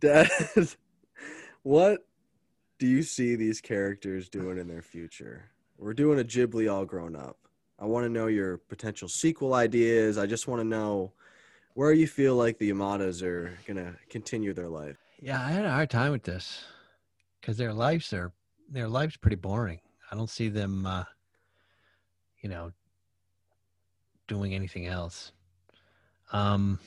Dad, 0.00 0.30
what 1.62 2.06
do 2.78 2.86
you 2.86 3.02
see 3.02 3.36
these 3.36 3.60
characters 3.60 4.28
doing 4.28 4.58
in 4.58 4.68
their 4.68 4.82
future? 4.82 5.50
We're 5.78 5.94
doing 5.94 6.20
a 6.20 6.24
Ghibli 6.24 6.72
all 6.72 6.84
grown 6.84 7.16
up. 7.16 7.36
I 7.78 7.86
want 7.86 8.04
to 8.04 8.08
know 8.08 8.26
your 8.26 8.58
potential 8.58 9.08
sequel 9.08 9.54
ideas. 9.54 10.18
I 10.18 10.26
just 10.26 10.46
want 10.46 10.60
to 10.60 10.66
know 10.66 11.12
where 11.74 11.92
you 11.92 12.06
feel 12.06 12.36
like 12.36 12.58
the 12.58 12.70
Yamadas 12.70 13.22
are 13.22 13.58
gonna 13.66 13.94
continue 14.08 14.54
their 14.54 14.68
life. 14.68 14.96
Yeah, 15.20 15.44
I 15.44 15.50
had 15.50 15.64
a 15.64 15.70
hard 15.70 15.90
time 15.90 16.12
with 16.12 16.22
this 16.22 16.64
because 17.40 17.56
their 17.56 17.72
lives 17.72 18.12
are 18.12 18.32
their 18.68 18.88
lives 18.88 19.16
pretty 19.16 19.36
boring. 19.36 19.80
I 20.10 20.16
don't 20.16 20.30
see 20.30 20.48
them, 20.48 20.86
uh, 20.86 21.04
you 22.40 22.48
know, 22.48 22.72
doing 24.28 24.54
anything 24.54 24.86
else. 24.86 25.32
Um, 26.32 26.78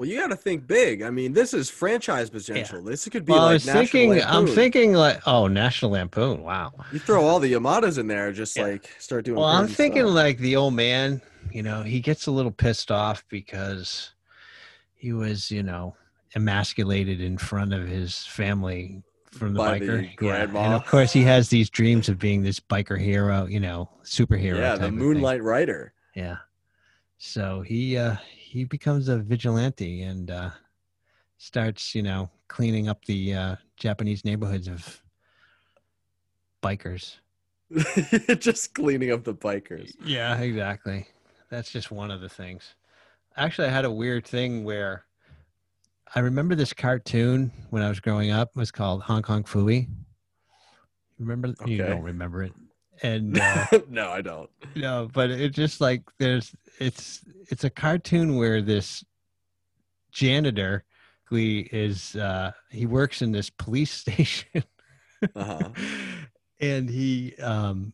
Well, 0.00 0.08
you 0.08 0.18
got 0.18 0.28
to 0.28 0.36
think 0.36 0.66
big. 0.66 1.02
I 1.02 1.10
mean, 1.10 1.34
this 1.34 1.52
is 1.52 1.68
franchise 1.68 2.30
potential. 2.30 2.82
This 2.82 3.06
could 3.06 3.26
be 3.26 3.32
well, 3.32 3.42
I 3.42 3.44
like 3.44 3.52
was 3.56 3.66
National 3.66 3.84
thinking, 3.86 4.12
I'm 4.24 4.34
Lampoon. 4.36 4.54
thinking 4.54 4.92
like, 4.94 5.20
oh, 5.28 5.46
National 5.46 5.90
Lampoon. 5.90 6.42
Wow. 6.42 6.72
You 6.90 6.98
throw 6.98 7.22
all 7.26 7.38
the 7.38 7.52
Yamadas 7.52 7.98
in 7.98 8.06
there, 8.06 8.32
just 8.32 8.56
Yeah. 8.56 8.62
like 8.62 8.88
start 8.98 9.26
doing. 9.26 9.36
Well, 9.36 9.44
I'm 9.46 9.68
thinking 9.68 10.04
stuff. 10.04 10.14
like 10.14 10.38
the 10.38 10.56
old 10.56 10.72
man, 10.72 11.20
you 11.52 11.62
know, 11.62 11.82
he 11.82 12.00
gets 12.00 12.28
a 12.28 12.30
little 12.30 12.50
pissed 12.50 12.90
off 12.90 13.22
because 13.28 14.12
he 14.94 15.12
was, 15.12 15.50
you 15.50 15.62
know, 15.62 15.94
emasculated 16.34 17.20
in 17.20 17.36
front 17.36 17.74
of 17.74 17.86
his 17.86 18.24
family 18.24 19.02
from 19.30 19.52
the 19.52 19.58
By 19.58 19.78
the 19.80 19.84
biker. 19.84 20.20
yeah. 20.22 20.44
And 20.44 20.72
of 20.72 20.86
course, 20.86 21.12
he 21.12 21.24
has 21.24 21.50
these 21.50 21.68
dreams 21.68 22.08
of 22.08 22.18
being 22.18 22.42
this 22.42 22.58
biker 22.58 22.98
hero, 22.98 23.44
you 23.44 23.60
know, 23.60 23.90
superhero. 24.02 24.56
yeah, 24.56 24.76
the. 24.76 24.90
Moonlight 24.90 25.42
Rider. 25.42 25.92
Yeah. 26.14 26.38
So 27.18 27.60
he 27.60 27.98
uh 27.98 28.16
he 28.50 28.64
becomes 28.64 29.08
a 29.08 29.18
vigilante 29.18 30.02
and 30.02 30.30
uh 30.30 30.50
starts, 31.38 31.94
you 31.94 32.02
know, 32.02 32.28
cleaning 32.48 32.88
up 32.88 33.04
the 33.04 33.32
uh 33.32 33.56
Japanese 33.76 34.24
neighborhoods 34.24 34.66
of 34.66 35.00
bikers. 36.60 37.18
just 38.40 38.74
cleaning 38.74 39.12
up 39.12 39.22
the 39.22 39.34
bikers. 39.34 39.94
Yeah, 40.04 40.36
exactly. 40.38 41.06
That's 41.48 41.70
just 41.70 41.92
one 41.92 42.10
of 42.10 42.20
the 42.20 42.28
things. 42.28 42.74
Actually, 43.36 43.68
I 43.68 43.70
had 43.70 43.84
a 43.84 43.90
weird 43.90 44.26
thing 44.26 44.64
where 44.64 45.04
I 46.16 46.18
remember 46.18 46.56
this 46.56 46.72
cartoon 46.72 47.52
when 47.70 47.84
I 47.84 47.88
was 47.88 48.00
growing 48.00 48.32
up. 48.32 48.50
It 48.56 48.58
was 48.58 48.72
called 48.72 49.02
Hong 49.02 49.22
Kong 49.22 49.44
Phooey. 49.44 49.88
Remember? 51.20 51.54
You 51.66 51.78
don't 51.78 52.02
remember 52.02 52.42
it. 52.42 52.52
And 53.02 53.38
uh, 53.40 53.66
no, 53.88 54.10
I 54.10 54.20
don't. 54.20 54.50
no, 54.76 55.08
but 55.12 55.30
it 55.30 55.52
just 55.52 55.80
like 55.80 56.02
there's 56.18 56.52
it's 56.78 57.20
it's 57.48 57.64
a 57.64 57.70
cartoon 57.70 58.36
where 58.36 58.60
this 58.62 59.04
janitor 60.12 60.84
who 61.24 61.36
he 61.36 61.60
is 61.72 62.16
uh 62.16 62.50
he 62.70 62.86
works 62.86 63.22
in 63.22 63.30
this 63.32 63.48
police 63.50 63.90
station 64.04 64.64
Uh-huh. 65.36 65.68
and 66.60 66.88
he 66.90 67.34
um 67.36 67.92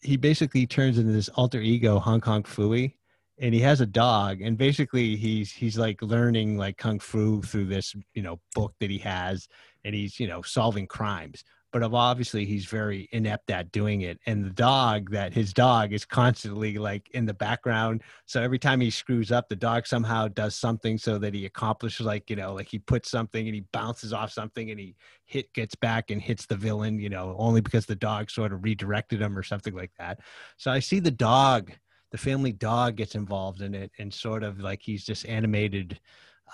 he 0.00 0.16
basically 0.16 0.66
turns 0.66 0.96
into 0.96 1.12
this 1.12 1.28
alter 1.30 1.60
ego 1.60 1.98
Hong 1.98 2.20
Kong 2.20 2.42
Phooey 2.44 2.94
and 3.38 3.52
he 3.52 3.60
has 3.60 3.80
a 3.80 3.86
dog 3.86 4.40
and 4.40 4.56
basically 4.56 5.16
he's 5.16 5.52
he's 5.52 5.76
like 5.76 6.00
learning 6.02 6.56
like 6.56 6.78
kung 6.78 6.98
fu 7.00 7.42
through 7.42 7.66
this 7.66 7.94
you 8.14 8.22
know 8.22 8.40
book 8.54 8.72
that 8.80 8.90
he 8.90 8.98
has 8.98 9.48
and 9.84 9.94
he's 9.94 10.18
you 10.18 10.26
know 10.26 10.40
solving 10.42 10.86
crimes 10.86 11.44
but 11.72 11.82
obviously 11.82 12.44
he's 12.44 12.64
very 12.64 13.08
inept 13.12 13.50
at 13.50 13.70
doing 13.72 14.00
it 14.02 14.18
and 14.26 14.44
the 14.44 14.50
dog 14.50 15.10
that 15.10 15.32
his 15.32 15.52
dog 15.52 15.92
is 15.92 16.04
constantly 16.04 16.78
like 16.78 17.10
in 17.10 17.26
the 17.26 17.34
background 17.34 18.02
so 18.26 18.40
every 18.42 18.58
time 18.58 18.80
he 18.80 18.90
screws 18.90 19.30
up 19.30 19.48
the 19.48 19.56
dog 19.56 19.86
somehow 19.86 20.26
does 20.28 20.54
something 20.54 20.96
so 20.98 21.18
that 21.18 21.34
he 21.34 21.44
accomplishes 21.46 22.06
like 22.06 22.28
you 22.30 22.36
know 22.36 22.54
like 22.54 22.68
he 22.68 22.78
puts 22.78 23.10
something 23.10 23.46
and 23.46 23.54
he 23.54 23.64
bounces 23.72 24.12
off 24.12 24.30
something 24.32 24.70
and 24.70 24.80
he 24.80 24.94
hit 25.26 25.52
gets 25.52 25.74
back 25.74 26.10
and 26.10 26.22
hits 26.22 26.46
the 26.46 26.56
villain 26.56 26.98
you 26.98 27.08
know 27.08 27.34
only 27.38 27.60
because 27.60 27.86
the 27.86 27.94
dog 27.96 28.30
sort 28.30 28.52
of 28.52 28.64
redirected 28.64 29.20
him 29.20 29.36
or 29.36 29.42
something 29.42 29.74
like 29.74 29.92
that 29.98 30.20
so 30.56 30.70
i 30.70 30.78
see 30.78 31.00
the 31.00 31.10
dog 31.10 31.70
the 32.10 32.18
family 32.18 32.52
dog 32.52 32.96
gets 32.96 33.14
involved 33.14 33.60
in 33.60 33.74
it 33.74 33.90
and 33.98 34.12
sort 34.12 34.42
of 34.42 34.60
like 34.60 34.80
he's 34.82 35.04
just 35.04 35.26
animated 35.26 36.00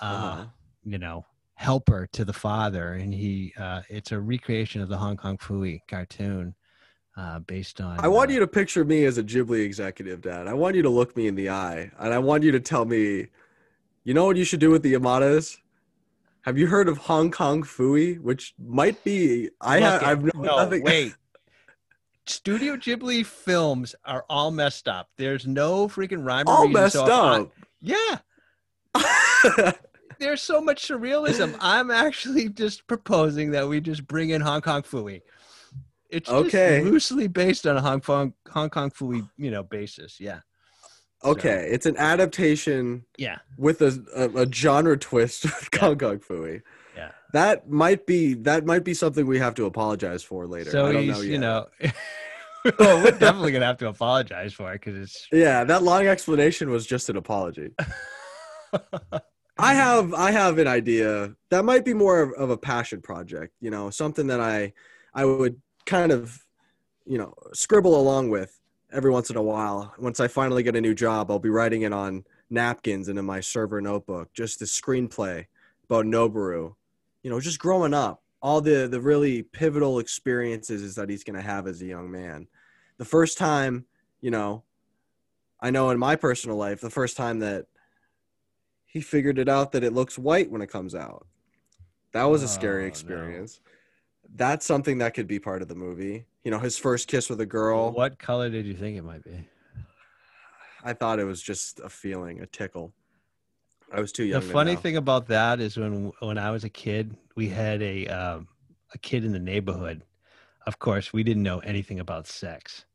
uh 0.01 0.05
Uh-huh. 0.05 0.45
you 0.83 0.97
know 0.97 1.25
helper 1.55 2.07
to 2.11 2.25
the 2.25 2.33
father 2.33 2.93
and 2.93 3.13
he 3.13 3.53
uh 3.57 3.81
it's 3.89 4.11
a 4.11 4.19
recreation 4.19 4.81
of 4.81 4.89
the 4.89 4.97
hong 4.97 5.15
kong 5.15 5.37
phooey 5.37 5.79
cartoon 5.87 6.53
uh 7.15 7.39
based 7.39 7.79
on 7.79 7.97
I 7.99 8.09
want 8.09 8.29
uh, 8.29 8.33
you 8.33 8.39
to 8.41 8.47
picture 8.47 8.83
me 8.83 9.05
as 9.05 9.17
a 9.17 9.23
Ghibli 9.23 9.63
executive, 9.63 10.21
Dad. 10.21 10.47
I 10.47 10.53
want 10.53 10.75
you 10.75 10.81
to 10.81 10.89
look 10.89 11.15
me 11.15 11.27
in 11.27 11.35
the 11.35 11.49
eye, 11.49 11.89
and 11.97 12.13
I 12.13 12.19
want 12.19 12.43
you 12.43 12.51
to 12.51 12.59
tell 12.59 12.83
me, 12.83 13.27
you 14.03 14.13
know 14.13 14.25
what 14.25 14.35
you 14.35 14.43
should 14.43 14.59
do 14.59 14.69
with 14.69 14.83
the 14.83 14.93
Yamadas? 14.93 15.57
Have 16.41 16.57
you 16.57 16.67
heard 16.67 16.89
of 16.89 16.97
Hong 16.97 17.31
Kong 17.31 17.63
Phooey? 17.63 18.19
Which 18.19 18.53
might 18.59 19.01
be 19.05 19.49
I 19.61 19.79
have. 19.79 20.03
I've 20.03 20.23
no, 20.35 20.57
nothing. 20.57 20.83
wait. 20.91 21.15
Studio 22.27 22.75
Ghibli 22.75 23.25
films 23.25 23.95
are 24.03 24.25
all 24.29 24.51
messed 24.51 24.87
up. 24.89 25.07
There's 25.15 25.47
no 25.47 25.87
freaking 25.87 26.25
rhyme 26.25 26.47
or 26.49 26.51
all 26.53 26.61
reason. 26.67 26.73
messed 26.73 26.93
so 26.95 27.05
if 27.05 27.11
I- 27.11 27.39
up. 27.39 27.51
yeah, 27.81 29.71
there's 30.19 30.41
so 30.41 30.61
much 30.61 30.87
surrealism. 30.87 31.55
I'm 31.61 31.91
actually 31.91 32.49
just 32.49 32.87
proposing 32.87 33.51
that 33.51 33.67
we 33.67 33.81
just 33.81 34.07
bring 34.07 34.29
in 34.31 34.41
Hong 34.41 34.61
Kong 34.61 34.81
Phooey. 34.81 35.21
It's 36.09 36.29
just 36.29 36.45
Okay. 36.47 36.81
loosely 36.83 37.27
based 37.27 37.65
on 37.67 37.77
a 37.77 37.81
Hong 37.81 37.99
Kong 38.01 38.33
Hong 38.49 38.69
Kong 38.69 38.91
Phooey, 38.91 39.27
you 39.37 39.51
know, 39.51 39.63
basis. 39.63 40.19
Yeah, 40.19 40.39
okay, 41.23 41.67
it's 41.71 41.85
an 41.85 41.97
adaptation 41.97 43.05
yeah, 43.17 43.39
with 43.57 43.81
a, 43.81 44.03
a, 44.15 44.43
a 44.43 44.51
genre 44.51 44.97
twist 44.97 45.43
with 45.45 45.69
Yeah. 45.73 45.79
Hong 45.79 45.97
Kong 45.97 46.19
Phooey. 46.19 46.61
yeah. 46.95 47.11
That 47.33 47.69
might 47.69 48.05
be 48.05 48.35
that 48.35 48.65
might 48.65 48.83
be 48.85 48.93
something 48.93 49.25
we 49.25 49.39
have 49.39 49.55
to 49.55 49.65
apologize 49.65 50.23
for 50.23 50.47
later. 50.47 50.69
So 50.69 50.85
I 50.85 50.93
don't 50.93 51.03
he's, 51.03 51.17
know 51.17 51.21
you 51.21 51.37
know, 51.39 51.65
well, 52.79 53.03
we're 53.03 53.11
definitely 53.11 53.51
gonna 53.51 53.65
have 53.65 53.77
to 53.79 53.89
apologize 53.89 54.53
for 54.53 54.71
it 54.71 54.79
because 54.79 54.95
it's. 54.95 55.27
Yeah, 55.33 55.63
that 55.65 55.83
long 55.83 56.07
explanation 56.07 56.69
was 56.69 56.85
just 56.85 57.09
an 57.09 57.17
apology. 57.17 57.71
I 59.57 59.73
have 59.73 60.13
I 60.13 60.31
have 60.31 60.57
an 60.57 60.67
idea 60.67 61.35
that 61.49 61.63
might 61.63 61.85
be 61.85 61.93
more 61.93 62.21
of, 62.21 62.33
of 62.33 62.49
a 62.49 62.57
passion 62.57 63.01
project, 63.01 63.53
you 63.61 63.71
know, 63.71 63.89
something 63.89 64.27
that 64.27 64.41
I 64.41 64.73
I 65.13 65.25
would 65.25 65.61
kind 65.85 66.11
of, 66.11 66.45
you 67.05 67.17
know, 67.17 67.33
scribble 67.53 67.99
along 67.99 68.29
with 68.29 68.59
every 68.91 69.11
once 69.11 69.29
in 69.29 69.37
a 69.37 69.41
while. 69.41 69.93
Once 69.97 70.19
I 70.19 70.27
finally 70.27 70.63
get 70.63 70.75
a 70.75 70.81
new 70.81 70.93
job, 70.93 71.31
I'll 71.31 71.39
be 71.39 71.49
writing 71.49 71.83
it 71.83 71.93
on 71.93 72.25
napkins 72.49 73.07
and 73.07 73.17
in 73.17 73.25
my 73.25 73.39
server 73.39 73.79
notebook, 73.79 74.33
just 74.33 74.61
a 74.61 74.65
screenplay 74.65 75.45
about 75.85 76.05
Noboru. 76.05 76.75
You 77.23 77.29
know, 77.29 77.39
just 77.39 77.59
growing 77.59 77.93
up, 77.93 78.21
all 78.41 78.59
the 78.59 78.87
the 78.87 78.99
really 78.99 79.41
pivotal 79.41 79.99
experiences 79.99 80.95
that 80.95 81.09
he's 81.09 81.23
going 81.23 81.37
to 81.37 81.41
have 81.41 81.65
as 81.65 81.81
a 81.81 81.85
young 81.85 82.11
man. 82.11 82.47
The 82.97 83.05
first 83.05 83.37
time, 83.37 83.85
you 84.19 84.31
know, 84.31 84.63
I 85.61 85.71
know 85.71 85.89
in 85.91 85.97
my 85.97 86.17
personal 86.17 86.57
life, 86.57 86.81
the 86.81 86.89
first 86.89 87.15
time 87.15 87.39
that 87.39 87.67
he 88.95 89.01
figured 89.01 89.37
it 89.37 89.49
out 89.49 89.73
that 89.73 89.83
it 89.83 89.91
looks 89.91 90.17
white 90.17 90.49
when 90.49 90.61
it 90.61 90.67
comes 90.69 90.95
out. 90.95 91.27
That 92.13 92.23
was 92.23 92.41
a 92.41 92.45
Oh, 92.45 92.47
scary 92.47 92.83
no. 92.83 92.87
experience. 92.87 93.59
That's 94.33 94.65
something 94.65 94.99
that 94.99 95.13
could 95.13 95.27
be 95.27 95.37
part 95.37 95.61
of 95.61 95.67
the 95.67 95.75
movie. 95.75 96.25
You 96.45 96.51
know, 96.51 96.59
his 96.59 96.77
first 96.77 97.09
kiss 97.09 97.29
with 97.29 97.41
a 97.41 97.45
girl. 97.45 97.91
What 97.91 98.17
color 98.19 98.49
did 98.49 98.65
you 98.65 98.73
think 98.73 98.97
it 98.97 99.01
might 99.03 99.21
be? 99.25 99.49
I 100.81 100.93
thought 100.93 101.19
it 101.19 101.25
was 101.25 101.41
just 101.41 101.81
a 101.81 101.89
feeling, 101.89 102.39
a 102.39 102.45
tickle. 102.45 102.93
I 103.91 103.99
was 103.99 104.13
too 104.13 104.23
The 104.23 104.29
young. 104.29 104.41
to 104.43 104.47
funny 104.47 104.77
thing 104.77 104.95
about 104.95 105.27
that 105.27 105.59
is 105.59 105.75
when 105.75 106.13
when 106.19 106.37
I 106.37 106.51
was 106.51 106.63
a 106.63 106.69
kid, 106.69 107.17
we 107.35 107.49
had 107.49 107.81
a 107.81 108.07
um, 108.07 108.47
a 108.93 108.97
kid 108.97 109.25
in 109.25 109.33
the 109.33 109.39
neighborhood. 109.39 110.03
Of 110.65 110.79
course, 110.79 111.11
we 111.11 111.21
didn't 111.23 111.43
know 111.43 111.59
anything 111.59 111.99
about 111.99 112.27
sex, 112.27 112.85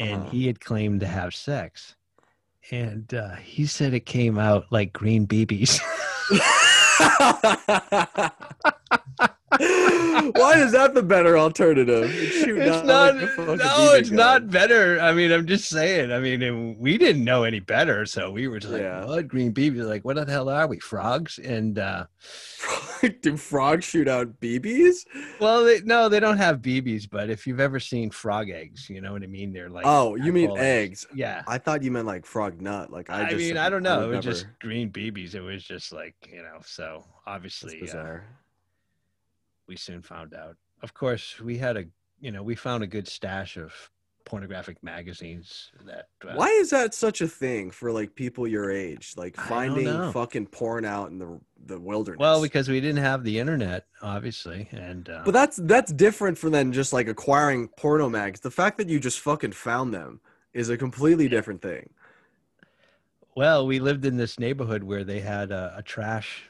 and 0.00 0.22
Uh-huh. 0.22 0.30
he 0.30 0.46
had 0.48 0.58
claimed 0.58 1.00
to 1.00 1.06
have 1.06 1.34
sex, 1.36 1.94
and 2.70 3.12
uh, 3.14 3.36
he 3.36 3.66
said 3.66 3.94
it 3.94 4.06
came 4.06 4.38
out 4.38 4.66
like 4.70 4.92
green 4.92 5.26
BBs. 5.26 5.80
Why 9.58 10.54
is 10.56 10.72
that 10.72 10.92
the 10.94 11.02
better 11.02 11.38
alternative? 11.38 12.10
Shoot 12.10 12.58
it's 12.58 12.86
not. 12.86 13.16
like 13.16 13.38
No, 13.58 13.92
it's 13.94 14.10
gun. 14.10 14.16
not 14.16 14.50
better. 14.50 15.00
I 15.00 15.12
mean, 15.12 15.32
I'm 15.32 15.46
just 15.46 15.68
saying. 15.68 16.12
I 16.12 16.18
mean, 16.18 16.76
we 16.78 16.98
didn't 16.98 17.24
know 17.24 17.44
any 17.44 17.60
better, 17.60 18.06
so 18.06 18.30
we 18.30 18.48
were 18.48 18.58
just 18.58 18.72
like, 18.72 18.82
Yeah. 18.82 19.04
"What 19.06 19.28
green 19.28 19.52
BBs? 19.54 19.86
Like, 19.86 20.04
what 20.04 20.16
the 20.16 20.30
hell 20.30 20.48
are 20.48 20.66
we, 20.66 20.78
frogs?" 20.80 21.38
And 21.38 21.78
uh, 21.78 22.06
Do 23.22 23.36
frogs 23.36 23.84
shoot 23.84 24.08
out 24.08 24.40
BBs? 24.40 25.06
well, 25.40 25.64
they, 25.64 25.80
no, 25.82 26.08
they 26.08 26.20
don't 26.20 26.38
have 26.38 26.60
BBs, 26.60 27.08
but 27.10 27.30
if 27.30 27.46
you've 27.46 27.60
ever 27.60 27.80
seen 27.80 28.10
frog 28.10 28.50
eggs, 28.50 28.88
you 28.88 29.00
know 29.00 29.12
what 29.12 29.22
I 29.22 29.26
mean. 29.26 29.52
They're 29.52 29.70
like, 29.70 29.84
Oh, 29.86 30.14
you 30.16 30.32
mean 30.32 30.56
eggs? 30.56 31.06
Yeah. 31.14 31.42
I 31.46 31.58
thought 31.58 31.82
you 31.82 31.90
meant 31.90 32.06
like 32.06 32.26
frog 32.26 32.60
nut. 32.60 32.90
Like 32.90 33.10
I, 33.10 33.26
I, 33.26 33.30
just, 33.30 33.38
mean, 33.38 33.56
I 33.56 33.68
don't 33.68 33.82
know. 33.82 34.04
It 34.04 34.06
would 34.08 34.16
was 34.16 34.24
just 34.24 34.46
green 34.60 34.90
BBs. 34.90 35.34
It 35.34 35.40
was 35.40 35.62
just 35.62 35.92
like 35.92 36.14
you 36.30 36.42
know. 36.42 36.58
So 36.64 37.04
obviously, 37.26 37.88
uh, 37.90 38.18
we 39.66 39.76
soon 39.76 40.02
found 40.02 40.34
out. 40.34 40.56
Of 40.82 40.94
course, 40.94 41.40
we 41.40 41.58
had 41.58 41.76
a 41.76 41.84
you 42.20 42.30
know 42.30 42.42
we 42.42 42.54
found 42.54 42.82
a 42.82 42.86
good 42.86 43.08
stash 43.08 43.56
of 43.56 43.72
pornographic 44.26 44.82
magazines 44.82 45.70
that. 45.86 46.08
Uh, 46.22 46.34
Why 46.34 46.48
is 46.48 46.70
that 46.70 46.92
such 46.92 47.22
a 47.22 47.28
thing 47.28 47.70
for 47.70 47.90
like 47.90 48.14
people 48.14 48.46
your 48.46 48.70
age? 48.70 49.14
Like 49.16 49.36
finding 49.36 50.12
fucking 50.12 50.48
porn 50.48 50.84
out 50.84 51.10
in 51.10 51.18
the 51.18 51.40
the 51.66 51.80
wilderness. 51.80 52.20
Well, 52.20 52.42
because 52.42 52.68
we 52.68 52.80
didn't 52.80 53.02
have 53.02 53.24
the 53.24 53.38
internet, 53.38 53.86
obviously, 54.02 54.68
and 54.72 55.08
uh, 55.08 55.22
but 55.24 55.32
that's 55.32 55.56
that's 55.56 55.92
different 55.92 56.38
from 56.38 56.52
than 56.52 56.72
just 56.72 56.92
like 56.92 57.08
acquiring 57.08 57.68
porno 57.76 58.08
mags. 58.08 58.40
The 58.40 58.50
fact 58.50 58.78
that 58.78 58.88
you 58.88 59.00
just 59.00 59.20
fucking 59.20 59.52
found 59.52 59.92
them 59.94 60.20
is 60.52 60.68
a 60.68 60.76
completely 60.76 61.28
different 61.28 61.62
thing. 61.62 61.90
well, 63.36 63.66
we 63.66 63.78
lived 63.80 64.04
in 64.06 64.16
this 64.16 64.38
neighborhood 64.38 64.82
where 64.82 65.04
they 65.04 65.20
had 65.20 65.50
a, 65.50 65.74
a 65.78 65.82
trash 65.82 66.48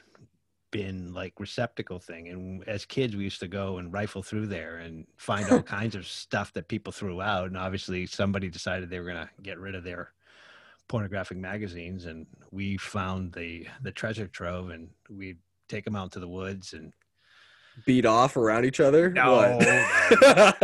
bin 0.71 1.13
like 1.13 1.39
receptacle 1.39 1.99
thing 1.99 2.27
and 2.27 2.67
as 2.67 2.85
kids 2.85 3.15
we 3.15 3.23
used 3.23 3.39
to 3.39 3.47
go 3.47 3.77
and 3.77 3.93
rifle 3.93 4.21
through 4.21 4.45
there 4.45 4.77
and 4.77 5.05
find 5.15 5.49
all 5.49 5.61
kinds 5.79 5.95
of 5.95 6.05
stuff 6.05 6.51
that 6.53 6.67
people 6.67 6.91
threw 6.91 7.21
out 7.21 7.47
and 7.47 7.57
obviously 7.57 8.05
somebody 8.05 8.49
decided 8.49 8.89
they 8.89 8.99
were 8.99 9.09
going 9.11 9.25
to 9.25 9.29
get 9.41 9.57
rid 9.57 9.75
of 9.75 9.83
their 9.83 10.11
pornographic 10.87 11.37
magazines 11.37 12.05
and 12.05 12.25
we 12.51 12.77
found 12.77 13.33
the 13.33 13.67
the 13.81 13.91
treasure 13.91 14.27
trove 14.27 14.69
and 14.69 14.89
we'd 15.09 15.37
take 15.67 15.83
them 15.83 15.95
out 15.95 16.11
to 16.11 16.19
the 16.19 16.27
woods 16.27 16.73
and 16.73 16.93
Beat 17.85 18.07
off 18.07 18.37
around 18.37 18.65
each 18.65 18.79
other? 18.79 19.11
No, 19.11 19.59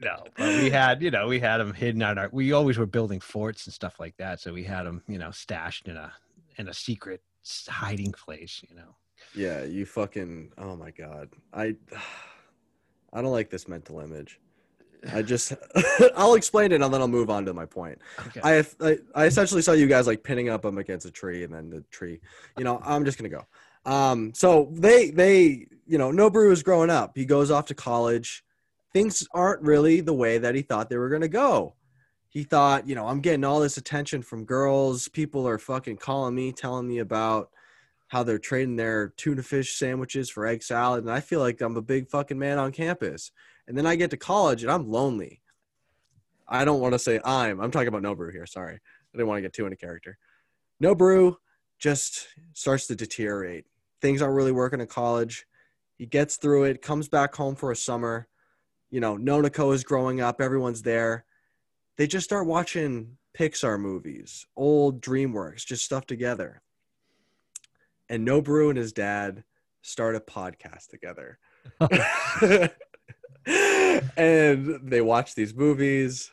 no 0.00 0.24
but 0.34 0.48
we 0.62 0.70
had 0.70 1.02
you 1.02 1.10
know 1.10 1.26
we 1.26 1.38
had 1.38 1.58
them 1.58 1.74
hidden 1.74 2.00
out 2.00 2.16
our 2.16 2.30
we 2.32 2.52
always 2.52 2.78
were 2.78 2.86
building 2.86 3.20
forts 3.20 3.66
and 3.66 3.74
stuff 3.74 4.00
like 4.00 4.16
that 4.16 4.40
so 4.40 4.50
we 4.50 4.64
had 4.64 4.84
them 4.84 5.02
you 5.08 5.18
know 5.18 5.30
stashed 5.30 5.88
in 5.88 5.96
a 5.96 6.10
in 6.56 6.68
a 6.68 6.72
secret 6.72 7.20
hiding 7.68 8.12
place 8.12 8.62
you 8.66 8.74
know 8.74 8.94
yeah, 9.34 9.64
you 9.64 9.86
fucking 9.86 10.52
oh 10.58 10.76
my 10.76 10.90
god. 10.90 11.30
I 11.52 11.76
I 13.12 13.22
don't 13.22 13.32
like 13.32 13.50
this 13.50 13.68
mental 13.68 14.00
image. 14.00 14.38
I 15.12 15.22
just 15.22 15.52
I'll 16.16 16.34
explain 16.34 16.72
it 16.72 16.80
and 16.80 16.92
then 16.92 17.00
I'll 17.00 17.08
move 17.08 17.30
on 17.30 17.44
to 17.46 17.54
my 17.54 17.66
point. 17.66 17.98
okay 18.26 18.40
I, 18.42 18.64
I 18.80 18.98
I 19.14 19.24
essentially 19.26 19.62
saw 19.62 19.72
you 19.72 19.86
guys 19.86 20.06
like 20.06 20.22
pinning 20.22 20.48
up 20.48 20.62
them 20.62 20.78
against 20.78 21.06
a 21.06 21.10
tree, 21.10 21.44
and 21.44 21.52
then 21.52 21.70
the 21.70 21.82
tree. 21.90 22.20
You 22.56 22.64
know, 22.64 22.80
I'm 22.84 23.04
just 23.04 23.18
gonna 23.18 23.28
go. 23.28 23.46
Um, 23.84 24.34
so 24.34 24.68
they 24.72 25.10
they 25.10 25.66
you 25.86 25.98
know, 25.98 26.10
Nobru 26.10 26.52
is 26.52 26.62
growing 26.62 26.90
up. 26.90 27.12
He 27.14 27.24
goes 27.24 27.50
off 27.50 27.66
to 27.66 27.74
college. 27.74 28.44
Things 28.92 29.26
aren't 29.32 29.62
really 29.62 30.00
the 30.00 30.14
way 30.14 30.38
that 30.38 30.54
he 30.54 30.62
thought 30.62 30.90
they 30.90 30.98
were 30.98 31.08
gonna 31.08 31.28
go. 31.28 31.74
He 32.28 32.44
thought, 32.44 32.86
you 32.86 32.94
know, 32.94 33.06
I'm 33.06 33.20
getting 33.20 33.44
all 33.44 33.60
this 33.60 33.78
attention 33.78 34.22
from 34.22 34.44
girls. 34.44 35.08
People 35.08 35.48
are 35.48 35.58
fucking 35.58 35.96
calling 35.96 36.34
me, 36.34 36.52
telling 36.52 36.86
me 36.86 36.98
about 36.98 37.50
how 38.08 38.22
they're 38.22 38.38
trading 38.38 38.76
their 38.76 39.08
tuna 39.16 39.42
fish 39.42 39.76
sandwiches 39.76 40.30
for 40.30 40.46
egg 40.46 40.62
salad, 40.62 41.04
and 41.04 41.12
I 41.12 41.20
feel 41.20 41.40
like 41.40 41.60
I'm 41.60 41.76
a 41.76 41.82
big 41.82 42.08
fucking 42.08 42.38
man 42.38 42.58
on 42.58 42.72
campus. 42.72 43.30
And 43.68 43.76
then 43.76 43.86
I 43.86 43.96
get 43.96 44.10
to 44.10 44.16
college 44.16 44.62
and 44.62 44.72
I'm 44.72 44.90
lonely. 44.90 45.42
I 46.48 46.64
don't 46.64 46.80
want 46.80 46.94
to 46.94 46.98
say 46.98 47.20
I'm. 47.24 47.60
I'm 47.60 47.70
talking 47.70 47.88
about 47.88 48.02
Nobru 48.02 48.32
here. 48.32 48.46
Sorry. 48.46 48.74
I 48.74 49.16
didn't 49.16 49.28
want 49.28 49.38
to 49.38 49.42
get 49.42 49.52
too 49.52 49.66
into 49.66 49.76
character. 49.76 50.16
Nobru 50.82 51.36
just 51.78 52.28
starts 52.54 52.86
to 52.86 52.96
deteriorate. 52.96 53.66
Things 54.00 54.22
aren't 54.22 54.34
really 54.34 54.52
working 54.52 54.80
in 54.80 54.86
college. 54.86 55.46
He 55.98 56.06
gets 56.06 56.36
through 56.36 56.64
it, 56.64 56.80
comes 56.80 57.08
back 57.08 57.34
home 57.34 57.54
for 57.54 57.70
a 57.70 57.76
summer. 57.76 58.26
You 58.90 59.00
know, 59.00 59.18
Nonoko 59.18 59.74
is 59.74 59.84
growing 59.84 60.20
up, 60.20 60.40
everyone's 60.40 60.82
there. 60.82 61.26
They 61.98 62.06
just 62.06 62.24
start 62.24 62.46
watching 62.46 63.18
Pixar 63.36 63.78
movies, 63.78 64.46
old 64.56 65.02
DreamWorks, 65.02 65.66
just 65.66 65.84
stuff 65.84 66.06
together. 66.06 66.62
And 68.08 68.26
Nobru 68.26 68.70
and 68.70 68.78
his 68.78 68.92
dad 68.92 69.44
start 69.82 70.16
a 70.16 70.20
podcast 70.20 70.88
together. 70.88 71.38
and 74.16 74.80
they 74.82 75.00
watch 75.00 75.34
these 75.34 75.54
movies. 75.54 76.30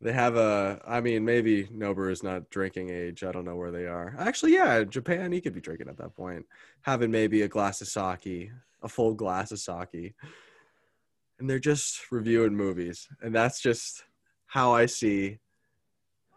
They 0.00 0.12
have 0.12 0.36
a, 0.36 0.80
I 0.86 1.00
mean, 1.00 1.24
maybe 1.24 1.64
Nobu 1.66 2.10
is 2.10 2.22
not 2.22 2.50
drinking 2.50 2.90
age. 2.90 3.22
I 3.22 3.30
don't 3.30 3.44
know 3.44 3.54
where 3.54 3.70
they 3.70 3.86
are. 3.86 4.16
Actually, 4.18 4.54
yeah, 4.54 4.82
Japan, 4.82 5.30
he 5.30 5.40
could 5.40 5.54
be 5.54 5.60
drinking 5.60 5.88
at 5.88 5.96
that 5.98 6.16
point. 6.16 6.44
Having 6.82 7.12
maybe 7.12 7.42
a 7.42 7.48
glass 7.48 7.80
of 7.80 7.88
sake, 7.88 8.50
a 8.82 8.88
full 8.88 9.14
glass 9.14 9.52
of 9.52 9.60
sake. 9.60 10.14
And 11.38 11.48
they're 11.48 11.60
just 11.60 12.10
reviewing 12.10 12.56
movies. 12.56 13.08
And 13.22 13.34
that's 13.34 13.60
just 13.60 14.04
how 14.46 14.74
I 14.74 14.86
see 14.86 15.38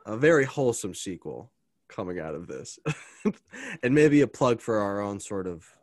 a 0.05 0.15
very 0.15 0.45
wholesome 0.45 0.93
sequel 0.93 1.51
coming 1.87 2.19
out 2.19 2.35
of 2.35 2.45
this. 2.45 2.77
and 3.83 3.95
maybe 3.95 4.21
a 4.21 4.27
plug 4.27 4.61
for 4.61 4.77
our 4.77 5.01
own 5.01 5.19
sort 5.19 5.47
of 5.47 5.74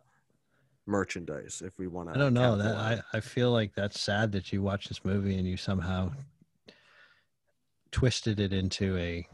merchandise 0.87 1.63
if 1.65 1.79
we 1.79 1.87
want 1.87 2.09
to. 2.09 2.15
I 2.15 2.19
don't 2.19 2.35
know 2.35 2.57
that 2.57 2.77
I, 2.77 3.01
I 3.13 3.21
feel 3.21 3.51
like 3.53 3.75
that's 3.75 4.01
sad 4.01 4.33
that 4.33 4.53
you 4.53 4.63
watched 4.63 4.89
this 4.89 5.05
movie 5.05 5.37
and 5.37 5.47
you 5.47 5.57
somehow 5.57 6.13
twisted 7.91 8.41
it 8.41 8.53
into 8.53 8.97
a 8.97 9.27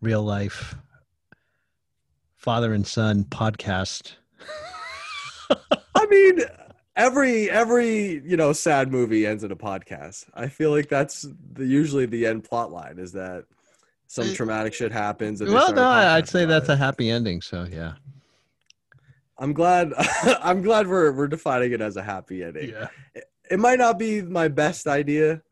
real 0.00 0.22
life 0.22 0.74
father 2.36 2.74
and 2.74 2.86
son 2.86 3.24
podcast. 3.24 4.12
I 5.94 6.06
mean, 6.06 6.40
every 6.96 7.50
every 7.50 8.22
you 8.24 8.36
know 8.36 8.52
sad 8.52 8.90
movie 8.90 9.26
ends 9.26 9.44
in 9.44 9.52
a 9.52 9.56
podcast. 9.56 10.26
I 10.34 10.48
feel 10.48 10.70
like 10.70 10.88
that's 10.88 11.26
the 11.52 11.64
usually 11.64 12.06
the 12.06 12.26
end 12.26 12.44
plot 12.44 12.70
line 12.72 12.98
is 12.98 13.12
that 13.12 13.44
some 14.08 14.32
traumatic 14.34 14.74
shit 14.74 14.92
happens. 14.92 15.40
and 15.40 15.52
Well, 15.52 15.72
no, 15.72 15.88
I'd 15.88 16.28
say 16.28 16.44
that's 16.44 16.68
it. 16.68 16.72
a 16.72 16.76
happy 16.76 17.10
ending. 17.10 17.40
So 17.42 17.66
yeah, 17.70 17.94
I'm 19.38 19.52
glad. 19.52 19.92
I'm 20.42 20.62
glad 20.62 20.86
we're 20.86 21.12
we're 21.12 21.28
defining 21.28 21.72
it 21.72 21.80
as 21.80 21.96
a 21.96 22.02
happy 22.02 22.42
ending. 22.42 22.70
Yeah. 22.70 22.88
It 23.50 23.58
might 23.58 23.78
not 23.78 23.98
be 23.98 24.22
my 24.22 24.48
best 24.48 24.86
idea. 24.86 25.42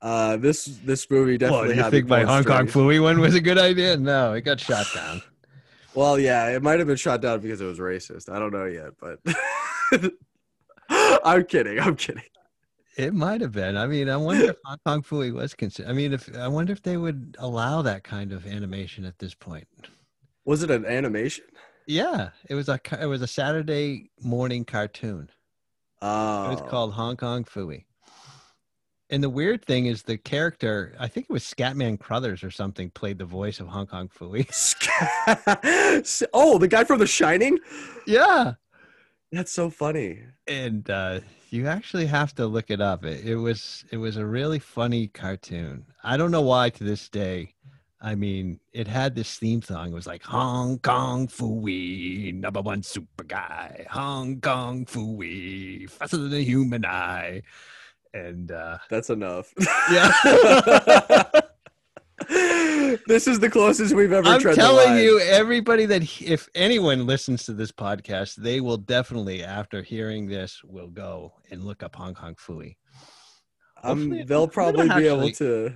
Uh, 0.00 0.36
this 0.36 0.66
this 0.84 1.10
movie 1.10 1.38
definitely. 1.38 1.68
Well, 1.68 1.84
you 1.86 1.90
think 1.90 2.08
my 2.08 2.22
Hong 2.22 2.44
Kong. 2.44 2.66
Phooey 2.66 3.02
one 3.02 3.20
was 3.20 3.34
a 3.34 3.40
good 3.40 3.58
idea? 3.58 3.96
No, 3.96 4.34
it 4.34 4.42
got 4.42 4.60
shot 4.60 4.86
down. 4.94 5.22
Well, 5.94 6.18
yeah, 6.18 6.50
it 6.50 6.62
might 6.62 6.78
have 6.78 6.86
been 6.86 6.98
shot 6.98 7.22
down 7.22 7.40
because 7.40 7.62
it 7.62 7.64
was 7.64 7.78
racist. 7.78 8.30
I 8.30 8.38
don't 8.38 8.52
know 8.52 8.66
yet, 8.66 8.90
but 9.00 9.18
I'm 11.24 11.42
kidding. 11.46 11.80
I'm 11.80 11.96
kidding. 11.96 12.22
It 12.98 13.14
might 13.14 13.40
have 13.40 13.52
been. 13.52 13.78
I 13.78 13.86
mean, 13.86 14.10
I 14.10 14.18
wonder 14.18 14.50
if 14.50 14.56
Hong 14.66 14.76
Kong 14.84 15.02
Phooey 15.02 15.32
was 15.32 15.54
considered. 15.54 15.88
I 15.88 15.94
mean, 15.94 16.12
if 16.12 16.28
I 16.36 16.48
wonder 16.48 16.74
if 16.74 16.82
they 16.82 16.98
would 16.98 17.36
allow 17.38 17.80
that 17.80 18.04
kind 18.04 18.32
of 18.32 18.46
animation 18.46 19.06
at 19.06 19.18
this 19.18 19.34
point. 19.34 19.66
Was 20.44 20.62
it 20.62 20.70
an 20.70 20.84
animation? 20.84 21.46
Yeah, 21.86 22.30
it 22.48 22.54
was 22.54 22.68
a 22.68 22.80
it 23.00 23.06
was 23.06 23.22
a 23.22 23.26
Saturday 23.26 24.10
morning 24.20 24.64
cartoon. 24.64 25.30
Oh, 26.02 26.46
It 26.46 26.60
was 26.60 26.70
called 26.70 26.92
Hong 26.94 27.16
Kong 27.16 27.44
Phooey. 27.44 27.84
And 29.08 29.22
the 29.22 29.30
weird 29.30 29.64
thing 29.64 29.86
is 29.86 30.02
the 30.02 30.18
character, 30.18 30.94
I 30.98 31.06
think 31.06 31.26
it 31.30 31.32
was 31.32 31.44
Scatman 31.44 31.98
Crothers 32.00 32.42
or 32.42 32.50
something, 32.50 32.90
played 32.90 33.18
the 33.18 33.24
voice 33.24 33.60
of 33.60 33.68
Hong 33.68 33.86
Kong 33.86 34.08
Phooey. 34.08 34.46
oh, 36.32 36.58
the 36.58 36.68
guy 36.68 36.84
from 36.84 36.98
The 36.98 37.06
Shining. 37.06 37.58
yeah. 38.06 38.54
That's 39.32 39.52
so 39.52 39.70
funny. 39.70 40.22
And 40.46 40.88
uh, 40.88 41.20
you 41.50 41.66
actually 41.66 42.06
have 42.06 42.34
to 42.36 42.46
look 42.46 42.70
it 42.70 42.80
up. 42.80 43.04
It, 43.04 43.26
it 43.26 43.36
was 43.36 43.84
it 43.90 43.96
was 43.96 44.16
a 44.16 44.24
really 44.24 44.60
funny 44.60 45.08
cartoon. 45.08 45.84
I 46.04 46.16
don't 46.16 46.30
know 46.30 46.42
why 46.42 46.70
to 46.70 46.84
this 46.84 47.08
day. 47.08 47.55
I 48.06 48.14
mean, 48.14 48.60
it 48.72 48.86
had 48.86 49.16
this 49.16 49.36
theme 49.36 49.60
song. 49.62 49.88
It 49.88 49.94
was 49.94 50.06
like 50.06 50.22
Hong 50.22 50.78
Kong 50.78 51.26
Phooey, 51.26 52.32
number 52.32 52.62
one 52.62 52.80
super 52.84 53.24
guy. 53.24 53.84
Hong 53.90 54.40
Kong 54.40 54.86
Phooey, 54.86 55.90
faster 55.90 56.18
than 56.18 56.32
a 56.32 56.40
human 56.40 56.84
eye. 56.84 57.42
And 58.14 58.52
uh, 58.52 58.78
That's 58.90 59.10
enough. 59.10 59.52
yeah. 59.90 60.12
this 63.08 63.26
is 63.26 63.40
the 63.40 63.50
closest 63.50 63.92
we've 63.92 64.12
ever. 64.12 64.28
I'm 64.28 64.40
telling 64.54 64.98
you, 64.98 65.18
everybody 65.18 65.84
that 65.86 66.22
if 66.22 66.48
anyone 66.54 67.06
listens 67.06 67.44
to 67.46 67.54
this 67.54 67.72
podcast, 67.72 68.36
they 68.36 68.60
will 68.60 68.78
definitely, 68.78 69.42
after 69.42 69.82
hearing 69.82 70.28
this, 70.28 70.62
will 70.62 70.90
go 70.90 71.32
and 71.50 71.64
look 71.64 71.82
up 71.82 71.96
Hong 71.96 72.14
Kong 72.14 72.36
Phooey. 72.36 72.76
Um, 73.82 74.24
they'll 74.26 74.46
probably 74.46 74.88
be 74.90 75.08
able 75.08 75.32
to. 75.32 75.74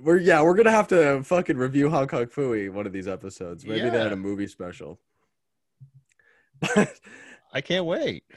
We're 0.00 0.18
yeah, 0.18 0.42
we're 0.42 0.54
gonna 0.54 0.70
have 0.70 0.88
to 0.88 1.22
fucking 1.22 1.56
review 1.56 1.90
Hong 1.90 2.06
Kong 2.08 2.26
Phooey 2.26 2.70
one 2.72 2.86
of 2.86 2.92
these 2.92 3.08
episodes. 3.08 3.64
Maybe 3.66 3.90
they 3.90 3.98
had 3.98 4.06
Yeah. 4.08 4.12
a 4.12 4.16
movie 4.16 4.46
special. 4.46 4.98
I 7.52 7.60
can't 7.60 7.86
wait. 7.86 8.24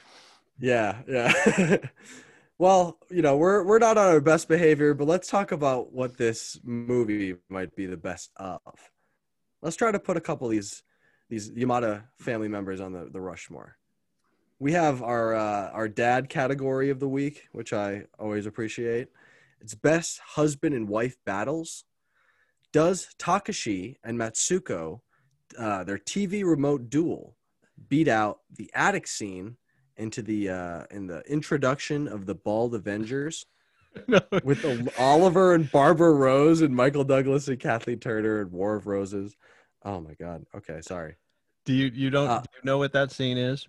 Yeah, 0.58 1.02
yeah. 1.06 1.76
well, 2.58 2.98
you 3.10 3.20
know, 3.20 3.36
we're 3.36 3.62
we're 3.62 3.78
not 3.78 3.98
on 3.98 4.06
our 4.06 4.22
best 4.22 4.48
behavior, 4.48 4.94
but 4.94 5.06
let's 5.06 5.28
talk 5.28 5.52
about 5.52 5.92
what 5.92 6.16
this 6.16 6.58
movie 6.64 7.34
might 7.50 7.76
be 7.76 7.84
the 7.84 7.98
best 7.98 8.30
of. 8.36 8.62
Let's 9.60 9.76
try 9.76 9.92
to 9.92 9.98
put 9.98 10.16
a 10.16 10.20
couple 10.22 10.46
of 10.46 10.52
these 10.52 10.82
these 11.28 11.50
Yamada 11.50 12.04
family 12.20 12.48
members 12.48 12.80
on 12.80 12.94
the, 12.94 13.10
the 13.12 13.20
Rushmore. 13.20 13.76
We 14.58 14.72
have 14.72 15.02
our 15.02 15.34
uh, 15.34 15.68
our 15.72 15.88
dad 15.88 16.30
category 16.30 16.88
of 16.88 17.00
the 17.00 17.08
week, 17.08 17.48
which 17.52 17.74
I 17.74 18.04
always 18.18 18.46
appreciate. 18.46 19.08
It's 19.60 19.74
best 19.74 20.20
husband 20.34 20.74
and 20.74 20.88
wife 20.88 21.16
battles. 21.24 21.84
Does 22.72 23.08
Takashi 23.18 23.96
and 24.04 24.18
Matsuko, 24.18 25.00
uh, 25.58 25.84
their 25.84 25.98
TV 25.98 26.44
remote 26.44 26.90
duel, 26.90 27.36
beat 27.88 28.08
out 28.08 28.40
the 28.54 28.70
attic 28.74 29.06
scene 29.06 29.56
into 29.96 30.20
the 30.22 30.50
uh 30.50 30.84
in 30.90 31.06
the 31.06 31.20
introduction 31.22 32.06
of 32.06 32.26
the 32.26 32.34
bald 32.34 32.74
avengers 32.74 33.46
No, 34.08 34.20
with 34.44 34.60
the, 34.60 34.92
oliver 34.98 35.54
and 35.54 35.72
barbara 35.72 36.12
rose 36.12 36.60
and 36.60 36.76
michael 36.76 37.04
douglas 37.04 37.48
and 37.48 37.58
kathleen 37.58 37.98
turner 37.98 38.42
and 38.42 38.52
war 38.52 38.76
of 38.76 38.86
roses 38.86 39.34
oh 39.84 40.02
my 40.02 40.12
god 40.20 40.44
okay 40.54 40.82
sorry 40.82 41.16
do 41.66 41.72
you 41.72 41.90
you 41.92 42.10
don't 42.10 42.28
Uh, 42.28 42.40
do 42.40 42.48
you 42.54 42.60
know 42.64 42.78
what 42.78 42.92
that 42.92 43.10
scene 43.10 43.36
is? 43.36 43.66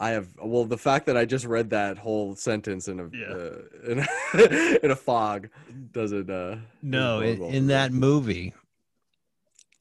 I 0.00 0.10
have 0.10 0.26
well 0.42 0.64
the 0.64 0.76
fact 0.78 1.06
that 1.06 1.16
i 1.16 1.24
just 1.24 1.44
read 1.44 1.70
that 1.70 1.96
whole 1.98 2.34
sentence 2.34 2.88
in 2.88 2.98
a 2.98 3.08
Yeah. 3.12 3.26
uh, 3.26 3.90
in, 3.92 3.98
a 4.00 4.78
in 4.84 4.90
a 4.90 4.96
fog 4.96 5.48
doesn't 5.92 6.28
uh 6.28 6.56
No, 6.82 7.20
bode 7.20 7.38
in, 7.38 7.54
in 7.54 7.66
that 7.68 7.92
movie, 7.92 8.52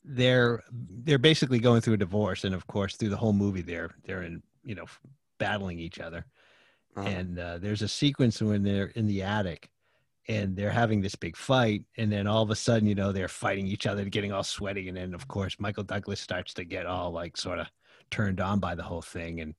they're 0.04 0.62
they're 0.72 1.18
basically 1.18 1.60
going 1.60 1.82
through 1.82 1.96
a 1.96 1.98
divorce, 1.98 2.44
and 2.44 2.56
of 2.56 2.68
course, 2.68 2.96
through 2.96 3.10
the 3.10 3.18
whole 3.18 3.34
movie, 3.34 3.62
they're 3.62 3.92
they're 4.06 4.24
in 4.24 4.42
you 4.64 4.76
know, 4.76 4.86
battling 5.38 5.80
each 5.80 6.00
other. 6.00 6.26
Uh-huh. 6.96 7.08
And 7.08 7.40
uh, 7.40 7.58
there's 7.60 7.82
a 7.82 7.88
sequence 7.88 8.42
when 8.42 8.62
they're 8.62 8.92
in 8.96 9.08
the 9.08 9.24
attic 9.24 9.70
and 10.28 10.56
they're 10.56 10.70
having 10.70 11.02
this 11.02 11.16
big 11.16 11.36
fight. 11.36 11.84
And 11.98 12.12
then 12.12 12.28
all 12.28 12.44
of 12.44 12.52
a 12.52 12.56
sudden, 12.56 12.88
you 12.88 12.94
know, 12.94 13.12
they're 13.12 13.28
fighting 13.28 13.66
each 13.68 13.88
other, 13.88 14.06
getting 14.06 14.32
all 14.32 14.44
sweaty. 14.44 14.88
And 14.90 14.98
then, 14.98 15.14
of 15.14 15.28
course, 15.28 15.56
Michael 15.60 15.84
Douglas 15.84 16.20
starts 16.20 16.54
to 16.56 16.64
get 16.66 16.86
all 16.86 17.12
like 17.12 17.38
sort 17.38 17.60
of 17.60 17.68
turned 18.12 18.42
on 18.42 18.60
by 18.60 18.76
the 18.76 18.84
whole 18.84 19.02
thing. 19.02 19.40
And 19.40 19.56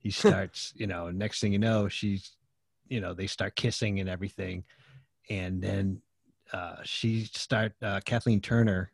he 0.00 0.10
starts, 0.10 0.72
you 0.76 0.86
know, 0.86 1.10
next 1.10 1.40
thing 1.40 1.52
you 1.52 1.58
know, 1.58 1.88
she's, 1.88 2.36
you 2.88 3.00
know, 3.00 3.14
they 3.14 3.26
start 3.26 3.54
kissing 3.54 4.00
and 4.00 4.08
everything. 4.08 4.64
And 5.28 5.62
then 5.62 6.02
uh, 6.52 6.76
she 6.82 7.24
start, 7.24 7.72
uh, 7.82 8.00
Kathleen 8.04 8.40
Turner 8.40 8.90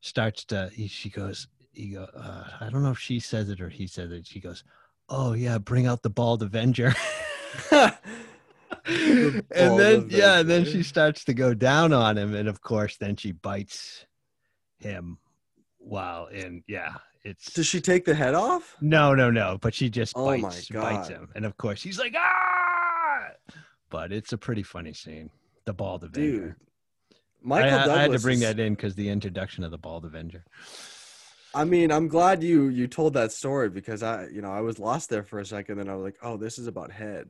starts 0.00 0.44
to, 0.46 0.70
he, 0.72 0.86
she 0.86 1.10
goes, 1.10 1.48
he 1.74 1.88
go, 1.88 2.06
uh, 2.16 2.44
I 2.60 2.70
don't 2.70 2.82
know 2.82 2.92
if 2.92 2.98
she 2.98 3.20
says 3.20 3.50
it 3.50 3.60
or 3.60 3.68
he 3.68 3.86
says 3.86 4.10
it. 4.12 4.26
She 4.26 4.40
goes, 4.40 4.64
"Oh 5.08 5.32
yeah, 5.32 5.58
bring 5.58 5.86
out 5.86 6.02
the 6.02 6.10
bald 6.10 6.42
Avenger." 6.42 6.94
and 7.70 7.92
then 9.50 10.06
yeah, 10.08 10.38
and 10.38 10.48
then 10.48 10.64
she 10.64 10.82
starts 10.82 11.24
to 11.24 11.34
go 11.34 11.52
down 11.52 11.92
on 11.92 12.16
him, 12.16 12.34
and 12.34 12.48
of 12.48 12.60
course, 12.60 12.96
then 12.96 13.16
she 13.16 13.32
bites 13.32 14.06
him. 14.78 15.18
While 15.78 16.28
and 16.32 16.62
yeah, 16.66 16.94
it's 17.24 17.52
Does 17.52 17.66
she 17.66 17.80
take 17.80 18.04
the 18.04 18.14
head 18.14 18.34
off? 18.34 18.76
no, 18.80 19.14
no, 19.14 19.30
no, 19.30 19.58
but 19.60 19.74
she 19.74 19.88
just 19.90 20.12
Oh 20.16 20.26
bites 20.26 20.68
bites 20.68 21.08
him, 21.08 21.28
and 21.34 21.44
of 21.44 21.56
course, 21.56 21.82
he's 21.82 21.98
like 21.98 22.14
ah. 22.16 23.28
But 23.90 24.12
it's 24.12 24.32
a 24.32 24.38
pretty 24.38 24.62
funny 24.62 24.92
scene. 24.92 25.30
The 25.64 25.72
bald 25.72 26.04
Avenger. 26.04 26.20
Dude. 26.46 26.54
Michael 27.42 27.68
I- 27.68 27.78
Douglas. 27.86 27.96
I 27.96 28.02
had 28.02 28.12
to 28.12 28.18
bring 28.20 28.34
is- 28.38 28.40
that 28.42 28.58
in 28.60 28.74
because 28.74 28.94
the 28.94 29.08
introduction 29.08 29.64
of 29.64 29.70
the 29.70 29.78
bald 29.78 30.04
Avenger. 30.04 30.44
I 31.54 31.64
mean, 31.64 31.92
I'm 31.92 32.08
glad 32.08 32.42
you 32.42 32.68
you 32.68 32.88
told 32.88 33.14
that 33.14 33.30
story 33.30 33.70
because 33.70 34.02
I, 34.02 34.26
you 34.26 34.42
know, 34.42 34.50
I 34.50 34.60
was 34.60 34.78
lost 34.80 35.08
there 35.08 35.22
for 35.22 35.38
a 35.38 35.46
second. 35.46 35.78
Then 35.78 35.88
I 35.88 35.94
was 35.94 36.02
like, 36.02 36.16
oh, 36.22 36.36
this 36.36 36.58
is 36.58 36.66
about 36.66 36.90
head. 36.90 37.28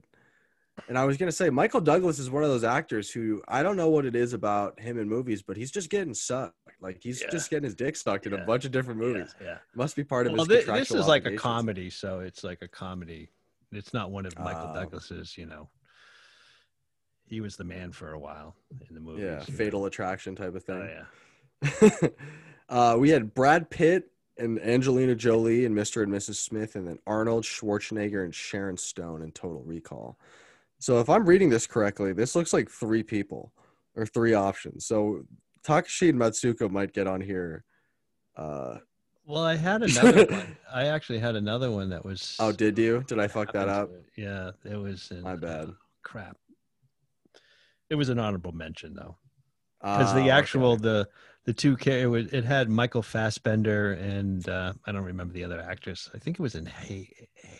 And 0.88 0.98
I 0.98 1.04
was 1.04 1.16
gonna 1.16 1.32
say, 1.32 1.50
Michael 1.50 1.80
Douglas 1.80 2.18
is 2.18 2.30
one 2.30 2.42
of 2.42 2.48
those 2.50 2.64
actors 2.64 3.10
who 3.10 3.42
I 3.46 3.62
don't 3.62 3.76
know 3.76 3.88
what 3.90 4.04
it 4.04 4.16
is 4.16 4.32
about 4.32 4.80
him 4.80 4.98
in 4.98 5.08
movies, 5.08 5.40
but 5.42 5.56
he's 5.56 5.70
just 5.70 5.88
getting 5.88 6.14
sucked. 6.14 6.56
Like 6.80 7.00
he's 7.02 7.22
Yeah. 7.22 7.30
just 7.30 7.48
getting 7.48 7.64
his 7.64 7.74
dick 7.76 7.96
sucked 7.96 8.26
in 8.26 8.32
Yeah. 8.32 8.42
a 8.42 8.46
bunch 8.46 8.64
of 8.64 8.72
different 8.72 8.98
movies. 9.00 9.34
Yeah, 9.40 9.46
yeah. 9.46 9.58
Must 9.74 9.94
be 9.96 10.04
part 10.04 10.26
of 10.26 10.32
well, 10.32 10.44
his. 10.44 10.64
thi- 10.64 10.72
this 10.72 10.90
is 10.90 11.06
like 11.06 11.26
a 11.26 11.36
comedy, 11.36 11.90
so 11.90 12.20
it's 12.20 12.42
like 12.44 12.60
a 12.62 12.68
comedy. 12.68 13.30
It's 13.72 13.94
not 13.94 14.10
one 14.10 14.26
of 14.26 14.38
Michael 14.38 14.70
Oh. 14.70 14.74
Douglas's. 14.74 15.38
You 15.38 15.46
know, 15.46 15.68
he 17.24 17.40
was 17.40 17.56
the 17.56 17.64
man 17.64 17.92
for 17.92 18.12
a 18.12 18.18
while 18.18 18.56
in 18.88 18.94
the 18.94 19.00
movie. 19.00 19.22
Yeah, 19.22 19.40
fatal 19.40 19.86
attraction 19.86 20.34
type 20.36 20.54
of 20.54 20.64
Oh 20.68 20.86
thing. 21.62 22.00
yeah, 22.02 22.08
uh, 22.68 22.96
we 22.98 23.10
had 23.10 23.32
Brad 23.34 23.70
Pitt 23.70 24.10
and 24.36 24.60
Angelina 24.60 25.14
Jolie 25.14 25.64
and 25.64 25.74
Mr. 25.76 26.02
and 26.02 26.12
Mrs. 26.12 26.34
Smith, 26.34 26.74
and 26.74 26.86
then 26.86 26.98
Arnold 27.06 27.44
Schwarzenegger 27.44 28.24
and 28.24 28.34
Sharon 28.34 28.76
Stone 28.76 29.22
in 29.22 29.30
Total 29.30 29.62
Recall. 29.62 30.18
So 30.80 31.00
if 31.00 31.08
I'm 31.08 31.24
reading 31.26 31.48
this 31.48 31.66
correctly, 31.66 32.12
this 32.12 32.34
looks 32.34 32.52
like 32.52 32.70
three 32.70 33.02
people 33.02 33.52
or 33.96 34.04
three 34.06 34.34
options. 34.34 34.86
So 34.86 35.22
Takashi 35.66 36.10
and 36.10 36.18
Matsuko 36.18 36.70
might 36.70 36.92
get 36.92 37.06
on 37.06 37.20
here. 37.20 37.64
Uh, 38.36 38.78
Well, 39.26 39.44
I 39.44 39.56
had 39.56 39.82
another 39.88 40.26
one. 40.26 40.56
I 40.72 40.86
actually 40.86 41.20
had 41.20 41.36
another 41.36 41.70
one 41.70 41.88
that 41.90 42.04
was. 42.04 42.36
oh, 42.40 42.52
did 42.52 42.76
you? 42.78 43.04
Did 43.06 43.18
I 43.18 43.28
fuck 43.28 43.52
that 43.52 43.68
up? 43.68 43.90
Yeah, 44.16 44.50
it 44.64 44.76
was. 44.76 45.10
In, 45.10 45.22
My 45.22 45.36
bad. 45.36 45.68
uh, 45.68 45.72
crap. 46.02 46.36
It 47.90 47.94
was 47.96 48.08
an 48.08 48.18
honorable 48.18 48.52
mention 48.52 48.94
though, 48.94 49.16
because 49.80 50.12
the 50.14 50.30
Ah, 50.30 50.36
actual 50.38 50.72
okay. 50.72 50.82
the 50.82 51.08
the 51.44 51.52
two 51.52 51.76
ca- 51.76 52.00
it, 52.02 52.06
was, 52.06 52.26
it 52.32 52.42
had 52.44 52.70
Michael 52.70 53.02
Fassbender 53.02 53.92
and 53.92 54.48
uh, 54.48 54.72
I 54.86 54.92
don't 54.92 55.04
remember 55.04 55.34
the 55.34 55.44
other 55.44 55.60
actress. 55.60 56.10
I 56.14 56.18
think 56.18 56.38
it 56.38 56.42
was 56.42 56.54
in 56.54 56.64
Hay 56.66 57.10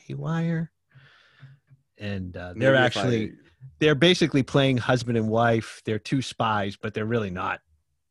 Haywire. 0.07 0.73
And 1.99 2.37
uh, 2.37 2.55
they're 2.57 2.73
Maybe 2.73 2.85
actually 2.85 3.25
I- 3.31 3.33
they're 3.79 3.95
basically 3.95 4.43
playing 4.43 4.77
husband 4.77 5.17
and 5.17 5.29
wife. 5.29 5.81
They're 5.85 5.99
two 5.99 6.21
spies, 6.23 6.77
but 6.77 6.93
they're 6.95 7.07
really 7.07 7.31
not 7.31 7.61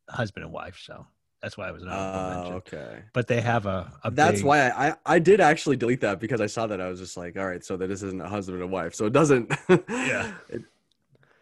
husband 0.10 0.44
and 0.46 0.54
wife. 0.54 0.80
So 0.84 1.06
that's 1.42 1.58
why 1.58 1.68
I 1.68 1.72
was 1.72 1.84
an 1.84 1.90
honorable 1.90 2.52
Oh, 2.52 2.56
okay. 2.56 3.04
But 3.14 3.28
they 3.28 3.40
have 3.42 3.66
a, 3.66 3.92
a 4.04 4.10
That's 4.12 4.38
big- 4.40 4.46
why 4.46 4.70
I, 4.70 4.90
I 4.90 4.96
I 5.06 5.20
did 5.20 5.40
actually 5.42 5.76
delete 5.76 6.02
that 6.02 6.20
because 6.20 6.42
I 6.42 6.48
saw 6.48 6.66
that 6.68 6.80
I 6.82 6.88
was 6.90 7.00
just 7.00 7.18
like, 7.18 7.38
all 7.38 7.46
right, 7.48 7.64
so 7.64 7.78
that 7.78 7.88
this 7.88 8.02
isn't 8.02 8.22
a 8.22 8.28
husband 8.28 8.62
and 8.62 8.72
wife, 8.72 8.96
so 8.96 9.06
it 9.06 9.14
doesn't. 9.14 9.54
Yeah. 9.90 10.32
It, 10.50 10.64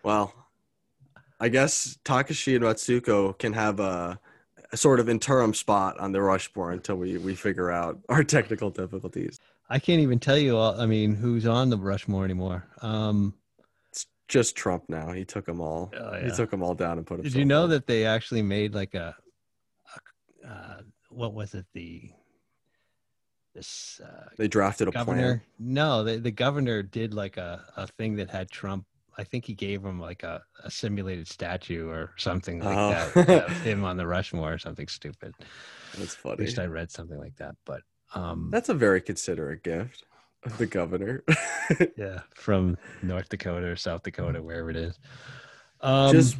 well, 0.03 0.33
I 1.39 1.49
guess 1.49 1.97
Takashi 2.03 2.55
and 2.55 2.65
Matsuko 2.65 3.37
can 3.37 3.53
have 3.53 3.79
a, 3.79 4.19
a 4.71 4.77
sort 4.77 4.99
of 4.99 5.07
interim 5.09 5.53
spot 5.53 5.99
on 5.99 6.11
the 6.11 6.21
Rushmore 6.21 6.71
until 6.71 6.95
we 6.97 7.17
we 7.17 7.35
figure 7.35 7.71
out 7.71 7.99
our 8.09 8.23
technical 8.37 8.69
difficulties. 8.71 9.39
I 9.71 9.79
can't 9.79 10.01
even 10.01 10.19
tell 10.19 10.37
you. 10.37 10.57
All, 10.57 10.79
I 10.79 10.85
mean, 10.85 11.15
who's 11.15 11.47
on 11.47 11.69
the 11.69 11.77
Rushmore 11.77 12.25
anymore? 12.25 12.67
Um, 12.81 13.33
It's 13.89 14.05
just 14.27 14.55
Trump 14.55 14.83
now. 14.89 15.11
He 15.11 15.23
took 15.25 15.45
them 15.45 15.61
all. 15.61 15.91
Oh, 15.97 16.19
He 16.21 16.29
took 16.31 16.51
them 16.51 16.61
all 16.61 16.75
down 16.75 16.97
and 16.97 17.07
put 17.07 17.17
them. 17.17 17.23
Did 17.23 17.35
you 17.35 17.45
know 17.45 17.67
that 17.67 17.87
they 17.87 18.05
actually 18.05 18.41
made 18.41 18.75
like 18.75 18.93
a, 18.93 19.15
a 20.45 20.47
uh, 20.49 20.81
what 21.09 21.33
was 21.33 21.53
it 21.53 21.65
the 21.73 22.11
this 23.53 23.99
uh, 24.03 24.29
they 24.37 24.47
drafted 24.47 24.87
a 24.87 24.91
governor? 24.91 25.21
plan? 25.37 25.41
No, 25.59 26.03
the 26.03 26.17
the 26.17 26.31
governor 26.31 26.83
did 26.83 27.13
like 27.13 27.37
a 27.37 27.63
a 27.77 27.87
thing 27.87 28.15
that 28.17 28.29
had 28.29 28.49
Trump. 28.49 28.85
I 29.17 29.23
think 29.25 29.45
he 29.45 29.53
gave 29.53 29.83
him 29.83 29.99
like 29.99 30.23
a, 30.23 30.41
a 30.63 30.71
simulated 30.71 31.27
statue 31.27 31.89
or 31.89 32.11
something 32.17 32.59
like 32.63 32.77
Oh. 32.77 33.11
that. 33.13 33.27
that 33.27 33.49
him 33.67 33.83
on 33.83 33.97
the 33.97 34.07
Rushmore 34.07 34.53
or 34.53 34.57
something 34.57 34.87
stupid. 34.87 35.33
That's 35.97 36.15
funny. 36.15 36.33
At 36.33 36.39
least 36.39 36.59
I 36.59 36.65
read 36.65 36.89
something 36.91 37.17
like 37.19 37.35
that. 37.35 37.55
But 37.65 37.81
um, 38.13 38.49
That's 38.51 38.69
a 38.69 38.73
very 38.73 39.01
considerate 39.01 39.63
gift. 39.63 40.03
of 40.43 40.57
The 40.57 40.65
governor. 40.65 41.23
yeah, 41.97 42.21
from 42.33 42.77
North 43.03 43.29
Dakota 43.29 43.67
or 43.67 43.75
South 43.75 44.03
Dakota, 44.03 44.41
wherever 44.41 44.69
it 44.69 44.75
is. 44.75 44.97
Um, 45.81 46.11
just 46.11 46.35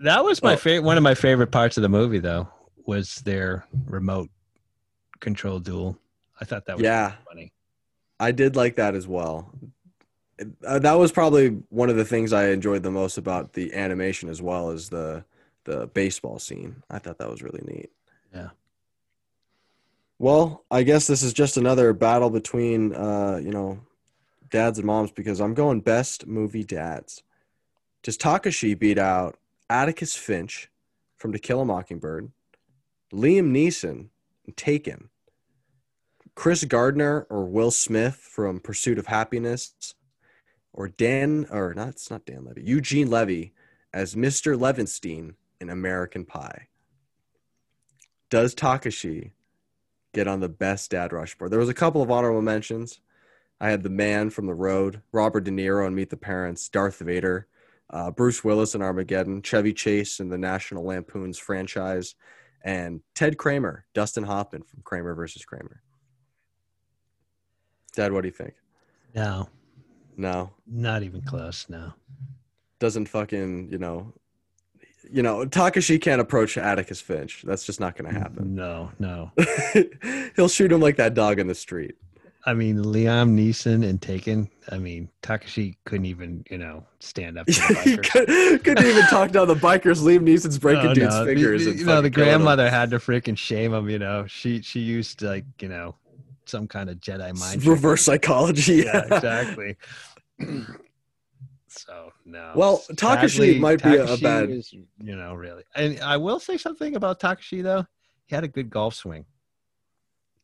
That 0.00 0.24
was 0.24 0.42
my 0.42 0.54
Oh. 0.54 0.56
favorite. 0.56 0.84
One 0.86 0.96
of 0.96 1.02
my 1.02 1.14
favorite 1.14 1.50
parts 1.50 1.76
of 1.76 1.82
the 1.82 1.88
movie, 1.88 2.18
though, 2.20 2.48
was 2.86 3.16
their 3.24 3.64
remote 3.86 4.30
control 5.20 5.58
duel. 5.58 5.98
I 6.40 6.44
thought 6.44 6.66
that 6.66 6.76
was 6.76 6.84
Yeah. 6.84 7.14
funny. 7.28 7.52
I 8.20 8.32
did 8.32 8.56
like 8.56 8.76
that 8.76 8.94
as 8.94 9.06
well. 9.06 9.52
Uh, 10.64 10.78
that 10.78 10.92
was 10.94 11.10
probably 11.10 11.48
one 11.68 11.90
of 11.90 11.96
the 11.96 12.04
things 12.04 12.32
I 12.32 12.48
enjoyed 12.50 12.82
the 12.84 12.90
most 12.92 13.18
about 13.18 13.52
the 13.54 13.74
animation, 13.74 14.28
as 14.28 14.40
well 14.42 14.70
as 14.70 14.88
the 14.88 15.24
the 15.64 15.86
baseball 15.88 16.38
scene. 16.38 16.82
I 16.88 16.98
thought 16.98 17.18
that 17.18 17.28
was 17.30 17.42
really 17.42 17.62
neat. 17.66 17.90
Yeah. 18.32 18.50
Well, 20.18 20.64
I 20.70 20.82
guess 20.82 21.06
this 21.06 21.22
is 21.22 21.32
just 21.32 21.56
another 21.56 21.92
battle 21.92 22.28
between, 22.28 22.92
uh, 22.92 23.40
you 23.42 23.50
know, 23.50 23.78
dads 24.50 24.78
and 24.78 24.86
moms 24.86 25.12
because 25.12 25.40
I'm 25.40 25.54
going 25.54 25.80
best 25.80 26.26
movie 26.26 26.64
dads. 26.64 27.22
Does 28.02 28.18
Takashi 28.18 28.76
beat 28.76 28.98
out 28.98 29.38
Atticus 29.70 30.16
Finch 30.16 30.70
from 31.16 31.32
To 31.32 31.38
Kill 31.38 31.60
a 31.60 31.64
Mockingbird, 31.64 32.32
Liam 33.12 33.52
Neeson 33.52 34.08
Taken, 34.56 35.08
Chris 36.34 36.64
Gardner 36.64 37.26
or 37.30 37.44
Will 37.44 37.70
Smith 37.70 38.16
from 38.16 38.60
Pursuit 38.60 38.98
of 38.98 39.06
Happiness, 39.06 39.94
or 40.72 40.88
Dan 40.88 41.46
or 41.50 41.74
not 41.74 41.88
it's 41.90 42.10
not 42.10 42.24
Dan 42.24 42.44
Levy, 42.44 42.62
Eugene 42.62 43.10
Levy 43.10 43.52
as 43.92 44.14
Mr. 44.14 44.58
Levenstein 44.58 45.34
in 45.60 45.70
American 45.70 46.24
Pie. 46.24 46.68
Does 48.30 48.54
Takashi 48.54 49.32
get 50.18 50.26
on 50.26 50.40
the 50.40 50.48
best 50.48 50.90
dad 50.90 51.12
rush 51.12 51.38
board. 51.38 51.52
There 51.52 51.60
was 51.60 51.68
a 51.68 51.74
couple 51.74 52.02
of 52.02 52.10
honorable 52.10 52.42
mentions. 52.42 52.98
I 53.60 53.70
had 53.70 53.84
the 53.84 53.88
man 53.88 54.30
from 54.30 54.46
the 54.46 54.54
road, 54.54 55.00
Robert 55.12 55.44
De 55.44 55.52
Niro 55.52 55.86
and 55.86 55.94
Meet 55.94 56.10
the 56.10 56.16
Parents, 56.16 56.68
Darth 56.68 56.98
Vader, 56.98 57.46
uh, 57.90 58.10
Bruce 58.10 58.42
Willis 58.42 58.74
in 58.74 58.82
Armageddon, 58.82 59.42
Chevy 59.42 59.72
Chase 59.72 60.18
in 60.18 60.28
the 60.28 60.36
National 60.36 60.84
Lampoon's 60.84 61.38
franchise, 61.38 62.16
and 62.64 63.00
Ted 63.14 63.38
Kramer, 63.38 63.84
Dustin 63.94 64.24
Hoffman 64.24 64.62
from 64.64 64.82
Kramer 64.82 65.14
versus 65.14 65.44
Kramer. 65.44 65.82
Dad, 67.94 68.12
what 68.12 68.22
do 68.22 68.28
you 68.28 68.34
think? 68.34 68.54
No, 69.14 69.48
No, 70.16 70.50
not 70.66 71.04
even 71.04 71.22
close. 71.22 71.66
No. 71.68 71.92
doesn't 72.80 73.08
fucking 73.08 73.68
you 73.70 73.78
know, 73.78 74.12
you 75.12 75.22
know 75.22 75.44
Takashi 75.46 76.00
can't 76.00 76.20
approach 76.20 76.56
Atticus 76.58 77.00
Finch. 77.00 77.42
That's 77.42 77.64
just 77.64 77.80
not 77.80 77.96
going 77.96 78.12
to 78.12 78.18
happen. 78.18 78.54
No, 78.54 78.90
no. 78.98 79.32
He'll 80.36 80.48
shoot 80.48 80.70
him 80.72 80.80
like 80.80 80.96
that 80.96 81.14
dog 81.14 81.38
in 81.38 81.46
the 81.46 81.54
street. 81.54 81.94
I 82.46 82.54
mean, 82.54 82.78
Liam 82.78 83.30
Neeson 83.36 83.86
and 83.86 84.00
Taken. 84.00 84.48
I 84.70 84.78
mean, 84.78 85.10
Takashi 85.22 85.76
couldn't 85.84 86.06
even, 86.06 86.44
you 86.50 86.56
know, 86.56 86.86
stand 87.00 87.36
up 87.38 87.46
to 87.46 87.52
the 87.52 87.80
he 87.84 87.96
bikers. 87.96 88.10
could, 88.10 88.64
couldn't 88.64 88.86
even 88.86 89.02
talk 89.06 89.32
down 89.32 89.48
the 89.48 89.54
bikers. 89.54 90.00
Liam 90.02 90.20
Neeson's 90.20 90.56
oh, 90.58 90.60
breaking 90.60 90.90
Oh, 90.90 90.94
dudes' 90.94 91.14
no. 91.14 91.24
The- 91.26 91.34
fingers. 91.34 91.64
the- 91.64 91.70
and 91.72 91.80
you 91.80 91.84
know, 91.86 91.96
the 91.96 91.96
fucking 92.08 92.12
killing 92.12 92.28
'em. 92.28 92.34
grandmother 92.38 92.70
had 92.70 92.90
to 92.90 92.98
freaking 92.98 93.36
shame 93.36 93.74
him. 93.74 93.90
You 93.90 93.98
know, 93.98 94.24
she 94.28 94.62
she 94.62 94.80
used 94.80 95.20
like 95.20 95.44
you 95.60 95.68
know 95.68 95.94
some 96.46 96.66
kind 96.66 96.88
of 96.88 96.96
Jedi 97.00 97.38
mind. 97.38 97.60
trick. 97.60 97.66
reverse 97.70 98.02
psychology. 98.02 98.76
Yeah, 98.76 99.04
exactly. 99.04 99.76
so 101.68 102.12
no. 102.24 102.52
Well, 102.56 102.82
Takashi 102.92 103.58
might 103.60 103.82
be 103.82 103.96
a 103.96 104.06
Takashi 104.06 104.22
bad- 104.22 104.50
is, 104.50 104.72
you 104.72 105.16
know, 105.16 105.34
really. 105.34 105.64
And 105.74 106.00
I 106.00 106.16
will 106.16 106.40
say 106.40 106.56
something 106.56 106.96
about 106.96 107.20
Takashi 107.20 107.62
though. 107.62 107.86
He 108.26 108.34
had 108.34 108.44
a 108.44 108.48
good 108.48 108.70
golf 108.70 108.94
swing. 108.94 109.24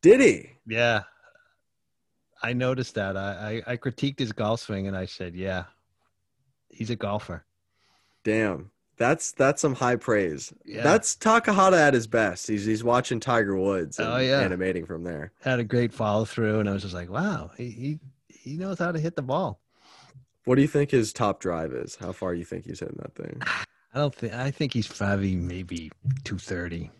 Did 0.01 0.21
he? 0.21 0.49
Yeah. 0.67 1.03
I 2.43 2.53
noticed 2.53 2.95
that. 2.95 3.17
I, 3.17 3.61
I 3.65 3.73
I 3.73 3.77
critiqued 3.77 4.19
his 4.19 4.31
golf 4.31 4.59
swing, 4.61 4.87
and 4.87 4.95
I 4.95 5.05
said, 5.05 5.35
"Yeah, 5.35 5.63
he's 6.69 6.89
a 6.91 6.95
golfer." 6.95 7.43
Damn. 8.23 8.71
That's 8.97 9.31
that's 9.33 9.61
some 9.61 9.75
high 9.75 9.95
praise. 9.97 10.53
Yeah. 10.63 10.83
That's 10.83 11.15
Takahata 11.15 11.77
at 11.77 11.93
his 11.93 12.07
best. 12.07 12.47
He's 12.47 12.65
he's 12.65 12.83
watching 12.83 13.19
Tiger 13.19 13.55
Woods 13.57 13.99
and 13.99 14.07
Oh, 14.07 14.17
yeah. 14.17 14.39
animating 14.41 14.85
from 14.85 15.03
there. 15.03 15.31
Had 15.41 15.59
a 15.59 15.63
great 15.63 15.91
follow 15.93 16.23
through, 16.23 16.59
and 16.59 16.69
I 16.69 16.73
was 16.73 16.83
just 16.83 16.93
like, 16.93 17.09
"Wow, 17.09 17.51
he 17.57 17.69
he 17.71 17.99
he 18.29 18.57
knows 18.57 18.79
how 18.79 18.91
to 18.91 18.99
hit 18.99 19.15
the 19.15 19.21
ball." 19.21 19.59
What 20.45 20.55
do 20.55 20.61
you 20.61 20.67
think 20.67 20.91
his 20.91 21.11
top 21.11 21.39
drive 21.39 21.73
is? 21.73 21.95
How 21.95 22.11
far 22.11 22.33
do 22.33 22.39
you 22.39 22.45
think 22.45 22.65
he's 22.65 22.79
hitting 22.79 22.99
that 23.01 23.15
thing? 23.15 23.41
I 23.93 23.99
don't 23.99 24.13
think. 24.13 24.33
I 24.33 24.51
think 24.51 24.73
he's 24.73 24.87
probably 24.87 25.35
maybe 25.35 25.91
two 26.23 26.37
thirty. 26.37 26.91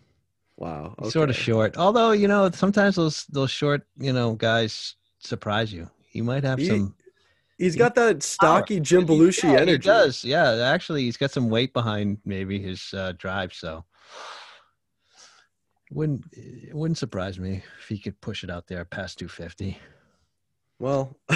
Wow. 0.56 0.94
He's 1.02 1.12
Sort 1.12 1.28
of 1.28 1.36
short. 1.36 1.76
Although 1.76 2.12
you 2.12 2.26
know, 2.26 2.50
sometimes 2.50 2.96
those 2.96 3.24
those 3.26 3.50
short 3.50 3.86
you 3.98 4.12
know 4.12 4.34
guys 4.34 4.94
surprise 5.18 5.72
you. 5.72 5.90
He 6.08 6.22
might 6.22 6.44
have 6.44 6.58
He- 6.58 6.68
some. 6.68 6.94
He's 7.58 7.74
got 7.74 7.94
that 7.94 8.22
stocky 8.22 8.80
Jim 8.80 9.06
Belushi 9.06 9.44
Yeah, 9.44 9.60
energy. 9.60 9.72
He 9.72 9.78
does. 9.78 10.24
Yeah, 10.24 10.56
actually, 10.74 11.04
he's 11.04 11.16
got 11.16 11.30
some 11.30 11.48
weight 11.48 11.72
behind 11.72 12.18
maybe 12.26 12.58
his 12.58 12.92
uh, 12.92 13.12
drive. 13.16 13.54
So 13.54 13.84
wouldn't 15.90 16.24
it 16.32 16.74
wouldn't 16.74 16.98
surprise 16.98 17.38
me 17.38 17.62
if 17.80 17.88
he 17.88 17.98
could 17.98 18.20
push 18.20 18.44
it 18.44 18.50
out 18.50 18.66
there 18.66 18.84
past 18.84 19.18
250. 19.18 19.78
Well, 20.78 21.16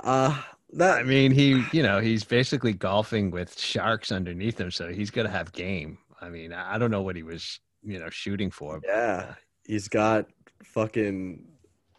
uh, 0.00 0.40
that 0.72 0.98
I 0.98 1.02
mean, 1.02 1.32
he 1.32 1.64
you 1.72 1.82
know 1.82 2.00
he's 2.00 2.24
basically 2.24 2.72
golfing 2.72 3.30
with 3.30 3.58
sharks 3.58 4.12
underneath 4.12 4.60
him, 4.60 4.70
so 4.70 4.88
he's 4.88 5.10
gonna 5.10 5.30
have 5.30 5.52
game. 5.52 5.98
I 6.20 6.28
mean, 6.28 6.52
I 6.52 6.78
don't 6.78 6.90
know 6.90 7.02
what 7.02 7.16
he 7.16 7.22
was 7.22 7.60
you 7.82 7.98
know 7.98 8.10
shooting 8.10 8.50
for. 8.50 8.80
but, 8.80 8.88
yeah, 8.88 9.34
he's 9.66 9.88
got 9.88 10.26
fucking, 10.62 11.44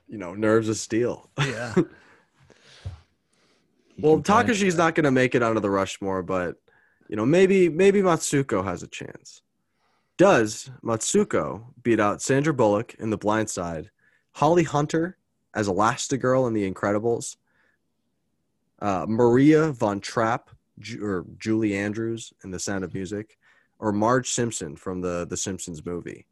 you 0.07 0.17
know, 0.17 0.33
nerves 0.33 0.69
of 0.69 0.77
steel. 0.77 1.29
uh, 1.37 1.45
yeah. 1.47 1.75
Well, 3.99 4.19
Takashi's 4.19 4.75
not 4.75 4.95
going 4.95 5.03
to 5.03 5.11
make 5.11 5.35
it 5.35 5.43
onto 5.43 5.59
the 5.59 5.69
Rushmore, 5.69 6.23
but 6.23 6.55
you 7.09 7.15
know, 7.15 7.25
maybe 7.25 7.69
maybe 7.69 8.01
Matsuko 8.01 8.63
has 8.63 8.81
a 8.81 8.87
chance. 8.87 9.41
Does 10.17 10.71
Matsuko 10.83 11.65
beat 11.83 11.99
out 11.99 12.21
Sandra 12.21 12.53
Bullock 12.53 12.95
in 12.95 13.11
The 13.11 13.17
Blind 13.17 13.49
Side, 13.49 13.91
Holly 14.31 14.63
Hunter 14.63 15.17
as 15.53 15.67
Elastigirl 15.67 16.47
in 16.47 16.53
The 16.53 16.69
Incredibles, 16.69 17.35
uh, 18.83 19.05
Maria 19.07 19.71
von 19.71 19.99
Trapp 19.99 20.49
Ju- 20.79 21.03
or 21.03 21.25
Julie 21.39 21.75
Andrews 21.75 22.33
in 22.43 22.51
The 22.51 22.59
Sound 22.59 22.83
of 22.83 22.93
Music, 22.93 23.37
or 23.79 23.91
Marge 23.91 24.29
Simpson 24.29 24.75
from 24.75 25.01
the 25.01 25.25
the 25.27 25.37
Simpsons 25.37 25.83
movie? 25.85 26.27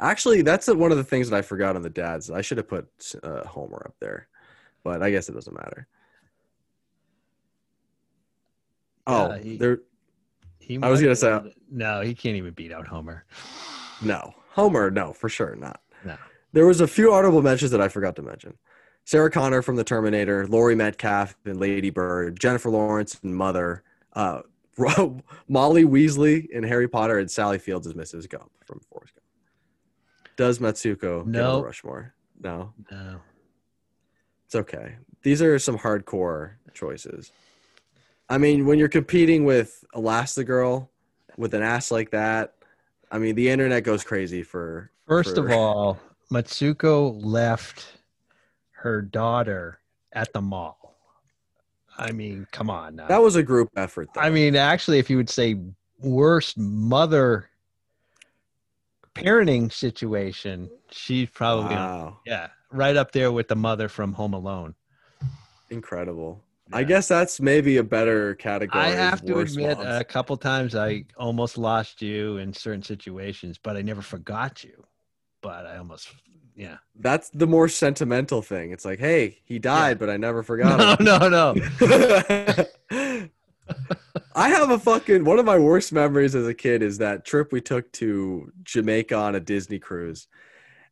Actually, 0.00 0.42
that's 0.42 0.66
one 0.68 0.90
of 0.92 0.98
the 0.98 1.04
things 1.04 1.28
that 1.30 1.36
I 1.36 1.42
forgot 1.42 1.74
on 1.76 1.82
the 1.82 1.90
dads. 1.90 2.30
I 2.30 2.40
should 2.42 2.58
have 2.58 2.68
put 2.68 2.86
uh, 3.22 3.44
Homer 3.46 3.82
up 3.86 3.94
there, 4.00 4.28
but 4.84 5.02
I 5.02 5.10
guess 5.10 5.28
it 5.28 5.32
doesn't 5.32 5.54
matter. 5.54 5.86
Oh, 9.06 9.30
Yeah, 9.34 9.38
he- 9.38 9.56
there. 9.56 9.78
He 10.58 10.78
I 10.82 10.88
was 10.90 11.00
gonna 11.00 11.14
say- 11.14 11.30
win. 11.32 11.52
no, 11.70 12.00
he 12.00 12.12
can't 12.14 12.36
even 12.36 12.52
beat 12.52 12.72
out 12.72 12.88
Homer. 12.88 13.24
No, 14.02 14.34
Homer. 14.50 14.90
No, 14.90 15.12
for 15.12 15.28
sure 15.28 15.54
not. 15.54 15.80
No. 16.04 16.16
There 16.52 16.66
was 16.66 16.80
a 16.80 16.88
few 16.88 17.12
honorable 17.14 17.40
mentions 17.40 17.70
that 17.70 17.80
I 17.80 17.86
forgot 17.88 18.16
to 18.16 18.22
mention. 18.22 18.58
Sarah 19.06 19.30
Connor 19.30 19.62
from 19.62 19.76
The 19.76 19.84
Terminator, 19.84 20.48
Laurie 20.48 20.74
Metcalf 20.74 21.36
in 21.46 21.60
Lady 21.60 21.90
Bird, 21.90 22.40
Jennifer 22.40 22.68
Lawrence 22.70 23.18
in 23.22 23.32
Mother, 23.32 23.84
uh, 24.14 24.40
Molly 25.48 25.84
Weasley 25.84 26.50
in 26.50 26.64
Harry 26.64 26.88
Potter, 26.88 27.18
and 27.20 27.30
Sally 27.30 27.58
Fields 27.58 27.86
as 27.86 27.94
Mrs. 27.94 28.28
Gump 28.28 28.50
from 28.64 28.80
Forrest 28.90 29.14
Gump. 29.14 30.36
Does 30.36 30.58
Matsuko 30.58 31.24
No. 31.24 31.62
Rushmore? 31.62 32.14
No, 32.42 32.72
No. 32.90 33.20
it's 34.44 34.56
okay. 34.56 34.96
These 35.22 35.40
are 35.40 35.56
some 35.60 35.78
hardcore 35.78 36.54
choices. 36.74 37.30
I 38.28 38.38
mean, 38.38 38.66
when 38.66 38.76
you're 38.76 38.88
competing 38.88 39.44
with 39.44 39.84
Elastigirl 39.94 40.88
with 41.36 41.54
an 41.54 41.62
ass 41.62 41.92
like 41.92 42.10
that, 42.10 42.54
I 43.12 43.18
mean, 43.18 43.36
the 43.36 43.48
internet 43.48 43.84
goes 43.84 44.02
crazy 44.02 44.42
for. 44.42 44.90
First 45.06 45.38
of 45.38 45.48
all, 45.48 46.00
Matsuko 46.32 47.18
left 47.24 47.95
her 48.76 49.02
daughter 49.02 49.80
at 50.12 50.32
the 50.32 50.40
mall. 50.40 50.94
I 51.98 52.12
mean, 52.12 52.46
come 52.52 52.68
on 52.68 52.96
now. 52.96 53.06
That 53.08 53.22
was 53.22 53.36
a 53.36 53.42
group 53.42 53.70
effort, 53.76 54.08
though. 54.14 54.20
I 54.20 54.30
mean, 54.30 54.54
actually, 54.54 54.98
if 54.98 55.08
you 55.08 55.16
would 55.16 55.30
say 55.30 55.56
worst 56.00 56.58
mother 56.58 57.48
parenting 59.14 59.72
situation, 59.72 60.70
she's 60.90 61.30
probably 61.30 61.74
wow, 61.74 62.18
yeah, 62.26 62.48
right 62.70 62.96
up 62.96 63.12
there 63.12 63.32
with 63.32 63.48
the 63.48 63.56
mother 63.56 63.88
from 63.88 64.12
Home 64.12 64.34
Alone. 64.34 64.74
incredible. 65.70 66.42
I 66.72 66.82
guess 66.82 67.06
that's 67.06 67.40
maybe 67.40 67.76
a 67.76 67.84
better 67.84 68.34
category. 68.34 68.82
I 68.82 68.88
have 68.88 69.24
to 69.26 69.38
admit, 69.38 69.78
moms. 69.78 70.00
a 70.00 70.04
couple 70.04 70.36
times 70.36 70.74
I 70.74 71.04
almost 71.16 71.56
lost 71.56 72.02
you 72.02 72.38
in 72.38 72.52
certain 72.52 72.82
situations, 72.82 73.56
but 73.62 73.76
I 73.76 73.82
never 73.82 74.02
forgot 74.02 74.64
you. 74.64 74.84
But 75.42 75.64
I 75.64 75.76
almost, 75.76 76.08
yeah. 76.56 76.78
that's 76.98 77.30
the 77.30 77.46
more 77.46 77.68
sentimental 77.68 78.42
thing. 78.42 78.72
It's 78.72 78.84
like, 78.84 78.98
hey, 78.98 79.38
he 79.44 79.58
died, 79.58 79.98
but 79.98 80.10
I 80.10 80.16
never 80.16 80.42
forgot 80.50 80.78
No, 81.00 81.16
him. 81.18 81.28
no, 81.28 81.54
no. 81.54 83.28
I 84.34 84.48
have 84.48 84.70
a 84.70 84.78
fucking 84.78 85.24
one 85.24 85.38
of 85.38 85.44
my 85.44 85.58
worst 85.58 85.92
memories 85.92 86.34
as 86.34 86.46
a 86.46 86.54
kid 86.54 86.82
is 86.82 86.98
that 86.98 87.24
trip 87.24 87.52
we 87.52 87.60
took 87.60 87.90
to 87.92 88.52
Jamaica 88.62 89.14
on 89.14 89.34
a 89.34 89.40
Disney 89.40 89.78
cruise. 89.78 90.28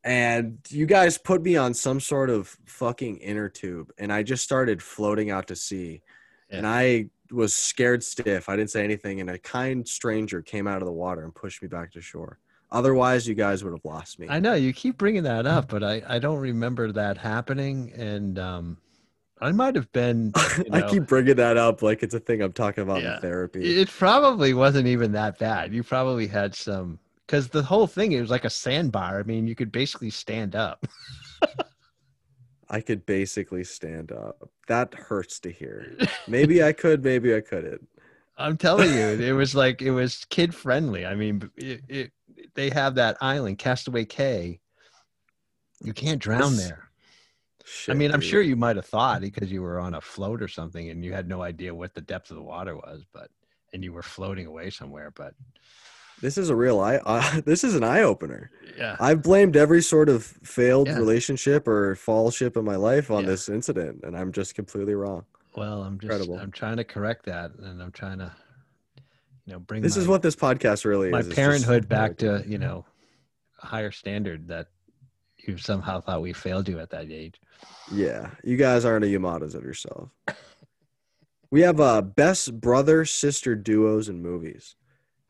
And 0.03 0.59
you 0.69 0.85
guys 0.87 1.17
put 1.17 1.43
me 1.43 1.57
on 1.57 1.73
some 1.73 1.99
sort 2.01 2.29
of 2.31 2.57
fucking 2.67 3.19
inner 3.19 3.49
tube 3.49 3.91
and 3.99 4.12
I 4.12 4.23
just 4.23 4.45
started 4.45 4.83
floating 4.83 5.31
out 5.31 5.47
to 5.49 5.57
sea. 5.57 6.03
And 6.51 6.67
I 6.67 7.11
was 7.33 7.55
scared 7.55 8.05
stiff. 8.05 8.49
I 8.49 8.57
didn't 8.57 8.71
say 8.71 8.85
anything 8.85 9.21
and 9.21 9.31
a 9.31 9.39
kind 9.39 9.87
stranger 9.89 10.41
came 10.43 10.67
out 10.67 10.83
of 10.83 10.87
the 10.87 10.93
water 10.93 11.25
and 11.25 11.35
pushed 11.35 11.62
me 11.62 11.69
back 11.69 11.93
to 11.93 12.01
shore. 12.01 12.39
Otherwise, 12.75 13.29
you 13.29 13.35
guys 13.37 13.62
would 13.62 13.72
have 13.72 13.85
lost 13.85 14.18
me. 14.18 14.27
I 14.29 14.41
know 14.41 14.55
you 14.55 14.72
keep 14.72 14.99
bringing 14.99 15.22
that 15.22 15.47
up, 15.47 15.68
but 15.68 15.85
I, 15.85 16.03
I 16.09 16.18
don't 16.18 16.41
remember 16.41 16.91
that 16.91 17.16
happening. 17.16 17.93
And 17.97 18.37
um, 18.37 18.79
I 19.41 19.53
might 19.53 19.77
have 19.77 19.91
been. 19.93 20.33
you 20.59 20.64
I 20.72 20.83
keep 20.83 21.07
bringing 21.07 21.37
that 21.37 21.57
up 21.57 21.83
like 21.83 22.03
it's 22.03 22.14
a 22.14 22.18
thing 22.20 22.43
I'm 22.43 22.53
talking 22.53 22.83
about 22.83 23.01
Yeah. 23.01 23.14
in 23.14 23.20
therapy. 23.20 23.81
It 23.81 23.89
probably 23.89 24.55
wasn't 24.55 24.89
even 24.89 25.12
that 25.12 25.39
bad. 25.39 25.72
You 25.72 25.85
probably 25.85 26.27
had 26.27 26.53
some 26.57 26.99
because 27.27 27.47
the 27.49 27.62
whole 27.62 27.87
thing 27.87 28.11
it 28.11 28.20
was 28.20 28.31
like 28.31 28.45
a 28.45 28.51
sandbar. 28.51 29.20
I 29.20 29.22
mean, 29.22 29.47
you 29.47 29.55
could 29.55 29.70
basically 29.70 30.11
stand 30.11 30.57
up. 30.57 30.85
I 32.68 32.81
could 32.81 33.07
basically 33.07 33.62
stand 33.62 34.11
up. 34.11 34.51
That 34.66 34.95
hurts 34.95 35.39
to 35.41 35.51
hear. 35.53 35.97
Maybe 36.27 36.64
I 36.64 36.72
could, 36.72 37.05
maybe 37.05 37.37
I 37.37 37.41
couldn't. 37.41 37.87
I'm 38.37 38.57
telling 38.57 38.91
you, 38.93 38.99
it 38.99 39.31
was 39.33 39.55
like 39.55 39.81
it 39.81 39.93
was 39.93 40.25
kid 40.29 40.53
friendly. 40.55 41.07
I 41.07 41.14
mean, 41.14 41.49
it, 41.57 41.83
it 41.89 42.12
they 42.55 42.70
have 42.70 42.95
that 42.97 43.16
island, 43.20 43.59
Castaway 43.59 44.05
Cay. 44.05 44.61
You 45.82 45.93
can't 45.93 46.20
drown 46.20 46.53
This- 46.57 46.68
there. 46.68 46.89
I 47.89 47.95
mean, 47.95 48.12
I'm 48.12 48.20
dude. 48.20 48.28
sure 48.28 48.43
you 48.43 48.57
might 48.57 48.76
have 48.76 48.85
thought 48.85 49.22
because 49.22 49.51
you 49.51 49.62
were 49.62 49.78
on 49.80 49.95
a 49.95 50.01
float 50.01 50.43
or 50.43 50.49
something 50.49 50.91
and 50.91 51.03
you 51.03 51.14
had 51.14 51.26
no 51.28 51.41
idea 51.43 51.74
what 51.74 51.95
the 51.95 52.03
depth 52.03 52.30
of 52.30 52.37
the 52.37 52.43
water 52.43 52.76
was, 52.76 53.05
but 53.12 53.30
and 53.72 53.82
you 53.82 53.93
were 53.93 54.03
floating 54.03 54.47
away 54.47 54.68
somewhere. 54.68 55.11
But 55.11 55.35
this 56.20 56.37
is 56.37 56.51
a 56.51 56.55
real 56.55 56.78
eye. 56.78 57.01
Uh, 57.07 57.41
this 57.47 57.64
is 57.64 57.74
an 57.74 57.82
eye 57.82 58.03
opener. 58.03 58.51
yeah, 58.76 58.97
I've 59.01 59.22
blamed 59.22 59.57
every 59.57 59.80
sort 59.82 60.09
of 60.11 60.24
failed 60.24 60.89
Yeah. 60.89 60.97
relationship 60.99 61.66
or 61.66 61.95
fall 61.97 62.30
ship 62.30 62.57
in 62.59 62.64
my 62.66 62.76
life 62.76 63.11
on 63.11 63.24
Yeah. 63.24 63.30
this 63.30 63.49
incident, 63.49 64.01
and 64.05 64.14
I'm 64.16 64.30
just 64.30 64.55
completely 64.55 64.95
wrong. 64.95 65.24
well, 65.57 65.82
I'm 65.85 65.99
just 65.99 66.12
Incredible. 66.12 66.39
I'm 66.39 66.51
trying 66.53 66.76
to 66.78 66.85
correct 66.85 67.24
that, 67.26 67.53
and 67.55 67.82
I'm 67.82 67.93
trying 67.93 68.18
to, 68.18 68.30
you 69.47 69.53
know, 69.53 69.59
bring 69.59 69.83
This 69.83 69.97
my, 69.97 70.03
is 70.03 70.09
what 70.09 70.23
this 70.23 70.37
podcast 70.37 70.85
really 70.85 71.11
my 71.11 71.21
is. 71.21 71.27
Just- 71.27 71.37
parenthood 71.37 71.89
back 71.89 72.17
to 72.19 72.43
you 72.47 72.59
know 72.59 72.85
a 73.63 73.67
higher 73.67 73.91
standard 73.91 74.49
that 74.49 74.69
you 75.47 75.59
somehow 75.59 76.01
thought 76.01 76.23
we 76.23 76.33
failed 76.33 76.69
you 76.69 76.79
at 76.79 76.91
that 76.91 77.11
age. 77.11 77.41
Yeah, 77.93 78.31
you 78.43 78.57
guys 78.57 78.85
aren't 78.85 79.05
a 79.05 79.09
Yamadas 79.09 79.55
of 79.55 79.63
yourself. 79.63 80.11
We 81.51 81.61
have 81.61 81.79
uh, 81.81 82.03
best 82.03 82.61
brother 82.61 83.05
sister 83.05 83.55
duos 83.55 84.09
in 84.09 84.21
movies. 84.23 84.77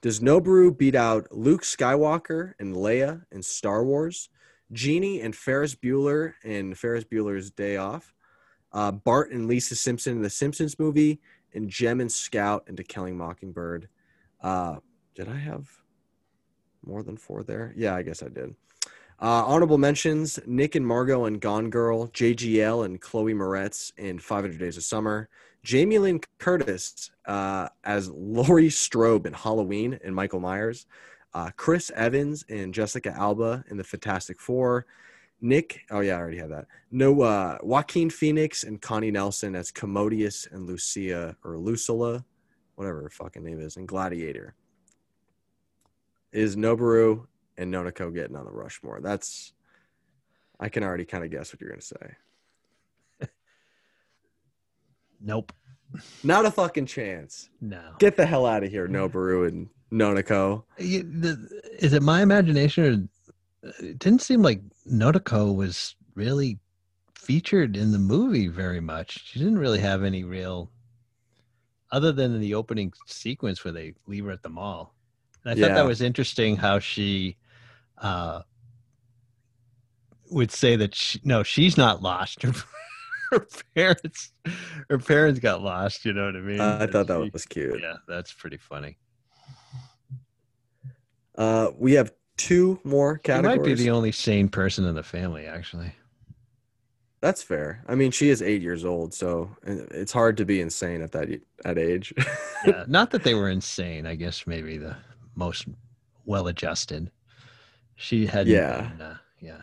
Does 0.01 0.21
Noboru 0.21 0.77
beat 0.77 0.95
out 0.95 1.27
Luke 1.33 1.63
Skywalker 1.63 2.55
and 2.59 2.75
Leia 2.75 3.25
in 3.33 3.43
Star 3.43 3.85
Wars? 3.85 4.29
Jeanie 4.73 5.21
and 5.21 5.35
Ferris 5.37 5.75
Bueller 5.75 6.35
in 6.43 6.75
Ferris 6.75 7.05
Bueller's 7.05 7.51
Day 7.51 7.77
Off? 7.77 8.15
Uh, 8.73 8.91
Bart 8.91 9.33
and 9.33 9.47
Lisa 9.47 9.77
Simpson 9.77 10.17
in 10.17 10.23
the 10.23 10.31
Simpsons 10.31 10.79
movie? 10.79 11.21
And 11.55 11.69
Jem 11.69 12.01
and 12.01 12.11
Scout 12.11 12.65
into 12.69 12.83
Killing 12.83 13.17
Mockingbird? 13.17 13.89
Uh, 14.45 14.77
did 15.15 15.27
I 15.27 15.37
have 15.37 15.67
more 16.85 17.03
than 17.03 17.17
four 17.17 17.43
there? 17.43 17.73
Yeah, 17.77 17.95
I 17.95 18.03
guess 18.03 18.23
I 18.23 18.29
did. 18.29 18.55
Uh, 19.19 19.43
honorable 19.47 19.79
mentions: 19.79 20.39
Nick 20.47 20.75
and 20.75 20.87
Margot 20.87 21.25
and 21.25 21.41
Gone 21.41 21.71
Girl, 21.71 22.09
JGL 22.09 22.85
and 22.85 23.01
Chloe 23.01 23.33
Moretz 23.33 23.93
in 23.97 24.19
500 24.19 24.59
Days 24.59 24.77
of 24.77 24.85
Summer, 24.85 25.31
Jamie 25.63 25.99
Lynn 25.99 26.21
Curtis 26.39 27.11
uh, 27.25 27.69
as 27.85 28.11
Laurie 28.11 28.69
Strode 28.69 29.27
in 29.27 29.33
Halloween 29.33 29.99
and 30.05 30.15
Michael 30.15 30.41
Myers, 30.41 30.85
uh, 31.33 31.51
Chris 31.57 31.91
Evans 31.95 32.45
and 32.51 32.75
Jessica 32.75 33.15
Alba 33.17 33.65
in 33.71 33.79
The 33.79 33.85
Fantastic 33.85 34.41
Four, 34.41 34.85
Nick, 35.41 35.87
oh 35.91 36.01
yeah, 36.01 36.17
I 36.17 36.19
already 36.19 36.39
had 36.39 36.51
that. 36.51 36.67
No, 36.91 37.23
uh, 37.23 37.59
Joaquin 37.63 38.11
Phoenix 38.11 38.65
and 38.65 38.81
Connie 38.81 39.11
Nielsen 39.11 39.55
as 39.55 39.71
Commodus 39.71 40.47
and 40.51 40.67
Lucia 40.67 41.35
or 41.45 41.57
Lucilla, 41.57 42.25
whatever 42.77 43.03
her 43.03 43.11
fucking 43.11 43.45
name 43.45 43.61
is, 43.61 43.77
and 43.77 43.89
Gladiator. 43.89 44.55
Is 46.33 46.57
Noboru 46.57 47.27
and 47.57 47.73
Nonoko 47.73 48.13
getting 48.13 48.37
on 48.37 48.45
the 48.45 48.51
Rushmore? 48.51 49.01
That's, 49.01 49.53
I 50.59 50.69
can 50.69 50.83
already 50.83 51.05
kind 51.05 51.25
of 51.25 51.31
guess 51.31 51.53
what 51.53 51.61
you're 51.61 51.71
gonna 51.71 51.83
say. 51.83 52.17
Nope. 55.21 55.53
Not 56.23 56.45
a 56.45 56.51
fucking 56.51 56.87
chance. 56.87 57.49
No. 57.61 57.81
Get 57.99 58.17
the 58.17 58.27
hell 58.27 58.45
out 58.45 58.63
of 58.63 58.71
here, 58.71 58.89
Noboru 58.89 59.49
and 59.49 59.69
Nonoko. 59.91 60.65
Is 60.77 61.93
it 61.95 62.03
my 62.03 62.21
imagination 62.21 62.85
or 62.85 63.09
it 63.79 63.99
didn't 63.99 64.23
seem 64.23 64.43
like 64.43 64.61
Notiko 64.91 65.55
was 65.55 65.97
really 66.15 66.59
featured 67.15 67.77
in 67.77 67.93
the 67.93 67.99
movie 67.99 68.49
very 68.49 68.81
much. 68.81 69.25
She 69.27 69.39
didn't 69.39 69.59
really 69.59 69.79
have 69.79 70.05
any 70.05 70.25
real 70.25 70.71
other 71.95 72.11
than 72.13 72.35
in 72.35 72.41
the 72.41 72.55
opening 72.55 72.93
sequence 73.07 73.65
where 73.65 73.73
they 73.73 73.95
leave 74.07 74.25
her 74.25 74.33
at 74.33 74.43
the 74.43 74.49
mall. 74.49 74.95
And 75.45 75.53
I 75.53 75.61
thought 75.61 75.75
that 75.75 75.87
was 75.87 76.01
interesting 76.03 76.57
how 76.57 76.79
she 76.81 77.37
uh 77.99 78.43
would 80.31 80.51
say 80.51 80.75
that 80.77 80.95
she, 80.95 81.21
no, 81.23 81.43
she's 81.43 81.77
not 81.77 82.03
lost. 82.03 82.43
Her, 82.43 82.53
her 83.31 83.47
parents 83.77 84.33
her 84.91 84.99
parents 84.99 85.39
got 85.39 85.63
lost, 85.63 86.05
you 86.05 86.13
know 86.13 86.27
what 86.27 86.37
I 86.37 86.41
mean? 86.41 86.61
Uh, 86.61 86.79
I 86.81 86.87
thought 86.91 87.07
that 87.07 87.23
she- 87.25 87.31
was 87.33 87.45
cute. 87.47 87.81
yeah, 87.81 87.95
that's 88.09 88.33
pretty 88.33 88.57
funny. 88.59 88.99
Uh, 91.37 91.71
we 91.79 91.93
have 91.95 92.13
two 92.37 92.79
more 92.85 93.19
categories. 93.19 93.59
might 93.59 93.65
be 93.65 93.75
the 93.75 93.91
only 93.91 94.13
sane 94.13 94.49
person 94.49 94.85
in 94.85 94.95
the 94.95 95.03
family, 95.03 95.47
actually. 95.47 95.93
That's 97.25 97.43
fair. 97.43 97.83
I 97.89 97.95
mean, 97.95 98.11
she 98.11 98.29
is 98.29 98.43
eight 98.43 98.61
years 98.61 98.85
old, 98.85 99.15
so 99.15 99.49
uh, 99.67 99.87
it's 99.93 100.13
hard 100.13 100.37
to 100.37 100.45
be 100.45 100.61
insane 100.61 101.01
at 101.01 101.13
that 101.13 101.41
at 101.65 101.79
age. 101.79 102.13
Yeah, 102.67 102.85
not 102.87 103.13
that 103.13 103.23
they 103.25 103.33
were 103.33 103.49
insane. 103.49 104.05
I 104.07 104.15
guess 104.15 104.47
maybe 104.47 104.77
the 104.77 104.95
most 105.35 105.67
well-adjusted. 106.27 107.11
She 107.97 108.27
had 108.27 108.47
Yeah. 108.47 108.91
uh, 109.01 109.15
yeah. 109.41 109.63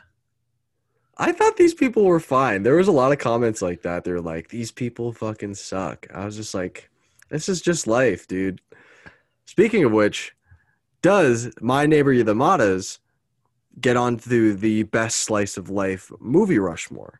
I 1.17 1.31
thought 1.33 1.57
these 1.57 1.75
people 1.75 2.03
were 2.05 2.19
fine. 2.19 2.63
There 2.63 2.77
was 2.77 2.87
a 2.87 2.91
lot 2.91 3.11
of 3.11 3.19
comments 3.19 3.61
like 3.61 3.83
that. 3.83 4.05
They're 4.05 4.19
like, 4.19 4.47
"These 4.49 4.71
people 4.71 5.13
fucking 5.13 5.53
suck." 5.53 6.07
I 6.11 6.25
was 6.25 6.35
just 6.35 6.55
like, 6.55 6.89
"This 7.29 7.47
is 7.47 7.61
just 7.61 7.85
life, 7.85 8.27
dude." 8.27 8.59
Speaking 9.45 9.83
of 9.83 9.91
which, 9.91 10.35
does 11.03 11.53
my 11.61 11.85
neighbor 11.85 12.11
Yamadas 12.11 12.97
get 13.79 13.97
onto 13.97 14.55
the 14.55 14.81
best 14.81 15.17
slice 15.17 15.57
of 15.57 15.69
life 15.69 16.11
movie 16.19 16.57
Rushmore? 16.57 17.19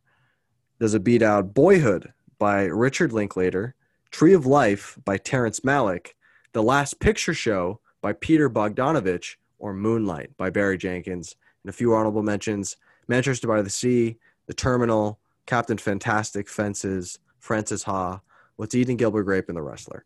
Does 0.82 0.96
it 0.96 1.04
beat 1.04 1.22
out 1.22 1.54
Boyhood 1.54 2.12
by 2.40 2.64
Richard 2.64 3.14
Linklater, 3.14 3.76
Tree 4.10 4.34
of 4.34 4.48
Life 4.48 4.98
by 5.06 5.16
Terrence 5.16 5.60
Malick, 5.60 6.16
The 6.54 6.64
Last 6.64 7.00
Picture 7.00 7.36
Show 7.36 7.80
by 8.02 8.14
Peter 8.14 8.50
Bogdanovich, 8.50 9.36
or 9.60 9.76
Moonlight 9.76 10.36
by 10.38 10.50
Barry 10.50 10.80
Jenkins? 10.80 11.36
And 11.62 11.70
a 11.70 11.72
few 11.72 11.94
honorable 11.94 12.24
mentions 12.24 12.78
Manchester 13.08 13.48
by 13.48 13.62
the 13.62 13.70
Sea, 13.70 14.18
The 14.48 14.56
Terminal, 14.56 15.20
Captain 15.46 15.78
Fantastic, 15.78 16.50
Fences, 16.50 17.20
Frances 17.38 17.84
Ha, 17.84 18.20
What's 18.56 18.74
Eating 18.74 18.98
Gilbert 18.98 19.26
Grape, 19.26 19.50
and 19.50 19.58
The 19.58 19.62
Wrestler. 19.62 20.04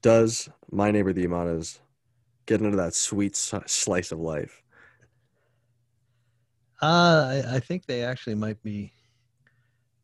Does 0.00 0.48
My 0.70 0.90
Neighbor 0.92 1.12
the 1.12 1.26
Yamadas 1.26 1.80
get 2.46 2.62
into 2.62 2.78
that 2.78 2.94
sweet 2.94 3.36
slice 3.36 4.12
of 4.12 4.18
life? 4.18 4.62
Uh, 6.82 7.44
I, 7.46 7.56
I 7.56 7.60
think 7.60 7.86
they 7.86 8.02
actually 8.02 8.34
might 8.34 8.60
be 8.64 8.92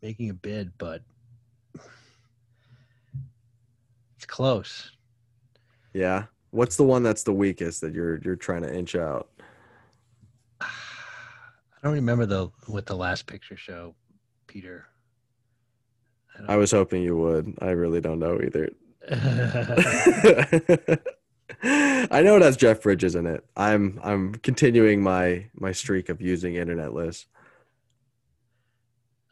making 0.01 0.31
a 0.31 0.35
bid, 0.35 0.71
but 0.79 1.03
it's 4.17 4.27
close. 4.27 4.93
Yeah. 5.93 6.27
What's 6.51 6.77
the 6.77 6.85
one 6.85 7.03
that's 7.03 7.25
the 7.25 7.33
weakest 7.33 7.81
that 7.81 7.93
you're 7.93 8.21
you're 8.21 8.37
trying 8.37 8.63
to 8.63 8.73
inch 8.73 8.95
out? 8.95 9.29
I 10.61 10.67
don't 11.83 11.95
remember 11.95 12.27
the 12.27 12.49
what 12.67 12.87
the 12.87 12.97
last 12.97 13.27
picture 13.27 13.57
show, 13.57 13.97
Peter. 14.47 14.87
I 16.47 16.55
was 16.57 16.71
hoping 16.71 17.03
you 17.03 17.17
would. 17.17 17.59
I 17.61 17.71
really 17.71 18.01
don't 18.01 18.21
know 18.21 18.41
either. 18.41 18.71
I 21.63 22.23
know 22.23 22.37
it 22.37 22.43
has 22.43 22.57
Jeff 22.57 22.83
Bridges 22.83 23.15
in 23.15 23.27
it. 23.27 23.45
I'm 23.57 23.99
I'm 24.03 24.35
continuing 24.35 25.03
my 25.03 25.47
my 25.55 25.73
streak 25.73 26.09
of 26.09 26.21
using 26.21 26.55
internet 26.55 26.93
lists. 26.93 27.27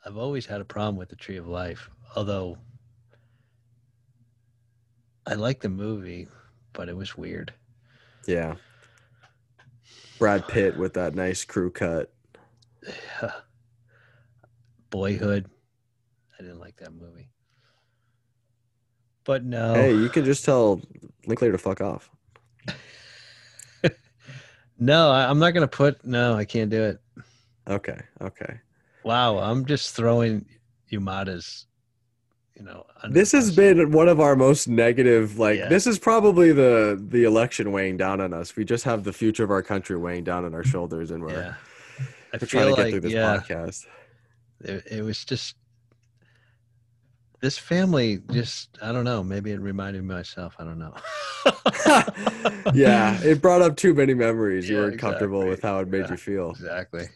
I've 0.04 0.16
always 0.16 0.46
had 0.46 0.60
a 0.60 0.64
problem 0.64 0.96
with 0.96 1.08
the 1.08 1.16
Tree 1.16 1.36
of 1.36 1.48
Life, 1.48 1.90
although 2.14 2.58
I 5.26 5.34
like 5.34 5.60
the 5.60 5.68
movie, 5.68 6.28
but 6.72 6.88
it 6.88 6.96
was 6.96 7.16
weird. 7.16 7.52
Yeah. 8.26 8.54
Brad 10.18 10.46
Pitt 10.48 10.76
with 10.78 10.94
that 10.94 11.14
nice 11.14 11.44
crew 11.44 11.70
cut. 11.70 12.12
Boyhood. 14.90 15.50
I 16.38 16.42
didn't 16.42 16.60
like 16.60 16.76
that 16.76 16.94
movie. 16.94 17.28
But 19.26 19.44
no. 19.44 19.74
Hey, 19.74 19.92
you 19.92 20.08
can 20.08 20.24
just 20.24 20.44
tell 20.44 20.80
Linklater 21.26 21.52
to 21.52 21.58
fuck 21.58 21.80
off. 21.80 22.08
No, 24.78 25.10
I, 25.10 25.28
I'm 25.30 25.38
not 25.38 25.52
gonna 25.52 25.66
put 25.66 26.04
no, 26.04 26.34
I 26.34 26.44
can't 26.44 26.68
do 26.70 26.82
it. 26.82 27.00
Okay, 27.66 27.98
okay. 28.20 28.60
Wow, 29.04 29.38
I'm 29.38 29.64
just 29.64 29.96
throwing 29.96 30.44
Yamada's 30.92 31.66
you 32.56 32.62
know 32.64 32.84
This 33.10 33.32
has 33.32 33.54
been 33.54 33.90
one 33.92 34.08
of 34.08 34.20
our 34.20 34.36
most 34.36 34.68
negative. 34.68 35.38
Like 35.38 35.58
Yeah. 35.58 35.68
this 35.68 35.86
is 35.86 35.98
probably 35.98 36.52
the 36.52 37.02
the 37.08 37.24
election 37.24 37.72
weighing 37.72 37.96
down 37.96 38.20
on 38.20 38.34
us. 38.34 38.54
We 38.54 38.64
just 38.64 38.84
have 38.84 39.02
the 39.04 39.12
future 39.12 39.44
of 39.44 39.50
our 39.50 39.62
country 39.62 39.96
weighing 39.96 40.24
down 40.24 40.44
on 40.44 40.54
our 40.54 40.64
shoulders, 40.64 41.10
and 41.10 41.22
we're, 41.22 41.32
yeah. 41.32 41.54
I 41.98 42.04
we're 42.34 42.38
feel 42.40 42.48
trying 42.48 42.64
to 42.64 42.76
get 42.76 42.82
like 42.82 42.90
through 42.90 43.00
this 43.00 43.12
yeah, 43.12 43.38
podcast. 43.38 43.86
it, 44.60 44.84
it 44.90 45.02
was 45.02 45.24
just 45.24 45.56
this 47.40 47.58
family 47.58 48.20
just 48.32 48.78
I 48.82 48.92
don't 48.92 49.04
know, 49.04 49.22
maybe 49.22 49.52
it 49.52 49.60
reminded 49.60 50.02
me 50.02 50.14
myself, 50.14 50.54
I 50.58 50.64
don't 50.64 50.78
know. 50.78 50.94
yeah, 52.74 53.20
it 53.22 53.40
brought 53.42 53.62
up 53.62 53.76
too 53.76 53.94
many 53.94 54.14
memories. 54.14 54.68
you 54.68 54.76
Yeah, 54.76 54.82
weren't 54.82 54.98
comfortable 54.98 55.46
with 55.46 55.62
how 55.62 55.78
it 55.80 55.88
made 55.88 56.06
Yeah. 56.06 56.10
you 56.12 56.16
feel. 56.16 56.50
exactly. 56.50 57.06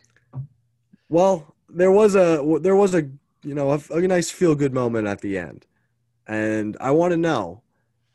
Well, 1.08 1.54
there 1.68 1.90
was 1.92 2.14
a 2.14 2.58
there 2.60 2.76
was 2.76 2.94
a 2.94 3.02
you 3.42 3.54
know 3.54 3.72
a, 3.72 3.80
a 3.90 4.00
nice 4.02 4.30
feel 4.30 4.54
good 4.54 4.72
moment 4.74 5.08
at 5.08 5.20
the 5.20 5.38
end, 5.38 5.66
and 6.26 6.76
I 6.80 6.90
want 6.92 7.12
to 7.12 7.16
know: 7.16 7.62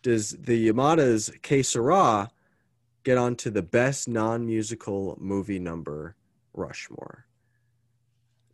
Does 0.03 0.31
the 0.31 0.69
Yamada's 0.69 1.31
Que 1.41 1.63
Sera 1.63 2.29
get 3.03 3.17
onto 3.17 3.49
the 3.49 3.61
best 3.61 4.07
non 4.07 4.45
musical 4.45 5.17
movie 5.19 5.59
number 5.59 6.15
Rushmore? 6.53 7.25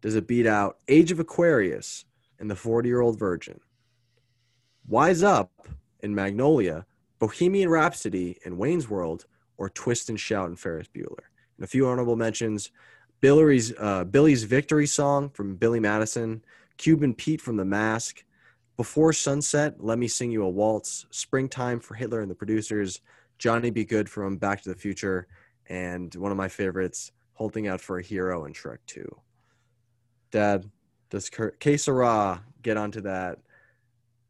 Does 0.01 0.15
it 0.15 0.25
beat 0.27 0.47
out 0.47 0.77
Age 0.87 1.11
of 1.11 1.19
Aquarius 1.19 2.05
and 2.41 2.49
The 2.49 2.55
Forty 2.55 2.89
Year 2.89 2.99
Old 2.99 3.17
Virgin, 3.17 3.61
Wise 4.87 5.23
Up 5.23 5.51
in 6.01 6.13
Magnolia, 6.13 6.85
Bohemian 7.19 7.69
Rhapsody 7.69 8.39
in 8.43 8.57
Wayne's 8.57 8.89
World, 8.89 9.27
or 9.57 9.69
Twist 9.69 10.09
and 10.09 10.19
Shout 10.19 10.49
in 10.49 10.55
Ferris 10.55 10.87
Bueller? 10.93 11.29
And 11.57 11.63
a 11.63 11.67
few 11.67 11.87
honorable 11.87 12.15
mentions. 12.15 12.71
Billy's 13.21 13.71
uh, 13.77 14.03
Billy's 14.05 14.43
victory 14.43 14.87
song 14.87 15.29
from 15.29 15.55
Billy 15.55 15.79
Madison, 15.79 16.43
Cuban 16.77 17.13
Pete 17.13 17.39
from 17.39 17.57
The 17.57 17.65
Mask, 17.65 18.23
Before 18.75 19.13
Sunset, 19.13 19.75
Let 19.79 19.99
Me 19.99 20.07
Sing 20.07 20.31
You 20.31 20.43
a 20.43 20.49
Waltz, 20.49 21.05
Springtime 21.11 21.79
for 21.79 21.93
Hitler 21.93 22.21
and 22.21 22.31
the 22.31 22.35
Producers, 22.35 23.01
Johnny 23.37 23.69
Be 23.69 23.85
Good 23.85 24.09
from 24.09 24.37
Back 24.37 24.63
to 24.63 24.69
the 24.69 24.75
Future, 24.75 25.27
and 25.67 26.13
one 26.15 26.31
of 26.31 26.37
my 26.37 26.47
favorites, 26.47 27.11
Holding 27.33 27.67
Out 27.67 27.81
for 27.81 27.99
a 27.99 28.03
Hero 28.03 28.45
in 28.45 28.53
Shrek 28.53 28.79
2. 28.87 29.07
Dad, 30.31 30.71
does 31.12 31.30
Que 31.30 31.51
get 32.64 32.78
onto 32.78 33.01
that 33.01 33.38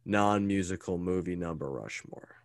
non-musical 0.03 0.97
movie 0.97 1.35
number 1.35 1.69
Rushmore? 1.71 2.35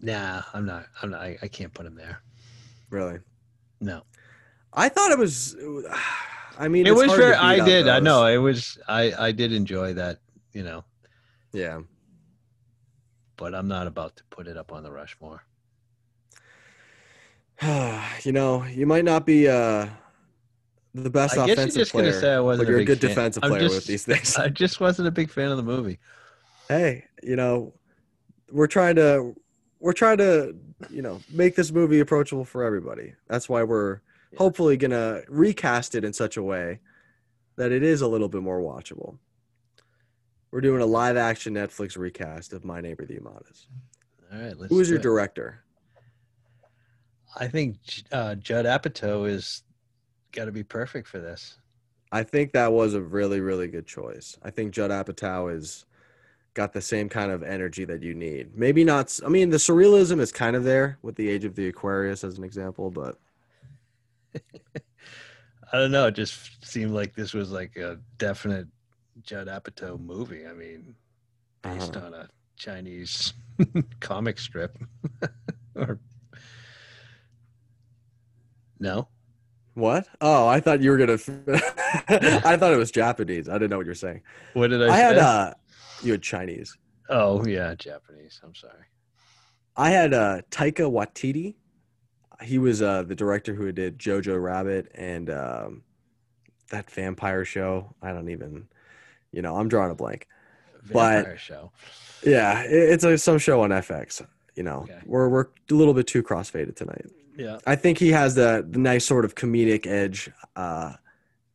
Nah, 0.00 0.42
I'm 0.54 0.64
not 0.64 0.86
I'm 1.02 1.10
not 1.10 1.20
I, 1.20 1.36
I 1.42 1.48
can't 1.48 1.74
put 1.74 1.84
him 1.84 1.96
there. 1.96 2.22
Really? 2.90 3.18
No. 3.80 4.02
I 4.72 4.88
thought 4.88 5.10
it 5.10 5.18
was. 5.18 5.56
I 6.58 6.68
mean, 6.68 6.86
it 6.86 6.94
was 6.94 7.12
very 7.12 7.34
I 7.34 7.64
did. 7.64 7.88
I 7.88 7.98
know 7.98 8.26
it 8.26 8.36
was 8.36 8.78
I 8.86 9.12
I 9.18 9.32
did 9.32 9.52
enjoy 9.52 9.94
that, 9.94 10.20
you 10.52 10.62
know, 10.62 10.84
Yeah. 11.52 11.80
but 13.36 13.54
I'm 13.54 13.66
not 13.66 13.88
about 13.88 14.16
to 14.16 14.24
put 14.30 14.46
it 14.46 14.56
up 14.56 14.72
on 14.72 14.84
the 14.84 14.92
Rushmore. 14.92 15.42
you 18.24 18.32
know, 18.32 18.64
you 18.64 18.86
might 18.86 19.04
not 19.04 19.26
be 19.26 19.48
uh, 19.48 19.86
the 20.94 21.10
best 21.10 21.34
I 21.34 21.38
guess 21.38 21.46
you're 21.48 21.54
offensive 21.54 21.80
just 21.80 21.92
gonna 21.92 22.04
player, 22.10 22.20
say 22.20 22.34
I 22.34 22.40
wasn't 22.40 22.66
but 22.66 22.70
you're 22.70 22.78
a 22.78 22.82
a 22.82 22.86
good 22.86 23.00
fan. 23.00 23.08
defensive 23.10 23.44
I'm 23.44 23.50
player 23.50 23.62
just- 23.62 23.74
with 23.74 23.86
these 23.86 24.04
things. 24.04 24.36
I 24.38 24.48
just 24.48 24.80
wasn't 24.80 25.08
a 25.08 25.10
big 25.12 25.30
fan 25.30 25.50
of 25.50 25.56
the 25.56 25.62
movie. 25.62 25.98
hey, 26.68 27.04
you 27.22 27.36
know, 27.36 27.72
we're 28.50 28.66
trying 28.66 28.96
to 28.96 29.34
we're 29.80 29.92
trying 29.92 30.18
to 30.18 30.56
you 30.90 31.02
know 31.02 31.20
make 31.30 31.56
this 31.56 31.72
movie 31.72 32.00
approachable 32.00 32.44
for 32.44 32.62
everybody. 32.64 33.14
That's 33.28 33.48
why 33.48 33.62
we're 33.64 34.00
Yeah. 34.32 34.38
hopefully 34.38 34.76
gonna 34.76 35.22
recast 35.28 35.94
it 35.94 36.04
in 36.04 36.12
such 36.12 36.36
a 36.36 36.42
way 36.42 36.80
that 37.56 37.72
it 37.72 37.82
is 37.82 38.00
a 38.02 38.06
little 38.08 38.28
bit 38.28 38.42
more 38.42 38.60
watchable. 38.60 39.18
We're 40.50 40.60
doing 40.62 40.80
a 40.80 40.86
live 40.86 41.16
action 41.16 41.54
Netflix 41.54 41.98
recast 41.98 42.52
of 42.52 42.64
My 42.64 42.80
Neighbor 42.80 43.04
the 43.04 43.14
Amadas. 43.18 43.66
All 44.32 44.40
right, 44.40 44.56
let's. 44.58 44.72
Who 44.72 44.80
is 44.80 44.88
your 44.88 44.98
it. 44.98 45.02
director? 45.02 45.64
I 47.38 47.48
think 47.48 47.78
uh, 48.12 48.34
Judd 48.34 48.66
Apatow 48.66 49.28
is 49.28 49.62
got 50.32 50.46
to 50.46 50.52
be 50.52 50.64
perfect 50.64 51.06
for 51.08 51.18
this. 51.18 51.58
I 52.10 52.22
think 52.22 52.52
that 52.52 52.72
was 52.72 52.94
a 52.94 53.00
really, 53.00 53.40
really 53.40 53.68
good 53.68 53.86
choice. 53.86 54.36
I 54.42 54.50
think 54.50 54.72
Judd 54.72 54.90
Apatow 54.90 55.54
is 55.54 55.84
got 56.54 56.72
the 56.72 56.80
same 56.80 57.08
kind 57.08 57.30
of 57.30 57.42
energy 57.42 57.84
that 57.84 58.02
you 58.02 58.14
need. 58.14 58.56
Maybe 58.56 58.82
not. 58.82 59.18
I 59.24 59.28
mean, 59.28 59.50
the 59.50 59.58
surrealism 59.58 60.18
is 60.18 60.32
kind 60.32 60.56
of 60.56 60.64
there 60.64 60.98
with 61.02 61.14
the 61.14 61.28
Age 61.28 61.44
of 61.44 61.54
the 61.54 61.68
Aquarius 61.68 62.24
as 62.24 62.38
an 62.38 62.44
example, 62.44 62.90
but 62.90 63.18
I 65.72 65.78
don't 65.78 65.92
know. 65.92 66.06
It 66.06 66.14
just 66.14 66.64
seemed 66.64 66.92
like 66.92 67.14
this 67.14 67.34
was 67.34 67.52
like 67.52 67.76
a 67.76 67.98
definite 68.16 68.66
Judd 69.22 69.48
Apatow 69.48 70.00
movie. 70.00 70.46
I 70.46 70.52
mean, 70.54 70.94
based 71.62 71.96
uh, 71.96 72.00
on 72.00 72.14
a 72.14 72.28
Chinese 72.56 73.34
comic 74.00 74.38
strip. 74.38 74.78
or 75.76 76.00
no, 78.80 79.08
what? 79.74 80.08
Oh, 80.20 80.46
I 80.48 80.60
thought 80.60 80.80
you 80.80 80.90
were 80.90 80.96
gonna. 80.98 81.12
I 82.08 82.56
thought 82.56 82.72
it 82.72 82.76
was 82.78 82.90
Japanese. 82.90 83.48
I 83.48 83.54
didn't 83.54 83.70
know 83.70 83.76
what 83.76 83.86
you're 83.86 83.94
saying. 83.94 84.22
what 84.54 84.70
did 84.70 84.82
I, 84.82 84.86
I 84.86 84.96
say? 84.96 85.02
had 85.02 85.18
uh, 85.18 85.54
you 86.02 86.12
had 86.12 86.22
Chinese. 86.22 86.76
oh 87.08 87.44
yeah, 87.46 87.74
Japanese. 87.74 88.40
I'm 88.44 88.54
sorry. 88.54 88.84
I 89.76 89.90
had 89.90 90.12
uh, 90.12 90.42
Taika 90.50 90.90
Waititi. 90.90 91.54
He 92.42 92.58
was 92.58 92.82
uh, 92.82 93.02
the 93.02 93.14
director 93.14 93.54
who 93.54 93.70
did 93.72 93.98
Jojo 93.98 94.40
Rabbit 94.42 94.90
and 94.94 95.28
um, 95.30 95.82
that 96.70 96.90
vampire 96.90 97.44
show. 97.44 97.94
I 98.02 98.12
don't 98.12 98.28
even, 98.28 98.68
you 99.32 99.42
know, 99.42 99.56
I'm 99.56 99.68
drawing 99.68 99.90
a 99.90 99.94
blank. 99.94 100.26
But- 100.92 101.14
Vampire 101.24 101.38
show. 101.38 101.72
Yeah, 102.24 102.62
it, 102.62 102.72
it's 102.72 103.04
a 103.04 103.16
some 103.18 103.38
show 103.38 103.62
on 103.62 103.70
FX. 103.70 104.24
You 104.56 104.64
know, 104.64 104.80
Okay. 104.90 104.98
we're 105.06 105.28
we're 105.28 105.46
a 105.70 105.74
little 105.74 105.94
bit 105.94 106.06
too 106.08 106.22
crossfaded 106.24 106.74
tonight. 106.74 107.06
Yeah. 107.38 107.58
I 107.66 107.76
think 107.76 107.98
he 107.98 108.10
has 108.10 108.34
the, 108.34 108.66
the 108.68 108.78
nice 108.80 109.04
sort 109.06 109.24
of 109.24 109.34
comedic 109.36 109.86
edge 109.86 110.28
uh, 110.56 110.94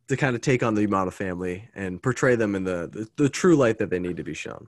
to 0.08 0.16
kind 0.16 0.34
of 0.34 0.40
take 0.40 0.62
on 0.62 0.74
the 0.74 0.86
Yamada 0.86 1.12
family 1.12 1.68
and 1.74 2.02
portray 2.02 2.34
them 2.36 2.54
in 2.54 2.64
the, 2.64 2.88
the 2.90 3.08
the 3.24 3.28
true 3.28 3.54
light 3.54 3.78
that 3.78 3.90
they 3.90 3.98
need 3.98 4.16
to 4.16 4.24
be 4.24 4.34
shown. 4.34 4.66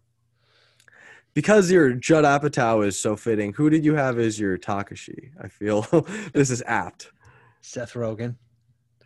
Because 1.33 1.71
your 1.71 1.93
Judd 1.95 2.25
Apatow 2.25 2.87
is 2.87 2.99
so 2.99 3.17
fitting, 3.17 3.53
who 3.55 3.69
did 3.71 3.85
you 3.85 3.95
have 3.95 4.19
as 4.19 4.39
your 4.39 4.57
Takashi? 4.59 5.31
I 5.43 5.49
feel 5.49 5.83
this 6.35 6.51
is 6.51 6.63
apt. 6.67 7.11
Seth 7.63 7.95
Rogen. 7.95 8.37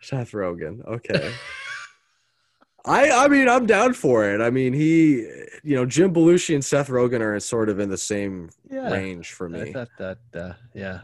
Seth 0.02 0.32
Rogen. 0.32 0.84
Okay. 0.86 1.32
I 2.84 3.10
I 3.10 3.28
mean 3.28 3.48
I'm 3.48 3.66
down 3.66 3.92
for 3.92 4.24
it. 4.28 4.40
I 4.40 4.50
mean 4.50 4.72
he 4.72 5.26
you 5.62 5.76
know 5.76 5.84
Jim 5.86 6.12
Belushi 6.14 6.54
and 6.54 6.64
Seth 6.64 6.88
Rogen 6.88 7.20
are 7.20 7.38
sort 7.38 7.68
of 7.68 7.78
in 7.78 7.88
the 7.90 7.98
same 7.98 8.50
Yeah. 8.70 8.90
range 8.90 9.32
for 9.32 9.46
I 9.46 9.50
me. 9.64 9.72
thought 9.72 9.88
that. 9.98 10.18
Uh, 10.34 10.52
yeah. 10.74 11.00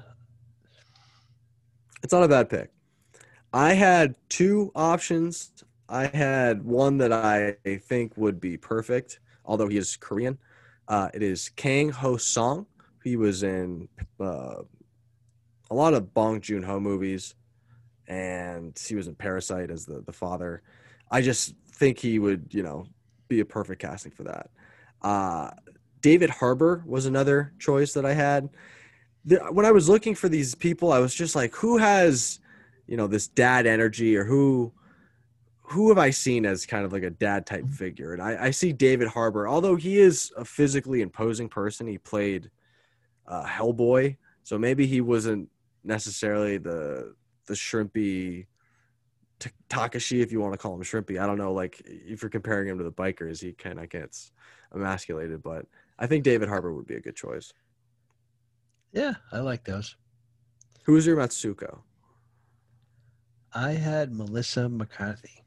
It's 2.06 2.12
not 2.12 2.22
a 2.22 2.28
bad 2.28 2.48
pick. 2.48 2.70
I 3.52 3.72
had 3.72 4.14
two 4.28 4.70
options. 4.76 5.64
I 5.88 6.06
had 6.06 6.62
one 6.64 6.98
that 6.98 7.10
I 7.10 7.56
think 7.78 8.16
would 8.16 8.40
be 8.40 8.56
perfect, 8.56 9.18
although 9.44 9.66
he 9.66 9.76
is 9.76 9.96
Korean. 9.96 10.38
Uh, 10.86 11.08
it 11.14 11.24
is 11.24 11.48
Kang 11.56 11.88
Ho 11.88 12.16
Song. 12.16 12.66
He 13.02 13.16
was 13.16 13.42
in 13.42 13.88
uh, 14.20 14.62
a 15.68 15.74
lot 15.74 15.94
of 15.94 16.14
Bong 16.14 16.40
Joon 16.40 16.62
Ho 16.62 16.78
movies, 16.78 17.34
and 18.06 18.80
he 18.86 18.94
was 18.94 19.08
in 19.08 19.16
Parasite 19.16 19.72
as 19.72 19.84
the 19.84 20.00
the 20.00 20.12
father. 20.12 20.62
I 21.10 21.22
just 21.22 21.56
think 21.72 21.98
he 21.98 22.20
would, 22.20 22.54
you 22.54 22.62
know, 22.62 22.86
be 23.26 23.40
a 23.40 23.44
perfect 23.44 23.82
casting 23.82 24.12
for 24.12 24.22
that. 24.22 24.50
Uh, 25.02 25.50
David 26.02 26.30
Harbour 26.30 26.84
was 26.86 27.06
another 27.06 27.52
choice 27.58 27.94
that 27.94 28.06
I 28.06 28.12
had. 28.12 28.48
The, 29.26 29.38
when 29.52 29.66
I 29.66 29.72
was 29.72 29.88
looking 29.88 30.14
for 30.14 30.28
these 30.28 30.54
people, 30.54 30.92
I 30.92 31.00
was 31.00 31.14
just 31.14 31.34
like, 31.34 31.54
who 31.54 31.78
has, 31.78 32.38
you 32.86 32.96
know, 32.96 33.06
this 33.06 33.26
dad 33.26 33.66
energy, 33.66 34.16
or 34.16 34.24
who, 34.24 34.72
who 35.62 35.88
have 35.88 35.98
I 35.98 36.10
seen 36.10 36.46
as 36.46 36.64
kind 36.64 36.84
of 36.84 36.92
like 36.92 37.02
a 37.02 37.10
dad 37.10 37.44
type 37.44 37.68
figure? 37.68 38.12
And 38.12 38.22
I, 38.22 38.46
I 38.46 38.50
see 38.52 38.72
David 38.72 39.08
Harbour, 39.08 39.48
although 39.48 39.74
he 39.74 39.98
is 39.98 40.32
a 40.36 40.44
physically 40.44 41.02
imposing 41.02 41.48
person. 41.48 41.88
He 41.88 41.98
played 41.98 42.50
uh, 43.26 43.44
Hellboy, 43.44 44.16
so 44.44 44.58
maybe 44.58 44.86
he 44.86 45.00
wasn't 45.00 45.48
necessarily 45.82 46.58
the 46.58 47.14
the 47.46 47.54
shrimpy 47.54 48.46
T- 49.38 49.50
Takashi, 49.68 50.22
if 50.22 50.32
you 50.32 50.40
want 50.40 50.52
to 50.54 50.58
call 50.58 50.74
him 50.74 50.82
shrimpy. 50.82 51.20
I 51.20 51.26
don't 51.26 51.38
know, 51.38 51.52
like 51.52 51.82
if 51.84 52.22
you're 52.22 52.30
comparing 52.30 52.68
him 52.68 52.78
to 52.78 52.84
the 52.84 52.92
bikers, 52.92 53.40
he 53.40 53.52
kind 53.52 53.78
of 53.78 53.88
gets 53.88 54.32
emasculated, 54.74 55.42
but 55.42 55.66
I 55.98 56.06
think 56.06 56.24
David 56.24 56.48
Harbour 56.48 56.72
would 56.72 56.86
be 56.86 56.96
a 56.96 57.00
good 57.00 57.16
choice. 57.16 57.52
Yeah, 58.96 59.12
I 59.30 59.40
like 59.40 59.62
those. 59.64 59.94
Who 60.84 60.96
is 60.96 61.06
your 61.06 61.18
Matsuko? 61.18 61.80
I 63.52 63.72
had 63.72 64.10
Melissa 64.10 64.70
McCarthy. 64.70 65.42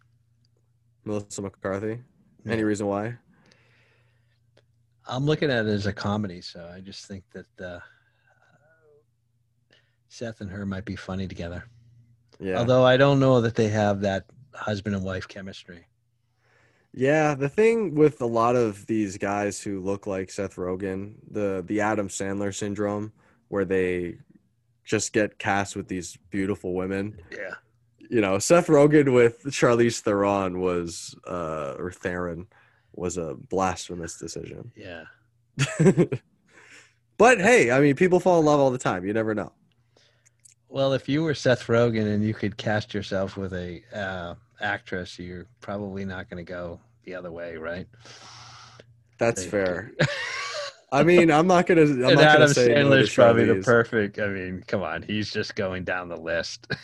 Melissa 1.04 1.42
McCarthy. 1.42 2.04
Yeah. 2.46 2.54
Any 2.54 2.64
reason 2.64 2.86
why? 2.86 3.16
I'm 5.08 5.26
looking 5.26 5.50
at 5.50 5.66
it 5.66 5.70
as 5.70 5.88
a 5.88 5.94
comedy, 5.94 6.42
so 6.42 6.72
I 6.72 6.80
just 6.82 7.08
think 7.08 7.24
that 7.34 7.66
uh, 7.66 7.80
Seth 10.10 10.42
and 10.42 10.52
her 10.52 10.68
might 10.68 10.86
be 10.86 10.96
funny 10.96 11.28
together. 11.28 11.64
Yeah. 12.40 12.60
Although 12.60 12.86
I 12.86 12.98
don't 12.98 13.20
know 13.20 13.42
that 13.42 13.56
they 13.56 13.70
have 13.70 14.02
that 14.02 14.26
husband 14.54 14.96
and 14.96 15.04
wife 15.04 15.28
chemistry. 15.28 15.88
Yeah, 16.94 17.34
the 17.34 17.50
thing 17.50 17.96
with 17.96 18.22
a 18.22 18.28
lot 18.28 18.56
of 18.56 18.86
these 18.86 19.18
guys 19.18 19.60
who 19.60 19.82
look 19.82 20.06
like 20.06 20.30
Seth 20.30 20.56
Rogen, 20.56 21.16
the 21.32 21.64
the 21.66 21.82
Adam 21.82 22.10
Sandler 22.10 22.54
syndrome, 22.54 23.12
where 23.50 23.66
they 23.66 24.16
just 24.86 25.14
get 25.14 25.38
cast 25.38 25.76
with 25.76 25.88
these 25.88 26.18
beautiful 26.32 26.74
women. 26.74 27.20
Yeah. 27.32 27.54
You 28.10 28.22
know, 28.22 28.40
Seth 28.40 28.68
Rogen 28.68 29.14
with 29.14 29.44
Charlize 29.46 30.00
Theron 30.00 30.60
was 30.60 31.16
uh 31.28 31.76
or 31.78 31.92
Theron 31.92 32.48
was 32.94 33.18
a 33.18 33.36
blasphemous 33.36 34.18
decision. 34.18 34.72
Yeah. 34.76 35.04
but 37.18 37.40
hey, 37.40 37.70
I 37.72 37.80
mean 37.82 37.96
people 37.96 38.20
fall 38.20 38.40
in 38.40 38.46
love 38.46 38.60
all 38.60 38.72
the 38.72 38.78
time. 38.78 39.06
You 39.06 39.14
never 39.14 39.36
know. 39.36 39.52
Well, 40.70 40.94
if 40.94 41.10
you 41.10 41.24
were 41.24 41.34
Seth 41.34 41.66
Rogen 41.68 42.14
and 42.14 42.24
you 42.24 42.34
could 42.34 42.56
cast 42.58 42.94
yourself 42.94 43.36
with 43.38 43.54
a 43.54 43.82
uh, 43.94 44.36
actress, 44.62 45.18
you're 45.18 45.48
probably 45.62 46.06
not 46.06 46.30
going 46.30 46.44
to 46.44 46.48
go 46.52 46.80
the 47.06 47.16
other 47.16 47.32
way, 47.32 47.58
right? 47.58 47.88
That's 49.18 49.44
They- 49.44 49.50
fair. 49.50 49.92
I 50.92 51.04
mean, 51.04 51.30
I'm 51.32 51.48
not 51.48 51.68
gonna. 51.68 51.82
I'm 51.82 51.92
and 52.04 52.16
not 52.16 52.20
Adam 52.24 52.42
gonna 52.42 52.54
say 52.54 52.68
no 52.74 52.90
Sandler's 52.90 53.14
probably 53.14 53.46
the 53.46 53.56
perfect. 53.64 54.20
I 54.20 54.28
mean, 54.28 54.64
come 54.68 54.82
on, 54.84 55.04
he's 55.04 55.32
just 55.32 55.56
going 55.56 55.84
down 55.84 56.10
the 56.10 56.18
list. 56.18 56.68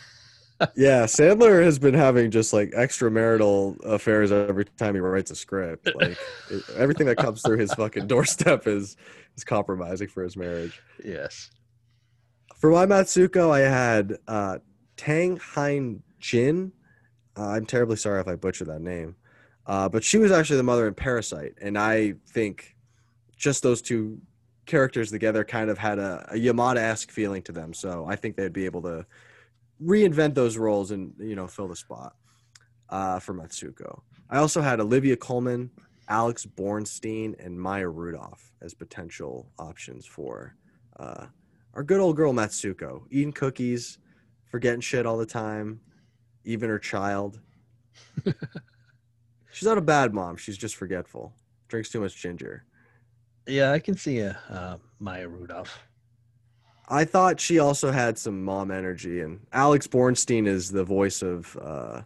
Yeah, 0.74 1.04
Sandler 1.04 1.62
has 1.66 1.80
been 1.80 1.94
having 1.94 2.32
just 2.32 2.54
like 2.54 2.72
extramarital 2.72 3.84
affairs 3.84 4.32
every 4.32 4.64
time 4.64 4.94
he 4.96 5.02
writes 5.02 5.30
a 5.30 5.36
script. 5.36 5.90
Like 5.94 6.18
it- 6.50 6.64
everything 6.78 7.08
that 7.08 7.18
comes 7.18 7.42
through 7.42 7.58
his 7.58 7.74
fucking 7.74 8.08
doorstep 8.08 8.66
is 8.66 8.96
is 9.36 9.44
compromising 9.44 10.08
for 10.08 10.24
his 10.24 10.38
marriage. 10.38 10.82
yes. 11.04 11.50
For 12.56 12.70
my 12.72 12.86
Matsuko, 12.86 13.52
I 13.52 13.60
had 13.70 14.18
uh, 14.30 14.60
Tang 14.96 15.36
Hein 15.36 16.02
Jin. 16.20 16.72
Uh, 17.38 17.50
I'm 17.50 17.66
terribly 17.66 17.98
sorry 17.98 18.22
if 18.22 18.28
I 18.30 18.36
butchered 18.36 18.70
that 18.70 18.80
name, 18.82 19.18
uh, 19.68 19.90
but 19.90 20.06
she 20.06 20.18
was 20.18 20.32
actually 20.32 20.56
the 20.56 20.64
mother 20.64 20.88
in 20.88 20.94
Parasite, 20.94 21.56
and 21.62 21.78
I 21.78 22.14
think 22.30 22.75
just 23.36 23.64
those 23.64 23.82
two 23.82 24.20
characters 24.66 25.12
together 25.12 25.44
kind 25.44 25.70
of 25.70 25.78
had 25.78 26.00
a, 26.00 26.28
a 26.32 26.36
Yamada-esque 26.36 27.12
feeling 27.12 27.42
to 27.44 27.52
them. 27.52 27.74
So 27.74 28.06
I 28.08 28.16
think 28.16 28.36
they'd 28.36 28.54
be 28.54 28.66
able 28.66 28.82
to 28.84 29.06
reinvent 29.84 30.34
those 30.36 30.58
roles 30.58 30.92
and 30.92 31.14
you 31.20 31.36
know 31.36 31.48
fill 31.48 31.68
the 31.68 31.76
spot 31.76 32.16
uh, 32.90 33.20
for 33.20 33.34
Matsuko. 33.34 34.02
I 34.30 34.38
also 34.38 34.62
had 34.62 34.80
Olivia 34.80 35.16
Colman, 35.16 35.70
Alex 36.08 36.46
Borstein, 36.46 37.36
and 37.44 37.60
Maya 37.60 37.90
Rudolph 37.90 38.52
as 38.62 38.74
potential 38.74 39.48
options 39.60 40.06
for 40.06 40.56
uh, 41.00 41.26
our 41.74 41.84
good 41.84 42.00
old 42.00 42.16
girl 42.16 42.34
Matsuko, 42.34 43.04
eating 43.12 43.34
cookies, 43.34 44.00
forgetting 44.46 44.82
shit 44.82 45.06
all 45.06 45.18
the 45.18 45.26
time, 45.26 45.82
even 46.46 46.70
her 46.70 46.80
child. 46.80 47.40
She's 49.52 49.68
not 49.68 49.78
a 49.78 49.82
bad 49.82 50.14
mom. 50.14 50.38
She's 50.38 50.58
just 50.58 50.76
forgetful. 50.76 51.34
Drinks 51.68 51.90
too 51.90 52.02
much 52.02 52.16
ginger. 52.16 52.66
Yeah, 53.48 53.72
I 53.72 53.80
can 53.80 53.96
see 53.96 54.20
a 54.20 54.38
uh, 54.50 54.78
Maya 55.00 55.28
Rudolph. 55.28 55.78
I 56.88 57.04
thought 57.04 57.40
she 57.40 57.60
also 57.60 57.92
had 57.92 58.18
some 58.18 58.44
mom 58.44 58.72
energy, 58.72 59.22
and 59.22 59.40
Alex 59.52 59.88
Borstein 59.88 60.48
is 60.48 60.72
the 60.72 60.84
voice 60.84 61.22
of 61.22 61.58
uh, 61.58 62.02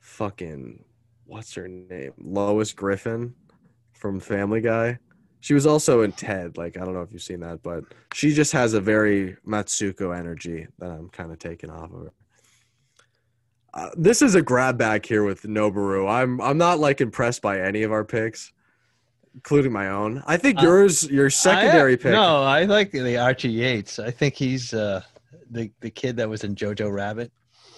fucking 0.00 0.84
what's 1.24 1.54
her 1.54 1.68
name, 1.68 2.12
Lois 2.18 2.72
Griffin 2.72 3.34
from 3.92 4.20
Family 4.20 4.60
Guy. 4.60 4.98
She 5.40 5.54
was 5.54 5.66
also 5.66 6.02
in 6.02 6.12
Ted. 6.12 6.56
Like 6.56 6.76
I 6.76 6.84
don't 6.84 6.94
know 6.94 7.02
if 7.02 7.12
you've 7.12 7.22
seen 7.22 7.40
that, 7.40 7.62
but 7.62 7.84
she 8.12 8.32
just 8.32 8.52
has 8.52 8.74
a 8.74 8.80
very 8.80 9.36
Matsuko 9.46 10.16
energy 10.16 10.66
that 10.78 10.90
I'm 10.90 11.08
kind 11.10 11.30
of 11.30 11.38
taking 11.38 11.70
off 11.70 11.92
of 11.92 12.00
her. 12.00 12.12
Uh, 13.74 13.90
this 13.96 14.22
is 14.22 14.34
a 14.34 14.42
grab 14.42 14.78
bag 14.78 15.06
here 15.06 15.24
with 15.24 15.42
Noboru. 15.42 16.10
I'm 16.10 16.40
I'm 16.40 16.58
not 16.58 16.78
like 16.78 17.00
impressed 17.00 17.42
by 17.42 17.60
any 17.60 17.82
of 17.82 17.92
our 17.92 18.04
picks, 18.04 18.52
including 19.38 19.72
my 19.72 19.88
own. 19.88 20.22
I 20.26 20.36
think 20.36 20.58
Uh, 20.58 20.62
yours, 20.62 21.08
your 21.10 21.30
secondary 21.30 21.92
I, 21.92 21.96
pick. 21.96 22.12
No, 22.12 22.42
I 22.42 22.64
like 22.64 22.90
the 22.90 23.16
Archie 23.18 23.50
Yates. 23.50 23.98
I 23.98 24.10
think 24.10 24.34
he's 24.34 24.74
uh, 24.74 25.02
the 25.50 25.70
the 25.80 25.90
kid 25.90 26.16
that 26.16 26.28
was 26.28 26.42
in 26.44 26.54
Jojo 26.54 26.92
Rabbit. 26.92 27.30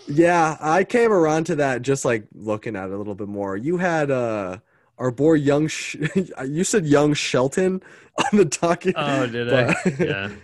Yeah, 0.09 0.57
I 0.61 0.85
came 0.85 1.13
around 1.13 1.45
to 1.45 1.57
that 1.57 1.83
just 1.83 2.05
like 2.05 2.27
looking 2.35 2.75
at 2.77 2.89
it 2.89 2.93
a 2.93 2.97
little 2.97 3.15
bit 3.15 3.29
more. 3.29 3.57
You 3.57 3.77
had 3.77 4.11
uh 4.11 4.57
our 4.99 5.11
boy 5.11 5.35
young 5.35 5.69
Sh- 5.69 5.97
you 6.47 6.65
said 6.65 6.87
young 6.87 7.15
Sheldon 7.15 7.83
on 8.33 8.39
the 8.39 8.45
docket. 8.47 8.95
Oh, 8.97 9.27
did 9.27 9.53
I? 9.53 9.75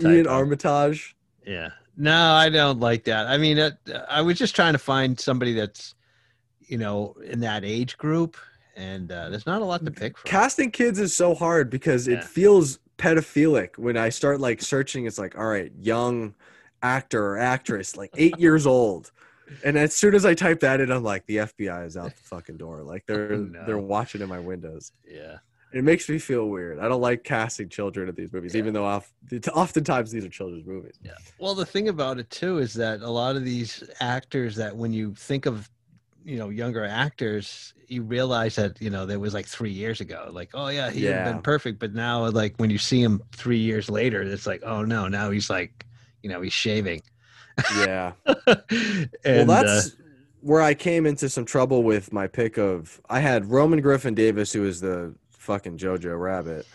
Yeah, 0.00 0.10
Ian. 0.10 0.26
Armitage. 0.26 1.14
yeah. 1.46 1.70
No, 2.00 2.32
I 2.32 2.48
don't 2.48 2.78
like 2.78 3.02
that. 3.04 3.26
I 3.26 3.36
mean, 3.38 3.58
it, 3.58 3.74
I 4.08 4.22
was 4.22 4.38
just 4.38 4.54
trying 4.54 4.72
to 4.74 4.78
find 4.78 5.18
somebody 5.18 5.52
that's, 5.52 5.96
you 6.60 6.78
know, 6.78 7.16
in 7.26 7.40
that 7.40 7.64
age 7.64 7.98
group, 7.98 8.36
and 8.78 9.12
uh, 9.12 9.28
there's 9.28 9.44
not 9.46 9.60
a 9.60 9.64
lot 9.64 9.84
to 9.84 9.90
pick 9.90 10.16
from. 10.16 10.28
Casting 10.28 10.70
kids 10.70 10.98
is 10.98 11.14
so 11.14 11.34
hard 11.34 11.68
because 11.68 12.06
Yeah. 12.08 12.18
it 12.18 12.24
feels 12.24 12.78
pedophilic 12.96 13.76
when 13.76 13.96
I 13.96 14.08
start 14.08 14.40
like 14.40 14.62
searching. 14.62 15.06
It's 15.06 15.18
like, 15.18 15.36
all 15.38 15.46
right, 15.46 15.72
young 15.80 16.34
actor 16.82 17.24
or 17.34 17.38
actress, 17.38 17.96
like 17.96 18.10
eight 18.16 18.38
years 18.38 18.66
old. 18.66 19.10
And 19.64 19.76
as 19.78 19.94
soon 19.94 20.14
as 20.14 20.24
I 20.26 20.34
type 20.34 20.60
that 20.60 20.80
in, 20.80 20.92
I'm 20.92 21.02
like, 21.02 21.26
the 21.26 21.36
FBI 21.38 21.86
is 21.86 21.96
out 21.96 22.14
the 22.14 22.22
fucking 22.22 22.56
door. 22.58 22.82
Like 22.82 23.04
they're 23.08 23.32
Oh, 23.32 23.36
no. 23.38 23.64
they're 23.66 23.78
watching 23.78 24.20
in 24.20 24.28
my 24.28 24.38
windows. 24.40 24.92
yeah. 25.06 25.38
It 25.70 25.84
makes 25.84 26.08
me 26.08 26.18
feel 26.18 26.48
weird. 26.48 26.78
I 26.78 26.88
don't 26.88 27.02
like 27.02 27.24
casting 27.24 27.68
children 27.68 28.08
at 28.08 28.16
these 28.16 28.32
movies, 28.32 28.54
Yeah. 28.54 28.60
even 28.60 28.72
though 28.72 28.86
oft- 28.86 29.12
oftentimes 29.54 30.10
these 30.10 30.24
are 30.24 30.30
children's 30.30 30.66
movies. 30.66 30.98
Yeah. 31.02 31.12
Well, 31.38 31.54
the 31.54 31.66
thing 31.66 31.88
about 31.90 32.18
it 32.18 32.30
too 32.30 32.56
is 32.56 32.72
that 32.74 33.02
a 33.02 33.10
lot 33.10 33.36
of 33.36 33.44
these 33.44 33.84
actors 34.00 34.56
that 34.56 34.74
when 34.74 34.94
you 34.94 35.14
think 35.14 35.44
of, 35.44 35.68
you 36.28 36.36
know, 36.36 36.50
younger 36.50 36.84
actors, 36.84 37.72
you 37.86 38.02
realize 38.02 38.54
that 38.56 38.80
you 38.82 38.90
know 38.90 39.06
there 39.06 39.18
was 39.18 39.32
like 39.32 39.46
three 39.46 39.70
years 39.70 40.02
ago. 40.02 40.28
Like, 40.30 40.50
oh 40.52 40.68
yeah, 40.68 40.90
he 40.90 41.06
Yeah. 41.06 41.24
been 41.24 41.40
perfect, 41.40 41.78
but 41.78 41.94
now 41.94 42.26
like 42.28 42.54
when 42.58 42.68
you 42.68 42.76
see 42.76 43.00
him 43.02 43.22
three 43.32 43.56
years 43.58 43.88
later, 43.88 44.20
it's 44.20 44.46
like, 44.46 44.62
oh 44.62 44.82
no, 44.84 45.08
now 45.08 45.30
he's 45.30 45.48
like, 45.48 45.86
you 46.22 46.28
know, 46.28 46.42
he's 46.42 46.52
shaving. 46.52 47.00
Yeah. 47.78 48.12
and, 48.46 49.48
well, 49.48 49.50
uh, 49.50 49.62
that's 49.62 49.96
where 50.42 50.60
I 50.60 50.74
came 50.74 51.06
into 51.06 51.30
some 51.30 51.46
trouble 51.46 51.82
with 51.82 52.12
my 52.12 52.26
pick 52.26 52.58
of. 52.58 53.00
I 53.08 53.20
had 53.20 53.46
Roman 53.46 53.80
Griffin 53.80 54.14
Davis, 54.14 54.52
who 54.52 54.66
is 54.66 54.80
the 54.82 55.14
fucking 55.30 55.78
Jojo 55.78 56.20
Rabbit, 56.20 56.66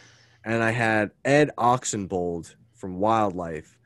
and 0.43 0.63
I 0.63 0.71
had 0.71 1.11
Ed 1.23 1.51
Oxenbould 1.59 2.55
from 2.73 2.97
Wildlife, 2.97 3.77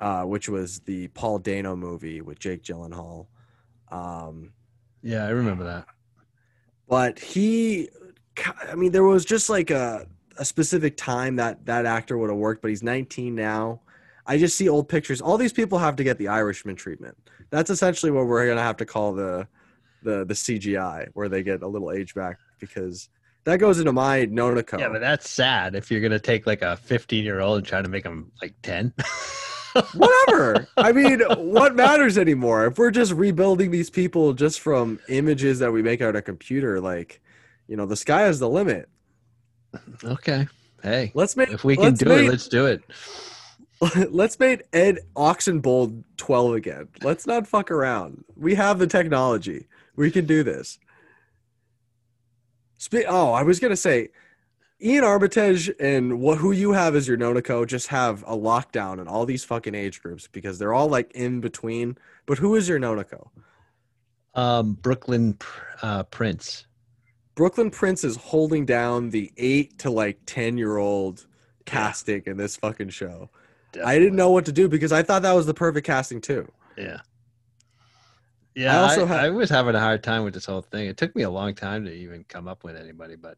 uh, 0.00 0.24
which 0.24 0.48
was 0.48 0.80
the 0.80 1.06
Paul 1.08 1.38
Dano 1.38 1.76
movie 1.76 2.20
with 2.20 2.40
Jake 2.40 2.64
Gyllenhaal. 2.64 3.26
Um, 3.92 4.50
yeah, 5.04 5.24
I 5.26 5.28
remember 5.28 5.64
that. 5.64 5.86
but 6.88 7.18
he, 7.20 7.88
I 8.68 8.74
mean, 8.74 8.90
there 8.90 9.04
was 9.04 9.24
just 9.24 9.48
like 9.48 9.70
a 9.70 10.06
a 10.36 10.44
specific 10.44 10.96
time 10.96 11.36
that 11.36 11.64
that 11.66 11.86
actor 11.86 12.18
would 12.18 12.30
have 12.30 12.38
worked, 12.38 12.60
but 12.60 12.68
he's 12.68 12.82
19 12.82 13.36
now. 13.36 13.80
I 14.26 14.38
just 14.38 14.56
see 14.56 14.68
old 14.68 14.88
pictures. 14.88 15.20
All 15.20 15.36
these 15.38 15.52
people 15.52 15.78
have 15.78 15.94
to 15.96 16.04
get 16.04 16.18
the 16.18 16.28
Irishman 16.28 16.74
treatment. 16.76 17.16
That's 17.50 17.70
essentially 17.70 18.10
what 18.10 18.26
we're 18.26 18.48
gonna 18.48 18.62
have 18.62 18.78
to 18.78 18.86
call 18.86 19.12
the 19.12 19.46
the 20.02 20.24
the 20.24 20.34
CGI, 20.34 21.08
where 21.12 21.28
they 21.28 21.42
get 21.42 21.62
a 21.62 21.68
little 21.68 21.92
age 21.92 22.14
back 22.14 22.38
because 22.58 23.08
that 23.44 23.58
goes 23.58 23.78
into 23.78 23.92
my 23.92 24.26
Nonoko. 24.26 24.78
Yeah, 24.80 24.88
but 24.88 25.02
that's 25.02 25.28
sad 25.28 25.74
if 25.74 25.90
you're 25.90 26.00
gonna 26.00 26.18
take 26.18 26.46
like 26.46 26.62
a 26.62 26.76
15 26.76 27.24
year 27.24 27.40
old 27.40 27.58
and 27.58 27.66
try 27.66 27.82
to 27.82 27.88
make 27.88 28.04
him 28.04 28.32
like 28.40 28.54
10. 28.62 28.94
Whatever. 29.94 30.66
I 30.76 30.92
mean, 31.00 31.20
what 31.36 31.74
matters 31.74 32.16
anymore? 32.18 32.66
If 32.66 32.78
we're 32.78 32.90
just 32.90 33.12
rebuilding 33.12 33.70
these 33.70 33.90
people 33.90 34.32
just 34.32 34.60
from 34.60 35.00
images 35.08 35.58
that 35.58 35.72
we 35.72 35.82
make 35.82 36.00
out 36.00 36.10
of 36.10 36.16
a 36.16 36.22
computer, 36.22 36.80
like, 36.80 37.20
you 37.68 37.76
know, 37.76 37.86
the 37.86 37.96
sky 37.96 38.26
is 38.28 38.38
the 38.38 38.48
limit. 38.48 38.88
okay. 40.04 40.46
Hey, 40.82 41.10
Let's 41.14 41.36
make 41.36 41.50
if 41.50 41.64
we 41.64 41.76
can 41.76 41.94
do 41.94 42.06
make- 42.06 42.26
it, 42.26 42.30
let's 42.30 42.48
do 42.48 42.66
it. 42.66 42.82
let's 44.10 44.38
make 44.38 44.62
Ed 44.72 44.98
Oxenbould 45.16 46.04
12 46.16 46.54
again. 46.54 46.88
Let's 47.02 47.26
not 47.26 47.46
fuck 47.46 47.70
around. 47.70 48.24
We 48.36 48.54
have 48.54 48.78
the 48.78 48.86
technology. 48.86 49.66
We 49.96 50.10
can 50.10 50.26
do 50.26 50.42
this. 50.42 50.78
Spe- 52.78 53.06
oh, 53.08 53.32
I 53.32 53.42
was 53.42 53.58
gonna 53.60 53.76
say, 53.76 54.08
Ian 54.82 55.04
Armitage 55.04 55.70
and 55.78 56.20
what 56.20 56.38
who 56.38 56.52
you 56.52 56.72
have 56.72 56.94
as 56.96 57.06
your 57.06 57.16
Nonoko 57.16 57.66
just 57.66 57.88
have 57.88 58.22
a 58.24 58.36
lockdown 58.36 59.00
in 59.00 59.08
all 59.08 59.24
these 59.24 59.44
fucking 59.44 59.74
age 59.74 60.02
groups 60.02 60.28
because 60.28 60.58
they're 60.58 60.74
all 60.74 60.88
like 60.88 61.12
in 61.12 61.40
between. 61.40 61.96
But 62.26 62.38
who 62.38 62.54
is 62.54 62.68
your 62.68 62.78
Nonoko? 62.80 63.28
Um, 64.34 64.74
Brooklyn 64.74 65.38
uh, 65.82 66.02
Prince. 66.04 66.66
Brooklyn 67.34 67.70
Prince 67.70 68.04
is 68.04 68.16
holding 68.16 68.64
down 68.64 69.10
the 69.10 69.32
eight 69.36 69.78
to 69.78 69.90
like 69.90 70.18
ten 70.26 70.58
year 70.58 70.76
old 70.76 71.26
casting 71.66 72.22
in 72.26 72.36
this 72.36 72.56
fucking 72.56 72.90
show. 72.90 73.30
I 73.84 73.98
didn't 73.98 74.16
know 74.16 74.30
what 74.30 74.44
to 74.46 74.52
do 74.52 74.68
because 74.68 74.92
I 74.92 75.02
thought 75.02 75.22
that 75.22 75.32
was 75.32 75.46
the 75.46 75.54
perfect 75.54 75.86
casting 75.86 76.20
too. 76.20 76.50
Yeah. 76.76 76.98
Yeah, 78.54 78.76
I 78.76 78.80
I, 78.80 78.82
also 78.82 79.04
I, 79.04 79.26
ha- 79.26 79.28
was 79.30 79.50
having 79.50 79.74
a 79.74 79.80
hard 79.80 80.04
time 80.04 80.22
with 80.22 80.34
this 80.34 80.46
whole 80.46 80.62
thing. 80.62 80.86
It 80.86 80.96
took 80.96 81.16
me 81.16 81.22
a 81.22 81.30
long 81.30 81.54
time 81.54 81.84
to 81.86 81.92
even 81.92 82.24
come 82.24 82.46
up 82.46 82.62
with 82.62 82.76
anybody, 82.76 83.16
but 83.16 83.36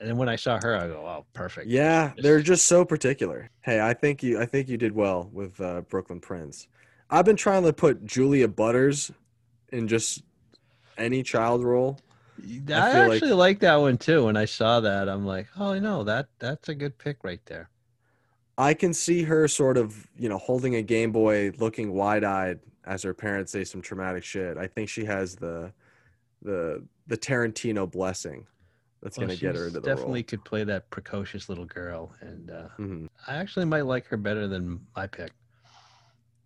and 0.00 0.08
then 0.08 0.16
when 0.16 0.28
I 0.28 0.36
saw 0.36 0.58
her, 0.62 0.76
I 0.76 0.86
go, 0.86 1.04
"Oh, 1.06 1.24
perfect." 1.32 1.68
Yeah, 1.68 2.08
Just- 2.10 2.22
they're 2.22 2.40
just 2.40 2.66
so 2.66 2.84
particular. 2.84 3.50
Hey, 3.60 3.80
I 3.80 3.94
think 3.94 4.22
you 4.22 4.40
I 4.40 4.46
think 4.46 4.68
you 4.68 4.76
did 4.76 4.92
well 4.94 5.28
with 5.32 5.60
uh, 5.60 5.82
Brooklyn 5.82 6.20
Prince. 6.20 6.68
I've 7.10 7.24
been 7.24 7.36
trying 7.36 7.64
to 7.64 7.72
put 7.72 8.04
Julia 8.04 8.48
Butters 8.48 9.10
in 9.72 9.88
just 9.88 10.22
any 10.96 11.22
child 11.22 11.64
role. 11.64 11.98
I, 12.70 13.06
like- 13.06 13.12
actually 13.14 13.32
like 13.32 13.60
that 13.60 13.76
one 13.76 13.98
too. 13.98 14.26
When 14.26 14.36
I 14.36 14.44
saw 14.44 14.80
that, 14.80 15.08
I'm 15.08 15.26
like, 15.26 15.48
"Oh, 15.58 15.78
no, 15.78 16.04
that 16.04 16.28
that's 16.38 16.68
a 16.68 16.74
good 16.74 16.96
pick 16.98 17.24
right 17.24 17.40
there." 17.46 17.70
I 18.56 18.74
can 18.74 18.92
see 18.92 19.22
her 19.22 19.46
sort 19.46 19.76
of, 19.76 20.08
you 20.18 20.28
know, 20.28 20.38
holding 20.38 20.74
a 20.74 20.82
Game 20.82 21.12
Boy, 21.12 21.52
looking 21.58 21.92
wide-eyed 21.92 22.58
as 22.84 23.04
her 23.04 23.14
parents 23.14 23.52
say 23.52 23.62
some 23.62 23.80
traumatic 23.80 24.24
shit. 24.24 24.56
I 24.56 24.66
think 24.66 24.88
she 24.88 25.04
has 25.04 25.36
the 25.36 25.72
the 26.42 26.84
the 27.06 27.16
Tarantino 27.16 27.90
blessing 27.90 28.46
that's 29.02 29.16
Well, 29.18 29.26
going 29.28 29.38
to 29.38 29.42
get 29.44 29.54
her 29.56 29.66
into 29.68 29.80
the 29.80 29.86
definitely 29.86 30.20
role. 30.20 30.26
could 30.28 30.44
play 30.44 30.64
that 30.64 30.90
precocious 30.90 31.48
little 31.48 31.64
girl, 31.66 32.12
and 32.20 32.50
uh, 32.50 32.68
Mhm. 32.78 33.08
I 33.26 33.36
actually 33.36 33.64
might 33.66 33.82
like 33.86 34.06
her 34.06 34.16
better 34.16 34.48
than 34.48 34.80
my 34.96 35.06
pick. 35.06 35.32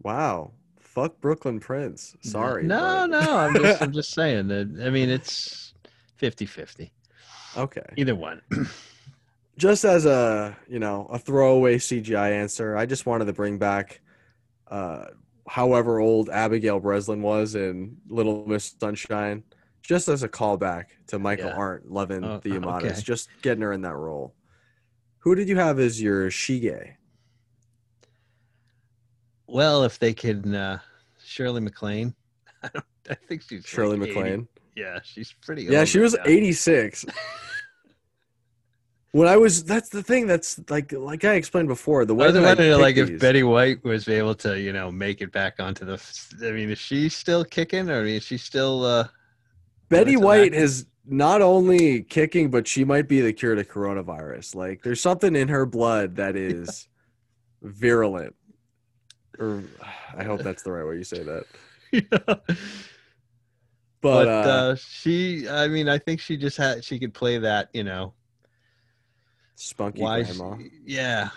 Wow. 0.02 0.52
Fuck 0.78 1.20
Brooklyn 1.20 1.60
Prince. 1.60 2.16
Sorry. 2.20 2.64
No, 2.64 2.78
but- 2.78 3.06
no, 3.24 3.36
I'm 3.38 3.54
just 3.54 3.82
I'm 3.82 3.92
just 3.92 4.10
saying 4.14 4.48
that. 4.48 4.82
I 4.84 4.90
mean, 4.90 5.08
it's 5.08 5.72
50-50. 6.20 6.90
okay. 7.56 7.82
Either 7.96 8.14
one. 8.14 8.42
just 9.56 9.84
as 9.84 10.06
a 10.06 10.56
you 10.68 10.78
know 10.78 11.06
a 11.10 11.18
throwaway 11.18 11.78
CGI 11.78 12.32
answer, 12.32 12.76
I 12.76 12.84
just 12.86 13.06
wanted 13.06 13.26
to 13.26 13.32
bring 13.32 13.58
back, 13.58 14.00
uh, 14.68 15.06
however 15.48 15.98
old 16.00 16.28
Abigail 16.28 16.80
Breslin 16.80 17.22
was 17.22 17.54
in 17.54 17.96
Little 18.08 18.46
Miss 18.46 18.74
Sunshine, 18.78 19.44
just 19.82 20.08
as 20.08 20.22
a 20.22 20.28
callback 20.28 20.86
to 21.08 21.18
Michael 21.18 21.46
Yeah. 21.46 21.56
Arndt 21.56 21.90
loving 21.90 22.24
Oh, 22.24 22.40
the 22.42 22.50
Yamadas, 22.50 22.92
okay. 22.92 23.00
just 23.02 23.28
getting 23.42 23.62
her 23.62 23.72
in 23.72 23.82
that 23.82 23.96
role. 23.96 24.34
Who 25.18 25.34
did 25.34 25.48
you 25.48 25.56
have 25.56 25.78
as 25.78 26.00
your 26.00 26.30
Shige? 26.30 26.94
Well, 29.46 29.84
if 29.84 29.98
they 29.98 30.14
can, 30.14 30.54
uh, 30.54 30.78
Shirley 31.24 31.60
MacLaine. 31.60 32.14
I 32.62 32.70
don't. 32.72 32.84
I 33.10 33.14
think 33.14 33.42
she's 33.42 33.66
Shirley 33.66 33.96
like 33.96 34.10
80. 34.10 34.18
MacLaine. 34.18 34.48
Yeah, 34.76 35.00
she's 35.02 35.34
pretty. 35.44 35.64
Yeah, 35.64 35.84
she 35.84 35.98
right 35.98 36.04
was 36.04 36.14
now. 36.14 36.22
86. 36.24 37.04
when 39.12 39.28
I 39.28 39.36
was, 39.36 39.64
that's 39.64 39.90
the 39.90 40.02
thing. 40.02 40.26
That's 40.26 40.58
like, 40.70 40.92
like 40.92 41.24
I 41.24 41.34
explained 41.34 41.68
before. 41.68 42.04
The 42.04 42.14
way 42.14 42.24
I 42.24 42.28
was 42.28 42.34
that 42.36 42.42
wondering, 42.42 42.80
like, 42.80 42.96
if 42.96 43.20
Betty 43.20 43.42
White 43.42 43.84
was 43.84 44.08
able 44.08 44.34
to, 44.36 44.58
you 44.58 44.72
know, 44.72 44.90
make 44.90 45.20
it 45.20 45.32
back 45.32 45.60
onto 45.60 45.84
the. 45.84 46.00
I 46.46 46.52
mean, 46.52 46.70
is 46.70 46.78
she 46.78 47.08
still 47.08 47.44
kicking, 47.44 47.90
or 47.90 48.00
I 48.00 48.04
mean, 48.04 48.16
is 48.16 48.24
she 48.24 48.38
still? 48.38 48.84
uh 48.84 49.08
Betty 49.92 50.16
White 50.16 50.54
is 50.54 50.86
not 51.04 51.42
only 51.42 52.02
kicking, 52.02 52.50
but 52.50 52.66
she 52.66 52.84
might 52.84 53.08
be 53.08 53.20
the 53.20 53.32
cure 53.32 53.54
to 53.54 53.64
coronavirus. 53.64 54.54
Like 54.54 54.82
there's 54.82 55.00
something 55.00 55.36
in 55.36 55.48
her 55.48 55.66
blood 55.66 56.16
that 56.16 56.36
is 56.36 56.88
virulent. 57.62 58.34
Or 59.38 59.64
I 60.16 60.24
hope 60.24 60.42
that's 60.42 60.62
the 60.62 60.72
right 60.72 60.86
way 60.86 60.96
you 60.96 61.04
say 61.04 61.22
that. 61.22 61.44
but 62.26 62.44
But, 64.00 64.28
uh, 64.28 64.30
uh, 64.30 64.76
she, 64.76 65.48
I 65.48 65.68
mean, 65.68 65.88
I 65.88 65.98
think 65.98 66.20
she 66.20 66.36
just 66.36 66.56
had. 66.56 66.84
She 66.84 66.98
could 66.98 67.14
play 67.14 67.38
that, 67.38 67.68
you 67.72 67.84
know. 67.84 68.14
spunky 69.54 70.02
Why? 70.02 70.22
grandma. 70.22 70.56
she- 70.58 70.70
yeah. 70.86 71.30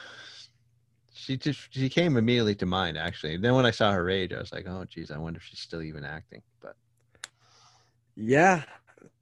She 1.14 1.38
just 1.38 1.74
she 1.74 1.90
came 1.90 2.18
immediately 2.18 2.54
to 2.56 2.68
mind 2.68 3.00
actually. 3.00 3.38
Then 3.38 3.56
when 3.56 3.66
I 3.66 3.72
saw 3.72 3.92
her 3.92 4.12
age, 4.12 4.32
I 4.32 4.38
was 4.40 4.54
like, 4.54 4.68
oh 4.68 4.86
geez, 4.88 5.10
I 5.10 5.18
wonder 5.18 5.38
if 5.38 5.44
she's 5.44 5.60
still 5.60 5.82
even 5.82 6.04
acting. 6.04 6.44
But 6.62 6.76
Yeah, 8.16 8.64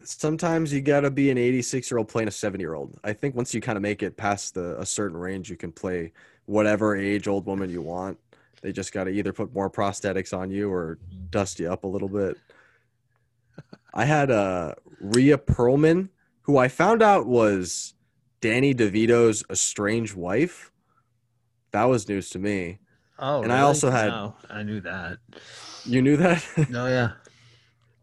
sometimes 0.04 0.72
you 0.74 0.82
gotta 0.82 1.10
be 1.10 1.30
an 1.32 1.38
86 1.38 1.90
year 1.90 1.98
old 1.98 2.08
playing 2.08 2.28
a 2.28 2.32
7 2.32 2.60
year 2.60 2.74
old. 2.74 3.00
I 3.04 3.14
think 3.14 3.36
once 3.36 3.54
you 3.54 3.62
kind 3.62 3.76
of 3.78 3.82
make 3.82 4.04
it 4.04 4.18
past 4.18 4.54
the 4.54 4.80
a 4.80 4.86
certain 4.86 5.18
range, 5.18 5.50
you 5.50 5.58
can 5.58 5.72
play 5.72 6.12
whatever 6.46 6.96
age 6.96 7.28
old 7.28 7.46
woman 7.46 7.70
you 7.70 7.82
want. 7.82 8.20
They 8.62 8.72
just 8.72 8.94
gotta 8.94 9.10
either 9.10 9.34
put 9.34 9.54
more 9.54 9.70
prosthetics 9.70 10.36
on 10.38 10.52
you 10.52 10.72
or 10.72 11.00
dust 11.32 11.60
you 11.60 11.72
up 11.72 11.84
a 11.84 11.88
little 11.88 12.08
bit. 12.10 12.38
I 13.94 14.06
had 14.06 14.32
uh, 14.32 14.76
Rhea 15.00 15.38
Perlman, 15.38 16.10
who 16.42 16.58
I 16.58 16.68
found 16.68 17.02
out 17.04 17.26
was 17.28 17.94
Danny 18.42 18.74
DeVito's 18.74 19.44
estranged 19.50 20.16
wife. 20.16 20.72
That 21.72 21.84
was 21.86 22.08
news 22.08 22.30
to 22.32 22.40
me. 22.40 22.80
Oh, 23.20 23.42
And 23.44 23.54
I 23.54 23.62
also 23.62 23.90
had- 23.92 24.08
No, 24.10 24.36
I 24.50 24.64
knew 24.64 24.82
that. 24.82 25.18
You 25.86 26.02
knew 26.02 26.18
that? 26.18 26.44
No, 26.70 26.88
yeah. 26.88 27.12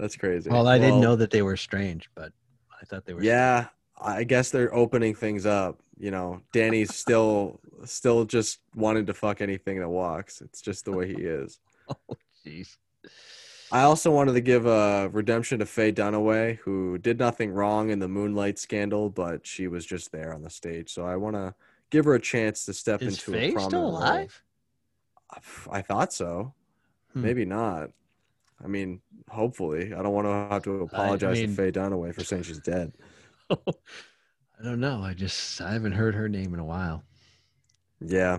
That's 0.00 0.16
crazy. 0.16 0.48
Well, 0.48 0.66
I 0.66 0.78
didn't 0.78 1.00
know 1.00 1.14
that 1.16 1.30
they 1.30 1.42
were 1.42 1.58
strange, 1.58 2.08
but 2.14 2.32
I 2.80 2.86
thought 2.86 3.04
they 3.04 3.12
were. 3.12 3.22
Yeah, 3.22 3.66
I 4.00 4.24
guess 4.24 4.50
they're 4.50 4.74
opening 4.74 5.14
things 5.14 5.44
up. 5.44 5.78
You 5.98 6.10
know, 6.10 6.40
Danny's 6.54 6.94
still 6.94 7.60
still 7.84 8.24
just 8.24 8.60
wanting 8.74 9.04
to 9.06 9.14
fuck 9.14 9.42
anything 9.42 9.78
that 9.80 9.88
walks. 9.90 10.40
It's 10.40 10.62
just 10.62 10.86
the 10.86 10.92
way 10.92 11.06
he 11.08 11.22
is. 11.22 11.60
Oh, 12.08 12.16
jeez. 12.46 12.76
I 13.72 13.82
also 13.82 14.12
wanted 14.12 14.34
to 14.34 14.40
give 14.40 14.64
a 14.64 15.08
redemption 15.12 15.58
to 15.58 15.66
Faye 15.66 15.90
Dunaway, 15.92 16.58
who 16.58 16.98
did 16.98 17.18
nothing 17.18 17.50
wrong 17.50 17.90
in 17.90 17.98
the 17.98 18.06
Moonlight 18.06 18.60
scandal, 18.60 19.10
but 19.10 19.44
she 19.44 19.66
was 19.66 19.84
just 19.84 20.12
there 20.12 20.32
on 20.32 20.42
the 20.42 20.50
stage. 20.50 20.92
So 20.92 21.04
I 21.04 21.16
want 21.16 21.34
to 21.34 21.52
give 21.90 22.04
her 22.04 22.14
a 22.14 22.20
chance 22.20 22.64
to 22.66 22.72
step 22.72 23.02
Is 23.02 23.14
into 23.18 23.32
Faye 23.32 23.48
a 23.48 23.52
prominent 23.54 23.70
still 23.70 23.80
role. 23.82 23.96
alive? 23.98 24.42
I 25.70 25.82
thought 25.82 26.12
so. 26.12 26.54
Hmm. 27.12 27.22
Maybe 27.22 27.44
not. 27.44 27.90
I 28.62 28.68
mean, 28.68 29.00
hopefully. 29.28 29.94
I 29.94 30.02
don't 30.02 30.12
want 30.12 30.26
to 30.26 30.54
have 30.54 30.62
to 30.64 30.82
apologize 30.82 31.38
mean- 31.38 31.50
to 31.50 31.54
Faye 31.54 31.72
Dunaway 31.72 32.14
for 32.14 32.24
saying 32.24 32.42
she's 32.44 32.58
dead. 32.60 32.92
I 33.50 34.62
don't 34.62 34.80
know. 34.80 35.02
I 35.02 35.14
just 35.14 35.60
I 35.60 35.72
haven't 35.72 35.92
heard 35.92 36.14
her 36.14 36.28
name 36.28 36.52
in 36.54 36.60
a 36.60 36.64
while. 36.64 37.02
Yeah. 38.00 38.38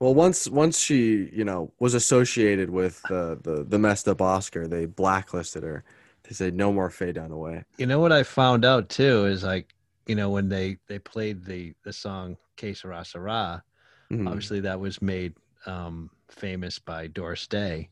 Well, 0.00 0.14
once 0.14 0.48
once 0.48 0.78
she, 0.78 1.28
you 1.32 1.44
know, 1.44 1.72
was 1.78 1.94
associated 1.94 2.70
with 2.70 3.00
the 3.08 3.38
the, 3.42 3.64
the 3.64 3.78
messed 3.78 4.08
up 4.08 4.20
Oscar, 4.20 4.66
they 4.66 4.86
blacklisted 4.86 5.62
her. 5.62 5.84
They 6.24 6.34
said 6.34 6.54
no 6.54 6.72
more 6.72 6.90
Faye 6.90 7.12
Dunaway. 7.12 7.64
You 7.78 7.86
know 7.86 8.00
what 8.00 8.12
I 8.12 8.22
found 8.22 8.64
out 8.64 8.88
too 8.88 9.26
is 9.26 9.44
like 9.44 9.74
you 10.06 10.14
know 10.14 10.30
when 10.30 10.48
they 10.48 10.78
they 10.88 10.98
played 10.98 11.44
the 11.44 11.74
the 11.84 11.92
song 11.92 12.36
"Que 12.56 12.74
Sera 12.74 13.04
Sera," 13.04 13.62
Mhm. 14.10 14.26
obviously 14.26 14.60
that 14.60 14.80
was 14.80 15.00
made 15.02 15.34
um, 15.66 16.10
famous 16.30 16.78
by 16.78 17.06
Doris 17.06 17.46
Day, 17.46 17.90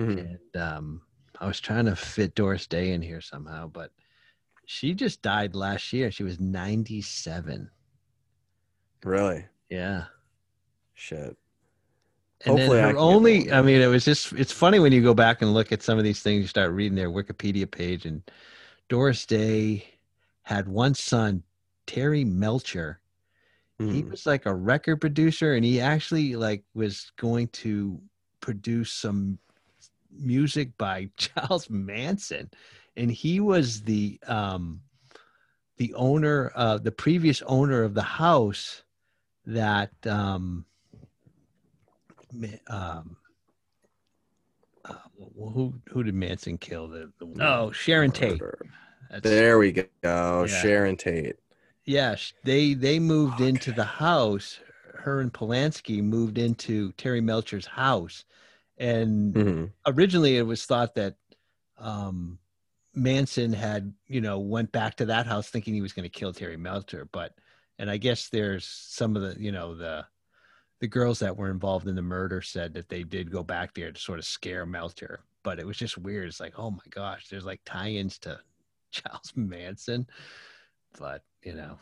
Mhm. 0.00 0.18
and 0.54 0.62
um, 0.62 1.02
I 1.40 1.46
was 1.46 1.60
trying 1.60 1.86
to 1.86 1.96
fit 1.96 2.34
Doris 2.34 2.66
Day 2.66 2.92
in 2.92 3.02
here 3.02 3.20
somehow, 3.20 3.66
but 3.68 3.92
she 4.66 4.94
just 4.94 5.22
died 5.22 5.54
last 5.54 5.92
year. 5.92 6.10
She 6.10 6.22
was 6.22 6.40
ninety 6.40 7.02
seven. 7.02 7.70
Really? 9.04 9.44
Yeah. 9.68 10.04
Shit. 10.94 11.36
And 12.44 12.58
Hopefully 12.58 12.78
then 12.78 12.94
her 12.94 12.96
only, 12.96 13.52
I 13.52 13.60
mean, 13.60 13.82
it 13.82 13.86
was 13.86 14.04
just, 14.04 14.32
it's 14.32 14.52
funny 14.52 14.78
when 14.78 14.92
you 14.92 15.02
go 15.02 15.12
back 15.12 15.42
and 15.42 15.52
look 15.52 15.72
at 15.72 15.82
some 15.82 15.98
of 15.98 16.04
these 16.04 16.22
things, 16.22 16.40
you 16.42 16.46
start 16.48 16.72
reading 16.72 16.96
their 16.96 17.10
Wikipedia 17.10 17.70
page, 17.70 18.06
and 18.06 18.22
Doris 18.88 19.26
Day 19.26 19.84
had 20.42 20.66
one 20.66 20.94
son, 20.94 21.42
Terry 21.86 22.24
Melcher. 22.24 23.00
He 23.78 24.02
Mhm. 24.02 24.10
was 24.10 24.26
like 24.26 24.46
a 24.46 24.54
record 24.54 25.00
producer, 25.00 25.54
and 25.54 25.64
he 25.64 25.80
actually 25.80 26.36
like 26.36 26.64
was 26.74 27.12
going 27.16 27.48
to 27.48 28.00
produce 28.40 28.92
some 28.92 29.38
music 30.18 30.76
by 30.78 31.08
Charles 31.16 31.68
Manson, 31.70 32.50
and 32.96 33.10
he 33.10 33.40
was 33.40 33.82
the 33.82 34.18
um, 34.26 34.80
the 35.76 35.94
owner, 35.94 36.52
uh, 36.54 36.78
the 36.78 36.92
previous 36.92 37.42
owner 37.42 37.82
of 37.82 37.94
the 37.94 38.02
house 38.02 38.82
that 39.46 39.90
um, 40.06 40.66
ma- 42.32 42.48
um, 42.68 43.16
uh, 44.84 44.94
who 45.18 45.74
who 45.88 46.02
did 46.02 46.14
Manson 46.14 46.58
kill? 46.58 46.88
The, 46.88 47.10
the 47.18 47.44
oh 47.44 47.70
Sharon 47.72 48.10
Tate. 48.10 48.42
That's, 49.10 49.22
There 49.22 49.58
we 49.58 49.72
go. 49.72 49.86
Yeah. 50.02 50.46
Sharon 50.46 50.96
Tate. 50.96 51.36
yeah, 51.84 52.14
sh- 52.14 52.34
they 52.44 52.74
they 52.74 52.98
moved 52.98 53.40
into 53.40 53.72
the 53.72 53.84
house. 53.84 54.60
Her 54.94 55.20
and 55.20 55.32
Polanski 55.32 56.02
moved 56.02 56.36
into 56.36 56.92
Terry 56.92 57.22
Melcher's 57.22 57.66
house, 57.66 58.24
and 58.80 59.34
Mhm. 59.34 59.72
originally 59.86 60.36
it 60.38 60.42
was 60.42 60.64
thought 60.66 60.94
that 60.96 61.14
um, 61.78 62.38
Manson 62.94 63.52
had 63.52 63.94
you 64.08 64.20
know 64.20 64.40
went 64.40 64.72
back 64.72 64.96
to 64.96 65.06
that 65.06 65.26
house 65.26 65.48
thinking 65.48 65.74
he 65.74 65.82
was 65.82 65.92
going 65.92 66.04
to 66.10 66.18
kill 66.18 66.32
Terry 66.32 66.56
Melcher, 66.56 67.04
but 67.12 67.34
and 67.78 67.88
I 67.88 67.96
guess 67.98 68.28
there's 68.28 68.64
some 68.66 69.14
of 69.14 69.22
the 69.22 69.40
you 69.40 69.52
know 69.52 69.74
the 69.76 70.04
the 70.80 70.88
girls 70.88 71.18
that 71.20 71.36
were 71.36 71.50
involved 71.50 71.86
in 71.86 71.94
the 71.94 72.02
murder 72.02 72.40
said 72.40 72.72
that 72.74 72.88
they 72.88 73.04
did 73.04 73.30
go 73.30 73.42
back 73.44 73.74
there 73.74 73.92
to 73.92 74.00
sort 74.00 74.18
of 74.18 74.24
scare 74.24 74.64
Melcher, 74.66 75.20
but 75.44 75.58
it 75.60 75.66
was 75.66 75.76
just 75.76 75.98
weird. 75.98 76.26
It's 76.26 76.40
like 76.40 76.58
oh 76.58 76.70
my 76.70 76.82
gosh, 76.90 77.28
there's 77.28 77.44
like 77.44 77.60
tie-ins 77.64 78.18
to 78.20 78.40
Charles 78.90 79.32
Manson, 79.36 80.06
but 80.98 81.22
you 81.42 81.54
know 81.54 81.78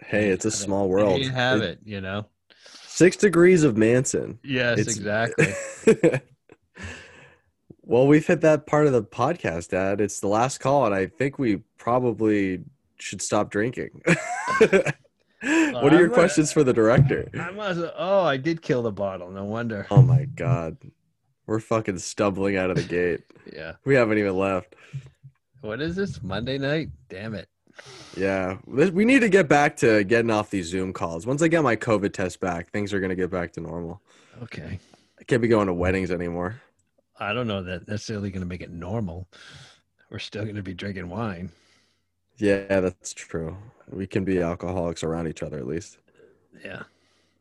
Hey, 0.00 0.28
it's 0.28 0.44
a 0.44 0.50
small 0.50 0.88
world. 0.88 1.20
you 1.20 1.30
have 1.30 1.60
It- 1.62 1.64
it, 1.70 1.80
you 1.84 2.00
know. 2.00 2.26
Six 2.86 3.16
degrees 3.16 3.62
of 3.62 3.76
Manson. 3.76 4.38
Yes, 4.42 4.78
It's- 4.80 4.96
exactly. 4.96 5.52
well, 7.82 8.06
we've 8.06 8.26
hit 8.26 8.40
that 8.40 8.66
part 8.66 8.86
of 8.86 8.92
the 8.92 9.02
podcast, 9.02 9.68
Dad. 9.70 10.00
It's 10.00 10.20
the 10.20 10.28
last 10.28 10.58
call, 10.58 10.86
and 10.86 10.94
I 10.94 11.06
think 11.06 11.38
we 11.38 11.58
probably 11.78 12.60
should 12.98 13.22
stop 13.22 13.50
drinking. 13.50 14.02
what 14.60 15.92
are 15.92 15.96
your 15.96 16.06
I'm, 16.06 16.12
questions 16.12 16.52
for 16.52 16.64
the 16.64 16.72
director? 16.72 17.30
I 17.40 17.50
must. 17.50 17.80
Oh, 17.96 18.24
I 18.24 18.36
did 18.36 18.62
kill 18.62 18.82
the 18.82 18.92
bottle. 18.92 19.30
No 19.30 19.44
wonder. 19.44 19.86
Oh 19.90 20.02
my 20.02 20.24
god. 20.24 20.76
We're 21.46 21.60
fucking 21.60 21.98
stumbling 21.98 22.56
out 22.56 22.70
of 22.70 22.76
the 22.76 22.82
gate. 22.82 23.20
Yeah. 23.50 23.74
We 23.84 23.94
haven't 23.94 24.18
even 24.18 24.36
left. 24.36 24.74
What 25.62 25.80
is 25.80 25.96
this 25.96 26.22
Monday 26.22 26.58
night? 26.58 26.90
Damn 27.08 27.34
it. 27.34 27.48
Yeah. 28.16 28.58
We 28.66 29.04
need 29.04 29.20
to 29.20 29.28
get 29.28 29.48
back 29.48 29.76
to 29.78 30.02
getting 30.04 30.30
off 30.30 30.50
these 30.50 30.66
Zoom 30.66 30.92
calls. 30.92 31.26
Once 31.26 31.42
I 31.42 31.48
get 31.48 31.62
my 31.62 31.76
COVID 31.76 32.12
test 32.12 32.40
back, 32.40 32.70
things 32.70 32.92
are 32.92 33.00
going 33.00 33.10
to 33.10 33.16
get 33.16 33.30
back 33.30 33.52
to 33.52 33.60
normal. 33.60 34.00
Okay. 34.42 34.78
I 35.20 35.24
can't 35.24 35.42
be 35.42 35.48
going 35.48 35.66
to 35.66 35.74
weddings 35.74 36.10
anymore. 36.10 36.60
I 37.20 37.32
don't 37.32 37.46
know 37.48 37.62
that 37.62 37.88
necessarily 37.88 38.30
going 38.30 38.42
to 38.42 38.46
make 38.46 38.60
it 38.60 38.70
normal. 38.70 39.26
We're 40.10 40.18
still 40.18 40.44
going 40.44 40.56
to 40.56 40.62
be 40.62 40.74
drinking 40.74 41.08
wine. 41.08 41.50
Yeah, 42.38 42.80
that's 42.80 43.12
true. 43.12 43.56
We 43.90 44.06
can 44.06 44.24
be 44.24 44.40
alcoholics 44.40 45.02
around 45.02 45.26
each 45.26 45.42
other 45.42 45.58
at 45.58 45.66
least. 45.66 45.98
Yeah. 46.64 46.82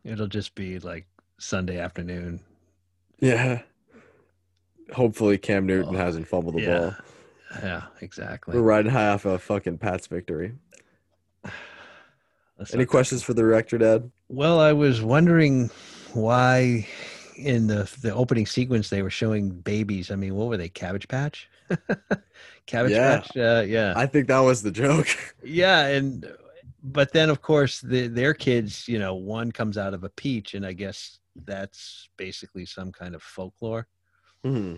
It'll 0.04 0.28
just 0.28 0.56
be 0.56 0.80
like 0.80 1.06
Sunday 1.38 1.80
afternoon. 1.80 2.40
Yeah. 3.20 3.62
Hopefully 4.94 5.38
Cam 5.38 5.66
Newton 5.66 5.96
Oh, 5.96 5.98
hasn't 5.98 6.28
fumbled 6.28 6.56
the 6.56 6.62
yeah. 6.62 6.80
ball. 6.80 6.96
Yeah, 7.61 7.84
exactly. 8.02 8.56
We're 8.56 8.61
riding 8.61 8.91
high 8.91 9.10
off 9.10 9.26
of 9.26 9.41
fucking 9.41 9.78
Pat's 9.78 10.07
victory. 10.07 10.53
Let's 12.57 12.74
Any 12.74 12.86
questions 12.86 13.24
for 13.24 13.34
the 13.34 13.41
director, 13.41 13.78
Dad? 13.78 14.10
Well, 14.30 14.60
I 14.60 14.74
was 14.74 15.02
wondering 15.02 15.69
why 16.14 16.88
in 17.36 17.68
the 17.68 17.90
the 18.02 18.14
opening 18.14 18.48
sequence 18.48 18.90
they 18.90 19.03
were 19.03 19.11
showing 19.11 19.49
babies. 19.49 20.10
I 20.10 20.15
mean, 20.15 20.36
what 20.36 20.48
were 20.48 20.57
they? 20.57 20.69
Cabbage 20.69 21.07
Patch? 21.07 21.49
Cabbage 22.65 22.91
Yeah. 22.91 23.19
Patch? 23.19 23.38
Uh, 23.38 23.64
yeah. 23.68 23.94
I 23.95 24.07
think 24.07 24.28
that 24.28 24.40
was 24.40 24.64
the 24.64 24.72
joke. 24.72 25.07
Yeah, 25.44 25.86
and 25.88 26.26
but 26.84 27.14
then 27.14 27.30
of 27.30 27.41
course 27.41 27.80
the, 27.80 28.07
their 28.07 28.34
kids, 28.34 28.88
you 28.88 28.99
know, 28.99 29.15
one 29.15 29.52
comes 29.52 29.78
out 29.78 29.94
of 29.94 30.03
a 30.03 30.10
peach, 30.10 30.56
and 30.56 30.65
I 30.65 30.74
guess 30.74 31.19
that's 31.45 32.10
basically 32.18 32.65
some 32.65 32.91
kind 32.91 33.15
of 33.15 33.22
folklore. 33.24 33.88
Hmm. 34.44 34.76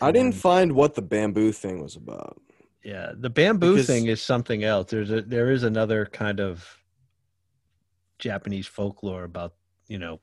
I 0.00 0.12
didn't 0.12 0.34
find 0.34 0.72
what 0.72 0.94
the 0.94 1.02
bamboo 1.02 1.52
thing 1.52 1.82
was 1.82 1.96
about. 1.96 2.40
yeah, 2.84 3.12
the 3.16 3.30
bamboo 3.30 3.72
because- 3.74 3.86
thing 3.86 4.06
is 4.06 4.22
something 4.22 4.62
else. 4.64 4.90
There's 4.90 5.10
a 5.10 5.22
there 5.22 5.50
is 5.50 5.62
another 5.64 6.06
kind 6.06 6.40
of 6.40 6.78
Japanese 8.18 8.66
folklore 8.66 9.24
about 9.24 9.54
you 9.88 9.98
know 9.98 10.20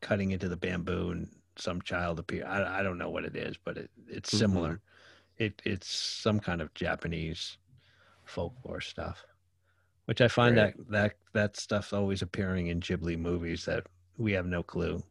cutting 0.00 0.30
into 0.30 0.48
the 0.48 0.56
bamboo 0.56 1.10
and 1.10 1.28
some 1.56 1.80
child 1.82 2.18
appear. 2.18 2.46
I 2.46 2.80
I 2.80 2.82
don't 2.82 2.98
know 2.98 3.10
what 3.10 3.24
it 3.24 3.36
is, 3.36 3.56
but 3.64 3.76
it 3.78 3.90
it's 4.08 4.30
Mm-hmm. 4.30 4.38
similar. 4.38 4.80
It 5.38 5.60
it's 5.64 5.88
some 5.88 6.40
kind 6.40 6.60
of 6.62 6.72
Japanese 6.74 7.58
folklore 8.24 8.80
stuff, 8.80 9.24
which 10.06 10.20
I 10.20 10.28
find 10.28 10.56
Right. 10.56 10.74
that 10.76 10.90
that 10.90 11.12
that 11.32 11.56
stuff's 11.56 11.92
always 11.92 12.22
appearing 12.22 12.68
in 12.68 12.80
Ghibli 12.80 13.18
movies 13.18 13.64
that 13.66 13.86
we 14.18 14.32
have 14.32 14.46
no 14.46 14.62
clue. 14.62 15.02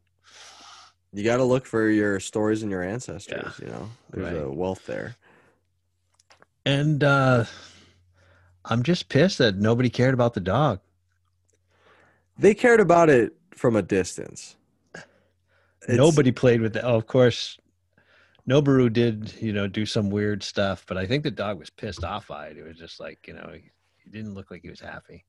You 1.15 1.23
got 1.23 1.37
to 1.37 1.43
look 1.45 1.65
for 1.65 1.89
your 1.89 2.19
stories 2.19 2.61
and 2.61 2.69
your 2.69 2.83
ancestors. 2.83 3.57
Yeah. 3.61 3.65
You 3.65 3.71
know, 3.71 3.89
there's 4.11 4.37
a 4.37 4.49
wealth 4.51 4.85
there. 4.85 5.15
And 6.65 7.03
uh 7.03 7.45
I'm 8.65 8.83
just 8.83 9.07
pissed 9.09 9.37
that 9.37 9.55
nobody 9.55 9.89
cared 9.89 10.13
about 10.13 10.33
the 10.33 10.39
dog. 10.41 10.79
They 12.37 12.53
cared 12.53 12.79
about 12.81 13.09
it 13.09 13.33
from 13.51 13.75
a 13.75 13.81
distance. 13.81 14.55
It's- 14.95 15.97
nobody 15.97 16.31
played 16.31 16.61
with 16.61 16.75
it. 16.75 16.83
Oh, 16.83 16.95
of 16.95 17.05
course, 17.07 17.57
Noboru 18.49 18.91
did, 18.91 19.33
you 19.39 19.53
know, 19.53 19.67
do 19.67 19.85
some 19.85 20.09
weird 20.09 20.43
stuff, 20.43 20.83
but 20.87 20.97
I 20.97 21.05
think 21.05 21.23
the 21.23 21.31
dog 21.31 21.59
was 21.59 21.69
pissed 21.69 22.03
off 22.03 22.27
by 22.27 22.47
it. 22.47 22.57
It 22.57 22.63
was 22.67 22.77
just 22.77 22.99
like, 22.99 23.25
you 23.27 23.33
know, 23.35 23.51
he, 23.53 23.69
he 24.03 24.09
didn't 24.09 24.33
look 24.33 24.51
like 24.51 24.63
he 24.63 24.69
was 24.69 24.79
happy. 24.81 25.23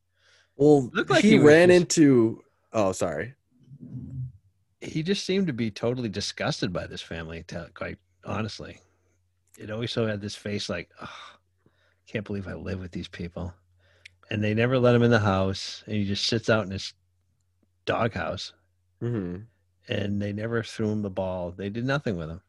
Well, 0.57 0.91
Looked 0.95 1.11
like 1.11 1.23
he, 1.23 1.33
he 1.33 1.39
ran 1.39 1.69
just- 1.69 1.81
into. 1.99 2.43
Oh, 2.73 2.93
sorry. 2.93 3.35
He 4.81 5.03
just 5.03 5.25
seemed 5.25 5.47
to 5.47 5.53
be 5.53 5.71
totally 5.71 6.09
disgusted 6.09 6.73
by 6.73 6.87
this 6.87 7.03
family, 7.03 7.45
quite 7.75 7.99
honestly. 8.25 8.79
It 9.59 9.71
always 9.71 9.91
so 9.93 10.07
had 10.07 10.21
this 10.21 10.35
face 10.35 10.69
like, 10.69 10.91
oh, 11.01 11.05
I 11.07 12.11
can't 12.11 12.27
believe 12.27 12.47
I 12.47 12.55
live 12.55 12.81
with 12.81 12.93
these 12.93 13.09
people. 13.09 13.55
And 14.31 14.43
they 14.43 14.55
never 14.55 14.79
let 14.79 14.95
him 14.95 15.03
in 15.03 15.11
the 15.11 15.21
house, 15.21 15.83
and 15.87 15.95
he 15.95 16.05
just 16.05 16.27
sits 16.27 16.51
out 16.51 16.65
in 16.65 16.71
his 16.71 16.93
doghouse. 17.85 18.53
hmm 19.01 19.37
and 19.89 20.21
they 20.21 20.33
never 20.33 20.63
threw 20.63 20.91
him 20.91 21.03
the 21.03 21.11
ball. 21.11 21.53
They 21.53 21.69
did 21.69 21.85
nothing 21.85 22.17
with 22.17 22.29
him. 22.29 22.41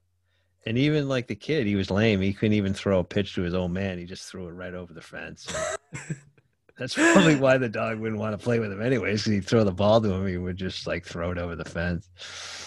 And 0.66 0.78
even 0.78 1.08
like 1.08 1.28
the 1.28 1.36
kid, 1.36 1.68
he 1.68 1.76
was 1.76 1.92
lame. 1.92 2.20
He 2.20 2.34
couldn't 2.34 2.54
even 2.58 2.74
throw 2.74 3.00
a 3.00 3.04
pitch 3.04 3.36
to 3.36 3.42
his 3.44 3.54
old 3.54 3.72
man. 3.72 3.98
He 3.98 4.06
just 4.06 4.30
threw 4.30 4.48
it 4.48 4.52
right 4.52 4.74
over 4.74 4.94
the 4.94 5.02
fence. 5.02 5.48
That's 6.78 6.94
probably 6.94 7.36
why 7.38 7.58
the 7.58 7.70
dog 7.70 8.00
wouldn't 8.00 8.20
want 8.20 8.38
to 8.40 8.44
play 8.44 8.60
with 8.60 8.72
him 8.72 8.82
anyways. 8.82 9.22
Because 9.24 9.32
he'd 9.34 9.46
throw 9.46 9.64
the 9.64 9.72
ball 9.72 10.00
to 10.02 10.12
him, 10.12 10.28
he 10.28 10.38
would 10.38 10.58
just 10.58 10.86
like 10.88 11.06
throw 11.06 11.32
it 11.32 11.38
over 11.38 11.56
the 11.56 11.66
fence. 11.66 12.08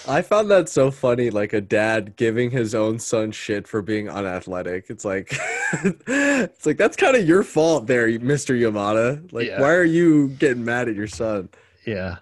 I 0.08 0.22
found 0.22 0.50
that 0.50 0.68
so 0.68 0.90
funny, 0.90 1.30
like 1.30 1.52
a 1.52 1.60
dad 1.60 2.16
giving 2.16 2.50
his 2.50 2.74
own 2.74 2.98
son 2.98 3.30
shit 3.32 3.68
for 3.68 3.82
being 3.82 4.08
unathletic. 4.08 4.86
It's 4.88 5.04
like, 5.04 5.32
it's 5.72 6.66
like 6.66 6.76
that's 6.78 6.96
kind 6.96 7.16
of 7.16 7.28
your 7.28 7.42
fault, 7.42 7.86
there, 7.86 8.08
Mister 8.18 8.54
Yamada. 8.54 9.32
Like, 9.32 9.48
Yeah. 9.48 9.60
why 9.60 9.74
are 9.74 9.84
you 9.84 10.28
getting 10.28 10.64
mad 10.64 10.88
at 10.88 10.94
your 10.96 11.06
son? 11.06 11.48
Yeah, 11.86 12.16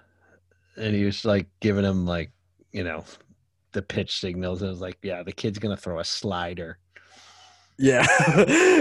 and 0.77 0.95
he 0.95 1.05
was 1.05 1.25
like 1.25 1.47
giving 1.61 1.85
him 1.85 2.05
like 2.05 2.31
you 2.73 2.85
know 2.85 3.05
the 3.73 3.83
pitch 3.83 4.19
signals. 4.19 4.61
And 4.61 4.69
it 4.69 4.73
was 4.73 4.81
like, 4.81 4.99
yeah, 5.03 5.23
the 5.23 5.33
kid's 5.33 5.59
gonna 5.59 5.77
throw 5.77 6.01
a 6.01 6.05
slider. 6.05 6.79
Yeah, 7.81 8.05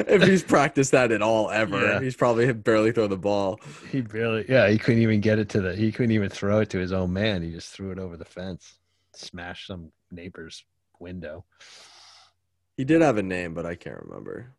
if 0.08 0.24
he's 0.24 0.42
practiced 0.42 0.92
that 0.92 1.12
at 1.12 1.22
all 1.22 1.52
ever, 1.52 1.80
Yeah. 1.80 2.00
he's 2.02 2.16
probably 2.16 2.52
barely 2.52 2.92
throw 2.92 3.06
the 3.08 3.16
ball. 3.18 3.60
He 3.92 4.02
barely, 4.02 4.46
yeah, 4.50 4.68
he 4.70 4.80
couldn't 4.80 5.04
even 5.04 5.22
get 5.22 5.38
it 5.38 5.50
to 5.50 5.62
the. 5.62 5.76
He 5.76 5.92
couldn't 5.92 6.12
even 6.12 6.30
throw 6.30 6.60
it 6.62 6.70
to 6.72 6.80
his 6.80 6.92
own 6.92 7.14
man. 7.14 7.44
He 7.44 7.52
just 7.52 7.70
threw 7.72 7.92
it 7.92 8.00
over 8.00 8.18
the 8.18 8.26
fence, 8.26 8.80
smashed 9.14 9.68
some 9.68 9.92
neighbor's 10.12 10.64
window. 11.00 11.46
He 12.76 12.84
did 12.86 13.02
have 13.02 13.18
a 13.18 13.24
name, 13.24 13.54
but 13.54 13.66
I 13.68 13.76
can't 13.76 14.02
remember. 14.04 14.52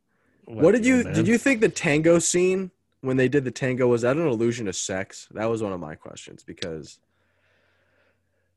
What, 0.44 0.72
did 0.72 0.86
you 0.86 1.02
man? 1.04 1.14
did 1.14 1.26
you 1.26 1.36
think 1.36 1.60
the 1.60 1.68
tango 1.68 2.18
scene 2.20 2.70
when 3.00 3.16
they 3.16 3.28
did 3.28 3.44
the 3.44 3.50
tango 3.50 3.86
was 3.88 4.02
that 4.02 4.16
an 4.16 4.26
illusion 4.26 4.68
of 4.68 4.76
sex? 4.76 5.26
That 5.32 5.46
was 5.46 5.62
one 5.64 5.72
of 5.72 5.80
my 5.80 5.94
questions 5.96 6.44
because 6.44 7.00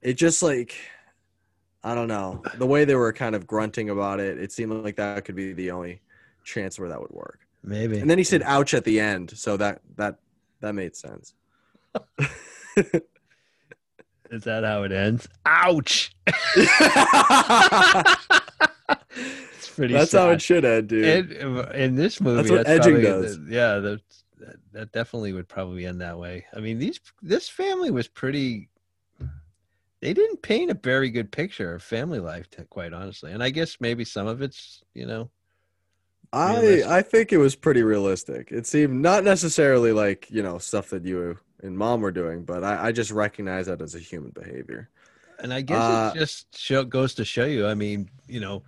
it 0.01 0.13
just 0.13 0.41
like 0.43 0.75
I 1.83 1.95
don't 1.95 2.07
know 2.07 2.43
the 2.57 2.65
way 2.67 2.85
they 2.85 2.95
were 2.95 3.11
kind 3.13 3.35
of 3.35 3.47
grunting 3.47 3.89
about 3.89 4.19
it. 4.19 4.37
It 4.39 4.51
seemed 4.51 4.83
like 4.83 4.95
that 4.97 5.25
could 5.25 5.35
be 5.35 5.53
the 5.53 5.71
only 5.71 6.01
chance 6.43 6.79
where 6.79 6.89
that 6.89 6.99
would 7.01 7.11
work. 7.11 7.39
maybe? 7.63 7.99
And 7.99 8.09
then 8.09 8.17
he 8.17 8.23
said 8.23 8.43
"ouch" 8.43 8.73
at 8.73 8.83
the 8.83 8.99
end, 8.99 9.31
so 9.35 9.57
that 9.57 9.81
that 9.95 10.17
that 10.59 10.73
made 10.75 10.95
sense. 10.95 11.33
Is 14.29 14.43
that 14.45 14.63
how 14.63 14.83
it 14.83 14.91
ends? 14.93 15.27
Ouch! 15.45 16.15
it's 16.27 16.35
pretty. 19.75 19.93
That's 19.93 20.11
how 20.13 20.29
it 20.29 20.41
should 20.41 20.63
end, 20.65 20.87
dude. 20.89 21.31
In, 21.33 21.57
uh, 21.57 21.71
in 21.73 21.95
this 21.95 22.21
movie, 22.21 22.37
That's 22.37 22.49
what 22.51 22.65
that's 22.65 22.85
edging 22.85 23.01
probably- 23.03 23.21
does. 23.27 23.39
yeah, 23.49 23.79
that, 23.79 24.01
that 24.39 24.55
that 24.71 24.91
definitely 24.91 25.33
would 25.33 25.47
probably 25.49 25.85
end 25.85 26.01
that 26.01 26.17
way. 26.17 26.45
I 26.55 26.59
mean, 26.59 26.79
these 26.79 26.99
this 27.21 27.49
family 27.49 27.91
was 27.91 28.07
pretty. 28.07 28.69
They 30.01 30.13
didn't 30.13 30.41
paint 30.41 30.71
a 30.71 30.73
very 30.73 31.09
good 31.11 31.31
picture 31.31 31.75
of 31.75 31.83
family 31.83 32.19
life, 32.19 32.49
to, 32.51 32.65
quite 32.65 32.91
honestly. 32.91 33.31
And 33.31 33.43
I 33.43 33.51
guess 33.51 33.77
maybe 33.79 34.03
some 34.03 34.27
of 34.27 34.41
it's, 34.41 34.83
you 34.93 35.05
know, 35.05 35.29
I. 36.33 36.83
I 36.87 37.01
think 37.01 37.31
it 37.31 37.37
was 37.37 37.55
pretty 37.55 37.83
realistic. 37.83 38.51
It 38.51 38.65
seemed 38.65 39.01
not 39.01 39.23
necessarily 39.23 39.91
like 39.91 40.27
you 40.31 40.41
know 40.41 40.57
stuff 40.57 40.89
that 40.89 41.05
you 41.05 41.37
and 41.61 41.77
mom 41.77 42.01
were 42.01 42.11
doing, 42.11 42.43
but 42.43 42.63
I, 42.63 42.87
I 42.87 42.91
just 42.91 43.11
recognize 43.11 43.67
that 43.67 43.81
as 43.81 43.93
a 43.95 43.99
human 43.99 44.31
behavior. 44.31 44.89
And 45.39 45.53
I 45.53 45.61
guess 45.61 45.81
Uh, 45.81 46.11
it 46.15 46.19
just 46.19 46.57
show, 46.57 46.83
goes 46.83 47.13
to 47.15 47.25
show 47.25 47.45
you. 47.45 47.67
I 47.67 47.73
mean, 47.75 48.09
you 48.27 48.39
know, 48.39 48.63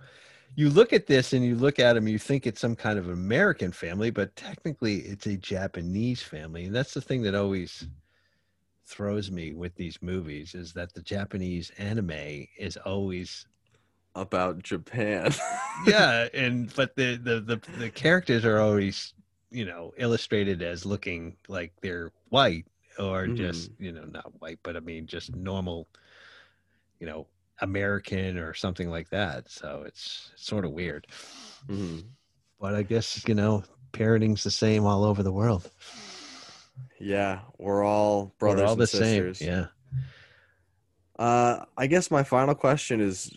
you 0.56 0.70
look 0.70 0.92
at 0.92 1.06
this 1.06 1.32
and 1.32 1.44
you 1.44 1.56
look 1.56 1.78
at 1.78 1.94
them, 1.94 2.06
you 2.06 2.18
think 2.18 2.46
it's 2.46 2.60
some 2.60 2.76
kind 2.76 2.98
of 2.98 3.08
American 3.08 3.72
family, 3.72 4.10
but 4.10 4.34
technically 4.36 4.96
it's 4.98 5.26
a 5.26 5.36
Japanese 5.36 6.22
family. 6.22 6.64
And 6.66 6.74
that's 6.74 6.94
the 6.94 7.00
thing 7.00 7.22
that 7.22 7.34
always 7.34 7.86
throws 8.86 9.30
me 9.30 9.52
with 9.54 9.74
these 9.76 9.98
movies 10.02 10.54
is 10.54 10.72
that 10.74 10.92
the 10.94 11.02
Japanese 11.02 11.70
anime 11.78 12.46
is 12.58 12.76
always 12.78 13.46
About 14.16 14.62
Japan. 14.62 15.32
yeah, 15.86 16.28
and 16.32 16.72
but 16.76 16.94
the 16.94 17.16
the 17.16 17.40
the, 17.40 17.60
the 17.78 17.90
characters 17.90 18.44
are 18.44 18.60
always 18.60 19.12
you 19.50 19.64
know 19.64 19.92
illustrated 19.96 20.62
as 20.62 20.86
looking 20.86 21.36
like 21.48 21.72
they're 21.82 22.12
white 22.28 22.66
or 22.98 23.26
just 23.26 23.70
you 23.78 23.90
know 23.92 24.04
not 24.04 24.30
white 24.40 24.58
but 24.62 24.76
i 24.76 24.80
mean 24.80 25.06
just 25.06 25.34
normal 25.34 25.88
you 27.00 27.06
know 27.06 27.26
american 27.60 28.38
or 28.38 28.54
something 28.54 28.88
like 28.90 29.08
that 29.10 29.50
so 29.50 29.82
it's, 29.86 30.30
it's 30.32 30.46
sort 30.46 30.64
of 30.64 30.70
weird 30.72 31.06
Mhm. 31.68 32.04
but 32.60 32.74
i 32.74 32.82
guess 32.82 33.26
you 33.28 33.34
know 33.34 33.64
parenting's 33.92 34.42
the 34.44 34.50
same 34.50 34.84
all 34.86 35.04
over 35.04 35.22
the 35.22 35.32
world 35.32 35.70
Yeah, 37.00 37.40
we're 37.58 37.84
all 37.84 38.34
We're 38.40 38.48
brothers 38.48 38.62
all 38.62 38.72
and 38.72 38.82
the 38.82 38.86
sisters. 38.86 39.38
same 39.40 39.48
yeah 39.48 39.66
Uh, 41.18 41.64
I 41.76 41.86
guess 41.86 42.10
my 42.10 42.22
final 42.22 42.54
question 42.54 43.00
is 43.00 43.32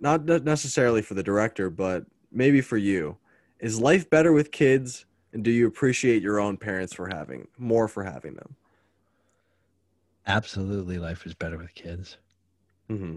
not 0.00 0.24
necessarily 0.24 1.02
for 1.02 1.14
the 1.14 1.22
director, 1.22 1.68
but 1.70 2.06
maybe 2.32 2.60
for 2.60 2.76
you. 2.76 3.18
Is 3.58 3.78
life 3.80 4.08
better 4.08 4.32
with 4.32 4.50
kids, 4.52 5.04
and 5.32 5.44
do 5.44 5.50
you 5.50 5.66
appreciate 5.66 6.22
your 6.22 6.40
own 6.40 6.56
parents 6.56 6.94
for 6.94 7.08
having 7.08 7.48
more 7.58 7.88
for 7.88 8.04
having 8.04 8.34
them? 8.34 8.56
absolutely 10.26 10.98
life 10.98 11.26
is 11.26 11.34
better 11.34 11.58
with 11.58 11.74
kids 11.74 12.18
hmm 12.88 13.16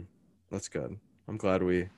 That's 0.52 0.68
good. 0.68 0.98
I'm 1.28 1.38
glad 1.38 1.64
we 1.64 1.90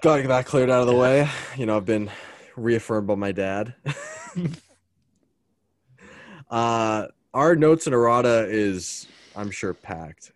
got 0.00 0.26
that 0.26 0.46
cleared 0.46 0.70
out 0.70 0.80
of 0.80 0.86
the 0.86 0.94
way. 0.94 1.28
You 1.56 1.66
know, 1.66 1.76
I've 1.76 1.84
been 1.84 2.10
reaffirmed 2.56 3.06
by 3.06 3.14
my 3.14 3.32
dad. 3.32 3.74
uh, 6.50 7.06
our 7.32 7.56
notes 7.56 7.86
in 7.86 7.92
errata 7.92 8.46
is, 8.48 9.06
I'm 9.36 9.50
sure, 9.50 9.74
packed. 9.74 10.32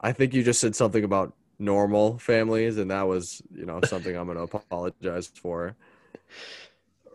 I 0.00 0.12
think 0.12 0.34
you 0.34 0.42
just 0.42 0.60
said 0.60 0.76
something 0.76 1.04
about 1.04 1.34
normal 1.58 2.18
families, 2.18 2.78
and 2.78 2.90
that 2.90 3.06
was, 3.06 3.42
you 3.54 3.66
know, 3.66 3.80
something 3.84 4.16
I'm 4.16 4.26
going 4.26 4.36
to 4.36 4.56
apologize 4.56 5.28
for. 5.28 5.76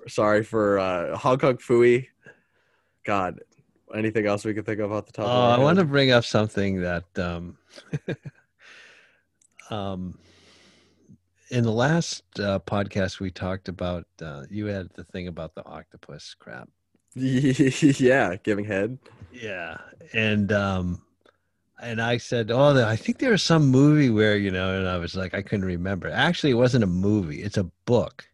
Sorry 0.07 0.43
for 0.43 0.80
uh, 0.80 1.18
Hong 1.18 1.38
Kong 1.38 1.57
Phooey. 1.57 2.07
God, 3.05 3.39
anything 3.93 4.26
else 4.26 4.43
we 4.43 4.53
can 4.53 4.64
think 4.64 4.80
of 4.80 4.91
off 4.91 5.05
the 5.05 5.14
top? 5.14 5.27
Oh, 5.27 5.61
I 5.61 5.64
want 5.64 5.80
to 5.80 5.85
bring 5.85 6.11
up 6.11 6.26
something 6.26 6.81
that 6.81 7.05
um, 7.18 7.57
um, 9.69 10.18
in 11.51 11.64
the 11.64 11.72
last 11.72 12.23
uh, 12.39 12.60
podcast 12.60 13.19
we 13.19 13.30
talked 13.31 13.69
about. 13.69 14.05
Uh, 14.22 14.43
you 14.49 14.65
had 14.65 14.89
the 14.95 15.03
thing 15.03 15.27
about 15.27 15.55
the 15.55 15.65
octopus 15.65 16.35
crap. 16.38 16.68
yeah, 17.99 18.35
giving 18.44 18.65
head. 18.65 18.98
Yeah, 19.31 19.77
and 20.14 20.52
um, 20.52 21.02
and 21.81 22.02
I 22.02 22.18
said, 22.18 22.52
oh, 22.52 22.85
I 22.85 22.95
think 22.95 23.19
there 23.19 23.31
was 23.31 23.44
some 23.44 23.68
movie 23.68 24.10
where 24.10 24.38
you 24.38 24.52
know, 24.52 24.77
and 24.77 24.88
I 24.88 24.98
was 24.98 25.15
like, 25.15 25.34
I 25.34 25.41
couldn't 25.41 25.65
remember. 25.65 26.10
Actually, 26.10 26.52
it 26.52 26.56
wasn't 26.56 26.84
a 26.84 26.88
movie; 26.88 27.41
it's 27.41 27.57
a 27.57 27.65
book. 27.85 28.26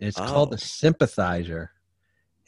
And 0.00 0.08
it's 0.08 0.16
called 0.16 0.48
Oh. 0.48 0.52
The 0.52 0.58
Sympathizer. 0.58 1.72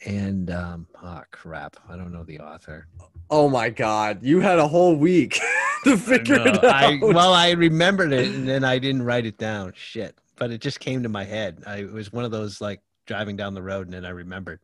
And 0.05 0.51
um, 0.51 0.87
oh 1.01 1.21
crap, 1.31 1.77
I 1.87 1.95
don't 1.95 2.11
know 2.11 2.23
the 2.23 2.39
author. 2.39 2.87
Oh 3.29 3.47
my 3.47 3.69
god, 3.69 4.19
you 4.21 4.41
had 4.41 4.59
a 4.59 4.67
whole 4.67 4.95
week 4.95 5.39
to 5.85 5.95
figure 5.97 6.39
No, 6.39 6.45
it 6.45 6.63
out. 6.63 6.65
I, 6.65 6.99
well, 7.01 7.33
I 7.33 7.51
remembered 7.51 8.11
it 8.11 8.27
and 8.27 8.47
then 8.47 8.65
I 8.65 8.79
didn't 8.79 9.03
write 9.03 9.25
it 9.25 9.37
down. 9.37 9.71
Shit. 9.75 10.17
But 10.35 10.51
it 10.51 10.59
just 10.59 10.81
came 10.81 11.03
to 11.03 11.09
my 11.09 11.23
head. 11.23 11.63
I, 11.65 11.77
it 11.77 11.93
was 11.93 12.11
one 12.11 12.25
of 12.25 12.31
those 12.31 12.59
like 12.59 12.81
driving 13.05 13.37
down 13.37 13.53
the 13.53 13.61
road 13.61 13.87
and 13.87 13.93
then 13.93 14.03
I 14.05 14.09
remembered. 14.09 14.59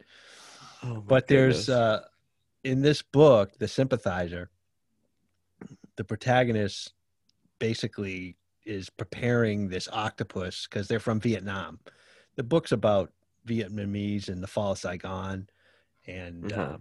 Oh 0.83 1.01
But 1.01 1.27
there's 1.27 1.69
uh 1.69 2.05
in 2.63 2.81
this 2.81 3.01
book, 3.01 3.57
The 3.57 3.67
Sympathizer, 3.67 4.49
the 5.95 6.03
protagonist 6.03 6.93
basically 7.59 8.37
is 8.65 8.89
preparing 8.89 9.69
this 9.69 9.87
octopus 9.91 10.67
because 10.69 10.87
they're 10.87 10.99
from 10.99 11.19
Vietnam. 11.19 11.79
The 12.35 12.43
book's 12.43 12.71
about 12.71 13.11
Vietnamese 13.47 14.29
and 14.29 14.43
the 14.43 14.47
fall 14.47 14.73
of 14.73 14.77
Saigon. 14.77 15.47
And 16.07 16.43
Mhm. 16.43 16.57
uh, 16.57 16.77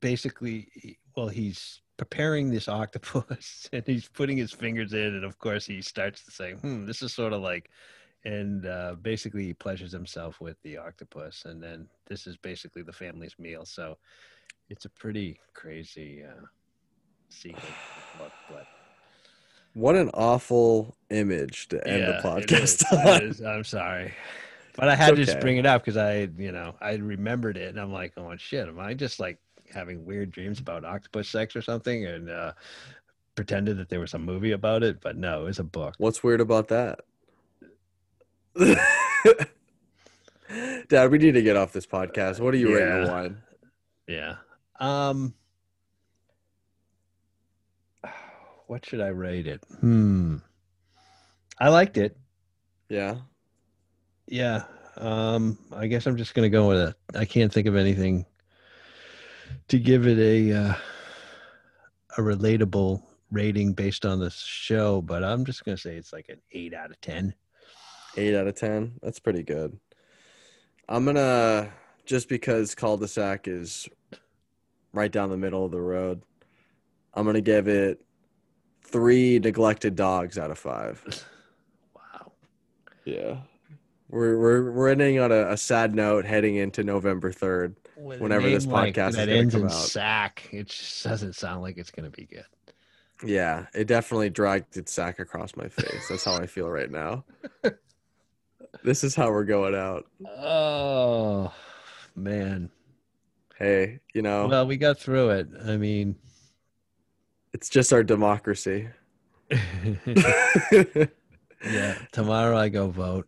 basically, 0.00 0.98
well, 1.16 1.28
he's 1.28 1.80
preparing 1.96 2.50
this 2.50 2.68
octopus 2.80 3.68
and 3.72 3.82
he's 3.86 4.08
putting 4.08 4.36
his 4.36 4.52
fingers 4.52 4.92
in. 4.92 5.14
And 5.14 5.24
of 5.24 5.38
course, 5.38 5.66
he 5.66 5.82
starts 5.82 6.24
to 6.24 6.30
say, 6.30 6.52
hmm, 6.52 6.86
this 6.86 7.02
is 7.02 7.12
sort 7.12 7.32
of 7.32 7.42
like, 7.42 7.70
and 8.24 8.66
uh, 8.66 8.96
basically, 9.02 9.44
he 9.46 9.54
pleasures 9.54 9.92
himself 9.92 10.40
with 10.40 10.56
the 10.62 10.78
octopus. 10.78 11.44
And 11.44 11.62
then 11.62 11.88
this 12.06 12.26
is 12.26 12.36
basically 12.36 12.82
the 12.82 12.92
family's 12.92 13.38
meal. 13.38 13.64
So 13.64 13.98
it's 14.70 14.84
a 14.86 14.90
pretty 14.90 15.38
crazy 15.54 16.22
uh, 16.24 16.44
sequence 17.28 17.74
book, 18.18 18.32
but 18.48 18.66
What 19.74 19.96
an 19.96 20.10
awful 20.14 20.96
image 21.10 21.68
to 21.68 21.86
end 21.86 22.06
the 22.06 22.12
Yeah, 22.12 22.18
it 22.36 22.50
podcast 22.50 22.84
is, 22.90 22.92
on. 22.92 23.22
it 23.22 23.22
is. 23.24 23.42
I'm 23.42 23.64
sorry. 23.64 24.14
But 24.76 24.88
I 24.88 24.96
had 24.96 25.14
to 25.14 25.24
just 25.24 25.38
bring 25.38 25.58
it 25.58 25.66
up 25.66 25.82
because 25.84 25.96
I, 25.96 26.28
you 26.36 26.50
know, 26.50 26.74
I 26.80 26.94
remembered 26.94 27.56
it 27.56 27.68
and 27.68 27.78
I'm 27.80 27.92
like, 27.92 28.12
oh 28.16 28.34
shit, 28.36 28.66
am 28.66 28.80
I 28.80 28.94
just 28.94 29.20
like 29.20 29.38
having 29.72 30.04
weird 30.04 30.32
dreams 30.32 30.58
about 30.58 30.84
octopus 30.84 31.28
sex 31.28 31.54
or 31.54 31.62
something? 31.62 32.04
And 32.06 32.28
uh 32.28 32.54
pretended 33.36 33.78
that 33.78 33.88
there 33.88 34.00
was 34.00 34.14
a 34.14 34.18
movie 34.18 34.52
about 34.52 34.82
it, 34.82 35.00
but 35.00 35.16
no, 35.16 35.42
it 35.42 35.44
was 35.44 35.60
a 35.60 35.64
book. 35.64 35.94
What's 35.98 36.22
weird 36.24 36.40
about 36.40 36.68
that? 36.68 37.00
Dad, 40.88 41.10
we 41.10 41.18
need 41.18 41.32
to 41.32 41.42
get 41.42 41.56
off 41.56 41.72
this 41.72 41.86
podcast. 41.86 42.40
What 42.40 42.54
are 42.54 42.58
you 42.58 42.74
rating 42.74 43.00
the 43.00 43.06
Yeah. 43.06 43.12
wine? 43.12 43.42
Yeah. 44.06 44.36
Um 44.78 45.34
what 48.66 48.84
should 48.86 49.00
I 49.00 49.08
rate 49.08 49.46
it? 49.46 49.62
Hmm. 49.80 50.38
I 51.60 51.68
liked 51.68 51.98
it. 51.98 52.16
Yeah. 52.88 53.16
Yeah. 54.26 54.64
Um, 54.96 55.58
I 55.72 55.86
guess 55.86 56.06
I'm 56.06 56.16
just 56.16 56.34
gonna 56.34 56.48
go 56.48 56.68
with 56.68 56.88
it. 56.88 56.94
I 57.16 57.24
can't 57.24 57.52
think 57.52 57.66
of 57.66 57.76
anything 57.76 58.24
to 59.68 59.78
give 59.78 60.06
it 60.06 60.18
a 60.18 60.52
uh, 60.56 60.74
a 62.16 62.20
relatable 62.20 63.02
rating 63.30 63.72
based 63.72 64.06
on 64.06 64.20
the 64.20 64.30
show, 64.30 65.02
but 65.02 65.24
I'm 65.24 65.44
just 65.44 65.64
gonna 65.64 65.76
say 65.76 65.96
it's 65.96 66.12
like 66.12 66.28
an 66.28 66.40
eight 66.52 66.74
out 66.74 66.90
of 66.90 67.00
ten. 67.00 67.34
Eight 68.16 68.34
out 68.34 68.46
of 68.46 68.54
ten. 68.54 68.94
That's 69.02 69.18
pretty 69.18 69.42
good. 69.42 69.78
I'm 70.88 71.04
gonna 71.04 71.70
just 72.04 72.28
because 72.28 72.74
cul-de-sac 72.74 73.48
is 73.48 73.88
right 74.92 75.10
down 75.10 75.30
the 75.30 75.36
middle 75.36 75.64
of 75.64 75.70
the 75.70 75.80
road. 75.80 76.22
I'm 77.14 77.26
gonna 77.26 77.40
give 77.40 77.68
it 77.68 78.04
three 78.82 79.38
neglected 79.38 79.96
dogs 79.96 80.38
out 80.38 80.50
of 80.50 80.58
five. 80.58 81.02
Wow. 81.94 82.32
Yeah, 83.04 83.36
we're 84.08 84.38
we're 84.38 84.70
we're 84.70 84.88
ending 84.88 85.18
on 85.18 85.32
a, 85.32 85.52
a 85.52 85.56
sad 85.56 85.94
note, 85.94 86.24
heading 86.24 86.56
into 86.56 86.84
November 86.84 87.32
third. 87.32 87.76
Whenever 87.96 88.48
this 88.50 88.64
name 88.64 88.72
like 88.72 88.94
podcast 88.94 89.12
that 89.12 89.28
ends 89.28 89.54
come 89.54 89.62
in 89.62 89.68
out. 89.68 89.72
sack, 89.72 90.48
it 90.52 90.66
just 90.66 91.02
doesn't 91.04 91.34
sound 91.34 91.62
like 91.62 91.78
it's 91.78 91.90
gonna 91.90 92.10
be 92.10 92.26
good. 92.26 92.44
Yeah, 93.24 93.66
it 93.74 93.86
definitely 93.86 94.30
dragged 94.30 94.76
its 94.76 94.92
sack 94.92 95.18
across 95.18 95.56
my 95.56 95.68
face. 95.68 96.08
That's 96.08 96.24
how 96.24 96.34
I 96.34 96.46
feel 96.46 96.68
right 96.68 96.90
now. 96.90 97.24
This 98.82 99.04
is 99.04 99.14
how 99.14 99.30
we're 99.30 99.44
going 99.44 99.74
out. 99.74 100.06
Oh 100.26 101.52
man. 102.16 102.70
Hey, 103.58 104.00
you 104.14 104.22
know, 104.22 104.48
Well, 104.48 104.66
we 104.66 104.76
got 104.76 104.98
through 104.98 105.30
it. 105.30 105.48
I 105.64 105.76
mean 105.76 106.16
it's 107.52 107.68
just 107.68 107.92
our 107.92 108.02
democracy. 108.02 108.88
Yeah, 111.64 111.96
tomorrow 112.12 112.56
I 112.58 112.68
go 112.68 112.88
vote. 112.88 113.26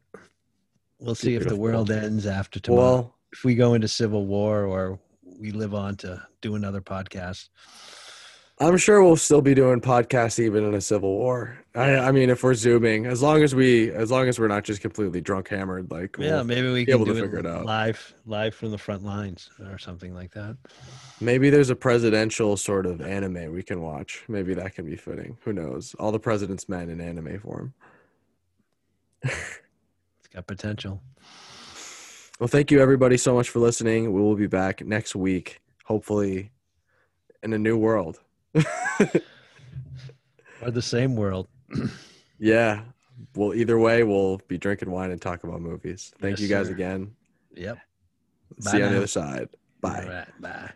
We'll 0.99 1.15
see 1.15 1.35
if 1.37 1.47
the 1.49 1.57
world 1.57 1.91
ends 1.91 2.27
after 2.27 2.61
tomorrow. 2.61 2.83
well, 2.83 3.15
if 3.33 3.45
we 3.45 3.55
go 3.55 3.75
into 3.75 3.89
civil 3.89 4.27
war 4.27 4.65
or 4.65 4.99
we 5.41 5.51
live 5.53 5.75
on 5.75 5.97
to 5.97 6.23
do 6.41 6.55
another 6.55 6.81
podcast. 6.81 7.49
I'm 8.59 8.79
sure 8.79 9.03
we'll 9.05 9.17
still 9.17 9.43
be 9.43 9.53
doing 9.55 9.83
podcasts 9.83 10.39
even 10.39 10.65
in 10.65 10.73
a 10.73 10.81
civil 10.81 11.15
war. 11.19 11.59
I, 11.75 11.97
I 11.97 12.11
mean, 12.13 12.31
if 12.31 12.43
we're 12.43 12.55
zooming, 12.55 13.05
as 13.05 13.21
long 13.21 13.43
as 13.43 13.55
we, 13.55 13.91
as 13.91 14.11
long 14.11 14.29
as 14.29 14.39
we're 14.39 14.49
not 14.49 14.65
just 14.65 14.81
completely 14.81 15.21
drunk 15.21 15.49
hammered, 15.49 15.91
like 15.91 16.17
Yeah, 16.19 16.37
we'll- 16.37 16.45
maybe 16.45 16.69
we 16.69 16.81
be 16.87 16.87
can 16.87 16.95
able 16.95 17.05
to 17.07 17.13
do 17.15 17.21
figure 17.21 17.39
it 17.41 17.45
it 17.45 17.51
out. 17.53 17.67
live, 17.67 18.15
live 18.25 18.55
from 18.55 18.71
the 18.71 18.79
front 18.79 19.05
lines 19.05 19.51
or 19.61 19.77
something 19.77 20.15
like 20.15 20.33
that. 20.33 20.57
maybe 21.21 21.51
there's 21.51 21.69
a 21.69 21.77
presidential 21.77 22.57
sort 22.57 22.87
of 22.87 23.03
anime 23.03 23.53
we 23.53 23.63
can 23.63 23.83
watch. 23.83 24.25
Maybe 24.27 24.55
that 24.55 24.75
can 24.75 24.87
be 24.87 24.97
fitting. 24.97 25.37
Who 25.45 25.53
knows? 25.53 25.95
All 25.99 26.11
the 26.11 26.19
president's 26.21 26.67
men 26.67 26.89
in 26.89 26.99
anime 26.99 27.39
form. 27.41 27.75
It's 29.23 30.29
got 30.33 30.47
potential. 30.47 31.03
Well, 32.41 32.49
thank 32.49 32.71
you 32.71 32.81
everybody 32.81 33.19
so 33.19 33.35
much 33.35 33.51
for 33.51 33.59
listening. 33.59 34.13
We 34.15 34.21
will 34.23 34.35
be 34.37 34.47
back 34.47 34.83
next 34.85 35.15
week, 35.15 35.61
hopefully, 35.85 36.53
in 37.43 37.53
a 37.53 37.59
new 37.59 37.77
world. 37.77 38.21
Or 40.63 40.71
the 40.71 40.83
same 40.83 41.17
world. 41.17 41.49
yeah. 42.39 42.83
Well, 43.35 43.55
either 43.55 43.79
way, 43.79 44.03
we'll 44.03 44.41
be 44.49 44.59
drinking 44.59 44.91
wine 44.91 45.11
and 45.11 45.21
talk 45.21 45.45
about 45.45 45.61
movies. 45.61 46.13
Thank 46.19 46.33
Yes, 46.39 46.41
you 46.41 46.49
guys 46.49 46.67
sir. 46.69 46.73
again. 46.73 47.15
Yep. 47.55 47.79
See 48.61 48.79
you 48.79 48.85
on 48.85 48.91
the 48.93 48.97
other 48.99 49.07
side. 49.07 49.49
Bye. 49.81 50.03
All 50.03 50.09
right. 50.11 50.41
Bye. 50.41 50.71